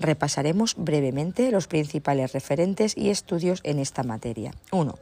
Repasaremos 0.00 0.74
brevemente 0.76 1.50
los 1.50 1.66
principales 1.66 2.32
referentes 2.32 2.96
y 2.96 3.10
estudios 3.10 3.60
en 3.64 3.78
esta 3.78 4.02
materia. 4.02 4.52
1. 4.70 4.98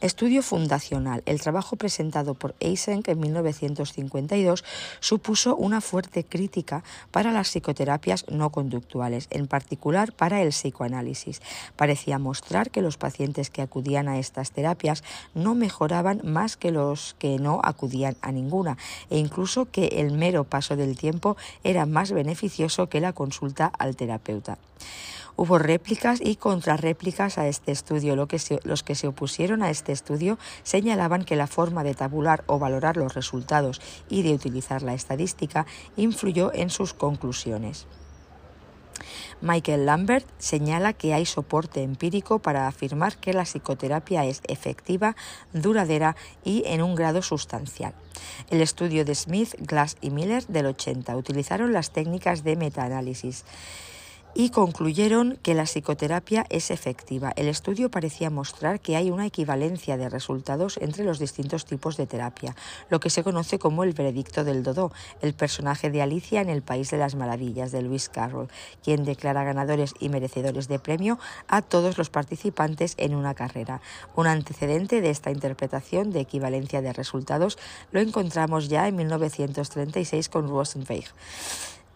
Estudio 0.00 0.42
fundacional. 0.48 1.22
El 1.26 1.42
trabajo 1.42 1.76
presentado 1.76 2.32
por 2.32 2.54
Eysenck 2.60 3.06
en 3.08 3.20
1952 3.20 4.64
supuso 4.98 5.54
una 5.54 5.82
fuerte 5.82 6.24
crítica 6.24 6.82
para 7.10 7.32
las 7.32 7.48
psicoterapias 7.48 8.24
no 8.30 8.48
conductuales, 8.48 9.28
en 9.30 9.46
particular 9.46 10.12
para 10.12 10.40
el 10.40 10.48
psicoanálisis. 10.48 11.42
Parecía 11.76 12.18
mostrar 12.18 12.70
que 12.70 12.80
los 12.80 12.96
pacientes 12.96 13.50
que 13.50 13.60
acudían 13.60 14.08
a 14.08 14.18
estas 14.18 14.50
terapias 14.52 15.04
no 15.34 15.54
mejoraban 15.54 16.22
más 16.24 16.56
que 16.56 16.70
los 16.70 17.14
que 17.18 17.38
no 17.38 17.60
acudían 17.62 18.16
a 18.22 18.32
ninguna 18.32 18.78
e 19.10 19.18
incluso 19.18 19.66
que 19.70 20.00
el 20.00 20.12
mero 20.12 20.44
paso 20.44 20.76
del 20.76 20.96
tiempo 20.96 21.36
era 21.62 21.84
más 21.84 22.10
beneficioso 22.12 22.88
que 22.88 23.02
la 23.02 23.12
consulta 23.12 23.66
al 23.66 23.96
terapeuta. 23.96 24.56
Hubo 25.40 25.58
réplicas 25.58 26.18
y 26.20 26.34
contrarréplicas 26.34 27.38
a 27.38 27.46
este 27.46 27.70
estudio. 27.70 28.16
los 28.16 28.82
que 28.82 28.94
se 28.96 29.06
opusieron 29.06 29.62
a 29.62 29.70
este 29.70 29.92
estudio 29.92 30.36
señalaban 30.64 31.24
que 31.24 31.36
la 31.36 31.46
forma 31.46 31.84
de 31.84 31.94
tabular 31.94 32.42
o 32.48 32.58
valorar 32.58 32.96
los 32.96 33.14
resultados 33.14 33.80
y 34.08 34.22
de 34.22 34.34
utilizar 34.34 34.82
la 34.82 34.94
estadística 34.94 35.64
influyó 35.96 36.52
en 36.52 36.70
sus 36.70 36.92
conclusiones. 36.92 37.86
Michael 39.40 39.86
Lambert 39.86 40.26
señala 40.38 40.92
que 40.92 41.14
hay 41.14 41.24
soporte 41.24 41.84
empírico 41.84 42.40
para 42.40 42.66
afirmar 42.66 43.16
que 43.18 43.32
la 43.32 43.44
psicoterapia 43.44 44.24
es 44.24 44.42
efectiva, 44.48 45.14
duradera 45.52 46.16
y 46.42 46.64
en 46.66 46.82
un 46.82 46.96
grado 46.96 47.22
sustancial. 47.22 47.94
El 48.50 48.60
estudio 48.60 49.04
de 49.04 49.14
Smith, 49.14 49.54
Glass 49.60 49.98
y 50.00 50.10
Miller 50.10 50.44
del 50.48 50.66
80 50.66 51.16
utilizaron 51.16 51.72
las 51.72 51.92
técnicas 51.92 52.42
de 52.42 52.56
metaanálisis 52.56 53.44
y 54.38 54.50
concluyeron 54.50 55.36
que 55.42 55.52
la 55.52 55.64
psicoterapia 55.64 56.46
es 56.48 56.70
efectiva. 56.70 57.32
El 57.34 57.48
estudio 57.48 57.90
parecía 57.90 58.30
mostrar 58.30 58.78
que 58.78 58.94
hay 58.94 59.10
una 59.10 59.26
equivalencia 59.26 59.96
de 59.96 60.08
resultados 60.08 60.76
entre 60.76 61.02
los 61.02 61.18
distintos 61.18 61.64
tipos 61.64 61.96
de 61.96 62.06
terapia, 62.06 62.54
lo 62.88 63.00
que 63.00 63.10
se 63.10 63.24
conoce 63.24 63.58
como 63.58 63.82
el 63.82 63.94
veredicto 63.94 64.44
del 64.44 64.62
Dodo, 64.62 64.92
el 65.22 65.34
personaje 65.34 65.90
de 65.90 66.02
Alicia 66.02 66.40
en 66.40 66.50
el 66.50 66.62
País 66.62 66.88
de 66.92 66.98
las 66.98 67.16
Maravillas 67.16 67.72
de 67.72 67.82
Lewis 67.82 68.08
Carroll, 68.08 68.46
quien 68.84 69.04
declara 69.04 69.42
ganadores 69.42 69.92
y 69.98 70.08
merecedores 70.08 70.68
de 70.68 70.78
premio 70.78 71.18
a 71.48 71.60
todos 71.60 71.98
los 71.98 72.08
participantes 72.08 72.94
en 72.96 73.16
una 73.16 73.34
carrera. 73.34 73.80
Un 74.14 74.28
antecedente 74.28 75.00
de 75.00 75.10
esta 75.10 75.32
interpretación 75.32 76.12
de 76.12 76.20
equivalencia 76.20 76.80
de 76.80 76.92
resultados 76.92 77.58
lo 77.90 77.98
encontramos 77.98 78.68
ya 78.68 78.86
en 78.86 78.94
1936 78.94 80.28
con 80.28 80.48
Rosenweig. 80.48 81.06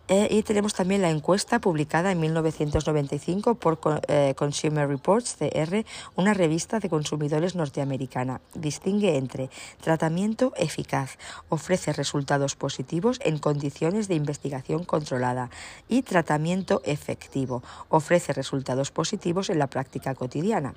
Eh, 0.09 0.27
y 0.31 0.43
tenemos 0.43 0.75
también 0.75 1.01
la 1.01 1.11
encuesta 1.11 1.61
publicada 1.61 2.11
en 2.11 2.19
1995 2.21 3.55
por 3.55 3.79
eh, 4.09 4.35
Consumer 4.37 4.89
Reports 4.89 5.37
CR, 5.39 5.85
una 6.17 6.35
revista 6.35 6.81
de 6.81 6.89
consumidores 6.89 7.55
norteamericana. 7.55 8.41
Distingue 8.55 9.17
entre 9.17 9.49
tratamiento 9.81 10.53
eficaz, 10.57 11.19
ofrece 11.49 11.93
resultados 11.93 12.57
positivos 12.57 13.21
en 13.23 13.39
condiciones 13.39 14.09
de 14.09 14.17
investigación 14.17 14.85
controlada, 14.85 15.51
y 15.89 16.03
tratamiento 16.03 16.83
efectivo, 16.85 17.63
ofrece 17.89 18.33
resultados 18.33 18.91
positivos 18.91 19.51
en 19.51 19.61
la 19.61 19.69
práctica 19.69 20.15
cotidiana. 20.15 20.75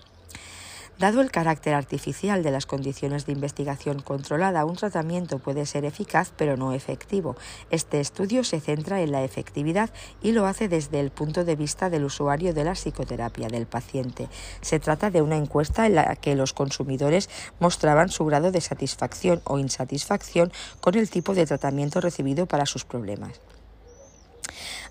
Dado 0.98 1.20
el 1.20 1.30
carácter 1.30 1.74
artificial 1.74 2.42
de 2.42 2.52
las 2.52 2.66
condiciones 2.66 3.26
de 3.26 3.34
investigación 3.34 4.02
controlada, 4.02 4.64
un 4.64 4.78
tratamiento 4.78 5.40
puede 5.40 5.66
ser 5.66 5.84
eficaz 5.84 6.32
pero 6.38 6.56
no 6.56 6.72
efectivo. 6.72 7.36
Este 7.70 8.00
estudio 8.00 8.46
se 8.46 8.62
centra 8.62 9.02
en 9.02 9.12
la 9.12 9.22
efectividad 9.24 9.90
y 10.24 10.32
lo 10.32 10.46
hace 10.46 10.70
desde 10.70 11.02
el 11.02 11.12
punto 11.12 11.44
de 11.44 11.58
vista 11.58 11.90
del 11.90 12.06
usuario 12.06 12.54
de 12.54 12.64
la 12.64 12.76
psicoterapia, 12.76 13.50
del 13.50 13.66
paciente. 13.66 14.30
Se 14.62 14.80
trata 14.80 15.12
de 15.12 15.22
una 15.22 15.36
encuesta 15.36 15.86
en 15.86 15.96
la 15.96 16.16
que 16.16 16.34
los 16.36 16.54
consumidores 16.54 17.30
mostraban 17.60 18.08
su 18.08 18.24
grado 18.24 18.52
de 18.52 18.62
satisfacción 18.62 19.42
o 19.44 19.60
insatisfacción 19.60 20.54
con 20.80 20.96
el 20.96 21.10
tipo 21.10 21.34
de 21.34 21.46
tratamiento 21.46 22.00
recibido 22.00 22.46
para 22.46 22.66
sus 22.66 22.86
problemas. 22.86 23.42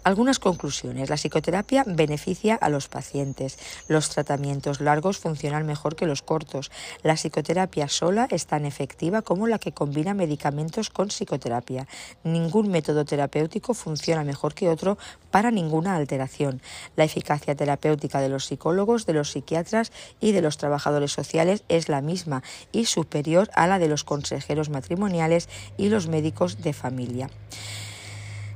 Algunas 0.04 0.38
conclusiones. 0.38 1.08
La 1.08 1.16
psicoterapia 1.16 1.82
beneficia 1.86 2.56
a 2.56 2.68
los 2.68 2.88
pacientes. 2.88 3.58
Los 3.88 4.10
tratamientos 4.10 4.82
largos 4.82 5.16
funcionan 5.16 5.64
mejor 5.64 5.96
que 5.96 6.04
los 6.04 6.20
cortos. 6.20 6.70
La 7.02 7.14
psicoterapia 7.14 7.88
sola 7.88 8.28
es 8.30 8.46
tan 8.46 8.66
efectiva 8.66 9.22
como 9.22 9.46
la 9.46 9.58
que 9.58 9.72
combina 9.72 10.12
medicamentos 10.12 10.90
con 10.90 11.08
psicoterapia. 11.08 11.88
Ningún 12.22 12.68
método 12.68 13.06
terapéutico 13.06 13.72
funciona 13.72 14.24
mejor 14.24 14.52
que 14.52 14.68
otro 14.68 14.98
para 15.30 15.50
ninguna 15.50 15.96
alteración. 15.96 16.60
La 16.96 17.04
eficacia 17.04 17.54
terapéutica 17.54 18.20
de 18.20 18.28
los 18.28 18.44
psicólogos, 18.44 19.06
de 19.06 19.14
los 19.14 19.30
psiquiatras 19.30 19.90
y 20.20 20.32
de 20.32 20.42
los 20.42 20.58
trabajadores 20.58 21.12
sociales 21.12 21.64
es 21.70 21.88
la 21.88 22.02
misma 22.02 22.42
y 22.72 22.84
superior 22.84 23.48
a 23.54 23.66
la 23.66 23.78
de 23.78 23.88
los 23.88 24.04
consejeros 24.04 24.68
matrimoniales 24.68 25.48
y 25.78 25.88
los 25.88 26.08
médicos 26.08 26.60
de 26.60 26.74
familia. 26.74 27.30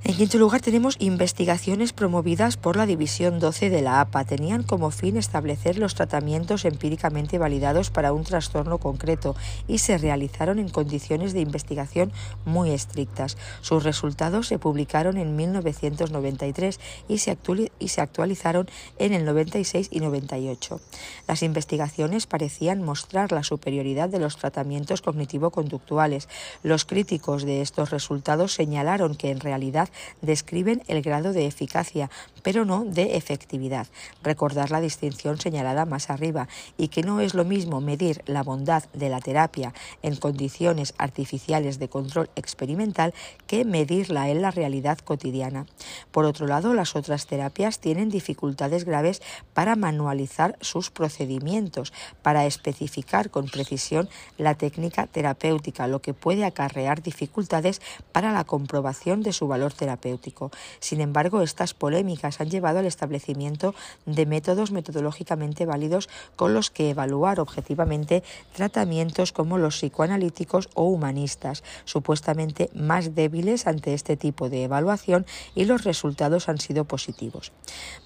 En 0.04 0.14
quinto 0.14 0.38
lugar 0.38 0.60
tenemos 0.60 0.96
investigaciones 1.00 1.92
promovidas 1.92 2.56
por 2.56 2.76
la 2.76 2.86
División 2.86 3.40
12 3.40 3.68
de 3.68 3.82
la 3.82 4.00
APA. 4.00 4.24
Tenían 4.24 4.62
como 4.62 4.90
fin 4.90 5.16
establecer 5.16 5.76
los 5.76 5.96
tratamientos 5.96 6.64
empíricamente 6.64 7.36
validados 7.36 7.90
para 7.90 8.12
un 8.12 8.22
trastorno 8.22 8.78
concreto 8.78 9.34
y 9.66 9.78
se 9.78 9.98
realizaron 9.98 10.60
en 10.60 10.68
condiciones 10.68 11.32
de 11.32 11.40
investigación 11.40 12.12
muy 12.44 12.70
estrictas. 12.70 13.36
Sus 13.60 13.82
resultados 13.82 14.46
se 14.46 14.58
publicaron 14.58 15.18
en 15.18 15.34
1993 15.34 16.80
y 17.08 17.18
se, 17.18 18.00
actualizaron 18.00 18.68
en 18.98 19.12
el 19.12 19.24
96 19.24 19.88
y 19.90 20.00
98. 20.00 20.80
Las 21.26 21.42
investigaciones 21.42 22.26
parecían 22.26 22.82
mostrar 22.82 23.32
la 23.32 23.42
superioridad 23.42 24.08
de 24.08 24.20
los 24.20 24.36
tratamientos 24.36 25.02
cognitivo-conductuales. 25.02 26.28
Los 26.62 26.84
críticos 26.84 27.42
de 27.44 27.62
estos 27.62 27.90
resultados 27.90 28.54
señalaron 28.54 29.16
que 29.16 29.30
en 29.30 29.40
realidad 29.40 29.88
describen 30.22 30.82
el 30.88 31.02
grado 31.02 31.32
de 31.32 31.46
eficacia, 31.46 32.10
pero 32.42 32.64
no 32.64 32.84
de 32.84 33.16
efectividad. 33.16 33.86
Recordar 34.22 34.70
la 34.70 34.80
distinción 34.80 35.38
señalada 35.38 35.86
más 35.86 36.10
arriba 36.10 36.48
y 36.76 36.88
que 36.88 37.02
no 37.02 37.20
es 37.20 37.34
lo 37.34 37.44
mismo 37.44 37.80
medir 37.80 38.22
la 38.26 38.42
bondad 38.42 38.84
de 38.92 39.08
la 39.08 39.20
terapia 39.20 39.72
en 40.02 40.16
condiciones 40.16 40.94
artificiales 40.98 41.78
de 41.78 41.88
control 41.88 42.30
experimental 42.36 43.14
que 43.46 43.64
medirla 43.64 44.28
en 44.28 44.42
la 44.42 44.50
realidad 44.50 44.98
cotidiana. 44.98 45.66
Por 46.10 46.24
otro 46.24 46.46
lado, 46.46 46.74
las 46.74 46.96
otras 46.96 47.26
terapias 47.26 47.80
tienen 47.80 48.08
dificultades 48.08 48.84
graves 48.84 49.22
para 49.54 49.76
manualizar 49.76 50.56
sus 50.60 50.90
procedimientos, 50.90 51.92
para 52.22 52.46
especificar 52.46 53.30
con 53.30 53.46
precisión 53.46 54.08
la 54.36 54.54
técnica 54.54 55.06
terapéutica, 55.06 55.86
lo 55.86 56.00
que 56.00 56.14
puede 56.14 56.44
acarrear 56.44 57.02
dificultades 57.02 57.80
para 58.12 58.32
la 58.32 58.44
comprobación 58.44 59.22
de 59.22 59.32
su 59.32 59.48
valor 59.48 59.72
terapéutico. 59.78 60.50
Sin 60.80 61.00
embargo, 61.00 61.40
estas 61.40 61.72
polémicas 61.72 62.42
han 62.42 62.50
llevado 62.50 62.80
al 62.80 62.86
establecimiento 62.86 63.74
de 64.04 64.26
métodos 64.26 64.72
metodológicamente 64.72 65.64
válidos 65.64 66.10
con 66.36 66.52
los 66.52 66.70
que 66.70 66.90
evaluar 66.90 67.40
objetivamente 67.40 68.22
tratamientos 68.52 69.32
como 69.32 69.56
los 69.56 69.76
psicoanalíticos 69.78 70.68
o 70.74 70.84
humanistas, 70.84 71.64
supuestamente 71.86 72.68
más 72.74 73.14
débiles 73.14 73.66
ante 73.66 73.94
este 73.94 74.18
tipo 74.18 74.50
de 74.50 74.64
evaluación 74.64 75.24
y 75.54 75.64
los 75.64 75.84
resultados 75.84 76.48
han 76.50 76.58
sido 76.58 76.84
positivos. 76.84 77.52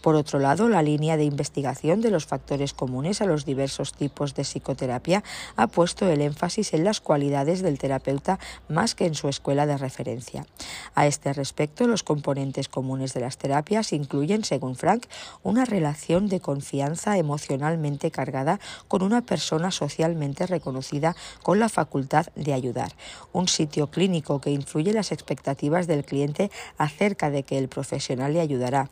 Por 0.03 0.15
otro 0.15 0.39
lado, 0.39 0.69
la 0.69 0.83
línea 0.83 1.17
de 1.17 1.25
investigación 1.25 2.01
de 2.01 2.11
los 2.11 2.27
factores 2.27 2.75
comunes 2.75 3.21
a 3.21 3.27
los 3.27 3.45
diversos 3.45 3.95
tipos 3.95 4.35
de 4.35 4.45
psicoterapia 4.45 5.25
ha 5.57 5.67
puesto 5.67 6.09
el 6.09 6.21
énfasis 6.21 6.75
en 6.75 6.85
las 6.85 7.01
cualidades 7.01 7.63
del 7.63 7.79
terapeuta 7.79 8.39
más 8.69 8.95
que 8.95 9.07
en 9.07 9.15
su 9.15 9.29
escuela 9.29 9.67
de 9.67 9.79
referencia. 9.79 10.47
A 10.95 11.07
este 11.07 11.33
respecto, 11.33 11.62
los 11.87 12.03
componentes 12.03 12.69
comunes 12.69 13.15
de 13.15 13.21
las 13.21 13.39
terapias 13.39 13.93
incluyen, 13.93 14.45
según 14.45 14.77
Frank, 14.77 15.07
una 15.43 15.65
relación 15.65 16.29
de 16.29 16.41
confianza 16.41 17.19
emocionalmente 17.19 18.11
cargada 18.11 18.61
con 18.89 19.03
una 19.03 19.23
persona 19.23 19.71
socialmente 19.71 20.47
reconocida 20.47 21.17
con 21.43 21.59
la 21.59 21.69
facultad 21.69 22.27
de 22.35 22.53
ayudar, 22.53 22.93
un 23.33 23.49
sitio 23.49 23.91
clínico 23.91 24.41
que 24.41 24.51
influye 24.51 24.93
las 24.93 25.13
expectativas 25.13 25.87
del 25.87 26.05
cliente 26.05 26.51
acerca 26.79 27.31
de 27.31 27.43
que 27.43 27.59
el 27.59 27.69
profesional 27.69 28.33
le 28.33 28.41
ayudará 28.41 28.91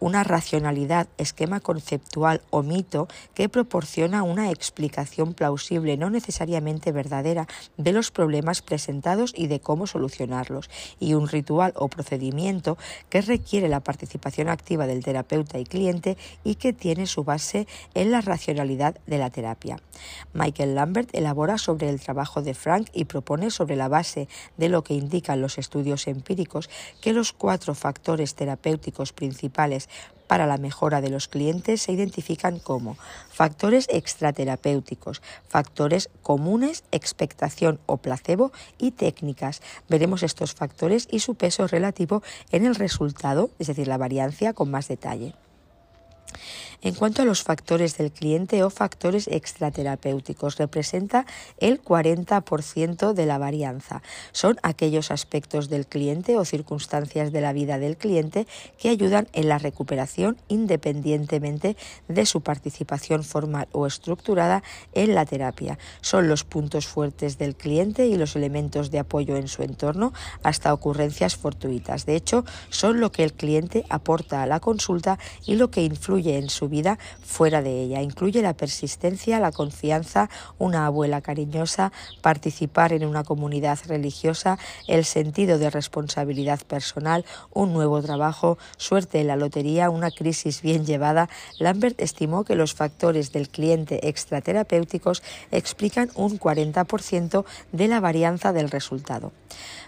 una 0.00 0.24
racionalidad, 0.24 1.08
esquema 1.18 1.60
conceptual 1.60 2.42
o 2.50 2.62
mito 2.62 3.08
que 3.34 3.48
proporciona 3.48 4.22
una 4.22 4.50
explicación 4.50 5.34
plausible, 5.34 5.96
no 5.96 6.10
necesariamente 6.10 6.92
verdadera, 6.92 7.46
de 7.76 7.92
los 7.92 8.10
problemas 8.10 8.62
presentados 8.62 9.32
y 9.36 9.46
de 9.46 9.60
cómo 9.60 9.86
solucionarlos, 9.86 10.70
y 11.00 11.14
un 11.14 11.28
ritual 11.28 11.72
o 11.76 11.88
procedimiento 11.88 12.78
que 13.08 13.20
requiere 13.20 13.68
la 13.68 13.80
participación 13.80 14.48
activa 14.48 14.86
del 14.86 15.04
terapeuta 15.04 15.58
y 15.58 15.64
cliente 15.64 16.16
y 16.44 16.56
que 16.56 16.72
tiene 16.72 17.06
su 17.06 17.24
base 17.24 17.66
en 17.94 18.10
la 18.10 18.20
racionalidad 18.20 18.96
de 19.06 19.18
la 19.18 19.30
terapia. 19.30 19.78
Michael 20.34 20.74
Lambert 20.74 21.14
elabora 21.14 21.58
sobre 21.58 21.88
el 21.88 22.00
trabajo 22.00 22.42
de 22.42 22.54
Frank 22.54 22.88
y 22.92 23.06
propone 23.06 23.50
sobre 23.50 23.76
la 23.76 23.88
base 23.88 24.28
de 24.56 24.68
lo 24.68 24.82
que 24.82 24.94
indican 24.94 25.40
los 25.40 25.58
estudios 25.58 26.06
empíricos 26.06 26.68
que 27.00 27.12
los 27.12 27.32
cuatro 27.32 27.74
factores 27.74 28.34
terapéuticos 28.34 29.12
principales 29.12 29.85
para 30.26 30.46
la 30.46 30.56
mejora 30.56 31.00
de 31.00 31.10
los 31.10 31.28
clientes 31.28 31.82
se 31.82 31.92
identifican 31.92 32.58
como 32.58 32.96
factores 33.30 33.86
extraterapéuticos, 33.90 35.22
factores 35.48 36.10
comunes, 36.22 36.84
expectación 36.90 37.78
o 37.86 37.98
placebo 37.98 38.52
y 38.78 38.90
técnicas. 38.90 39.62
Veremos 39.88 40.22
estos 40.22 40.54
factores 40.54 41.08
y 41.10 41.20
su 41.20 41.34
peso 41.34 41.66
relativo 41.66 42.22
en 42.50 42.66
el 42.66 42.74
resultado, 42.74 43.50
es 43.58 43.68
decir, 43.68 43.88
la 43.88 43.98
variancia 43.98 44.52
con 44.52 44.70
más 44.70 44.88
detalle. 44.88 45.34
En 46.82 46.94
cuanto 46.94 47.22
a 47.22 47.24
los 47.24 47.42
factores 47.42 47.96
del 47.96 48.12
cliente 48.12 48.62
o 48.62 48.70
factores 48.70 49.28
extraterapéuticos, 49.28 50.56
representa 50.56 51.26
el 51.58 51.82
40% 51.82 53.12
de 53.12 53.26
la 53.26 53.38
varianza. 53.38 54.02
Son 54.32 54.56
aquellos 54.62 55.10
aspectos 55.10 55.68
del 55.68 55.86
cliente 55.86 56.36
o 56.36 56.44
circunstancias 56.44 57.32
de 57.32 57.40
la 57.40 57.52
vida 57.52 57.78
del 57.78 57.96
cliente 57.96 58.46
que 58.78 58.88
ayudan 58.88 59.28
en 59.32 59.48
la 59.48 59.58
recuperación 59.58 60.36
independientemente 60.48 61.76
de 62.08 62.26
su 62.26 62.40
participación 62.40 63.24
formal 63.24 63.68
o 63.72 63.86
estructurada 63.86 64.62
en 64.92 65.14
la 65.14 65.24
terapia. 65.24 65.78
Son 66.00 66.28
los 66.28 66.44
puntos 66.44 66.86
fuertes 66.86 67.38
del 67.38 67.56
cliente 67.56 68.06
y 68.06 68.16
los 68.16 68.36
elementos 68.36 68.90
de 68.90 68.98
apoyo 68.98 69.36
en 69.36 69.48
su 69.48 69.62
entorno 69.62 70.12
hasta 70.42 70.72
ocurrencias 70.72 71.36
fortuitas. 71.36 72.06
De 72.06 72.16
hecho, 72.16 72.44
son 72.70 73.00
lo 73.00 73.12
que 73.12 73.24
el 73.24 73.32
cliente 73.32 73.84
aporta 73.88 74.42
a 74.42 74.46
la 74.46 74.60
consulta 74.60 75.18
y 75.44 75.54
lo 75.54 75.70
que 75.70 75.82
influye 75.82 76.36
en 76.38 76.50
su 76.50 76.65
vida 76.68 76.98
fuera 77.22 77.62
de 77.62 77.82
ella. 77.82 78.02
Incluye 78.02 78.42
la 78.42 78.54
persistencia, 78.54 79.40
la 79.40 79.52
confianza, 79.52 80.28
una 80.58 80.86
abuela 80.86 81.20
cariñosa, 81.20 81.92
participar 82.22 82.92
en 82.92 83.04
una 83.04 83.24
comunidad 83.24 83.78
religiosa, 83.86 84.58
el 84.88 85.04
sentido 85.04 85.58
de 85.58 85.70
responsabilidad 85.70 86.60
personal, 86.60 87.24
un 87.52 87.72
nuevo 87.72 88.02
trabajo, 88.02 88.58
suerte 88.76 89.20
en 89.20 89.28
la 89.28 89.36
lotería, 89.36 89.90
una 89.90 90.10
crisis 90.10 90.62
bien 90.62 90.86
llevada. 90.86 91.28
Lambert 91.58 92.00
estimó 92.00 92.44
que 92.44 92.54
los 92.54 92.74
factores 92.74 93.32
del 93.32 93.48
cliente 93.48 94.08
extraterapéuticos 94.08 95.22
explican 95.50 96.10
un 96.14 96.38
40% 96.38 97.44
de 97.72 97.88
la 97.88 98.00
varianza 98.00 98.52
del 98.52 98.70
resultado. 98.70 99.32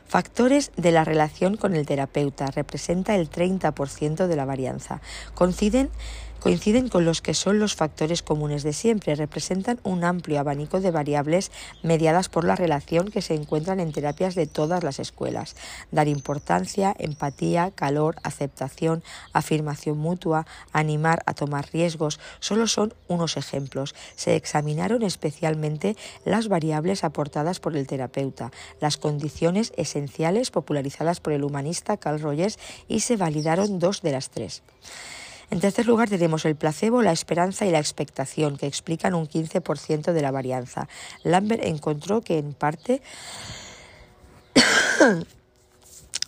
Factores 0.06 0.72
de 0.76 0.90
la 0.90 1.04
relación 1.04 1.58
con 1.58 1.74
el 1.74 1.84
terapeuta 1.84 2.46
representa 2.46 3.14
el 3.14 3.30
30% 3.30 4.26
de 4.26 4.36
la 4.36 4.46
varianza. 4.46 5.02
Coinciden 5.34 5.90
coinciden 6.40 6.88
con 6.88 7.04
los 7.04 7.20
que 7.20 7.34
son 7.34 7.58
los 7.58 7.74
factores 7.74 8.22
comunes 8.22 8.62
de 8.62 8.72
siempre, 8.72 9.14
representan 9.14 9.80
un 9.82 10.04
amplio 10.04 10.40
abanico 10.40 10.80
de 10.80 10.90
variables 10.90 11.50
mediadas 11.82 12.28
por 12.28 12.44
la 12.44 12.56
relación 12.56 13.10
que 13.10 13.22
se 13.22 13.34
encuentran 13.34 13.80
en 13.80 13.92
terapias 13.92 14.34
de 14.34 14.46
todas 14.46 14.84
las 14.84 14.98
escuelas. 14.98 15.56
Dar 15.90 16.08
importancia, 16.08 16.94
empatía, 16.98 17.70
calor, 17.74 18.16
aceptación, 18.22 19.02
afirmación 19.32 19.98
mutua, 19.98 20.46
animar 20.72 21.22
a 21.26 21.34
tomar 21.34 21.68
riesgos, 21.72 22.20
solo 22.40 22.66
son 22.66 22.94
unos 23.08 23.36
ejemplos. 23.36 23.94
Se 24.16 24.36
examinaron 24.36 25.02
especialmente 25.02 25.96
las 26.24 26.48
variables 26.48 27.04
aportadas 27.04 27.60
por 27.60 27.76
el 27.76 27.86
terapeuta, 27.86 28.52
las 28.80 28.96
condiciones 28.96 29.72
esenciales 29.76 30.50
popularizadas 30.50 31.20
por 31.20 31.32
el 31.32 31.44
humanista 31.44 31.96
Carl 31.96 32.20
Rogers 32.20 32.58
y 32.86 33.00
se 33.00 33.16
validaron 33.16 33.78
dos 33.78 34.02
de 34.02 34.12
las 34.12 34.30
tres. 34.30 34.62
En 35.50 35.60
tercer 35.60 35.86
lugar 35.86 36.10
tenemos 36.10 36.44
el 36.44 36.56
placebo, 36.56 37.00
la 37.00 37.12
esperanza 37.12 37.64
y 37.64 37.70
la 37.70 37.78
expectación, 37.78 38.58
que 38.58 38.66
explican 38.66 39.14
un 39.14 39.26
15% 39.26 40.12
de 40.12 40.22
la 40.22 40.30
varianza. 40.30 40.88
Lambert 41.24 41.64
encontró 41.64 42.20
que 42.20 42.36
en 42.36 42.52
parte 42.52 43.00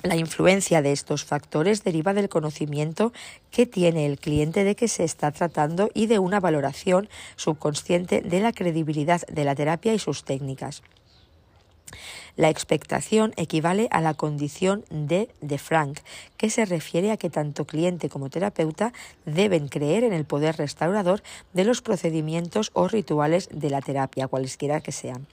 la 0.03 0.17
influencia 0.17 0.81
de 0.81 0.93
estos 0.93 1.25
factores 1.25 1.85
deriva 1.85 2.15
del 2.15 2.31
conocimiento 2.31 3.13
que 3.51 3.67
tiene 3.67 4.07
el 4.07 4.19
cliente 4.19 4.65
de 4.65 4.75
que 4.75 4.89
se 4.89 5.05
está 5.05 5.31
tratando 5.33 5.91
y 5.93 6.07
de 6.07 6.19
una 6.19 6.41
valoración 6.41 7.11
subconsciente 7.37 8.23
de 8.23 8.41
la 8.41 8.53
credibilidad 8.53 9.21
de 9.27 9.45
la 9.45 9.55
terapia 9.55 9.93
y 9.93 9.99
sus 9.99 10.25
técnicas. 10.25 10.83
La 12.41 12.49
expectación 12.49 13.35
equivale 13.37 13.87
a 13.91 14.01
la 14.01 14.15
condición 14.15 14.87
de 14.89 15.29
de 15.43 15.59
Frank, 15.59 15.99
que 16.39 16.49
se 16.49 16.65
refiere 16.65 17.11
a 17.11 17.19
que 17.19 17.29
tanto 17.29 17.67
cliente 17.67 18.09
como 18.09 18.31
terapeuta 18.31 18.95
deben 19.27 19.69
creer 19.69 20.05
en 20.05 20.15
el 20.15 20.25
poder 20.25 20.57
restaurador 20.57 21.23
de 21.53 21.65
los 21.65 21.83
procedimientos 21.83 22.71
o 22.73 22.89
rituales 22.89 23.51
de 23.53 23.69
la 23.69 23.83
terapia, 23.83 24.27
cualesquiera 24.27 24.81
que 24.81 24.91
sean 24.91 25.27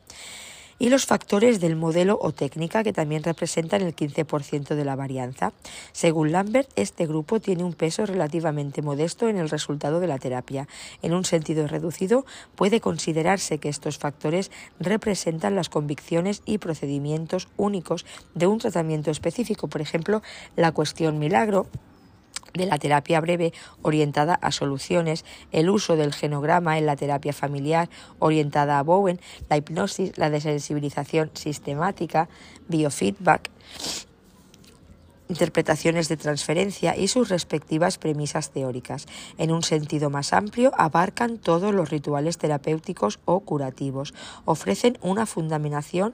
y 0.80 0.90
los 0.90 1.06
factores 1.06 1.60
del 1.60 1.76
modelo 1.76 2.18
o 2.22 2.32
técnica 2.32 2.84
que 2.84 2.94
también 2.94 3.24
representan 3.24 3.82
el 3.82 3.96
15% 3.96 4.76
de 4.76 4.86
la 4.86 4.96
varianza. 4.96 5.54
Según 5.92 6.32
Lambert, 6.32 6.70
este 6.76 7.06
grupo 7.06 7.40
tiene 7.40 7.64
un 7.64 7.74
peso 7.74 8.06
relativamente 8.06 8.82
modesto 8.82 9.30
en 9.30 9.38
el 9.38 9.50
resultado 9.50 10.00
de 10.00 10.08
la 10.08 10.20
terapia. 10.20 10.68
En 11.02 11.14
un 11.14 11.26
sentido 11.26 11.68
reducido, 11.68 12.26
puede 12.56 12.82
considerarse 12.82 13.58
que 13.58 13.70
estos 13.70 13.98
factores 13.98 14.52
representan 14.80 15.56
las 15.56 15.70
convicciones 15.70 16.42
y 16.46 16.58
procedimientos 16.58 17.48
únicos 17.58 18.06
de 18.36 18.48
un 18.48 18.60
tratamiento 18.60 19.12
específico, 19.12 19.68
por 19.68 19.82
ejemplo, 19.82 20.22
la 20.56 20.72
cuestión 20.72 21.20
milagro 21.20 21.68
de 22.54 22.66
la 22.66 22.78
terapia 22.78 23.20
breve 23.22 23.54
orientada 23.82 24.36
a 24.36 24.52
soluciones, 24.52 25.26
el 25.52 25.70
uso 25.70 25.96
del 25.96 26.14
genograma 26.14 26.78
en 26.78 26.86
la 26.86 26.96
terapia 26.96 27.34
familiar 27.34 27.90
orientada 28.20 28.80
a 28.80 28.84
Bowen, 28.84 29.20
la 29.50 29.58
hipnosis, 29.58 30.18
la 30.18 30.30
desensibilización 30.30 31.32
sistemática, 31.34 32.30
biofeedback, 32.68 33.50
interpretaciones 35.30 36.08
de 36.08 36.18
transferencia 36.18 36.96
y 36.96 37.08
sus 37.08 37.30
respectivas 37.30 37.98
premisas 37.98 38.52
teóricas. 38.52 39.08
En 39.38 39.52
un 39.52 39.64
sentido 39.64 40.10
más 40.10 40.34
amplio, 40.34 40.72
abarcan 40.78 41.38
todos 41.38 41.74
los 41.74 41.90
rituales 41.90 42.38
terapéuticos 42.38 43.20
o 43.26 43.42
curativos. 43.42 44.14
Ofrecen 44.46 44.98
una 45.02 45.26
fundamentación 45.26 46.14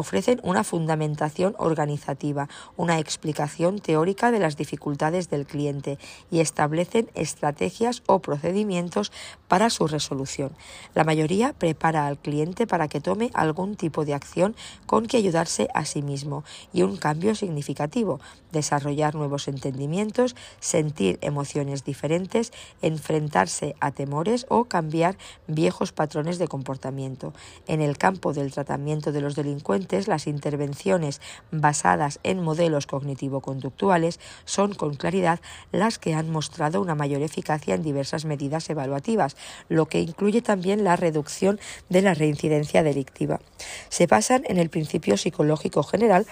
ofrecen 0.00 0.40
una 0.42 0.64
fundamentación 0.64 1.54
organizativa, 1.58 2.48
una 2.78 2.98
explicación 2.98 3.80
teórica 3.80 4.30
de 4.30 4.38
las 4.38 4.56
dificultades 4.56 5.28
del 5.28 5.46
cliente 5.46 5.98
y 6.30 6.40
establecen 6.40 7.10
estrategias 7.14 8.02
o 8.06 8.20
procedimientos 8.20 9.12
para 9.46 9.68
su 9.68 9.86
resolución. 9.86 10.52
La 10.94 11.04
mayoría 11.04 11.52
prepara 11.52 12.06
al 12.06 12.16
cliente 12.16 12.66
para 12.66 12.88
que 12.88 13.02
tome 13.02 13.30
algún 13.34 13.76
tipo 13.76 14.06
de 14.06 14.14
acción 14.14 14.56
con 14.86 15.06
que 15.06 15.18
ayudarse 15.18 15.68
a 15.74 15.84
sí 15.84 16.00
mismo 16.00 16.44
y 16.72 16.82
un 16.82 16.96
cambio 16.96 17.34
significativo, 17.34 18.20
desarrollar 18.52 19.14
nuevos 19.14 19.48
entendimientos, 19.48 20.34
sentir 20.60 21.18
emociones 21.20 21.84
diferentes, 21.84 22.52
enfrentarse 22.80 23.76
a 23.80 23.90
temores 23.90 24.46
o 24.48 24.64
cambiar 24.64 25.18
viejos 25.46 25.92
patrones 25.92 26.38
de 26.38 26.48
comportamiento. 26.48 27.34
En 27.66 27.82
el 27.82 27.98
campo 27.98 28.32
del 28.32 28.50
tratamiento 28.50 29.12
de 29.12 29.20
los 29.20 29.34
delincuentes, 29.34 29.89
las 29.90 30.26
intervenciones 30.26 31.20
basadas 31.50 32.20
en 32.22 32.42
modelos 32.42 32.86
cognitivo-conductuales 32.86 34.20
son 34.44 34.74
con 34.74 34.94
claridad 34.94 35.40
las 35.72 35.98
que 35.98 36.14
han 36.14 36.30
mostrado 36.30 36.80
una 36.80 36.94
mayor 36.94 37.22
eficacia 37.22 37.74
en 37.74 37.82
diversas 37.82 38.24
medidas 38.24 38.70
evaluativas, 38.70 39.36
lo 39.68 39.86
que 39.86 40.00
incluye 40.00 40.42
también 40.42 40.84
la 40.84 40.96
reducción 40.96 41.58
de 41.88 42.02
la 42.02 42.14
reincidencia 42.14 42.82
delictiva. 42.82 43.40
Se 43.88 44.06
basan 44.06 44.44
en 44.46 44.58
el 44.58 44.70
principio 44.70 45.16
psicológico 45.16 45.82
general 45.82 46.26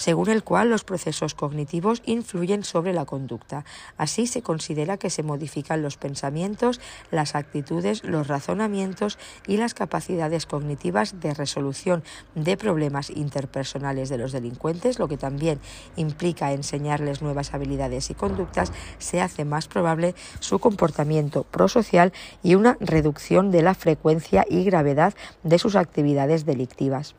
según 0.00 0.30
el 0.30 0.42
cual 0.42 0.70
los 0.70 0.82
procesos 0.82 1.34
cognitivos 1.34 2.00
influyen 2.06 2.64
sobre 2.64 2.94
la 2.94 3.04
conducta. 3.04 3.66
Así 3.98 4.26
se 4.26 4.40
considera 4.40 4.96
que 4.96 5.10
se 5.10 5.22
modifican 5.22 5.82
los 5.82 5.98
pensamientos, 5.98 6.80
las 7.10 7.34
actitudes, 7.34 8.02
los 8.02 8.26
razonamientos 8.26 9.18
y 9.46 9.58
las 9.58 9.74
capacidades 9.74 10.46
cognitivas 10.46 11.20
de 11.20 11.34
resolución 11.34 12.02
de 12.34 12.56
problemas 12.56 13.10
interpersonales 13.10 14.08
de 14.08 14.16
los 14.16 14.32
delincuentes, 14.32 14.98
lo 14.98 15.06
que 15.06 15.18
también 15.18 15.60
implica 15.96 16.52
enseñarles 16.52 17.20
nuevas 17.20 17.52
habilidades 17.52 18.08
y 18.08 18.14
conductas, 18.14 18.72
se 18.98 19.20
hace 19.20 19.44
más 19.44 19.68
probable 19.68 20.14
su 20.38 20.60
comportamiento 20.60 21.44
prosocial 21.44 22.14
y 22.42 22.54
una 22.54 22.78
reducción 22.80 23.50
de 23.50 23.60
la 23.60 23.74
frecuencia 23.74 24.46
y 24.48 24.64
gravedad 24.64 25.12
de 25.42 25.58
sus 25.58 25.76
actividades 25.76 26.46
delictivas. 26.46 27.14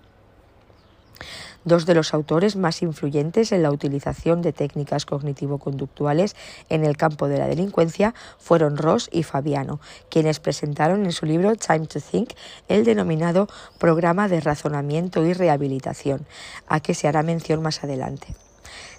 Dos 1.63 1.85
de 1.85 1.93
los 1.93 2.13
autores 2.13 2.55
más 2.55 2.81
influyentes 2.81 3.51
en 3.51 3.61
la 3.61 3.71
utilización 3.71 4.41
de 4.41 4.51
técnicas 4.51 5.05
cognitivo-conductuales 5.05 6.35
en 6.69 6.83
el 6.83 6.97
campo 6.97 7.27
de 7.27 7.37
la 7.37 7.47
delincuencia 7.47 8.15
fueron 8.39 8.77
Ross 8.77 9.09
y 9.11 9.23
Fabiano, 9.23 9.79
quienes 10.09 10.39
presentaron 10.39 11.05
en 11.05 11.11
su 11.11 11.25
libro 11.25 11.55
Time 11.55 11.85
to 11.85 11.99
Think 11.99 12.31
el 12.67 12.83
denominado 12.83 13.47
Programa 13.77 14.27
de 14.27 14.41
Razonamiento 14.41 15.23
y 15.23 15.33
Rehabilitación, 15.33 16.25
a 16.67 16.79
que 16.79 16.95
se 16.95 17.07
hará 17.07 17.21
mención 17.21 17.61
más 17.61 17.83
adelante. 17.83 18.35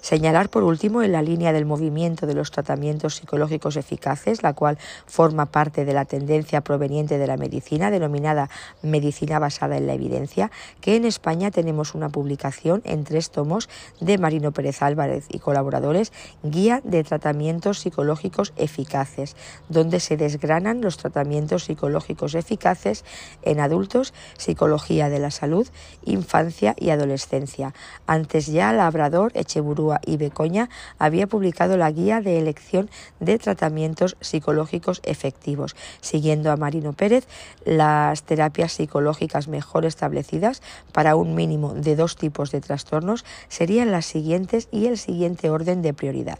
Señalar, 0.03 0.49
por 0.49 0.63
último, 0.63 1.01
en 1.01 1.13
la 1.13 1.21
línea 1.21 1.53
del 1.53 1.65
movimiento 1.65 2.27
de 2.27 2.33
los 2.33 2.51
tratamientos 2.51 3.15
psicológicos 3.15 3.77
eficaces, 3.77 4.43
la 4.43 4.51
cual 4.51 4.77
forma 5.07 5.45
parte 5.45 5.85
de 5.85 5.93
la 5.93 6.03
tendencia 6.03 6.59
proveniente 6.59 7.17
de 7.17 7.25
la 7.25 7.37
medicina, 7.37 7.89
denominada 7.89 8.49
medicina 8.81 9.39
basada 9.39 9.77
en 9.77 9.87
la 9.87 9.93
evidencia, 9.93 10.51
que 10.81 10.97
en 10.97 11.05
España 11.05 11.51
tenemos 11.51 11.95
una 11.95 12.09
publicación 12.09 12.81
en 12.83 13.05
tres 13.05 13.31
tomos 13.31 13.69
de 14.01 14.17
Marino 14.17 14.51
Pérez 14.51 14.81
Álvarez 14.81 15.27
y 15.29 15.39
colaboradores, 15.39 16.11
Guía 16.43 16.81
de 16.83 17.05
Tratamientos 17.05 17.79
Psicológicos 17.79 18.51
Eficaces, 18.57 19.37
donde 19.69 20.01
se 20.01 20.17
desgranan 20.17 20.81
los 20.81 20.97
tratamientos 20.97 21.63
psicológicos 21.63 22.35
eficaces 22.35 23.05
en 23.41 23.61
adultos, 23.61 24.13
psicología 24.37 25.07
de 25.07 25.19
la 25.19 25.31
salud, 25.31 25.65
infancia 26.03 26.75
y 26.77 26.89
adolescencia. 26.89 27.73
Antes 28.05 28.47
ya 28.47 28.73
Labrador, 28.73 29.31
Echeburúa 29.33 29.92
Y 30.05 30.17
Becoña 30.17 30.69
había 30.97 31.27
publicado 31.27 31.77
la 31.77 31.91
guía 31.91 32.21
de 32.21 32.39
elección 32.39 32.89
de 33.19 33.39
tratamientos 33.39 34.17
psicológicos 34.21 35.01
efectivos. 35.03 35.75
Siguiendo 36.01 36.51
a 36.51 36.57
Marino 36.57 36.93
Pérez, 36.93 37.27
las 37.65 38.23
terapias 38.23 38.73
psicológicas 38.73 39.47
mejor 39.47 39.85
establecidas 39.85 40.61
para 40.91 41.15
un 41.15 41.35
mínimo 41.35 41.73
de 41.73 41.95
dos 41.95 42.15
tipos 42.15 42.51
de 42.51 42.61
trastornos 42.61 43.25
serían 43.47 43.91
las 43.91 44.05
siguientes 44.05 44.67
y 44.71 44.87
el 44.87 44.97
siguiente 44.97 45.49
orden 45.49 45.81
de 45.81 45.93
prioridad. 45.93 46.39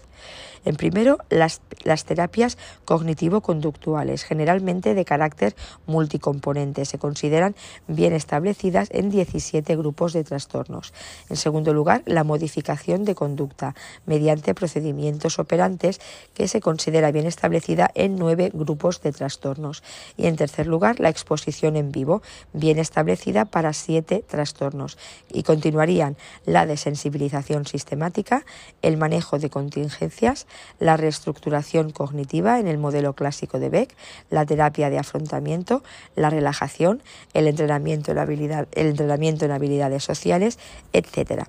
En 0.66 0.76
primero, 0.76 1.18
las, 1.30 1.62
terapias 2.06 2.58
cognitivo-conductuales, 2.86 4.24
generalmente 4.24 4.94
de 4.94 5.06
carácter 5.06 5.56
multicomponente, 5.86 6.86
se 6.86 6.98
consideran 6.98 7.56
bien 7.88 8.14
establecidas 8.14 8.90
en 8.92 9.10
17 9.10 9.76
grupos 9.76 10.14
de 10.14 10.24
trastornos. 10.24 10.94
En 11.30 11.36
segundo 11.36 11.74
lugar, 11.74 12.02
la 12.06 12.24
modificación 12.24 13.04
de 13.04 13.16
conducta 13.16 13.76
mediante 14.06 14.54
procedimientos 14.54 15.40
operantes 15.40 16.00
que 16.34 16.48
se 16.48 16.62
considera 16.62 17.12
bien 17.12 17.26
establecida 17.26 17.92
en 17.94 18.18
nueve 18.18 18.52
grupos 18.54 19.02
de 19.02 19.12
trastornos. 19.12 19.84
Y 20.18 20.28
en 20.28 20.36
tercer 20.36 20.68
lugar, 20.68 21.00
la 21.00 21.10
exposición 21.10 21.76
en 21.76 21.92
vivo, 21.92 22.22
bien 22.54 22.80
establecida 22.80 23.46
para 23.46 23.74
siete 23.74 24.24
trastornos. 24.28 24.98
Y 25.32 25.44
continuarían 25.44 26.16
la 26.46 26.66
desensibilización 26.66 27.66
sistemática, 27.66 28.46
el 28.82 28.98
manejo 28.98 29.40
de 29.40 29.50
contingencias, 29.50 30.48
la 30.80 30.98
reestructuración 30.98 31.92
cognitiva 31.92 32.60
en 32.60 32.68
el 32.68 32.78
modelo 32.78 33.14
clásico 33.14 33.60
de 33.60 33.70
Beck, 33.70 33.96
la 34.30 34.46
terapia 34.46 34.90
de 34.90 35.00
afrontamiento, 35.00 35.84
la 36.16 36.30
relajación, 36.30 37.02
el 37.34 37.48
entrenamiento 37.48 38.12
en, 38.12 38.18
habilidad, 38.18 38.68
el 38.74 38.88
entrenamiento 38.88 39.46
en 39.46 39.52
habilidades 39.52 40.04
sociales, 40.04 40.60
etc. 40.94 41.44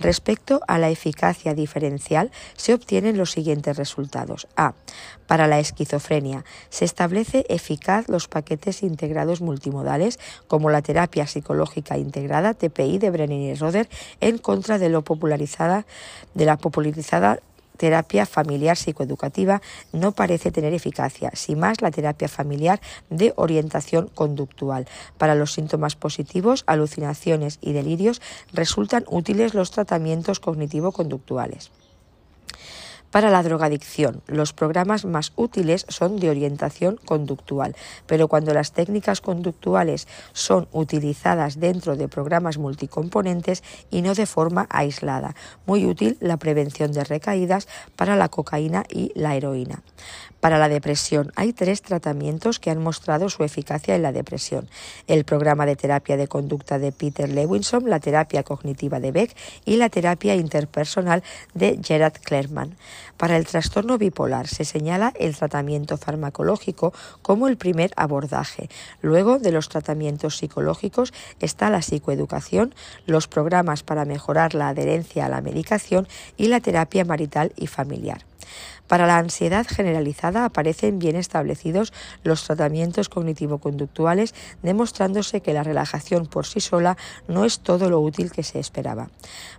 Respecto 0.00 0.60
a 0.68 0.78
la 0.78 0.90
eficacia 0.90 1.54
diferencial, 1.54 2.30
se 2.56 2.72
obtienen 2.72 3.16
los 3.16 3.32
siguientes 3.32 3.76
resultados. 3.76 4.46
A. 4.56 4.74
Para 5.26 5.48
la 5.48 5.58
esquizofrenia, 5.58 6.44
se 6.70 6.84
establece 6.84 7.44
eficaz 7.48 8.08
los 8.08 8.28
paquetes 8.28 8.82
integrados 8.82 9.40
multimodales, 9.40 10.20
como 10.46 10.70
la 10.70 10.82
terapia 10.82 11.26
psicológica 11.26 11.98
integrada 11.98 12.54
TPI 12.54 12.98
de 12.98 13.10
Brennan 13.10 13.38
y 13.38 13.54
Roder, 13.54 13.88
en 14.20 14.38
contra 14.38 14.78
de, 14.78 14.88
lo 14.88 15.02
popularizada, 15.02 15.84
de 16.34 16.44
la 16.44 16.56
popularizada 16.56 17.40
terapia 17.78 18.26
familiar 18.26 18.76
psicoeducativa 18.76 19.62
no 19.92 20.12
parece 20.12 20.50
tener 20.50 20.74
eficacia, 20.74 21.30
si 21.32 21.56
más 21.56 21.80
la 21.80 21.90
terapia 21.90 22.28
familiar 22.28 22.80
de 23.08 23.32
orientación 23.36 24.08
conductual. 24.14 24.86
Para 25.16 25.34
los 25.34 25.54
síntomas 25.54 25.96
positivos, 25.96 26.64
alucinaciones 26.66 27.58
y 27.62 27.72
delirios, 27.72 28.20
resultan 28.52 29.04
útiles 29.08 29.54
los 29.54 29.70
tratamientos 29.70 30.40
cognitivo-conductuales. 30.40 31.70
Para 33.10 33.30
la 33.30 33.42
drogadicción, 33.42 34.22
los 34.26 34.52
programas 34.52 35.06
más 35.06 35.32
útiles 35.34 35.86
son 35.88 36.18
de 36.18 36.28
orientación 36.28 36.98
conductual, 37.04 37.74
pero 38.06 38.28
cuando 38.28 38.52
las 38.52 38.72
técnicas 38.72 39.22
conductuales 39.22 40.06
son 40.34 40.68
utilizadas 40.72 41.58
dentro 41.58 41.96
de 41.96 42.08
programas 42.08 42.58
multicomponentes 42.58 43.64
y 43.90 44.02
no 44.02 44.14
de 44.14 44.26
forma 44.26 44.66
aislada. 44.68 45.34
Muy 45.64 45.86
útil 45.86 46.18
la 46.20 46.36
prevención 46.36 46.92
de 46.92 47.04
recaídas 47.04 47.66
para 47.96 48.14
la 48.14 48.28
cocaína 48.28 48.84
y 48.90 49.10
la 49.14 49.34
heroína. 49.36 49.82
Para 50.40 50.58
la 50.58 50.68
depresión 50.68 51.32
hay 51.34 51.52
tres 51.52 51.82
tratamientos 51.82 52.60
que 52.60 52.70
han 52.70 52.80
mostrado 52.80 53.28
su 53.28 53.42
eficacia 53.42 53.96
en 53.96 54.02
la 54.02 54.12
depresión. 54.12 54.68
El 55.08 55.24
programa 55.24 55.66
de 55.66 55.74
terapia 55.74 56.16
de 56.16 56.28
conducta 56.28 56.78
de 56.78 56.92
Peter 56.92 57.28
Lewinson, 57.28 57.90
la 57.90 57.98
terapia 57.98 58.44
cognitiva 58.44 59.00
de 59.00 59.10
Beck 59.10 59.36
y 59.64 59.76
la 59.76 59.88
terapia 59.88 60.36
interpersonal 60.36 61.24
de 61.54 61.80
Gerard 61.82 62.20
Klerman. 62.22 62.76
Para 63.16 63.36
el 63.36 63.46
trastorno 63.46 63.98
bipolar 63.98 64.46
se 64.46 64.64
señala 64.64 65.12
el 65.18 65.36
tratamiento 65.36 65.96
farmacológico 65.96 66.92
como 67.20 67.48
el 67.48 67.56
primer 67.56 67.90
abordaje. 67.96 68.70
Luego 69.02 69.40
de 69.40 69.50
los 69.50 69.68
tratamientos 69.68 70.38
psicológicos 70.38 71.12
está 71.40 71.68
la 71.68 71.82
psicoeducación, 71.82 72.76
los 73.06 73.26
programas 73.26 73.82
para 73.82 74.04
mejorar 74.04 74.54
la 74.54 74.68
adherencia 74.68 75.26
a 75.26 75.28
la 75.28 75.40
medicación 75.40 76.06
y 76.36 76.46
la 76.46 76.60
terapia 76.60 77.04
marital 77.04 77.52
y 77.56 77.66
familiar. 77.66 78.24
Para 78.88 79.06
la 79.06 79.18
ansiedad 79.18 79.66
generalizada 79.68 80.46
aparecen 80.46 80.98
bien 80.98 81.14
establecidos 81.14 81.92
los 82.24 82.42
tratamientos 82.44 83.08
cognitivo-conductuales, 83.08 84.34
demostrándose 84.62 85.42
que 85.42 85.52
la 85.52 85.62
relajación 85.62 86.26
por 86.26 86.46
sí 86.46 86.60
sola 86.60 86.96
no 87.28 87.44
es 87.44 87.60
todo 87.60 87.90
lo 87.90 88.00
útil 88.00 88.32
que 88.32 88.42
se 88.42 88.58
esperaba. 88.58 89.10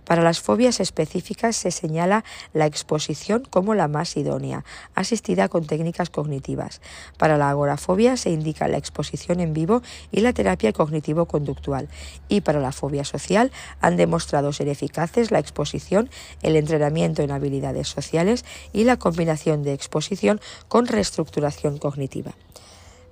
Para 0.04 0.22
las 0.22 0.40
fobias 0.40 0.80
específicas 0.80 1.56
se 1.56 1.70
señala 1.70 2.24
la 2.52 2.66
exposición 2.66 3.44
como 3.48 3.74
la 3.74 3.86
más 3.86 4.16
idónea, 4.16 4.64
asistida 4.94 5.48
con 5.48 5.64
técnicas 5.64 6.10
cognitivas. 6.10 6.80
Para 7.16 7.38
la 7.38 7.50
agorafobia 7.50 8.16
se 8.16 8.30
indica 8.30 8.66
la 8.66 8.78
exposición 8.78 9.38
en 9.40 9.54
vivo 9.54 9.82
y 10.10 10.20
la 10.20 10.32
terapia 10.32 10.72
cognitivo-conductual. 10.72 11.88
Y 12.28 12.40
para 12.40 12.58
la 12.58 12.72
fobia 12.72 13.04
social 13.04 13.52
han 13.80 13.96
demostrado 13.96 14.52
ser 14.52 14.68
eficaces 14.68 15.30
la 15.30 15.38
exposición, 15.38 16.10
el 16.42 16.56
entrenamiento 16.56 17.22
en 17.22 17.30
habilidades 17.30 17.86
sociales 17.86 18.44
y 18.72 18.84
la 18.84 18.96
combinación 19.20 19.62
de 19.62 19.74
exposición 19.74 20.40
con 20.68 20.86
reestructuración 20.86 21.76
cognitiva. 21.76 22.32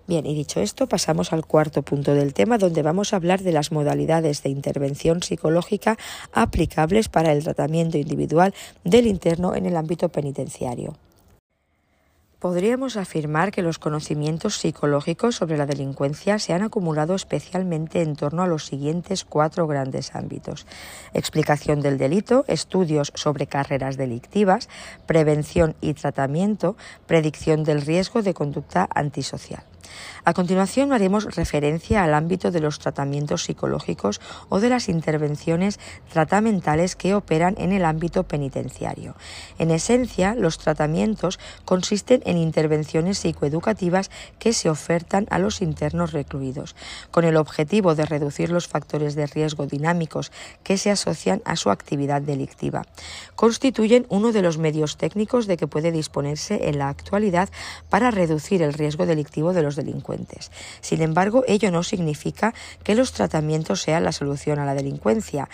Bien, 0.06 0.24
y 0.24 0.34
dicho 0.34 0.58
esto, 0.58 0.86
pasamos 0.86 1.34
al 1.34 1.44
cuarto 1.44 1.82
punto 1.82 2.14
del 2.14 2.32
tema, 2.32 2.56
donde 2.56 2.80
vamos 2.80 3.12
a 3.12 3.16
hablar 3.16 3.42
de 3.42 3.52
las 3.52 3.72
modalidades 3.72 4.42
de 4.42 4.48
intervención 4.48 5.22
psicológica 5.22 5.98
aplicables 6.32 7.10
para 7.10 7.32
el 7.32 7.44
tratamiento 7.44 7.98
individual 7.98 8.54
del 8.84 9.06
interno 9.06 9.54
en 9.54 9.66
el 9.66 9.76
ámbito 9.76 10.08
penitenciario. 10.08 10.96
Podríamos 12.38 12.96
afirmar 12.96 13.50
que 13.50 13.62
los 13.62 13.80
conocimientos 13.80 14.58
psicológicos 14.58 15.34
sobre 15.34 15.56
la 15.56 15.66
delincuencia 15.66 16.38
se 16.38 16.52
han 16.52 16.62
acumulado 16.62 17.16
especialmente 17.16 18.00
en 18.00 18.14
torno 18.14 18.44
a 18.44 18.46
los 18.46 18.64
siguientes 18.64 19.24
cuatro 19.24 19.66
grandes 19.66 20.14
ámbitos. 20.14 20.64
Explicación 21.14 21.80
del 21.80 21.98
delito, 21.98 22.44
estudios 22.46 23.10
sobre 23.16 23.48
carreras 23.48 23.96
delictivas, 23.96 24.68
prevención 25.04 25.74
y 25.80 25.94
tratamiento, 25.94 26.76
predicción 27.08 27.64
del 27.64 27.80
riesgo 27.80 28.22
de 28.22 28.34
conducta 28.34 28.88
antisocial. 28.94 29.64
A 30.28 30.34
continuación 30.34 30.92
haremos 30.92 31.24
referencia 31.36 32.04
al 32.04 32.12
ámbito 32.12 32.50
de 32.50 32.60
los 32.60 32.78
tratamientos 32.78 33.44
psicológicos 33.44 34.20
o 34.50 34.60
de 34.60 34.68
las 34.68 34.90
intervenciones 34.90 35.80
tratamentales 36.12 36.96
que 36.96 37.14
operan 37.14 37.54
en 37.56 37.72
el 37.72 37.82
ámbito 37.86 38.24
penitenciario. 38.24 39.14
En 39.58 39.70
esencia, 39.70 40.34
los 40.34 40.58
tratamientos 40.58 41.40
consisten 41.64 42.20
en 42.26 42.36
intervenciones 42.36 43.20
psicoeducativas 43.20 44.10
que 44.38 44.52
se 44.52 44.68
ofertan 44.68 45.26
a 45.30 45.38
los 45.38 45.62
internos 45.62 46.12
recluidos, 46.12 46.76
con 47.10 47.24
el 47.24 47.36
objetivo 47.36 47.94
de 47.94 48.04
reducir 48.04 48.50
los 48.50 48.68
factores 48.68 49.14
de 49.14 49.28
riesgo 49.28 49.66
dinámicos 49.66 50.30
que 50.62 50.76
se 50.76 50.90
asocian 50.90 51.40
a 51.46 51.56
su 51.56 51.70
actividad 51.70 52.20
delictiva. 52.20 52.84
Constituyen 53.34 54.04
uno 54.10 54.32
de 54.32 54.42
los 54.42 54.58
medios 54.58 54.98
técnicos 54.98 55.46
de 55.46 55.56
que 55.56 55.68
puede 55.68 55.90
disponerse 55.90 56.68
en 56.68 56.76
la 56.76 56.90
actualidad 56.90 57.48
para 57.88 58.10
reducir 58.10 58.60
el 58.60 58.74
riesgo 58.74 59.06
delictivo 59.06 59.54
de 59.54 59.62
los 59.62 59.74
delincuentes. 59.74 60.17
Sin 60.80 61.02
embargo, 61.02 61.44
ello 61.46 61.70
no 61.70 61.82
significa 61.82 62.54
que 62.82 62.94
los 62.94 63.12
tratamientos 63.12 63.82
sean 63.82 64.04
la 64.04 64.12
solución 64.12 64.58
a 64.58 64.66
la 64.66 64.74
delincuencia 64.74 65.48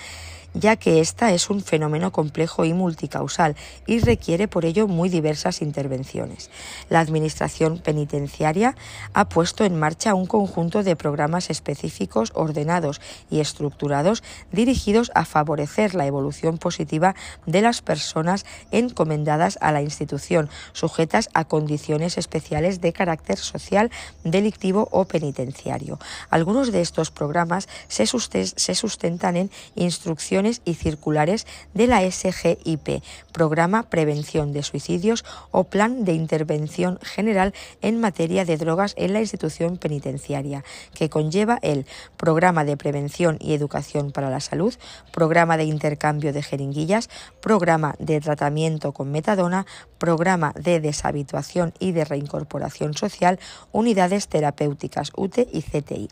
ya 0.54 0.76
que 0.76 1.00
esta 1.00 1.32
es 1.32 1.50
un 1.50 1.60
fenómeno 1.60 2.12
complejo 2.12 2.64
y 2.64 2.72
multicausal 2.72 3.56
y 3.86 3.98
requiere 3.98 4.48
por 4.48 4.64
ello 4.64 4.88
muy 4.88 5.08
diversas 5.08 5.60
intervenciones. 5.60 6.50
La 6.88 7.00
Administración 7.00 7.78
penitenciaria 7.78 8.76
ha 9.12 9.28
puesto 9.28 9.64
en 9.64 9.78
marcha 9.78 10.14
un 10.14 10.26
conjunto 10.26 10.82
de 10.82 10.96
programas 10.96 11.50
específicos 11.50 12.30
ordenados 12.34 13.00
y 13.30 13.40
estructurados 13.40 14.22
dirigidos 14.52 15.10
a 15.14 15.24
favorecer 15.24 15.94
la 15.94 16.06
evolución 16.06 16.58
positiva 16.58 17.14
de 17.46 17.60
las 17.60 17.82
personas 17.82 18.46
encomendadas 18.70 19.58
a 19.60 19.72
la 19.72 19.82
institución, 19.82 20.48
sujetas 20.72 21.28
a 21.34 21.44
condiciones 21.44 22.16
especiales 22.16 22.80
de 22.80 22.92
carácter 22.92 23.38
social, 23.38 23.90
delictivo 24.22 24.88
o 24.90 25.04
penitenciario. 25.04 25.98
Algunos 26.30 26.72
de 26.72 26.80
estos 26.80 27.10
programas 27.10 27.68
se, 27.88 28.06
sustentan 28.06 29.36
en 29.36 29.50
instrucciones 29.74 30.43
y 30.64 30.74
circulares 30.74 31.46
de 31.72 31.86
la 31.86 32.00
SGIP, 32.02 33.02
Programa 33.32 33.84
Prevención 33.84 34.52
de 34.52 34.62
Suicidios 34.62 35.24
o 35.50 35.64
Plan 35.64 36.04
de 36.04 36.12
Intervención 36.12 36.98
General 37.02 37.54
en 37.80 38.00
materia 38.00 38.44
de 38.44 38.56
drogas 38.56 38.94
en 38.98 39.12
la 39.12 39.20
institución 39.20 39.78
penitenciaria, 39.78 40.64
que 40.94 41.08
conlleva 41.08 41.58
el 41.62 41.86
Programa 42.16 42.64
de 42.64 42.76
Prevención 42.76 43.38
y 43.40 43.54
Educación 43.54 44.12
para 44.12 44.30
la 44.30 44.40
Salud, 44.40 44.74
Programa 45.12 45.56
de 45.56 45.64
Intercambio 45.64 46.32
de 46.32 46.42
Jeringuillas, 46.42 47.08
Programa 47.40 47.94
de 47.98 48.20
Tratamiento 48.20 48.92
con 48.92 49.10
Metadona, 49.10 49.66
Programa 49.98 50.52
de 50.58 50.80
Deshabituación 50.80 51.72
y 51.78 51.92
de 51.92 52.04
Reincorporación 52.04 52.94
Social, 52.94 53.38
Unidades 53.72 54.28
Terapéuticas 54.28 55.12
UTE 55.16 55.48
y 55.52 55.62
CTI. 55.62 56.10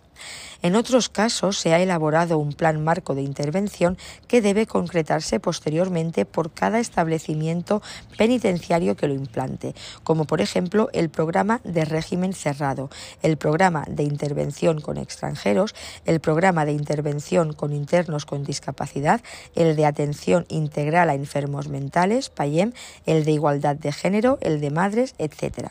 En 0.62 0.77
otros 0.77 1.09
casos 1.09 1.59
se 1.59 1.74
ha 1.74 1.81
elaborado 1.81 2.39
un 2.39 2.53
plan 2.53 2.82
marco 2.85 3.16
de 3.16 3.23
intervención 3.23 3.99
que 4.28 4.40
debe 4.40 4.66
concretarse 4.66 5.40
posteriormente 5.40 6.24
por 6.24 6.53
cada 6.53 6.78
establecimiento 6.78 7.82
penitenciario 8.16 8.97
que 8.97 9.09
lo 9.09 9.15
implante, 9.15 9.74
como 10.05 10.24
por 10.24 10.40
ejemplo 10.40 10.89
el 10.93 11.11
programa 11.11 11.61
de 11.65 11.85
régimen 11.85 12.32
cerrado, 12.32 12.90
el 13.23 13.36
programa 13.39 13.85
de 13.89 14.05
intervención 14.05 14.81
con 14.81 14.99
extranjeros, 14.99 15.74
el 16.05 16.20
programa 16.20 16.65
de 16.65 16.73
intervención 16.73 17.55
con 17.55 17.73
internos 17.73 18.24
con 18.24 18.44
discapacidad, 18.44 19.20
el 19.57 19.74
de 19.74 19.86
atención 19.86 20.47
integral 20.49 21.11
a 21.11 21.15
enfermos 21.15 21.66
mentales, 21.66 22.31
PAYEM, 22.31 22.73
el 23.05 23.24
de 23.24 23.32
igualdad 23.32 23.74
de 23.74 23.90
género, 23.90 24.39
el 24.40 24.61
de 24.61 24.70
madres, 24.70 25.16
etc. 25.19 25.70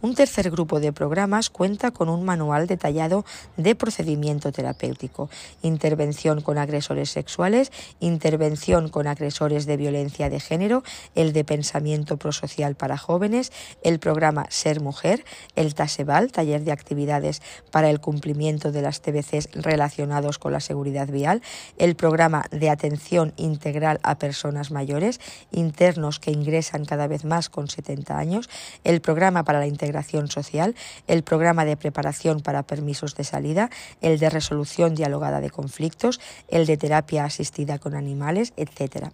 Un 0.00 0.16
tercer 0.16 0.50
grupo 0.50 0.80
de 0.80 0.92
programas 0.92 1.50
cuenta 1.50 1.92
con 1.92 2.08
un 2.08 2.24
manual 2.24 2.66
detallado 2.66 3.24
de 3.56 3.76
procedimiento 3.84 4.50
terapéutico, 4.50 5.28
intervención 5.60 6.40
con 6.40 6.56
agresores 6.56 7.10
sexuales, 7.10 7.70
intervención 8.00 8.88
con 8.88 9.06
agresores 9.06 9.66
de 9.66 9.76
violencia 9.76 10.30
de 10.30 10.40
género, 10.40 10.82
el 11.14 11.34
de 11.34 11.44
pensamiento 11.44 12.16
prosocial 12.16 12.76
para 12.76 12.96
jóvenes, 12.96 13.52
el 13.82 13.98
programa 13.98 14.46
Ser 14.48 14.80
Mujer, 14.80 15.22
el 15.54 15.74
TASEVAL, 15.74 16.32
taller 16.32 16.64
de 16.64 16.72
actividades 16.72 17.42
para 17.70 17.90
el 17.90 18.00
cumplimiento 18.00 18.72
de 18.72 18.80
las 18.80 19.02
TBCs 19.02 19.50
relacionados 19.52 20.38
con 20.38 20.52
la 20.52 20.60
seguridad 20.60 21.08
vial, 21.08 21.42
el 21.76 21.94
programa 21.94 22.46
de 22.50 22.70
atención 22.70 23.34
integral 23.36 24.00
a 24.02 24.16
personas 24.16 24.70
mayores, 24.70 25.20
internos 25.50 26.20
que 26.20 26.30
ingresan 26.30 26.86
cada 26.86 27.06
vez 27.06 27.26
más 27.26 27.50
con 27.50 27.68
70 27.68 28.16
años, 28.16 28.48
el 28.82 29.02
programa 29.02 29.44
para 29.44 29.58
la 29.58 29.66
integración 29.66 30.30
social, 30.30 30.74
el 31.06 31.22
programa 31.22 31.66
de 31.66 31.76
preparación 31.76 32.40
para 32.40 32.62
permisos 32.62 33.14
de 33.14 33.24
salida, 33.24 33.70
el 34.00 34.18
de 34.18 34.30
resolución 34.30 34.94
dialogada 34.94 35.40
de 35.40 35.50
conflictos, 35.50 36.20
el 36.48 36.66
de 36.66 36.76
terapia 36.76 37.24
asistida 37.24 37.78
con 37.78 37.94
animales, 37.94 38.52
etc. 38.56 39.08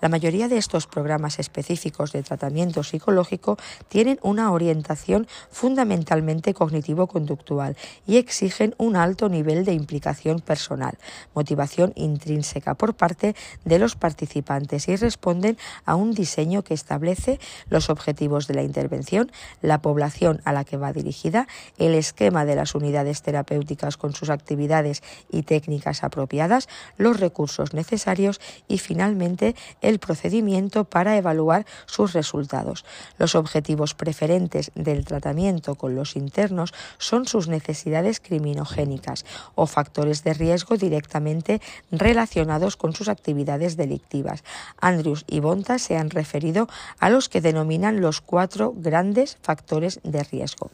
La 0.00 0.08
mayoría 0.08 0.48
de 0.48 0.58
estos 0.58 0.86
programas 0.86 1.38
específicos 1.38 2.12
de 2.12 2.22
tratamiento 2.22 2.82
psicológico 2.82 3.56
tienen 3.88 4.18
una 4.22 4.52
orientación 4.52 5.26
fundamentalmente 5.50 6.54
cognitivo-conductual 6.54 7.76
y 8.06 8.16
exigen 8.16 8.74
un 8.78 8.96
alto 8.96 9.28
nivel 9.28 9.64
de 9.64 9.72
implicación 9.72 10.40
personal, 10.40 10.98
motivación 11.34 11.92
intrínseca 11.96 12.74
por 12.74 12.94
parte 12.94 13.34
de 13.64 13.78
los 13.78 13.96
participantes 13.96 14.88
y 14.88 14.96
responden 14.96 15.56
a 15.84 15.94
un 15.94 16.12
diseño 16.12 16.62
que 16.62 16.74
establece 16.74 17.40
los 17.68 17.90
objetivos 17.90 18.46
de 18.46 18.54
la 18.54 18.62
intervención, 18.62 19.30
la 19.62 19.80
población 19.80 20.40
a 20.44 20.52
la 20.52 20.64
que 20.64 20.76
va 20.76 20.92
dirigida, 20.92 21.46
el 21.78 21.94
esquema 21.94 22.44
de 22.44 22.56
las 22.56 22.74
unidades 22.74 23.22
terapéuticas 23.22 23.93
con 23.96 24.14
sus 24.14 24.30
actividades 24.30 25.02
y 25.30 25.42
técnicas 25.42 26.04
apropiadas, 26.04 26.68
los 26.96 27.20
recursos 27.20 27.74
necesarios 27.74 28.40
y 28.68 28.78
finalmente 28.78 29.54
el 29.80 29.98
procedimiento 29.98 30.84
para 30.84 31.16
evaluar 31.16 31.66
sus 31.86 32.12
resultados. 32.12 32.84
Los 33.18 33.34
objetivos 33.34 33.94
preferentes 33.94 34.70
del 34.74 35.04
tratamiento 35.04 35.74
con 35.74 35.94
los 35.94 36.16
internos 36.16 36.72
son 36.98 37.26
sus 37.26 37.48
necesidades 37.48 38.20
criminogénicas 38.20 39.24
o 39.54 39.66
factores 39.66 40.24
de 40.24 40.34
riesgo 40.34 40.76
directamente 40.76 41.60
relacionados 41.90 42.76
con 42.76 42.94
sus 42.94 43.08
actividades 43.08 43.76
delictivas. 43.76 44.44
Andrews 44.80 45.24
y 45.26 45.40
Bonta 45.40 45.78
se 45.78 45.96
han 45.96 46.10
referido 46.10 46.68
a 46.98 47.10
los 47.10 47.28
que 47.28 47.40
denominan 47.40 48.00
los 48.00 48.20
cuatro 48.20 48.74
grandes 48.76 49.38
factores 49.42 50.00
de 50.02 50.22
riesgo 50.22 50.70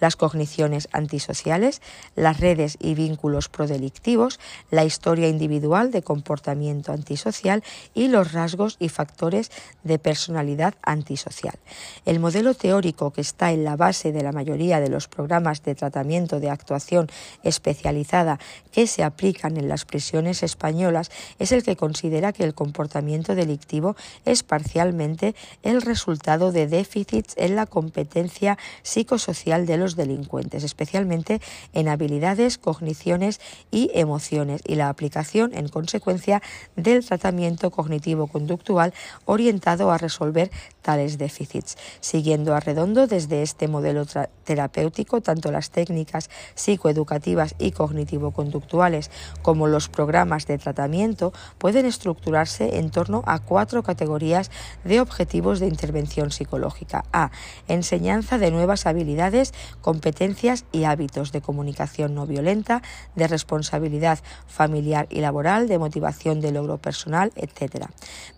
las 0.00 0.16
cogniciones 0.16 0.88
antisociales, 0.92 1.82
las 2.16 2.40
redes 2.40 2.76
y 2.80 2.94
vínculos 2.94 3.48
prodelictivos, 3.48 4.40
la 4.70 4.84
historia 4.84 5.28
individual 5.28 5.90
de 5.90 6.02
comportamiento 6.02 6.92
antisocial 6.92 7.62
y 7.94 8.08
los 8.08 8.32
rasgos 8.32 8.76
y 8.78 8.88
factores 8.88 9.50
de 9.84 9.98
personalidad 9.98 10.74
antisocial. 10.82 11.58
El 12.04 12.20
modelo 12.20 12.54
teórico 12.54 13.12
que 13.12 13.20
está 13.20 13.52
en 13.52 13.64
la 13.64 13.76
base 13.76 14.12
de 14.12 14.22
la 14.22 14.32
mayoría 14.32 14.80
de 14.80 14.88
los 14.88 15.08
programas 15.08 15.62
de 15.62 15.74
tratamiento 15.74 16.40
de 16.40 16.50
actuación 16.50 17.08
especializada 17.42 18.38
que 18.72 18.86
se 18.86 19.04
aplican 19.04 19.56
en 19.56 19.68
las 19.68 19.84
prisiones 19.84 20.42
españolas 20.42 21.10
es 21.38 21.52
el 21.52 21.62
que 21.62 21.76
considera 21.76 22.32
que 22.32 22.44
el 22.44 22.54
comportamiento 22.54 23.34
delictivo 23.34 23.96
es 24.24 24.42
parcialmente 24.42 25.34
el 25.62 25.82
resultado 25.82 26.52
de 26.52 26.66
déficits 26.66 27.34
en 27.36 27.56
la 27.56 27.66
competencia 27.66 28.58
psicosocial 28.82 29.51
de 29.52 29.76
los 29.76 29.94
delincuentes, 29.96 30.64
especialmente 30.64 31.40
en 31.74 31.88
habilidades, 31.88 32.56
cogniciones 32.56 33.40
y 33.70 33.90
emociones, 33.92 34.62
y 34.66 34.76
la 34.76 34.88
aplicación, 34.88 35.52
en 35.54 35.68
consecuencia, 35.68 36.42
del 36.74 37.04
tratamiento 37.04 37.70
cognitivo-conductual 37.70 38.94
orientado 39.26 39.90
a 39.90 39.98
resolver 39.98 40.50
tales 40.80 41.18
déficits. 41.18 41.76
Siguiendo 42.00 42.54
a 42.54 42.60
redondo 42.60 43.06
desde 43.06 43.42
este 43.42 43.68
modelo 43.68 44.06
terapéutico, 44.44 45.20
tanto 45.20 45.52
las 45.52 45.70
técnicas 45.70 46.30
psicoeducativas 46.54 47.54
y 47.58 47.72
cognitivo-conductuales 47.72 49.10
como 49.42 49.66
los 49.66 49.88
programas 49.88 50.46
de 50.46 50.58
tratamiento 50.58 51.32
pueden 51.58 51.84
estructurarse 51.84 52.78
en 52.78 52.90
torno 52.90 53.22
a 53.26 53.38
cuatro 53.38 53.82
categorías 53.82 54.50
de 54.84 55.00
objetivos 55.00 55.60
de 55.60 55.66
intervención 55.66 56.30
psicológica. 56.30 57.04
A. 57.12 57.30
Enseñanza 57.68 58.38
de 58.38 58.50
nuevas 58.50 58.86
habilidades 58.86 59.41
competencias 59.80 60.64
y 60.70 60.84
hábitos 60.84 61.32
de 61.32 61.40
comunicación 61.40 62.14
no 62.14 62.26
violenta, 62.26 62.82
de 63.16 63.26
responsabilidad 63.26 64.20
familiar 64.46 65.06
y 65.10 65.20
laboral, 65.20 65.68
de 65.68 65.78
motivación 65.78 66.40
de 66.40 66.52
logro 66.52 66.78
personal, 66.78 67.32
etc. 67.36 67.86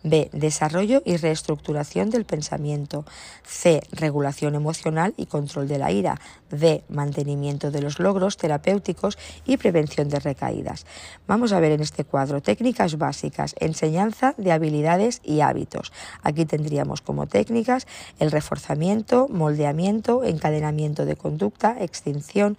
B. 0.02 0.30
Desarrollo 0.32 1.02
y 1.04 1.16
reestructuración 1.16 2.10
del 2.10 2.24
pensamiento. 2.24 3.04
C. 3.44 3.82
Regulación 3.92 4.54
emocional 4.54 5.14
y 5.16 5.26
control 5.26 5.68
de 5.68 5.78
la 5.78 5.90
ira. 5.90 6.20
D. 6.50 6.84
Mantenimiento 6.88 7.70
de 7.70 7.82
los 7.82 7.98
logros 7.98 8.36
terapéuticos 8.36 9.18
y 9.44 9.56
prevención 9.56 10.08
de 10.08 10.20
recaídas. 10.20 10.86
Vamos 11.26 11.52
a 11.52 11.60
ver 11.60 11.72
en 11.72 11.80
este 11.80 12.04
cuadro 12.04 12.40
técnicas 12.40 12.96
básicas, 12.96 13.54
enseñanza 13.58 14.34
de 14.36 14.52
habilidades 14.52 15.20
y 15.24 15.40
hábitos. 15.40 15.92
Aquí 16.22 16.44
tendríamos 16.44 17.00
como 17.00 17.26
técnicas 17.26 17.86
el 18.18 18.30
reforzamiento, 18.30 19.28
moldeamiento, 19.28 20.24
encadenamiento 20.24 20.93
de 20.94 21.16
conducta, 21.16 21.76
extinción, 21.80 22.56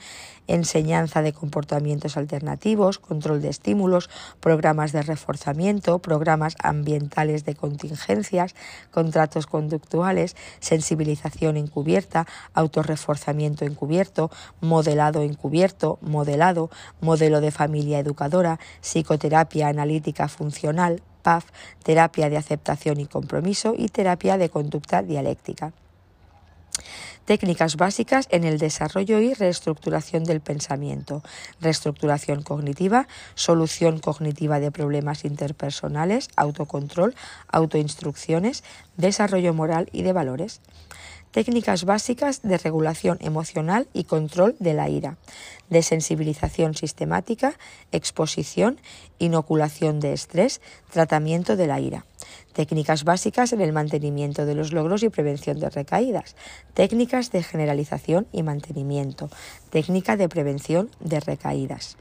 enseñanza 0.48 1.22
de 1.22 1.34
comportamientos 1.34 2.18
alternativos, 2.18 3.00
control 3.00 3.42
de 3.42 3.50
estímulos, 3.50 4.10
programas 4.42 4.92
de 4.92 5.02
reforzamiento, 5.02 6.00
programas 6.00 6.56
ambientales 6.62 7.46
de 7.46 7.56
contingencias, 7.56 8.54
contratos 8.92 9.48
conductuales, 9.48 10.36
sensibilización 10.60 11.58
encubierta, 11.58 12.28
autorreforzamiento 12.54 13.66
encubierto, 13.66 14.30
modelado 14.60 15.22
encubierto, 15.24 15.98
modelado, 16.02 16.70
modelo 17.00 17.42
de 17.42 17.52
familia 17.52 18.00
educadora, 18.00 18.60
psicoterapia 18.82 19.70
analítica 19.70 20.28
funcional, 20.28 21.02
PAF, 21.24 21.46
terapia 21.84 22.30
de 22.30 22.38
aceptación 22.38 23.00
y 23.00 23.08
compromiso 23.08 23.74
y 23.76 23.90
terapia 23.90 24.38
de 24.38 24.50
conducta 24.50 25.02
dialéctica. 25.02 25.74
Técnicas 27.26 27.76
básicas 27.76 28.28
en 28.30 28.44
el 28.44 28.60
desarrollo 28.60 29.20
y 29.20 29.34
reestructuración 29.34 30.24
del 30.24 30.42
pensamiento. 30.42 31.24
Reestructuración 31.60 32.44
cognitiva, 32.44 33.08
solución 33.34 34.00
cognitiva 34.00 34.60
de 34.60 34.72
problemas 34.72 35.26
interpersonales, 35.26 36.30
autocontrol, 36.36 37.16
autoinstrucciones, 37.48 38.64
desarrollo 38.98 39.54
moral 39.54 39.90
y 39.92 40.04
de 40.04 40.14
valores 40.14 40.62
técnicas 41.36 41.84
básicas 41.84 42.44
de 42.44 42.58
regulación 42.58 43.18
emocional 43.20 43.90
y 43.92 44.06
control 44.06 44.56
de 44.60 44.74
la 44.74 44.88
ira, 44.88 45.18
de 45.70 45.84
sensibilización 45.84 46.76
sistemática, 46.76 47.56
exposición, 47.92 48.80
inoculación 49.20 50.00
de 50.00 50.14
estrés, 50.14 50.62
tratamiento 50.94 51.58
de 51.58 51.68
la 51.68 51.82
ira, 51.82 52.06
técnicas 52.54 53.04
básicas 53.04 53.52
en 53.52 53.60
el 53.60 53.74
mantenimiento 53.74 54.46
de 54.46 54.56
los 54.56 54.72
logros 54.72 55.04
y 55.04 55.10
prevención 55.10 55.60
de 55.60 55.70
recaídas, 55.70 56.38
técnicas 56.74 57.34
de 57.34 57.44
generalización 57.44 58.28
y 58.32 58.42
mantenimiento, 58.42 59.30
técnica 59.72 60.16
de 60.16 60.30
prevención 60.30 60.90
de 61.02 61.20
recaídas. 61.20 61.98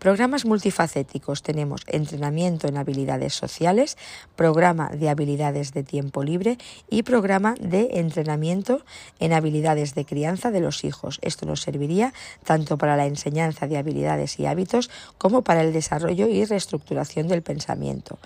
Programas 0.00 0.46
multifacéticos 0.46 1.42
tenemos 1.42 1.82
entrenamiento 1.86 2.66
en 2.68 2.78
habilidades 2.78 3.34
sociales, 3.34 3.98
programa 4.34 4.88
de 4.88 5.10
habilidades 5.10 5.74
de 5.74 5.82
tiempo 5.82 6.24
libre 6.24 6.56
y 6.88 7.02
programa 7.02 7.54
de 7.60 8.00
entrenamiento 8.00 8.80
en 9.18 9.34
habilidades 9.34 9.94
de 9.94 10.06
crianza 10.06 10.50
de 10.50 10.60
los 10.60 10.84
hijos. 10.84 11.18
Esto 11.20 11.44
nos 11.44 11.60
serviría 11.60 12.14
tanto 12.44 12.78
para 12.78 12.96
la 12.96 13.04
enseñanza 13.04 13.66
de 13.66 13.76
habilidades 13.76 14.40
y 14.40 14.46
hábitos 14.46 14.88
como 15.18 15.42
para 15.42 15.60
el 15.60 15.74
desarrollo 15.74 16.28
y 16.28 16.46
reestructuración 16.46 17.28
del 17.28 17.42
pensamiento. 17.42 18.18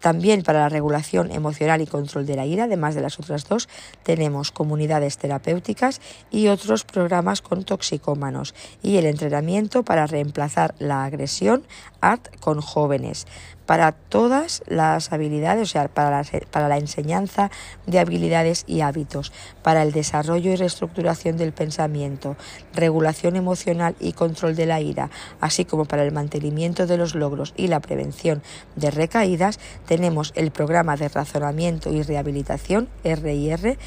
También 0.00 0.42
para 0.42 0.60
la 0.60 0.68
regulación 0.68 1.30
emocional 1.30 1.80
y 1.82 1.86
control 1.86 2.26
de 2.26 2.36
la 2.36 2.46
ira, 2.46 2.64
además 2.64 2.94
de 2.94 3.02
las 3.02 3.18
otras 3.18 3.46
dos, 3.46 3.68
tenemos 4.02 4.50
comunidades 4.50 5.18
terapéuticas 5.18 6.00
y 6.30 6.48
otros 6.48 6.84
programas 6.84 7.42
con 7.42 7.64
toxicómanos 7.64 8.54
y 8.82 8.96
el 8.96 9.06
entrenamiento 9.06 9.82
para 9.82 10.06
reemplazar 10.06 10.74
la 10.78 11.04
agresión 11.04 11.64
ART 12.00 12.34
con 12.40 12.60
jóvenes 12.60 13.26
para 13.70 13.92
todas 13.92 14.64
las 14.66 15.12
habilidades, 15.12 15.62
o 15.62 15.70
sea, 15.70 15.86
para 15.86 16.68
la 16.68 16.78
enseñanza 16.78 17.52
de 17.86 18.00
habilidades 18.00 18.64
y 18.66 18.80
hábitos, 18.80 19.32
para 19.62 19.84
el 19.84 19.92
desarrollo 19.92 20.50
y 20.50 20.56
reestructuración 20.56 21.36
del 21.36 21.52
pensamiento, 21.52 22.36
regulación 22.74 23.36
emocional 23.36 23.94
y 24.00 24.12
control 24.12 24.56
de 24.56 24.66
la 24.66 24.80
ira, 24.80 25.08
así 25.40 25.66
como 25.66 25.84
para 25.84 26.02
el 26.02 26.10
mantenimiento 26.10 26.88
de 26.88 26.96
los 26.96 27.14
logros 27.14 27.54
y 27.56 27.68
la 27.68 27.78
prevención 27.78 28.42
de 28.74 28.90
recaídas, 28.90 29.60
tenemos 29.86 30.32
el 30.34 30.50
programa 30.50 30.96
de 30.96 31.08
razonamiento 31.08 31.92
y 31.92 32.02
rehabilitación 32.02 32.88
RIR 33.04 33.78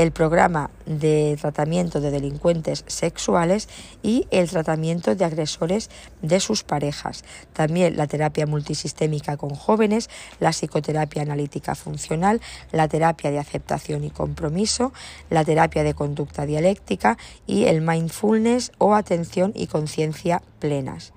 el 0.00 0.12
programa 0.12 0.70
de 0.86 1.36
tratamiento 1.38 2.00
de 2.00 2.10
delincuentes 2.10 2.84
sexuales 2.86 3.68
y 4.02 4.26
el 4.30 4.48
tratamiento 4.48 5.14
de 5.14 5.26
agresores 5.26 5.90
de 6.22 6.40
sus 6.40 6.62
parejas. 6.62 7.22
También 7.52 7.98
la 7.98 8.06
terapia 8.06 8.46
multisistémica 8.46 9.36
con 9.36 9.50
jóvenes, 9.50 10.08
la 10.38 10.52
psicoterapia 10.52 11.20
analítica 11.20 11.74
funcional, 11.74 12.40
la 12.72 12.88
terapia 12.88 13.30
de 13.30 13.38
aceptación 13.38 14.02
y 14.04 14.10
compromiso, 14.10 14.94
la 15.28 15.44
terapia 15.44 15.82
de 15.82 15.92
conducta 15.92 16.46
dialéctica 16.46 17.18
y 17.46 17.64
el 17.64 17.82
mindfulness 17.82 18.72
o 18.78 18.94
atención 18.94 19.52
y 19.54 19.66
conciencia 19.66 20.40
plenas. 20.60 21.12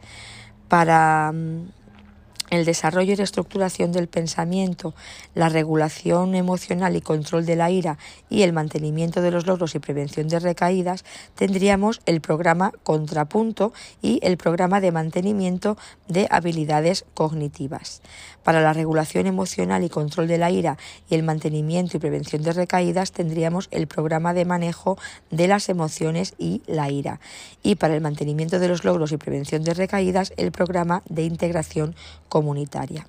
Para 0.67 1.31
mm, 1.31 1.82
el 2.53 2.65
desarrollo 2.65 3.13
y 3.13 3.15
reestructuración 3.15 3.91
del 3.91 4.07
pensamiento, 4.07 4.93
la 5.33 5.49
regulación 5.49 6.35
emocional 6.35 6.95
y 6.95 7.01
control 7.01 7.47
de 7.47 7.55
la 7.55 7.71
ira 7.71 7.97
y 8.29 8.43
el 8.43 8.53
mantenimiento 8.53 9.23
de 9.23 9.31
los 9.31 9.47
logros 9.47 9.73
y 9.73 9.79
prevención 9.79 10.27
de 10.27 10.39
recaídas, 10.39 11.03
tendríamos 11.35 12.01
el 12.05 12.21
programa 12.21 12.71
Contrapunto 12.83 13.73
y 14.03 14.19
el 14.21 14.37
programa 14.37 14.81
de 14.81 14.91
mantenimiento 14.91 15.77
de 16.07 16.27
habilidades 16.29 17.05
cognitivas. 17.15 18.01
Para 18.43 18.61
la 18.61 18.73
regulación 18.73 19.25
emocional 19.25 19.83
y 19.83 19.89
control 19.89 20.27
de 20.27 20.37
la 20.37 20.51
ira 20.51 20.77
y 21.09 21.15
el 21.15 21.23
mantenimiento 21.23 21.97
y 21.97 21.99
prevención 21.99 22.43
de 22.43 22.53
recaídas 22.53 23.13
tendríamos 23.13 23.67
el 23.71 23.87
programa 23.87 24.33
de 24.33 24.45
manejo 24.45 24.97
de 25.31 25.47
las 25.47 25.69
emociones 25.69 26.35
y 26.37 26.61
la 26.67 26.91
ira. 26.91 27.19
Y 27.63 27.75
para 27.75 27.95
el 27.95 28.01
mantenimiento 28.01 28.59
de 28.59 28.67
los 28.67 28.83
logros 28.83 29.11
y 29.11 29.17
prevención 29.17 29.63
de 29.63 29.73
recaídas 29.73 30.33
el 30.37 30.51
programa 30.51 31.01
de 31.09 31.23
integración 31.23 31.95
comunitaria 32.43 33.05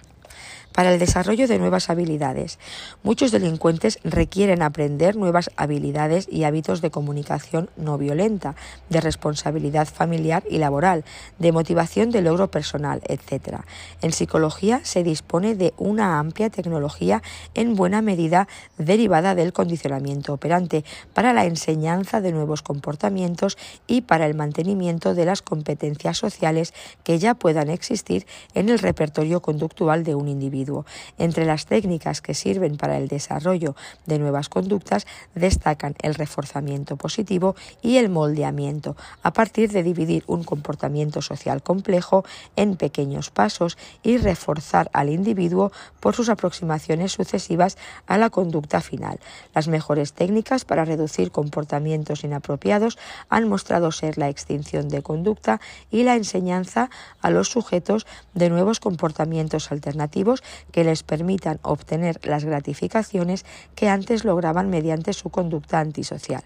para 0.75 0.93
el 0.93 0.99
desarrollo 0.99 1.47
de 1.47 1.59
nuevas 1.61 1.89
habilidades. 1.89 2.59
Muchos 3.05 3.31
delincuentes 3.31 4.01
requieren 4.03 4.61
aprender 4.61 5.15
nuevas 5.15 5.51
habilidades 5.57 6.27
y 6.29 6.43
hábitos 6.43 6.81
de 6.81 6.91
comunicación 6.91 7.71
no 7.77 7.97
violenta, 7.97 8.57
de 8.91 9.01
responsabilidad 9.01 9.87
familiar 9.87 10.43
y 10.51 10.59
laboral, 10.59 11.05
de 11.39 11.53
motivación 11.53 12.11
de 12.11 12.23
logro 12.23 12.51
personal, 12.51 13.03
etc. 13.07 13.61
En 14.03 14.13
psicología 14.13 14.81
se 14.83 15.05
dispone 15.05 15.55
de 15.55 15.73
una 15.79 16.19
amplia 16.19 16.51
tecnología 16.51 17.23
en 17.55 17.77
buena 17.77 18.03
medida 18.03 18.49
derivada 18.77 19.37
del 19.37 19.53
condicionamiento 19.53 20.33
operante 20.33 20.85
para 21.13 21.33
la 21.33 21.45
enseñanza 21.45 22.21
de 22.21 22.33
nuevos 22.33 22.63
comportamientos 22.63 23.57
y 23.87 24.01
para 24.01 24.27
el 24.27 24.35
mantenimiento 24.35 25.15
de 25.15 25.25
las 25.25 25.41
competencias 25.41 26.19
sociales 26.19 26.75
que 27.05 27.21
ya 27.21 27.35
puedan 27.35 27.71
existir 27.71 28.27
en 28.55 28.69
el 28.69 28.81
repertorio 28.81 29.41
conductual 29.41 30.03
de 30.03 30.17
un 30.17 30.27
individuo. 30.27 30.64
Entre 31.19 31.45
las 31.45 31.67
técnicas 31.67 32.21
que 32.21 32.35
sirven 32.35 32.77
para 32.77 32.97
el 32.99 33.09
desarrollo 33.09 33.75
de 34.07 34.19
nuevas 34.19 34.49
conductas 34.49 35.07
destacan 35.35 35.95
el 36.03 36.15
reforzamiento 36.15 36.97
positivo 36.97 37.55
y 37.83 37.97
el 37.99 38.09
moldeamiento, 38.09 38.97
a 39.23 39.33
partir 39.33 39.71
de 39.71 39.83
dividir 39.83 40.25
un 40.27 40.45
comportamiento 40.45 41.23
social 41.23 41.63
complejo 41.63 42.25
en 42.57 42.77
pequeños 42.77 43.31
pasos 43.31 43.77
y 44.03 44.19
reforzar 44.19 44.91
al 44.93 45.09
individuo 45.09 45.73
por 46.01 46.15
sus 46.15 46.29
aproximaciones 46.29 47.13
sucesivas 47.13 47.77
a 48.07 48.19
la 48.19 48.31
conducta 48.31 48.81
final. 48.81 49.19
Las 49.55 49.69
mejores 49.69 50.13
técnicas 50.13 50.65
para 50.65 50.85
reducir 50.85 51.31
comportamientos 51.31 52.25
inapropiados 52.25 52.99
han 53.29 53.49
mostrado 53.49 53.93
ser 53.93 54.19
la 54.19 54.29
extinción 54.29 54.89
de 54.89 55.03
conducta 55.03 55.61
y 55.91 56.03
la 56.03 56.17
enseñanza 56.17 56.91
a 57.21 57.31
los 57.31 57.49
sujetos 57.49 58.07
de 58.35 58.51
nuevos 58.51 58.81
comportamientos 58.81 59.73
alternativos 59.73 60.43
que 60.73 60.85
les 60.85 61.03
permitan 61.03 61.59
obtener 61.63 62.21
las 62.25 62.45
gratificaciones 62.45 63.45
que 63.75 63.89
antes 63.89 64.25
lograban 64.25 64.71
mediante 64.71 65.13
su 65.13 65.31
conducta 65.31 65.81
antisocial. 65.81 66.43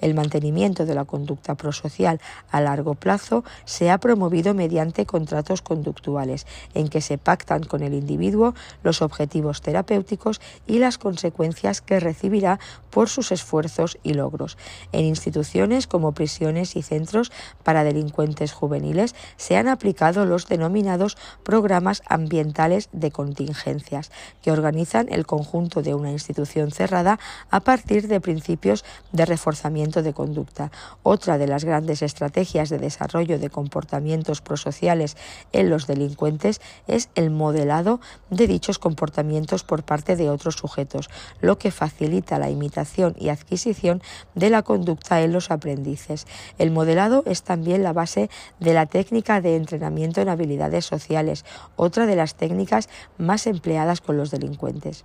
El 0.00 0.14
mantenimiento 0.14 0.84
de 0.84 0.94
la 0.94 1.04
conducta 1.04 1.54
prosocial 1.54 2.20
a 2.50 2.60
largo 2.60 2.94
plazo 2.94 3.44
se 3.64 3.90
ha 3.90 3.98
promovido 3.98 4.54
mediante 4.54 5.06
contratos 5.06 5.62
conductuales, 5.62 6.46
en 6.74 6.88
que 6.88 7.00
se 7.00 7.18
pactan 7.18 7.64
con 7.64 7.82
el 7.82 7.94
individuo 7.94 8.54
los 8.82 9.02
objetivos 9.02 9.62
terapéuticos 9.62 10.40
y 10.66 10.78
las 10.78 10.98
consecuencias 10.98 11.80
que 11.80 12.00
recibirá 12.00 12.58
por 12.90 13.08
sus 13.08 13.32
esfuerzos 13.32 13.98
y 14.02 14.14
logros. 14.14 14.56
En 14.92 15.04
instituciones 15.04 15.86
como 15.86 16.12
prisiones 16.12 16.76
y 16.76 16.82
centros 16.82 17.32
para 17.62 17.84
delincuentes 17.84 18.52
juveniles 18.52 19.14
se 19.36 19.56
han 19.56 19.68
aplicado 19.68 20.26
los 20.26 20.46
denominados 20.46 21.16
programas 21.42 22.02
ambientales 22.06 22.88
de 22.92 23.10
contingencia 23.44 24.00
que 24.42 24.50
organizan 24.50 25.06
el 25.10 25.26
conjunto 25.26 25.82
de 25.82 25.94
una 25.94 26.10
institución 26.10 26.70
cerrada 26.70 27.18
a 27.50 27.60
partir 27.60 28.08
de 28.08 28.20
principios 28.20 28.84
de 29.12 29.24
reforzamiento 29.26 30.02
de 30.02 30.12
conducta. 30.12 30.70
Otra 31.02 31.38
de 31.38 31.46
las 31.46 31.64
grandes 31.64 32.02
estrategias 32.02 32.70
de 32.70 32.78
desarrollo 32.78 33.38
de 33.38 33.50
comportamientos 33.50 34.40
prosociales 34.40 35.16
en 35.52 35.70
los 35.70 35.86
delincuentes 35.86 36.60
es 36.86 37.08
el 37.14 37.30
modelado 37.30 38.00
de 38.30 38.46
dichos 38.46 38.78
comportamientos 38.78 39.62
por 39.64 39.82
parte 39.82 40.16
de 40.16 40.30
otros 40.30 40.56
sujetos, 40.56 41.10
lo 41.40 41.58
que 41.58 41.70
facilita 41.70 42.38
la 42.38 42.50
imitación 42.50 43.14
y 43.18 43.28
adquisición 43.28 44.02
de 44.34 44.50
la 44.50 44.62
conducta 44.62 45.20
en 45.22 45.32
los 45.32 45.50
aprendices. 45.50 46.26
El 46.58 46.70
modelado 46.70 47.22
es 47.26 47.42
también 47.42 47.82
la 47.82 47.92
base 47.92 48.30
de 48.60 48.74
la 48.74 48.86
técnica 48.86 49.40
de 49.40 49.56
entrenamiento 49.56 50.20
en 50.20 50.28
habilidades 50.28 50.84
sociales, 50.84 51.44
otra 51.76 52.06
de 52.06 52.16
las 52.16 52.34
técnicas 52.34 52.88
más 53.18 53.33
empleadas 53.46 54.00
con 54.00 54.16
los 54.16 54.30
delincuentes. 54.30 55.04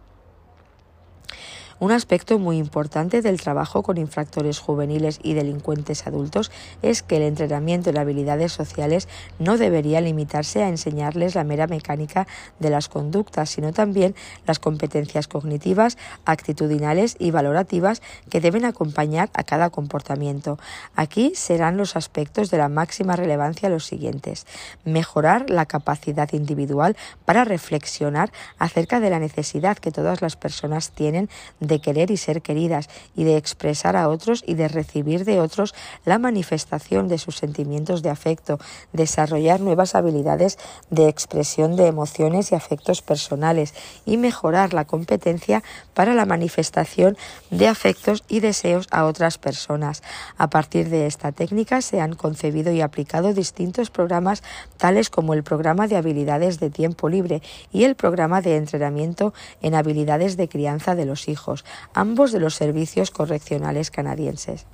Un 1.80 1.94
aspecto 1.94 2.40
muy 2.40 2.58
importante 2.58 3.22
del 3.22 3.40
trabajo 3.40 3.84
con 3.84 3.98
infractores 3.98 4.60
juveniles 4.60 5.18
y 5.24 5.34
delincuentes 5.34 6.08
adultos 6.08 6.52
es 6.82 7.04
que 7.04 7.16
el 7.16 7.24
entrenamiento 7.24 7.90
en 7.90 7.98
habilidades 7.98 8.52
sociales 8.52 9.08
no 9.40 9.58
debería 9.58 10.02
limitarse 10.02 10.62
a 10.62 10.68
enseñarles 10.68 11.36
la 11.36 11.46
mera 11.46 11.68
mecánica 11.68 12.28
de 12.60 12.70
las 12.70 12.90
conductas, 12.90 13.52
sino 13.52 13.72
también 13.72 14.14
las 14.46 14.60
competencias 14.60 15.30
cognitivas, 15.30 15.98
actitudinales 16.26 17.16
y 17.18 17.32
valorativas 17.32 18.02
que 18.30 18.42
deben 18.42 18.66
acompañar 18.66 19.30
a 19.34 19.44
cada 19.44 19.70
comportamiento. 19.70 20.60
Aquí 20.98 21.32
serán 21.34 21.78
los 21.78 21.96
aspectos 21.96 22.52
de 22.52 22.58
la 22.58 22.68
máxima 22.68 23.16
relevancia 23.16 23.70
los 23.70 23.86
siguientes. 23.86 24.48
Mejorar 24.84 25.50
la 25.50 25.66
capacidad 25.66 26.34
individual 26.34 26.98
para 27.24 27.46
reflexionar 27.46 28.34
acerca 28.58 29.00
de 29.00 29.12
la 29.12 29.20
necesidad 29.20 29.78
que 29.78 29.92
todas 29.92 30.22
las 30.22 30.36
personas 30.36 30.92
tienen 30.92 31.30
querer 31.78 32.10
y 32.10 32.18
ser 32.18 32.42
queridas 32.42 32.90
y 33.16 33.24
de 33.24 33.38
expresar 33.38 33.96
a 33.96 34.10
otros 34.10 34.44
y 34.48 34.56
de 34.56 34.68
recibir 34.68 35.26
de 35.26 35.40
otros 35.40 35.76
la 36.06 36.18
manifestación 36.18 37.08
de 37.08 37.20
sus 37.20 37.38
sentimientos 37.38 38.02
de 38.02 38.10
afecto, 38.10 38.58
desarrollar 38.94 39.62
nuevas 39.62 39.94
habilidades 39.94 40.58
de 40.90 41.08
expresión 41.08 41.76
de 41.76 41.86
emociones 41.86 42.52
y 42.52 42.56
afectos 42.56 43.04
personales 43.04 43.76
y 44.06 44.18
mejorar 44.18 44.74
la 44.74 44.86
competencia 44.86 45.62
para 45.94 46.16
la 46.16 46.26
manifestación 46.26 47.18
de 47.52 47.68
afectos 47.68 48.24
y 48.28 48.40
deseos 48.40 48.88
a 48.90 49.06
otras 49.06 49.38
personas. 49.38 50.02
A 50.38 50.50
partir 50.50 50.90
de 50.90 51.06
esta 51.06 51.32
técnica 51.32 51.82
se 51.82 52.02
han 52.02 52.16
concebido 52.16 52.72
y 52.72 52.82
aplicado 52.82 53.34
distintos 53.34 53.90
programas 53.90 54.44
tales 54.78 55.10
como 55.10 55.34
el 55.34 55.44
programa 55.44 55.88
de 55.88 55.98
habilidades 55.98 56.60
de 56.60 56.70
tiempo 56.70 57.10
libre 57.10 57.42
y 57.72 57.84
el 57.84 57.96
programa 57.96 58.42
de 58.42 58.56
entrenamiento 58.56 59.34
en 59.62 59.76
habilidades 59.76 60.38
de 60.38 60.48
crianza 60.48 60.96
de 60.96 61.06
los 61.06 61.28
hijos 61.28 61.59
ambos 61.94 62.32
de 62.32 62.40
los 62.40 62.56
servicios 62.56 63.12
correccionales 63.12 63.92
canadienses. 63.92 64.66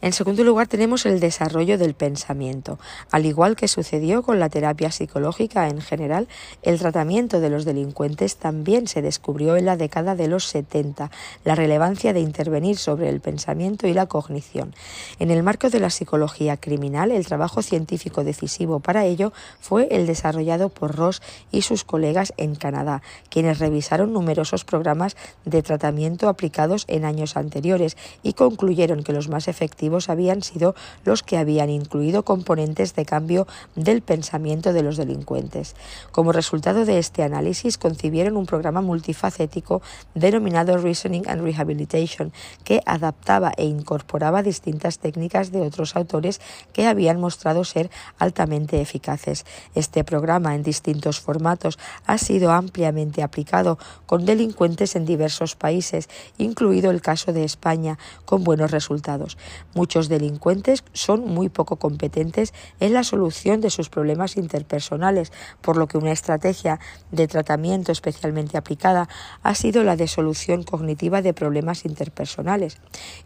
En 0.00 0.12
segundo 0.12 0.44
lugar, 0.44 0.68
tenemos 0.68 1.06
el 1.06 1.18
desarrollo 1.18 1.76
del 1.76 1.94
pensamiento. 1.94 2.78
Al 3.10 3.26
igual 3.26 3.56
que 3.56 3.66
sucedió 3.66 4.22
con 4.22 4.38
la 4.38 4.48
terapia 4.48 4.92
psicológica 4.92 5.68
en 5.68 5.80
general, 5.80 6.28
el 6.62 6.78
tratamiento 6.78 7.40
de 7.40 7.50
los 7.50 7.64
delincuentes 7.64 8.36
también 8.36 8.86
se 8.86 9.02
descubrió 9.02 9.56
en 9.56 9.64
la 9.64 9.76
década 9.76 10.14
de 10.14 10.28
los 10.28 10.44
70, 10.44 11.10
la 11.44 11.56
relevancia 11.56 12.12
de 12.12 12.20
intervenir 12.20 12.76
sobre 12.78 13.08
el 13.08 13.20
pensamiento 13.20 13.88
y 13.88 13.92
la 13.92 14.06
cognición. 14.06 14.72
En 15.18 15.32
el 15.32 15.42
marco 15.42 15.68
de 15.68 15.80
la 15.80 15.90
psicología 15.90 16.56
criminal, 16.56 17.10
el 17.10 17.26
trabajo 17.26 17.60
científico 17.60 18.22
decisivo 18.22 18.78
para 18.78 19.04
ello 19.04 19.32
fue 19.58 19.88
el 19.90 20.06
desarrollado 20.06 20.68
por 20.68 20.94
Ross 20.94 21.22
y 21.50 21.62
sus 21.62 21.82
colegas 21.82 22.32
en 22.36 22.54
Canadá, 22.54 23.02
quienes 23.30 23.58
revisaron 23.58 24.12
numerosos 24.12 24.64
programas 24.64 25.16
de 25.44 25.60
tratamiento 25.64 26.28
aplicados 26.28 26.84
en 26.86 27.04
años 27.04 27.36
anteriores 27.36 27.96
y 28.22 28.34
concluyeron 28.34 29.02
que 29.02 29.12
los 29.12 29.28
más 29.28 29.48
efectivos 29.48 29.87
habían 30.08 30.42
sido 30.42 30.74
los 31.04 31.22
que 31.22 31.36
habían 31.36 31.70
incluido 31.70 32.24
componentes 32.24 32.94
de 32.94 33.04
cambio 33.04 33.46
del 33.74 34.02
pensamiento 34.02 34.72
de 34.72 34.82
los 34.82 34.96
delincuentes. 34.96 35.74
Como 36.12 36.32
resultado 36.32 36.84
de 36.84 36.98
este 36.98 37.22
análisis, 37.22 37.78
concibieron 37.78 38.36
un 38.36 38.46
programa 38.46 38.80
multifacético 38.80 39.82
denominado 40.14 40.76
Reasoning 40.78 41.28
and 41.28 41.42
Rehabilitation, 41.42 42.32
que 42.64 42.82
adaptaba 42.86 43.52
e 43.56 43.64
incorporaba 43.64 44.42
distintas 44.42 44.98
técnicas 44.98 45.50
de 45.52 45.60
otros 45.60 45.96
autores 45.96 46.40
que 46.72 46.86
habían 46.86 47.20
mostrado 47.20 47.64
ser 47.64 47.90
altamente 48.18 48.80
eficaces. 48.80 49.44
Este 49.74 50.04
programa, 50.04 50.54
en 50.54 50.62
distintos 50.62 51.20
formatos, 51.20 51.78
ha 52.06 52.18
sido 52.18 52.52
ampliamente 52.52 53.22
aplicado 53.22 53.78
con 54.06 54.24
delincuentes 54.24 54.96
en 54.96 55.06
diversos 55.06 55.56
países, 55.56 56.08
incluido 56.36 56.90
el 56.90 57.00
caso 57.00 57.32
de 57.32 57.44
España, 57.44 57.98
con 58.24 58.44
buenos 58.44 58.70
resultados. 58.70 59.38
Muchos 59.78 60.08
delincuentes 60.08 60.82
son 60.92 61.24
muy 61.24 61.50
poco 61.50 61.76
competentes 61.76 62.52
en 62.80 62.94
la 62.94 63.04
solución 63.04 63.60
de 63.60 63.70
sus 63.70 63.90
problemas 63.90 64.36
interpersonales, 64.36 65.30
por 65.60 65.76
lo 65.76 65.86
que 65.86 65.98
una 65.98 66.10
estrategia 66.10 66.80
de 67.12 67.28
tratamiento 67.28 67.92
especialmente 67.92 68.58
aplicada 68.58 69.08
ha 69.44 69.54
sido 69.54 69.84
la 69.84 69.94
de 69.94 70.08
solución 70.08 70.64
cognitiva 70.64 71.22
de 71.22 71.32
problemas 71.32 71.84
interpersonales. 71.84 72.78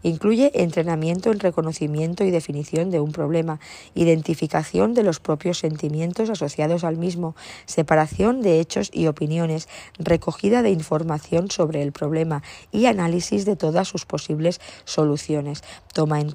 Incluye 0.03 0.51
entrenamiento 0.53 1.31
en 1.31 1.39
reconocimiento 1.39 2.23
y 2.23 2.29
definición 2.29 2.91
de 2.91 2.99
un 2.99 3.13
problema, 3.13 3.59
identificación 3.95 4.93
de 4.93 5.01
los 5.01 5.19
propios 5.19 5.57
sentimientos 5.57 6.29
asociados 6.29 6.83
al 6.83 6.97
mismo, 6.97 7.35
separación 7.65 8.43
de 8.43 8.59
hechos 8.59 8.91
y 8.93 9.07
opiniones, 9.07 9.67
recogida 9.97 10.61
de 10.61 10.69
información 10.69 11.49
sobre 11.49 11.81
el 11.81 11.93
problema 11.93 12.43
y 12.71 12.85
análisis 12.85 13.43
de 13.43 13.55
todas 13.55 13.87
sus 13.87 14.05
posibles 14.05 14.61
soluciones, 14.85 15.63
toma 15.93 16.21
en 16.21 16.29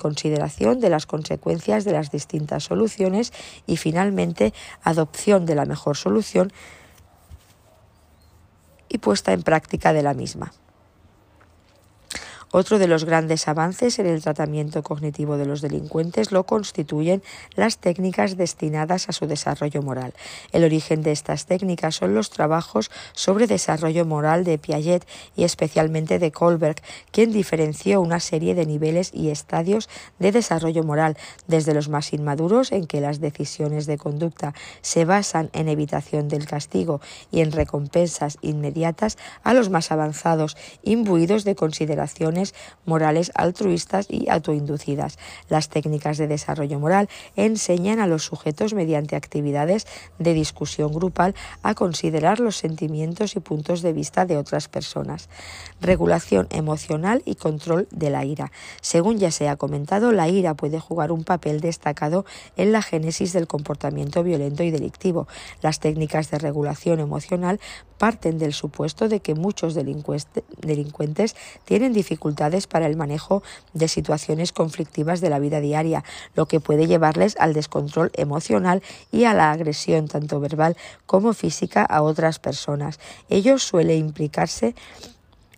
de 0.80 0.88
las 0.90 1.06
consecuencias 1.06 1.84
de 1.84 1.92
las 1.92 2.10
distintas 2.10 2.64
soluciones 2.64 3.32
y 3.66 3.76
finalmente 3.76 4.52
adopción 4.82 5.46
de 5.46 5.54
la 5.54 5.64
mejor 5.64 5.96
solución 5.96 6.52
y 8.88 8.98
puesta 8.98 9.32
en 9.32 9.42
práctica 9.42 9.92
de 9.92 10.02
la 10.02 10.14
misma. 10.14 10.52
Otro 12.50 12.78
de 12.78 12.88
los 12.88 13.04
grandes 13.04 13.46
avances 13.46 13.98
en 13.98 14.06
el 14.06 14.22
tratamiento 14.22 14.82
cognitivo 14.82 15.36
de 15.36 15.44
los 15.44 15.60
delincuentes 15.60 16.32
lo 16.32 16.44
constituyen 16.44 17.22
las 17.54 17.76
técnicas 17.76 18.38
destinadas 18.38 19.10
a 19.10 19.12
su 19.12 19.26
desarrollo 19.26 19.82
moral. 19.82 20.14
El 20.52 20.64
origen 20.64 21.02
de 21.02 21.12
estas 21.12 21.44
técnicas 21.44 21.96
son 21.96 22.14
los 22.14 22.30
trabajos 22.30 22.90
sobre 23.12 23.46
desarrollo 23.46 24.06
moral 24.06 24.44
de 24.44 24.56
Piaget 24.56 25.06
y 25.36 25.44
especialmente 25.44 26.18
de 26.18 26.32
Kohlberg, 26.32 26.76
quien 27.10 27.32
diferenció 27.32 28.00
una 28.00 28.18
serie 28.18 28.54
de 28.54 28.64
niveles 28.64 29.10
y 29.12 29.28
estadios 29.28 29.90
de 30.18 30.32
desarrollo 30.32 30.84
moral, 30.84 31.18
desde 31.48 31.74
los 31.74 31.90
más 31.90 32.14
inmaduros, 32.14 32.72
en 32.72 32.86
que 32.86 33.02
las 33.02 33.20
decisiones 33.20 33.84
de 33.84 33.98
conducta 33.98 34.54
se 34.80 35.04
basan 35.04 35.50
en 35.52 35.68
evitación 35.68 36.28
del 36.28 36.46
castigo 36.46 37.02
y 37.30 37.40
en 37.40 37.52
recompensas 37.52 38.38
inmediatas, 38.40 39.18
a 39.42 39.52
los 39.52 39.68
más 39.68 39.92
avanzados, 39.92 40.56
imbuidos 40.82 41.44
de 41.44 41.54
consideraciones 41.54 42.37
morales 42.84 43.32
altruistas 43.34 44.06
y 44.08 44.28
autoinducidas. 44.28 45.18
Las 45.48 45.68
técnicas 45.68 46.18
de 46.18 46.26
desarrollo 46.28 46.78
moral 46.78 47.08
enseñan 47.36 48.00
a 48.00 48.06
los 48.06 48.24
sujetos 48.24 48.74
mediante 48.74 49.16
actividades 49.16 49.86
de 50.18 50.34
discusión 50.34 50.92
grupal 50.92 51.34
a 51.62 51.74
considerar 51.74 52.40
los 52.40 52.56
sentimientos 52.56 53.36
y 53.36 53.40
puntos 53.40 53.82
de 53.82 53.92
vista 53.92 54.26
de 54.26 54.36
otras 54.36 54.68
personas. 54.68 55.28
Regulación 55.80 56.48
emocional 56.50 57.22
y 57.24 57.34
control 57.34 57.88
de 57.90 58.10
la 58.10 58.24
ira. 58.24 58.52
Según 58.80 59.18
ya 59.18 59.30
se 59.30 59.48
ha 59.48 59.56
comentado, 59.56 60.12
la 60.12 60.28
ira 60.28 60.54
puede 60.54 60.80
jugar 60.80 61.12
un 61.12 61.24
papel 61.24 61.60
destacado 61.60 62.24
en 62.56 62.72
la 62.72 62.82
génesis 62.82 63.32
del 63.32 63.46
comportamiento 63.46 64.22
violento 64.22 64.62
y 64.62 64.70
delictivo. 64.70 65.28
Las 65.62 65.80
técnicas 65.80 66.30
de 66.30 66.38
regulación 66.38 67.00
emocional 67.00 67.60
parten 67.98 68.38
del 68.38 68.52
supuesto 68.52 69.08
de 69.08 69.20
que 69.20 69.34
muchos 69.34 69.74
delincuentes 69.74 71.36
tienen 71.64 71.92
dificultades 71.92 72.27
para 72.66 72.86
el 72.86 72.96
manejo 72.96 73.42
de 73.72 73.88
situaciones 73.88 74.52
conflictivas 74.52 75.20
de 75.20 75.30
la 75.30 75.38
vida 75.38 75.60
diaria, 75.60 76.04
lo 76.34 76.46
que 76.46 76.60
puede 76.60 76.86
llevarles 76.86 77.36
al 77.38 77.54
descontrol 77.54 78.10
emocional 78.14 78.82
y 79.12 79.24
a 79.24 79.34
la 79.34 79.50
agresión 79.50 80.08
tanto 80.08 80.40
verbal 80.40 80.76
como 81.06 81.32
física 81.32 81.82
a 81.84 82.02
otras 82.02 82.38
personas. 82.38 82.98
Ello 83.28 83.58
suele 83.58 83.96
implicarse 83.96 84.74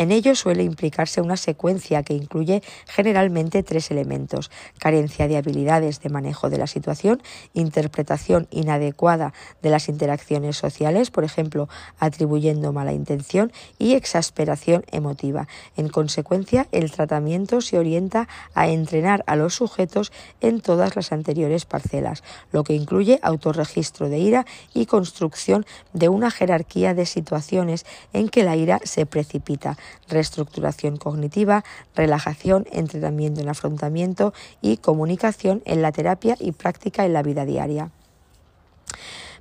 en 0.01 0.13
ello 0.13 0.35
suele 0.35 0.63
implicarse 0.63 1.21
una 1.21 1.37
secuencia 1.37 2.03
que 2.03 2.15
incluye 2.15 2.63
generalmente 2.87 3.63
tres 3.63 3.91
elementos 3.91 4.51
carencia 4.79 5.29
de 5.29 5.37
habilidades 5.37 6.01
de 6.01 6.09
manejo 6.09 6.49
de 6.49 6.57
la 6.57 6.67
situación, 6.67 7.23
interpretación 7.53 8.49
inadecuada 8.51 9.35
de 9.61 9.69
las 9.69 9.91
interacciones 9.91 10.57
sociales, 10.57 11.11
por 11.11 11.25
ejemplo, 11.25 11.69
atribuyendo 11.99 12.73
mala 12.73 12.95
intención, 12.95 13.53
y 13.79 13.93
exasperación 13.93 14.85
emotiva. 14.91 15.49
En 15.77 15.91
consecuencia, 15.91 16.67
el 16.73 16.91
tratamiento 16.91 17.61
se 17.61 17.79
orienta 17.79 18.27
a 18.55 18.69
entrenar 18.69 19.23
a 19.27 19.37
los 19.37 19.55
sujetos 19.55 20.13
en 20.41 20.63
todas 20.63 20.97
las 20.97 21.13
anteriores 21.13 21.67
parcelas, 21.67 22.23
lo 22.53 22.65
que 22.65 22.73
incluye 22.73 23.21
autorregistro 23.23 24.09
de 24.09 24.19
ira 24.19 24.47
y 24.73 24.87
construcción 24.87 25.67
de 25.93 26.09
una 26.09 26.31
jerarquía 26.31 26.95
de 26.95 27.05
situaciones 27.05 27.85
en 28.15 28.31
que 28.31 28.45
la 28.45 28.57
ira 28.57 28.81
se 28.85 29.05
precipita 29.05 29.77
reestructuración 30.09 30.97
cognitiva, 30.97 31.65
relajación, 31.95 32.67
entrenamiento 32.73 33.41
en 33.41 33.49
afrontamiento 33.49 34.33
y 34.61 34.77
comunicación 34.79 35.63
en 35.65 35.83
la 35.83 35.93
terapia 35.93 36.37
y 36.39 36.53
práctica 36.53 37.05
en 37.05 37.13
la 37.13 37.23
vida 37.23 37.45
diaria. 37.45 37.91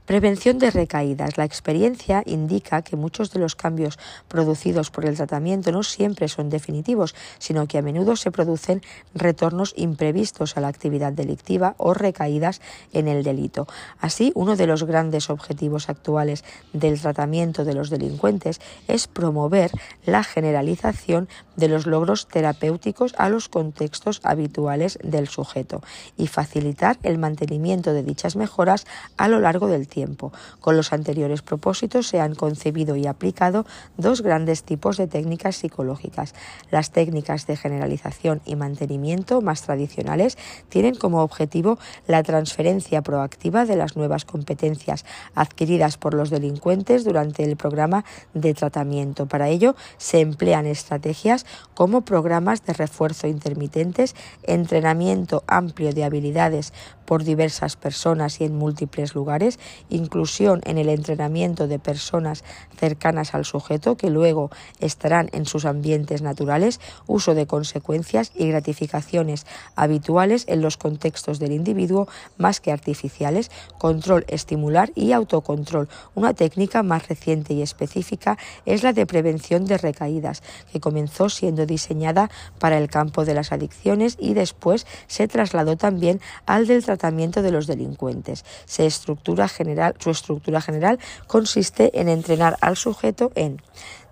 Prevención 0.09 0.57
de 0.57 0.71
recaídas. 0.71 1.37
La 1.37 1.45
experiencia 1.45 2.23
indica 2.25 2.81
que 2.81 2.95
muchos 2.95 3.31
de 3.31 3.39
los 3.39 3.55
cambios 3.55 3.99
producidos 4.27 4.89
por 4.89 5.05
el 5.05 5.15
tratamiento 5.15 5.71
no 5.71 5.83
siempre 5.83 6.27
son 6.29 6.49
definitivos, 6.49 7.13
sino 7.37 7.67
que 7.67 7.77
a 7.77 7.83
menudo 7.83 8.15
se 8.15 8.31
producen 8.31 8.81
retornos 9.13 9.71
imprevistos 9.77 10.57
a 10.57 10.61
la 10.61 10.67
actividad 10.67 11.13
delictiva 11.13 11.75
o 11.77 11.93
recaídas 11.93 12.59
en 12.91 13.07
el 13.07 13.21
delito. 13.21 13.67
Así, 13.99 14.31
uno 14.33 14.55
de 14.55 14.65
los 14.65 14.83
grandes 14.83 15.29
objetivos 15.29 15.89
actuales 15.89 16.43
del 16.73 16.99
tratamiento 16.99 17.63
de 17.63 17.75
los 17.75 17.91
delincuentes 17.91 18.61
es 18.87 19.05
promover 19.05 19.69
la 20.07 20.23
generalización 20.23 21.29
de 21.55 21.67
los 21.67 21.85
logros 21.85 22.27
terapéuticos 22.27 23.13
a 23.19 23.29
los 23.29 23.47
contextos 23.47 24.21
habituales 24.23 24.97
del 25.03 25.27
sujeto 25.27 25.83
y 26.17 26.25
facilitar 26.25 26.97
el 27.03 27.19
mantenimiento 27.19 27.93
de 27.93 28.01
dichas 28.01 28.35
mejoras 28.35 28.87
a 29.15 29.27
lo 29.27 29.39
largo 29.39 29.67
del 29.67 29.87
tiempo 29.87 29.98
con 30.59 30.77
los 30.77 30.93
anteriores 30.93 31.41
propósitos 31.41 32.07
se 32.07 32.19
han 32.19 32.35
concebido 32.35 32.95
y 32.95 33.07
aplicado 33.07 33.65
dos 33.97 34.21
grandes 34.21 34.63
tipos 34.63 34.97
de 34.97 35.07
técnicas 35.07 35.57
psicológicas. 35.57 36.33
Las 36.71 36.91
técnicas 36.91 37.47
de 37.47 37.57
generalización 37.57 38.41
y 38.45 38.55
mantenimiento 38.55 39.41
más 39.41 39.61
tradicionales 39.63 40.37
tienen 40.69 40.95
como 40.95 41.23
objetivo 41.23 41.79
la 42.07 42.23
transferencia 42.23 43.01
proactiva 43.01 43.65
de 43.65 43.75
las 43.75 43.95
nuevas 43.95 44.25
competencias 44.25 45.05
adquiridas 45.35 45.97
por 45.97 46.13
los 46.13 46.29
delincuentes 46.29 47.03
durante 47.03 47.43
el 47.43 47.57
programa 47.57 48.05
de 48.33 48.53
tratamiento. 48.53 49.27
Para 49.27 49.49
ello 49.49 49.75
se 49.97 50.19
emplean 50.19 50.65
estrategias 50.65 51.45
como 51.73 52.01
programas 52.01 52.65
de 52.65 52.73
refuerzo 52.73 53.27
intermitentes, 53.27 54.15
entrenamiento 54.43 55.43
amplio 55.47 55.93
de 55.93 56.03
habilidades 56.03 56.73
por 57.09 57.23
diversas 57.23 57.75
personas 57.75 58.39
y 58.39 58.43
en 58.43 58.55
múltiples 58.55 59.15
lugares, 59.15 59.57
inclusión 59.89 60.61
en 60.63 60.77
el 60.77 60.89
entrenamiento 60.89 61.67
de 61.67 61.79
personas 61.79 62.43
cercanas 62.79 63.35
al 63.35 63.45
sujeto 63.45 63.97
que 63.97 64.09
luego 64.09 64.49
estarán 64.79 65.29
en 65.33 65.45
sus 65.45 65.65
ambientes 65.65 66.21
naturales, 66.21 66.79
uso 67.07 67.35
de 67.35 67.45
consecuencias 67.45 68.31
y 68.35 68.47
gratificaciones 68.47 69.45
habituales 69.75 70.45
en 70.47 70.61
los 70.61 70.77
contextos 70.77 71.39
del 71.39 71.51
individuo 71.51 72.07
más 72.37 72.61
que 72.61 72.71
artificiales, 72.71 73.51
control 73.77 74.25
estimular 74.27 74.91
y 74.95 75.11
autocontrol. 75.11 75.89
Una 76.15 76.33
técnica 76.33 76.81
más 76.83 77.07
reciente 77.07 77.53
y 77.53 77.61
específica 77.61 78.37
es 78.65 78.83
la 78.83 78.93
de 78.93 79.05
prevención 79.05 79.65
de 79.65 79.77
recaídas, 79.77 80.41
que 80.71 80.79
comenzó 80.79 81.29
siendo 81.29 81.65
diseñada 81.65 82.29
para 82.59 82.77
el 82.77 82.89
campo 82.89 83.25
de 83.25 83.33
las 83.33 83.51
adicciones 83.51 84.15
y 84.19 84.33
después 84.33 84.87
se 85.07 85.27
trasladó 85.27 85.75
también 85.75 86.21
al 86.45 86.67
del 86.67 86.85
tratamiento 86.85 87.41
de 87.41 87.51
los 87.51 87.67
delincuentes. 87.67 88.45
Su 88.65 88.83
estructura 88.83 89.47
general 89.47 90.99
consiste 91.27 91.99
en 91.99 92.09
entrenar 92.09 92.57
al 92.69 92.77
sujeto 92.77 93.31
en 93.35 93.61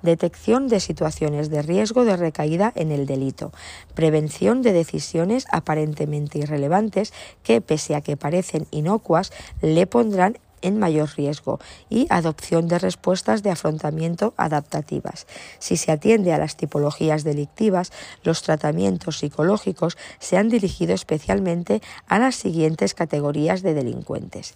detección 0.02 0.68
de 0.68 0.80
situaciones 0.80 1.50
de 1.50 1.62
riesgo 1.62 2.06
de 2.06 2.18
recaída 2.18 2.72
en 2.76 2.92
el 2.92 3.06
delito, 3.06 3.52
prevención 3.94 4.62
de 4.62 4.74
decisiones 4.74 5.46
aparentemente 5.52 6.40
irrelevantes 6.40 7.14
que, 7.44 7.62
pese 7.62 7.96
a 7.96 8.02
que 8.02 8.18
parecen 8.18 8.68
inocuas, 8.72 9.32
le 9.62 9.88
pondrán 9.88 10.38
en 10.62 10.80
mayor 10.80 11.10
riesgo 11.16 11.60
y 11.88 12.08
adopción 12.10 12.68
de 12.68 12.80
respuestas 12.80 13.44
de 13.44 13.52
afrontamiento 13.52 14.34
adaptativas. 14.38 15.28
Si 15.60 15.78
se 15.78 15.92
atiende 15.92 16.34
a 16.34 16.40
las 16.40 16.58
tipologías 16.58 17.24
delictivas, 17.24 17.92
los 18.24 18.42
tratamientos 18.42 19.20
psicológicos 19.20 19.98
se 20.20 20.38
han 20.38 20.50
dirigido 20.50 20.96
especialmente 20.96 21.82
a 22.08 22.18
las 22.18 22.36
siguientes 22.36 22.96
categorías 22.96 23.62
de 23.62 23.76
delincuentes. 23.76 24.56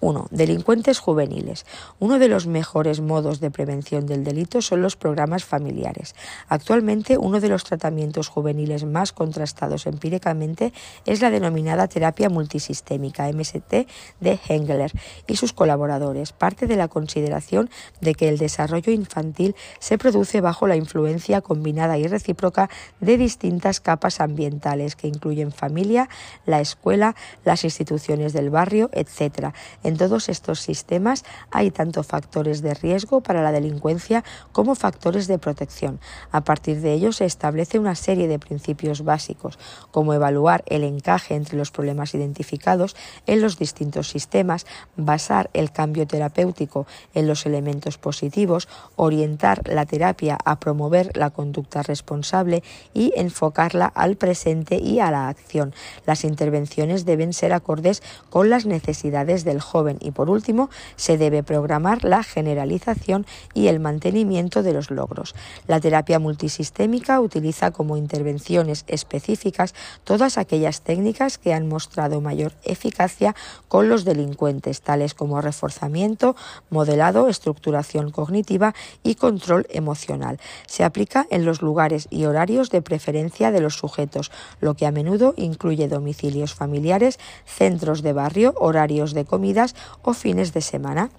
1. 0.00 0.28
Delincuentes 0.30 1.00
juveniles. 1.00 1.66
Uno 1.98 2.18
de 2.18 2.28
los 2.28 2.46
mejores 2.46 3.00
modos 3.00 3.40
de 3.40 3.50
prevención 3.50 4.06
del 4.06 4.22
delito 4.22 4.62
son 4.62 4.80
los 4.80 4.96
programas 4.96 5.44
familiares. 5.44 6.14
Actualmente, 6.48 7.18
uno 7.18 7.40
de 7.40 7.48
los 7.48 7.64
tratamientos 7.64 8.28
juveniles 8.28 8.84
más 8.84 9.12
contrastados 9.12 9.86
empíricamente 9.86 10.72
es 11.04 11.20
la 11.20 11.30
denominada 11.30 11.88
terapia 11.88 12.28
multisistémica 12.28 13.30
MST 13.32 13.88
de 14.20 14.38
Hengler 14.48 14.92
y 15.26 15.36
sus 15.36 15.52
colaboradores. 15.52 16.32
Parte 16.32 16.66
de 16.66 16.76
la 16.76 16.88
consideración 16.88 17.68
de 18.00 18.14
que 18.14 18.28
el 18.28 18.38
desarrollo 18.38 18.92
infantil 18.92 19.56
se 19.80 19.98
produce 19.98 20.40
bajo 20.40 20.66
la 20.68 20.76
influencia 20.76 21.40
combinada 21.40 21.98
y 21.98 22.06
recíproca 22.06 22.70
de 23.00 23.16
distintas 23.16 23.80
capas 23.80 24.20
ambientales 24.20 24.94
que 24.94 25.08
incluyen 25.08 25.50
familia, 25.50 26.08
la 26.46 26.60
escuela, 26.60 27.16
las 27.44 27.64
instituciones 27.64 28.32
del 28.32 28.50
barrio, 28.50 28.90
etc 28.92 29.52
en 29.88 29.96
todos 29.96 30.28
estos 30.28 30.60
sistemas 30.60 31.24
hay 31.50 31.70
tanto 31.70 32.02
factores 32.02 32.62
de 32.62 32.74
riesgo 32.74 33.22
para 33.22 33.42
la 33.42 33.52
delincuencia 33.52 34.22
como 34.52 34.74
factores 34.74 35.26
de 35.26 35.38
protección. 35.38 35.98
A 36.30 36.42
partir 36.42 36.80
de 36.80 36.92
ello 36.92 37.12
se 37.12 37.24
establece 37.24 37.78
una 37.78 37.94
serie 37.94 38.28
de 38.28 38.38
principios 38.38 39.02
básicos, 39.02 39.58
como 39.90 40.12
evaluar 40.12 40.62
el 40.66 40.84
encaje 40.84 41.34
entre 41.34 41.56
los 41.56 41.70
problemas 41.70 42.14
identificados 42.14 42.96
en 43.26 43.40
los 43.40 43.58
distintos 43.58 44.10
sistemas, 44.10 44.66
basar 44.96 45.48
el 45.54 45.72
cambio 45.72 46.06
terapéutico 46.06 46.86
en 47.14 47.26
los 47.26 47.46
elementos 47.46 47.96
positivos, 47.96 48.68
orientar 48.96 49.66
la 49.68 49.86
terapia 49.86 50.36
a 50.44 50.60
promover 50.60 51.16
la 51.16 51.30
conducta 51.30 51.82
responsable 51.82 52.62
y 52.92 53.12
enfocarla 53.16 53.86
al 53.86 54.16
presente 54.16 54.76
y 54.76 55.00
a 55.00 55.10
la 55.10 55.28
acción. 55.28 55.72
Las 56.04 56.24
intervenciones 56.24 57.06
deben 57.06 57.32
ser 57.32 57.54
acordes 57.54 58.02
con 58.28 58.50
las 58.50 58.66
necesidades 58.66 59.44
del 59.44 59.60
joven 59.62 59.77
y 60.00 60.10
por 60.10 60.30
último 60.30 60.70
se 60.96 61.18
debe 61.18 61.42
programar 61.42 62.04
la 62.04 62.22
generalización 62.22 63.26
y 63.54 63.68
el 63.68 63.80
mantenimiento 63.80 64.62
de 64.62 64.72
los 64.72 64.90
logros. 64.90 65.34
La 65.66 65.80
terapia 65.80 66.18
multisistémica 66.18 67.20
utiliza 67.20 67.70
como 67.70 67.96
intervenciones 67.96 68.84
específicas 68.88 69.74
todas 70.04 70.38
aquellas 70.38 70.82
técnicas 70.82 71.38
que 71.38 71.54
han 71.54 71.68
mostrado 71.68 72.20
mayor 72.20 72.52
eficacia 72.64 73.34
con 73.68 73.88
los 73.88 74.04
delincuentes, 74.04 74.80
tales 74.82 75.14
como 75.14 75.40
reforzamiento, 75.40 76.34
modelado, 76.70 77.28
estructuración 77.28 78.10
cognitiva 78.10 78.74
y 79.02 79.14
control 79.14 79.66
emocional. 79.70 80.40
Se 80.66 80.84
aplica 80.84 81.26
en 81.30 81.44
los 81.44 81.62
lugares 81.62 82.08
y 82.10 82.24
horarios 82.24 82.70
de 82.70 82.82
preferencia 82.82 83.52
de 83.52 83.60
los 83.60 83.74
sujetos, 83.74 84.30
lo 84.60 84.74
que 84.74 84.86
a 84.86 84.90
menudo 84.90 85.34
incluye 85.36 85.88
domicilios 85.88 86.54
familiares, 86.54 87.18
centros 87.46 88.02
de 88.02 88.12
barrio, 88.12 88.54
horarios 88.56 89.14
de 89.14 89.24
comidas, 89.24 89.67
o 90.02 90.12
fines 90.12 90.52
de 90.52 90.60
semana. 90.60 91.10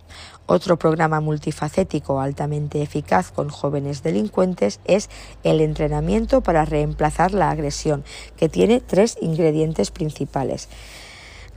Otro 0.46 0.78
programa 0.78 1.20
multifacético 1.20 2.20
altamente 2.20 2.82
eficaz 2.82 3.32
con 3.32 3.50
jóvenes 3.50 4.02
delincuentes 4.02 4.80
es 4.86 5.10
el 5.44 5.62
entrenamiento 5.62 6.42
para 6.42 6.66
reemplazar 6.66 7.34
la 7.34 7.52
agresión, 7.52 8.04
que 8.36 8.50
tiene 8.50 8.82
tres 8.82 9.18
ingredientes 9.22 9.92
principales. 9.92 10.68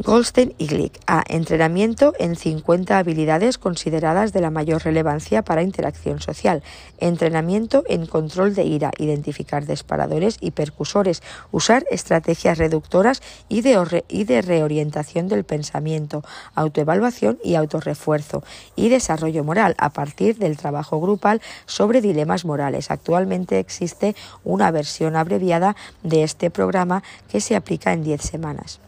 Goldstein 0.03 0.53
y 0.59 0.67
Glick 0.67 0.99
a 1.07 1.23
entrenamiento 1.29 2.13
en 2.19 2.35
50 2.35 2.99
habilidades 2.99 3.57
consideradas 3.57 4.33
de 4.33 4.41
la 4.41 4.51
mayor 4.51 4.83
relevancia 4.83 5.43
para 5.43 5.63
interacción 5.63 6.21
social, 6.21 6.65
entrenamiento 6.99 7.85
en 7.87 8.07
control 8.07 8.57
de 8.57 8.65
ira, 8.65 8.91
identificar 8.99 9.65
disparadores 9.65 10.39
y 10.41 10.51
percusores, 10.51 11.23
usar 11.53 11.85
estrategias 11.89 12.59
reductoras 12.59 13.23
y 13.49 13.61
de, 13.61 14.03
y 14.09 14.25
de 14.25 14.43
reorientación 14.43 15.29
del 15.29 15.45
pensamiento, 15.45 16.25
autoevaluación 16.57 17.39
y 17.45 17.55
autorrefuerzo 17.55 18.43
y 18.75 18.89
desarrollo 18.89 19.45
moral 19.45 19.77
a 19.79 19.91
partir 19.91 20.37
del 20.37 20.57
trabajo 20.57 21.01
grupal 21.01 21.41
sobre 21.67 22.01
dilemas 22.01 22.45
morales. 22.45 22.91
Actualmente 22.91 23.61
existe 23.61 24.17
una 24.43 24.73
versión 24.73 25.15
abreviada 25.15 25.77
de 26.03 26.25
este 26.25 26.51
programa 26.51 27.05
que 27.29 27.41
se 27.41 27.55
aplica 27.55 27.93
en 27.93 28.03
10 28.03 28.21
semanas 28.21 28.81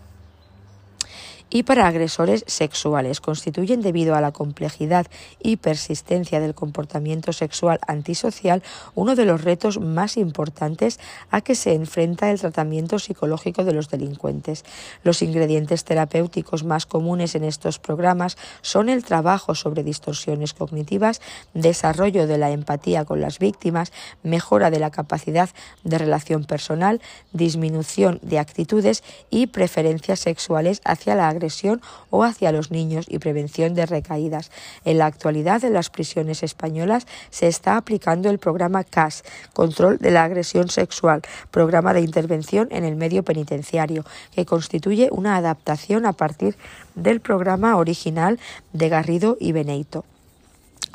y 1.54 1.62
para 1.62 1.86
agresores 1.86 2.42
sexuales. 2.48 3.20
Constituyen, 3.20 3.80
debido 3.80 4.16
a 4.16 4.20
la 4.20 4.32
complejidad 4.32 5.06
y 5.40 5.56
persistencia 5.56 6.40
del 6.40 6.52
comportamiento 6.52 7.32
sexual 7.32 7.78
antisocial, 7.86 8.60
uno 8.96 9.14
de 9.14 9.24
los 9.24 9.44
retos 9.44 9.78
más 9.78 10.16
importantes 10.16 10.98
a 11.30 11.42
que 11.42 11.54
se 11.54 11.74
enfrenta 11.74 12.32
el 12.32 12.40
tratamiento 12.40 12.98
psicológico 12.98 13.62
de 13.62 13.72
los 13.72 13.88
delincuentes. 13.88 14.64
Los 15.04 15.22
ingredientes 15.22 15.84
terapéuticos 15.84 16.64
más 16.64 16.86
comunes 16.86 17.36
en 17.36 17.44
estos 17.44 17.78
programas 17.78 18.36
son 18.60 18.88
el 18.88 19.04
trabajo 19.04 19.54
sobre 19.54 19.84
distorsiones 19.84 20.54
cognitivas, 20.54 21.20
desarrollo 21.54 22.26
de 22.26 22.36
la 22.36 22.50
empatía 22.50 23.04
con 23.04 23.20
las 23.20 23.38
víctimas, 23.38 23.92
mejora 24.24 24.72
de 24.72 24.80
la 24.80 24.90
capacidad 24.90 25.50
de 25.84 25.98
relación 25.98 26.46
personal, 26.46 27.00
disminución 27.32 28.18
de 28.22 28.40
actitudes 28.40 29.04
y 29.30 29.46
preferencias 29.46 30.18
sexuales 30.18 30.80
hacia 30.84 31.14
la 31.14 31.28
agresión 31.44 31.82
o 32.08 32.24
hacia 32.24 32.52
los 32.52 32.70
niños 32.70 33.04
y 33.08 33.18
prevención 33.18 33.74
de 33.74 33.84
recaídas. 33.84 34.50
En 34.84 34.96
la 34.96 35.06
actualidad, 35.06 35.62
en 35.62 35.74
las 35.74 35.90
prisiones 35.90 36.42
españolas 36.42 37.06
se 37.30 37.48
está 37.48 37.76
aplicando 37.76 38.30
el 38.30 38.38
programa 38.38 38.82
CAS, 38.82 39.24
Control 39.52 39.98
de 39.98 40.10
la 40.10 40.24
Agresión 40.24 40.70
Sexual, 40.70 41.20
programa 41.50 41.92
de 41.92 42.00
intervención 42.00 42.68
en 42.70 42.84
el 42.84 42.96
medio 42.96 43.24
penitenciario, 43.24 44.04
que 44.34 44.46
constituye 44.46 45.08
una 45.12 45.36
adaptación 45.36 46.06
a 46.06 46.14
partir 46.14 46.56
del 46.94 47.20
programa 47.20 47.76
original 47.76 48.38
de 48.72 48.88
Garrido 48.88 49.36
y 49.38 49.52
Beneito 49.52 50.04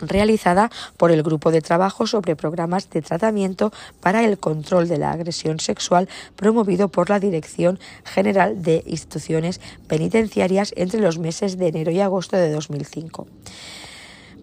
realizada 0.02 0.70
por 0.98 1.12
el 1.12 1.24
Grupo 1.24 1.52
de 1.52 1.62
Trabajo 1.62 2.08
sobre 2.08 2.36
Programas 2.36 2.90
de 2.90 3.02
Tratamiento 3.02 3.72
para 4.02 4.24
el 4.24 4.38
Control 4.38 4.88
de 4.88 4.98
la 4.98 5.12
Agresión 5.12 5.60
Sexual 5.60 6.10
promovido 6.36 6.90
por 6.90 7.10
la 7.10 7.20
Dirección 7.20 7.80
General 8.04 8.62
de 8.62 8.84
Instituciones 8.86 9.62
Penitenciarias 9.88 10.74
entre 10.76 11.00
los 11.02 11.20
meses 11.20 11.58
de 11.58 11.68
enero 11.68 11.92
y 11.92 12.00
agosto 12.00 12.38
de 12.38 12.52
2005. 12.52 13.28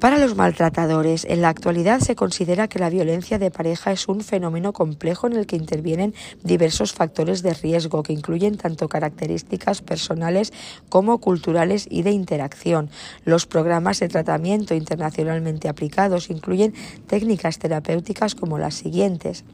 Para 0.01 0.19
los 0.19 0.37
maltratadores, 0.37 1.25
en 1.25 1.41
la 1.41 1.49
actualidad 1.49 2.01
se 2.01 2.17
considera 2.17 2.69
que 2.69 2.79
la 2.79 2.91
violencia 2.91 3.39
de 3.39 3.51
pareja 3.51 3.93
es 3.93 4.09
un 4.09 4.21
fenómeno 4.21 4.75
complejo 4.75 5.27
en 5.27 5.33
el 5.33 5.47
que 5.47 5.57
intervienen 5.57 6.15
diversos 6.45 6.93
factores 6.93 7.43
de 7.43 7.55
riesgo 7.55 8.03
que 8.03 8.13
incluyen 8.13 8.59
tanto 8.59 8.91
características 8.91 9.81
personales 9.81 10.53
como 10.91 11.19
culturales 11.19 11.87
y 11.91 12.03
de 12.03 12.11
interacción. 12.11 12.91
Los 13.25 13.47
programas 13.47 13.99
de 14.01 14.09
tratamiento 14.09 14.75
internacionalmente 14.75 15.69
aplicados 15.69 16.29
incluyen 16.29 16.75
técnicas 17.07 17.59
terapéuticas 17.59 18.35
como 18.35 18.59
las 18.59 18.75
siguientes 18.75 19.45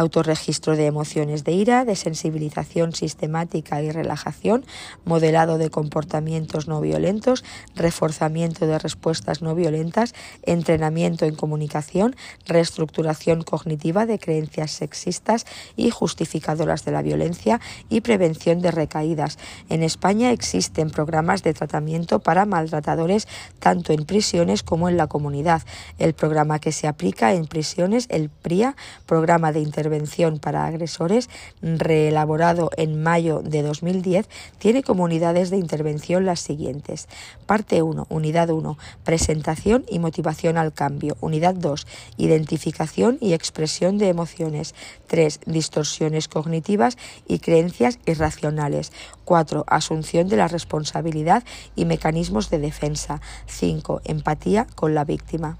autorregistro 0.00 0.76
de 0.76 0.86
emociones 0.86 1.44
de 1.44 1.52
ira, 1.52 1.84
de 1.84 1.94
sensibilización 1.94 2.94
sistemática 2.94 3.82
y 3.82 3.90
relajación, 3.90 4.64
modelado 5.04 5.58
de 5.58 5.68
comportamientos 5.68 6.68
no 6.68 6.80
violentos, 6.80 7.44
reforzamiento 7.76 8.66
de 8.66 8.78
respuestas 8.78 9.42
no 9.42 9.54
violentas, 9.54 10.14
entrenamiento 10.44 11.26
en 11.26 11.34
comunicación, 11.34 12.16
reestructuración 12.46 13.42
cognitiva 13.42 14.06
de 14.06 14.18
creencias 14.18 14.70
sexistas 14.70 15.44
y 15.76 15.90
justificadoras 15.90 16.86
de 16.86 16.92
la 16.92 17.02
violencia 17.02 17.60
y 17.90 18.00
prevención 18.00 18.62
de 18.62 18.70
recaídas. 18.70 19.38
En 19.68 19.82
España 19.82 20.30
existen 20.30 20.88
programas 20.88 21.42
de 21.42 21.52
tratamiento 21.52 22.20
para 22.20 22.46
maltratadores 22.46 23.28
tanto 23.58 23.92
en 23.92 24.06
prisiones 24.06 24.62
como 24.62 24.88
en 24.88 24.96
la 24.96 25.08
comunidad. 25.08 25.60
El 25.98 26.14
programa 26.14 26.58
que 26.58 26.72
se 26.72 26.88
aplica 26.88 27.34
en 27.34 27.44
prisiones, 27.46 28.06
el 28.08 28.30
PRIA, 28.30 28.76
Programa 29.04 29.52
de 29.52 29.60
Intervención 29.60 29.89
Intervención 29.90 30.38
para 30.38 30.66
Agresores, 30.66 31.28
reelaborado 31.62 32.70
en 32.76 33.02
mayo 33.02 33.42
de 33.42 33.62
2010, 33.62 34.28
tiene 34.60 34.84
como 34.84 35.02
unidades 35.02 35.50
de 35.50 35.56
intervención 35.56 36.24
las 36.24 36.38
siguientes. 36.38 37.08
Parte 37.46 37.82
1, 37.82 38.06
Unidad 38.08 38.50
1, 38.50 38.78
Presentación 39.02 39.84
y 39.90 39.98
motivación 39.98 40.58
al 40.58 40.72
cambio. 40.72 41.16
Unidad 41.20 41.56
2, 41.56 41.88
Identificación 42.18 43.18
y 43.20 43.32
expresión 43.32 43.98
de 43.98 44.10
emociones. 44.10 44.76
3. 45.08 45.40
Distorsiones 45.46 46.28
cognitivas 46.28 46.96
y 47.26 47.40
creencias 47.40 47.98
irracionales. 48.06 48.92
4. 49.24 49.64
Asunción 49.66 50.28
de 50.28 50.36
la 50.36 50.46
responsabilidad 50.46 51.42
y 51.74 51.84
mecanismos 51.84 52.48
de 52.48 52.60
defensa. 52.60 53.20
5. 53.46 54.02
Empatía 54.04 54.68
con 54.76 54.94
la 54.94 55.04
víctima. 55.04 55.58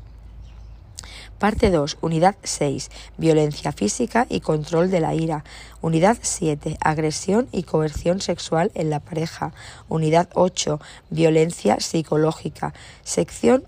Parte 1.40 1.70
2, 1.70 1.96
unidad 2.02 2.36
6, 2.42 2.90
violencia 3.16 3.72
física 3.72 4.26
y 4.28 4.40
control 4.40 4.90
de 4.90 5.00
la 5.00 5.14
ira. 5.14 5.42
Unidad 5.80 6.18
7, 6.20 6.76
agresión 6.82 7.48
y 7.50 7.62
coerción 7.62 8.20
sexual 8.20 8.70
en 8.74 8.90
la 8.90 9.00
pareja. 9.00 9.54
Unidad 9.88 10.28
8, 10.34 10.78
violencia 11.08 11.80
psicológica. 11.80 12.74
Sección 13.04 13.64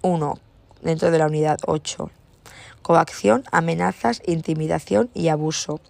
1, 0.00 0.38
dentro 0.80 1.10
de 1.10 1.18
la 1.18 1.26
unidad 1.26 1.58
8. 1.66 2.10
Coacción, 2.80 3.44
amenazas, 3.52 4.22
intimidación 4.24 5.10
y 5.12 5.28
abuso. 5.28 5.82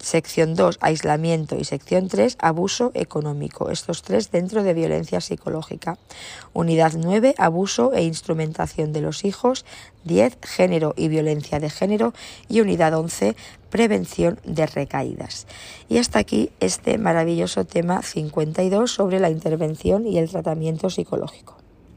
Sección 0.00 0.54
2, 0.54 0.78
aislamiento 0.80 1.56
y 1.56 1.64
sección 1.64 2.08
3, 2.08 2.38
abuso 2.40 2.90
económico. 2.94 3.70
Estos 3.70 4.02
tres 4.02 4.30
dentro 4.30 4.62
de 4.62 4.72
violencia 4.72 5.20
psicológica. 5.20 5.98
Unidad 6.54 6.94
9, 6.96 7.34
abuso 7.36 7.92
e 7.92 8.02
instrumentación 8.04 8.94
de 8.94 9.02
los 9.02 9.26
hijos. 9.26 9.66
10, 10.04 10.38
género 10.42 10.94
y 10.96 11.08
violencia 11.08 11.60
de 11.60 11.68
género. 11.68 12.14
Y 12.48 12.62
unidad 12.62 12.94
11, 12.94 13.36
prevención 13.68 14.40
de 14.44 14.66
recaídas. 14.66 15.46
Y 15.90 15.98
hasta 15.98 16.18
aquí 16.18 16.50
este 16.60 16.96
maravilloso 16.96 17.66
tema 17.66 18.00
52 18.00 18.90
sobre 18.90 19.20
la 19.20 19.28
intervención 19.28 20.06
y 20.06 20.16
el 20.16 20.30
tratamiento 20.30 20.88
psicológico. 20.88 21.59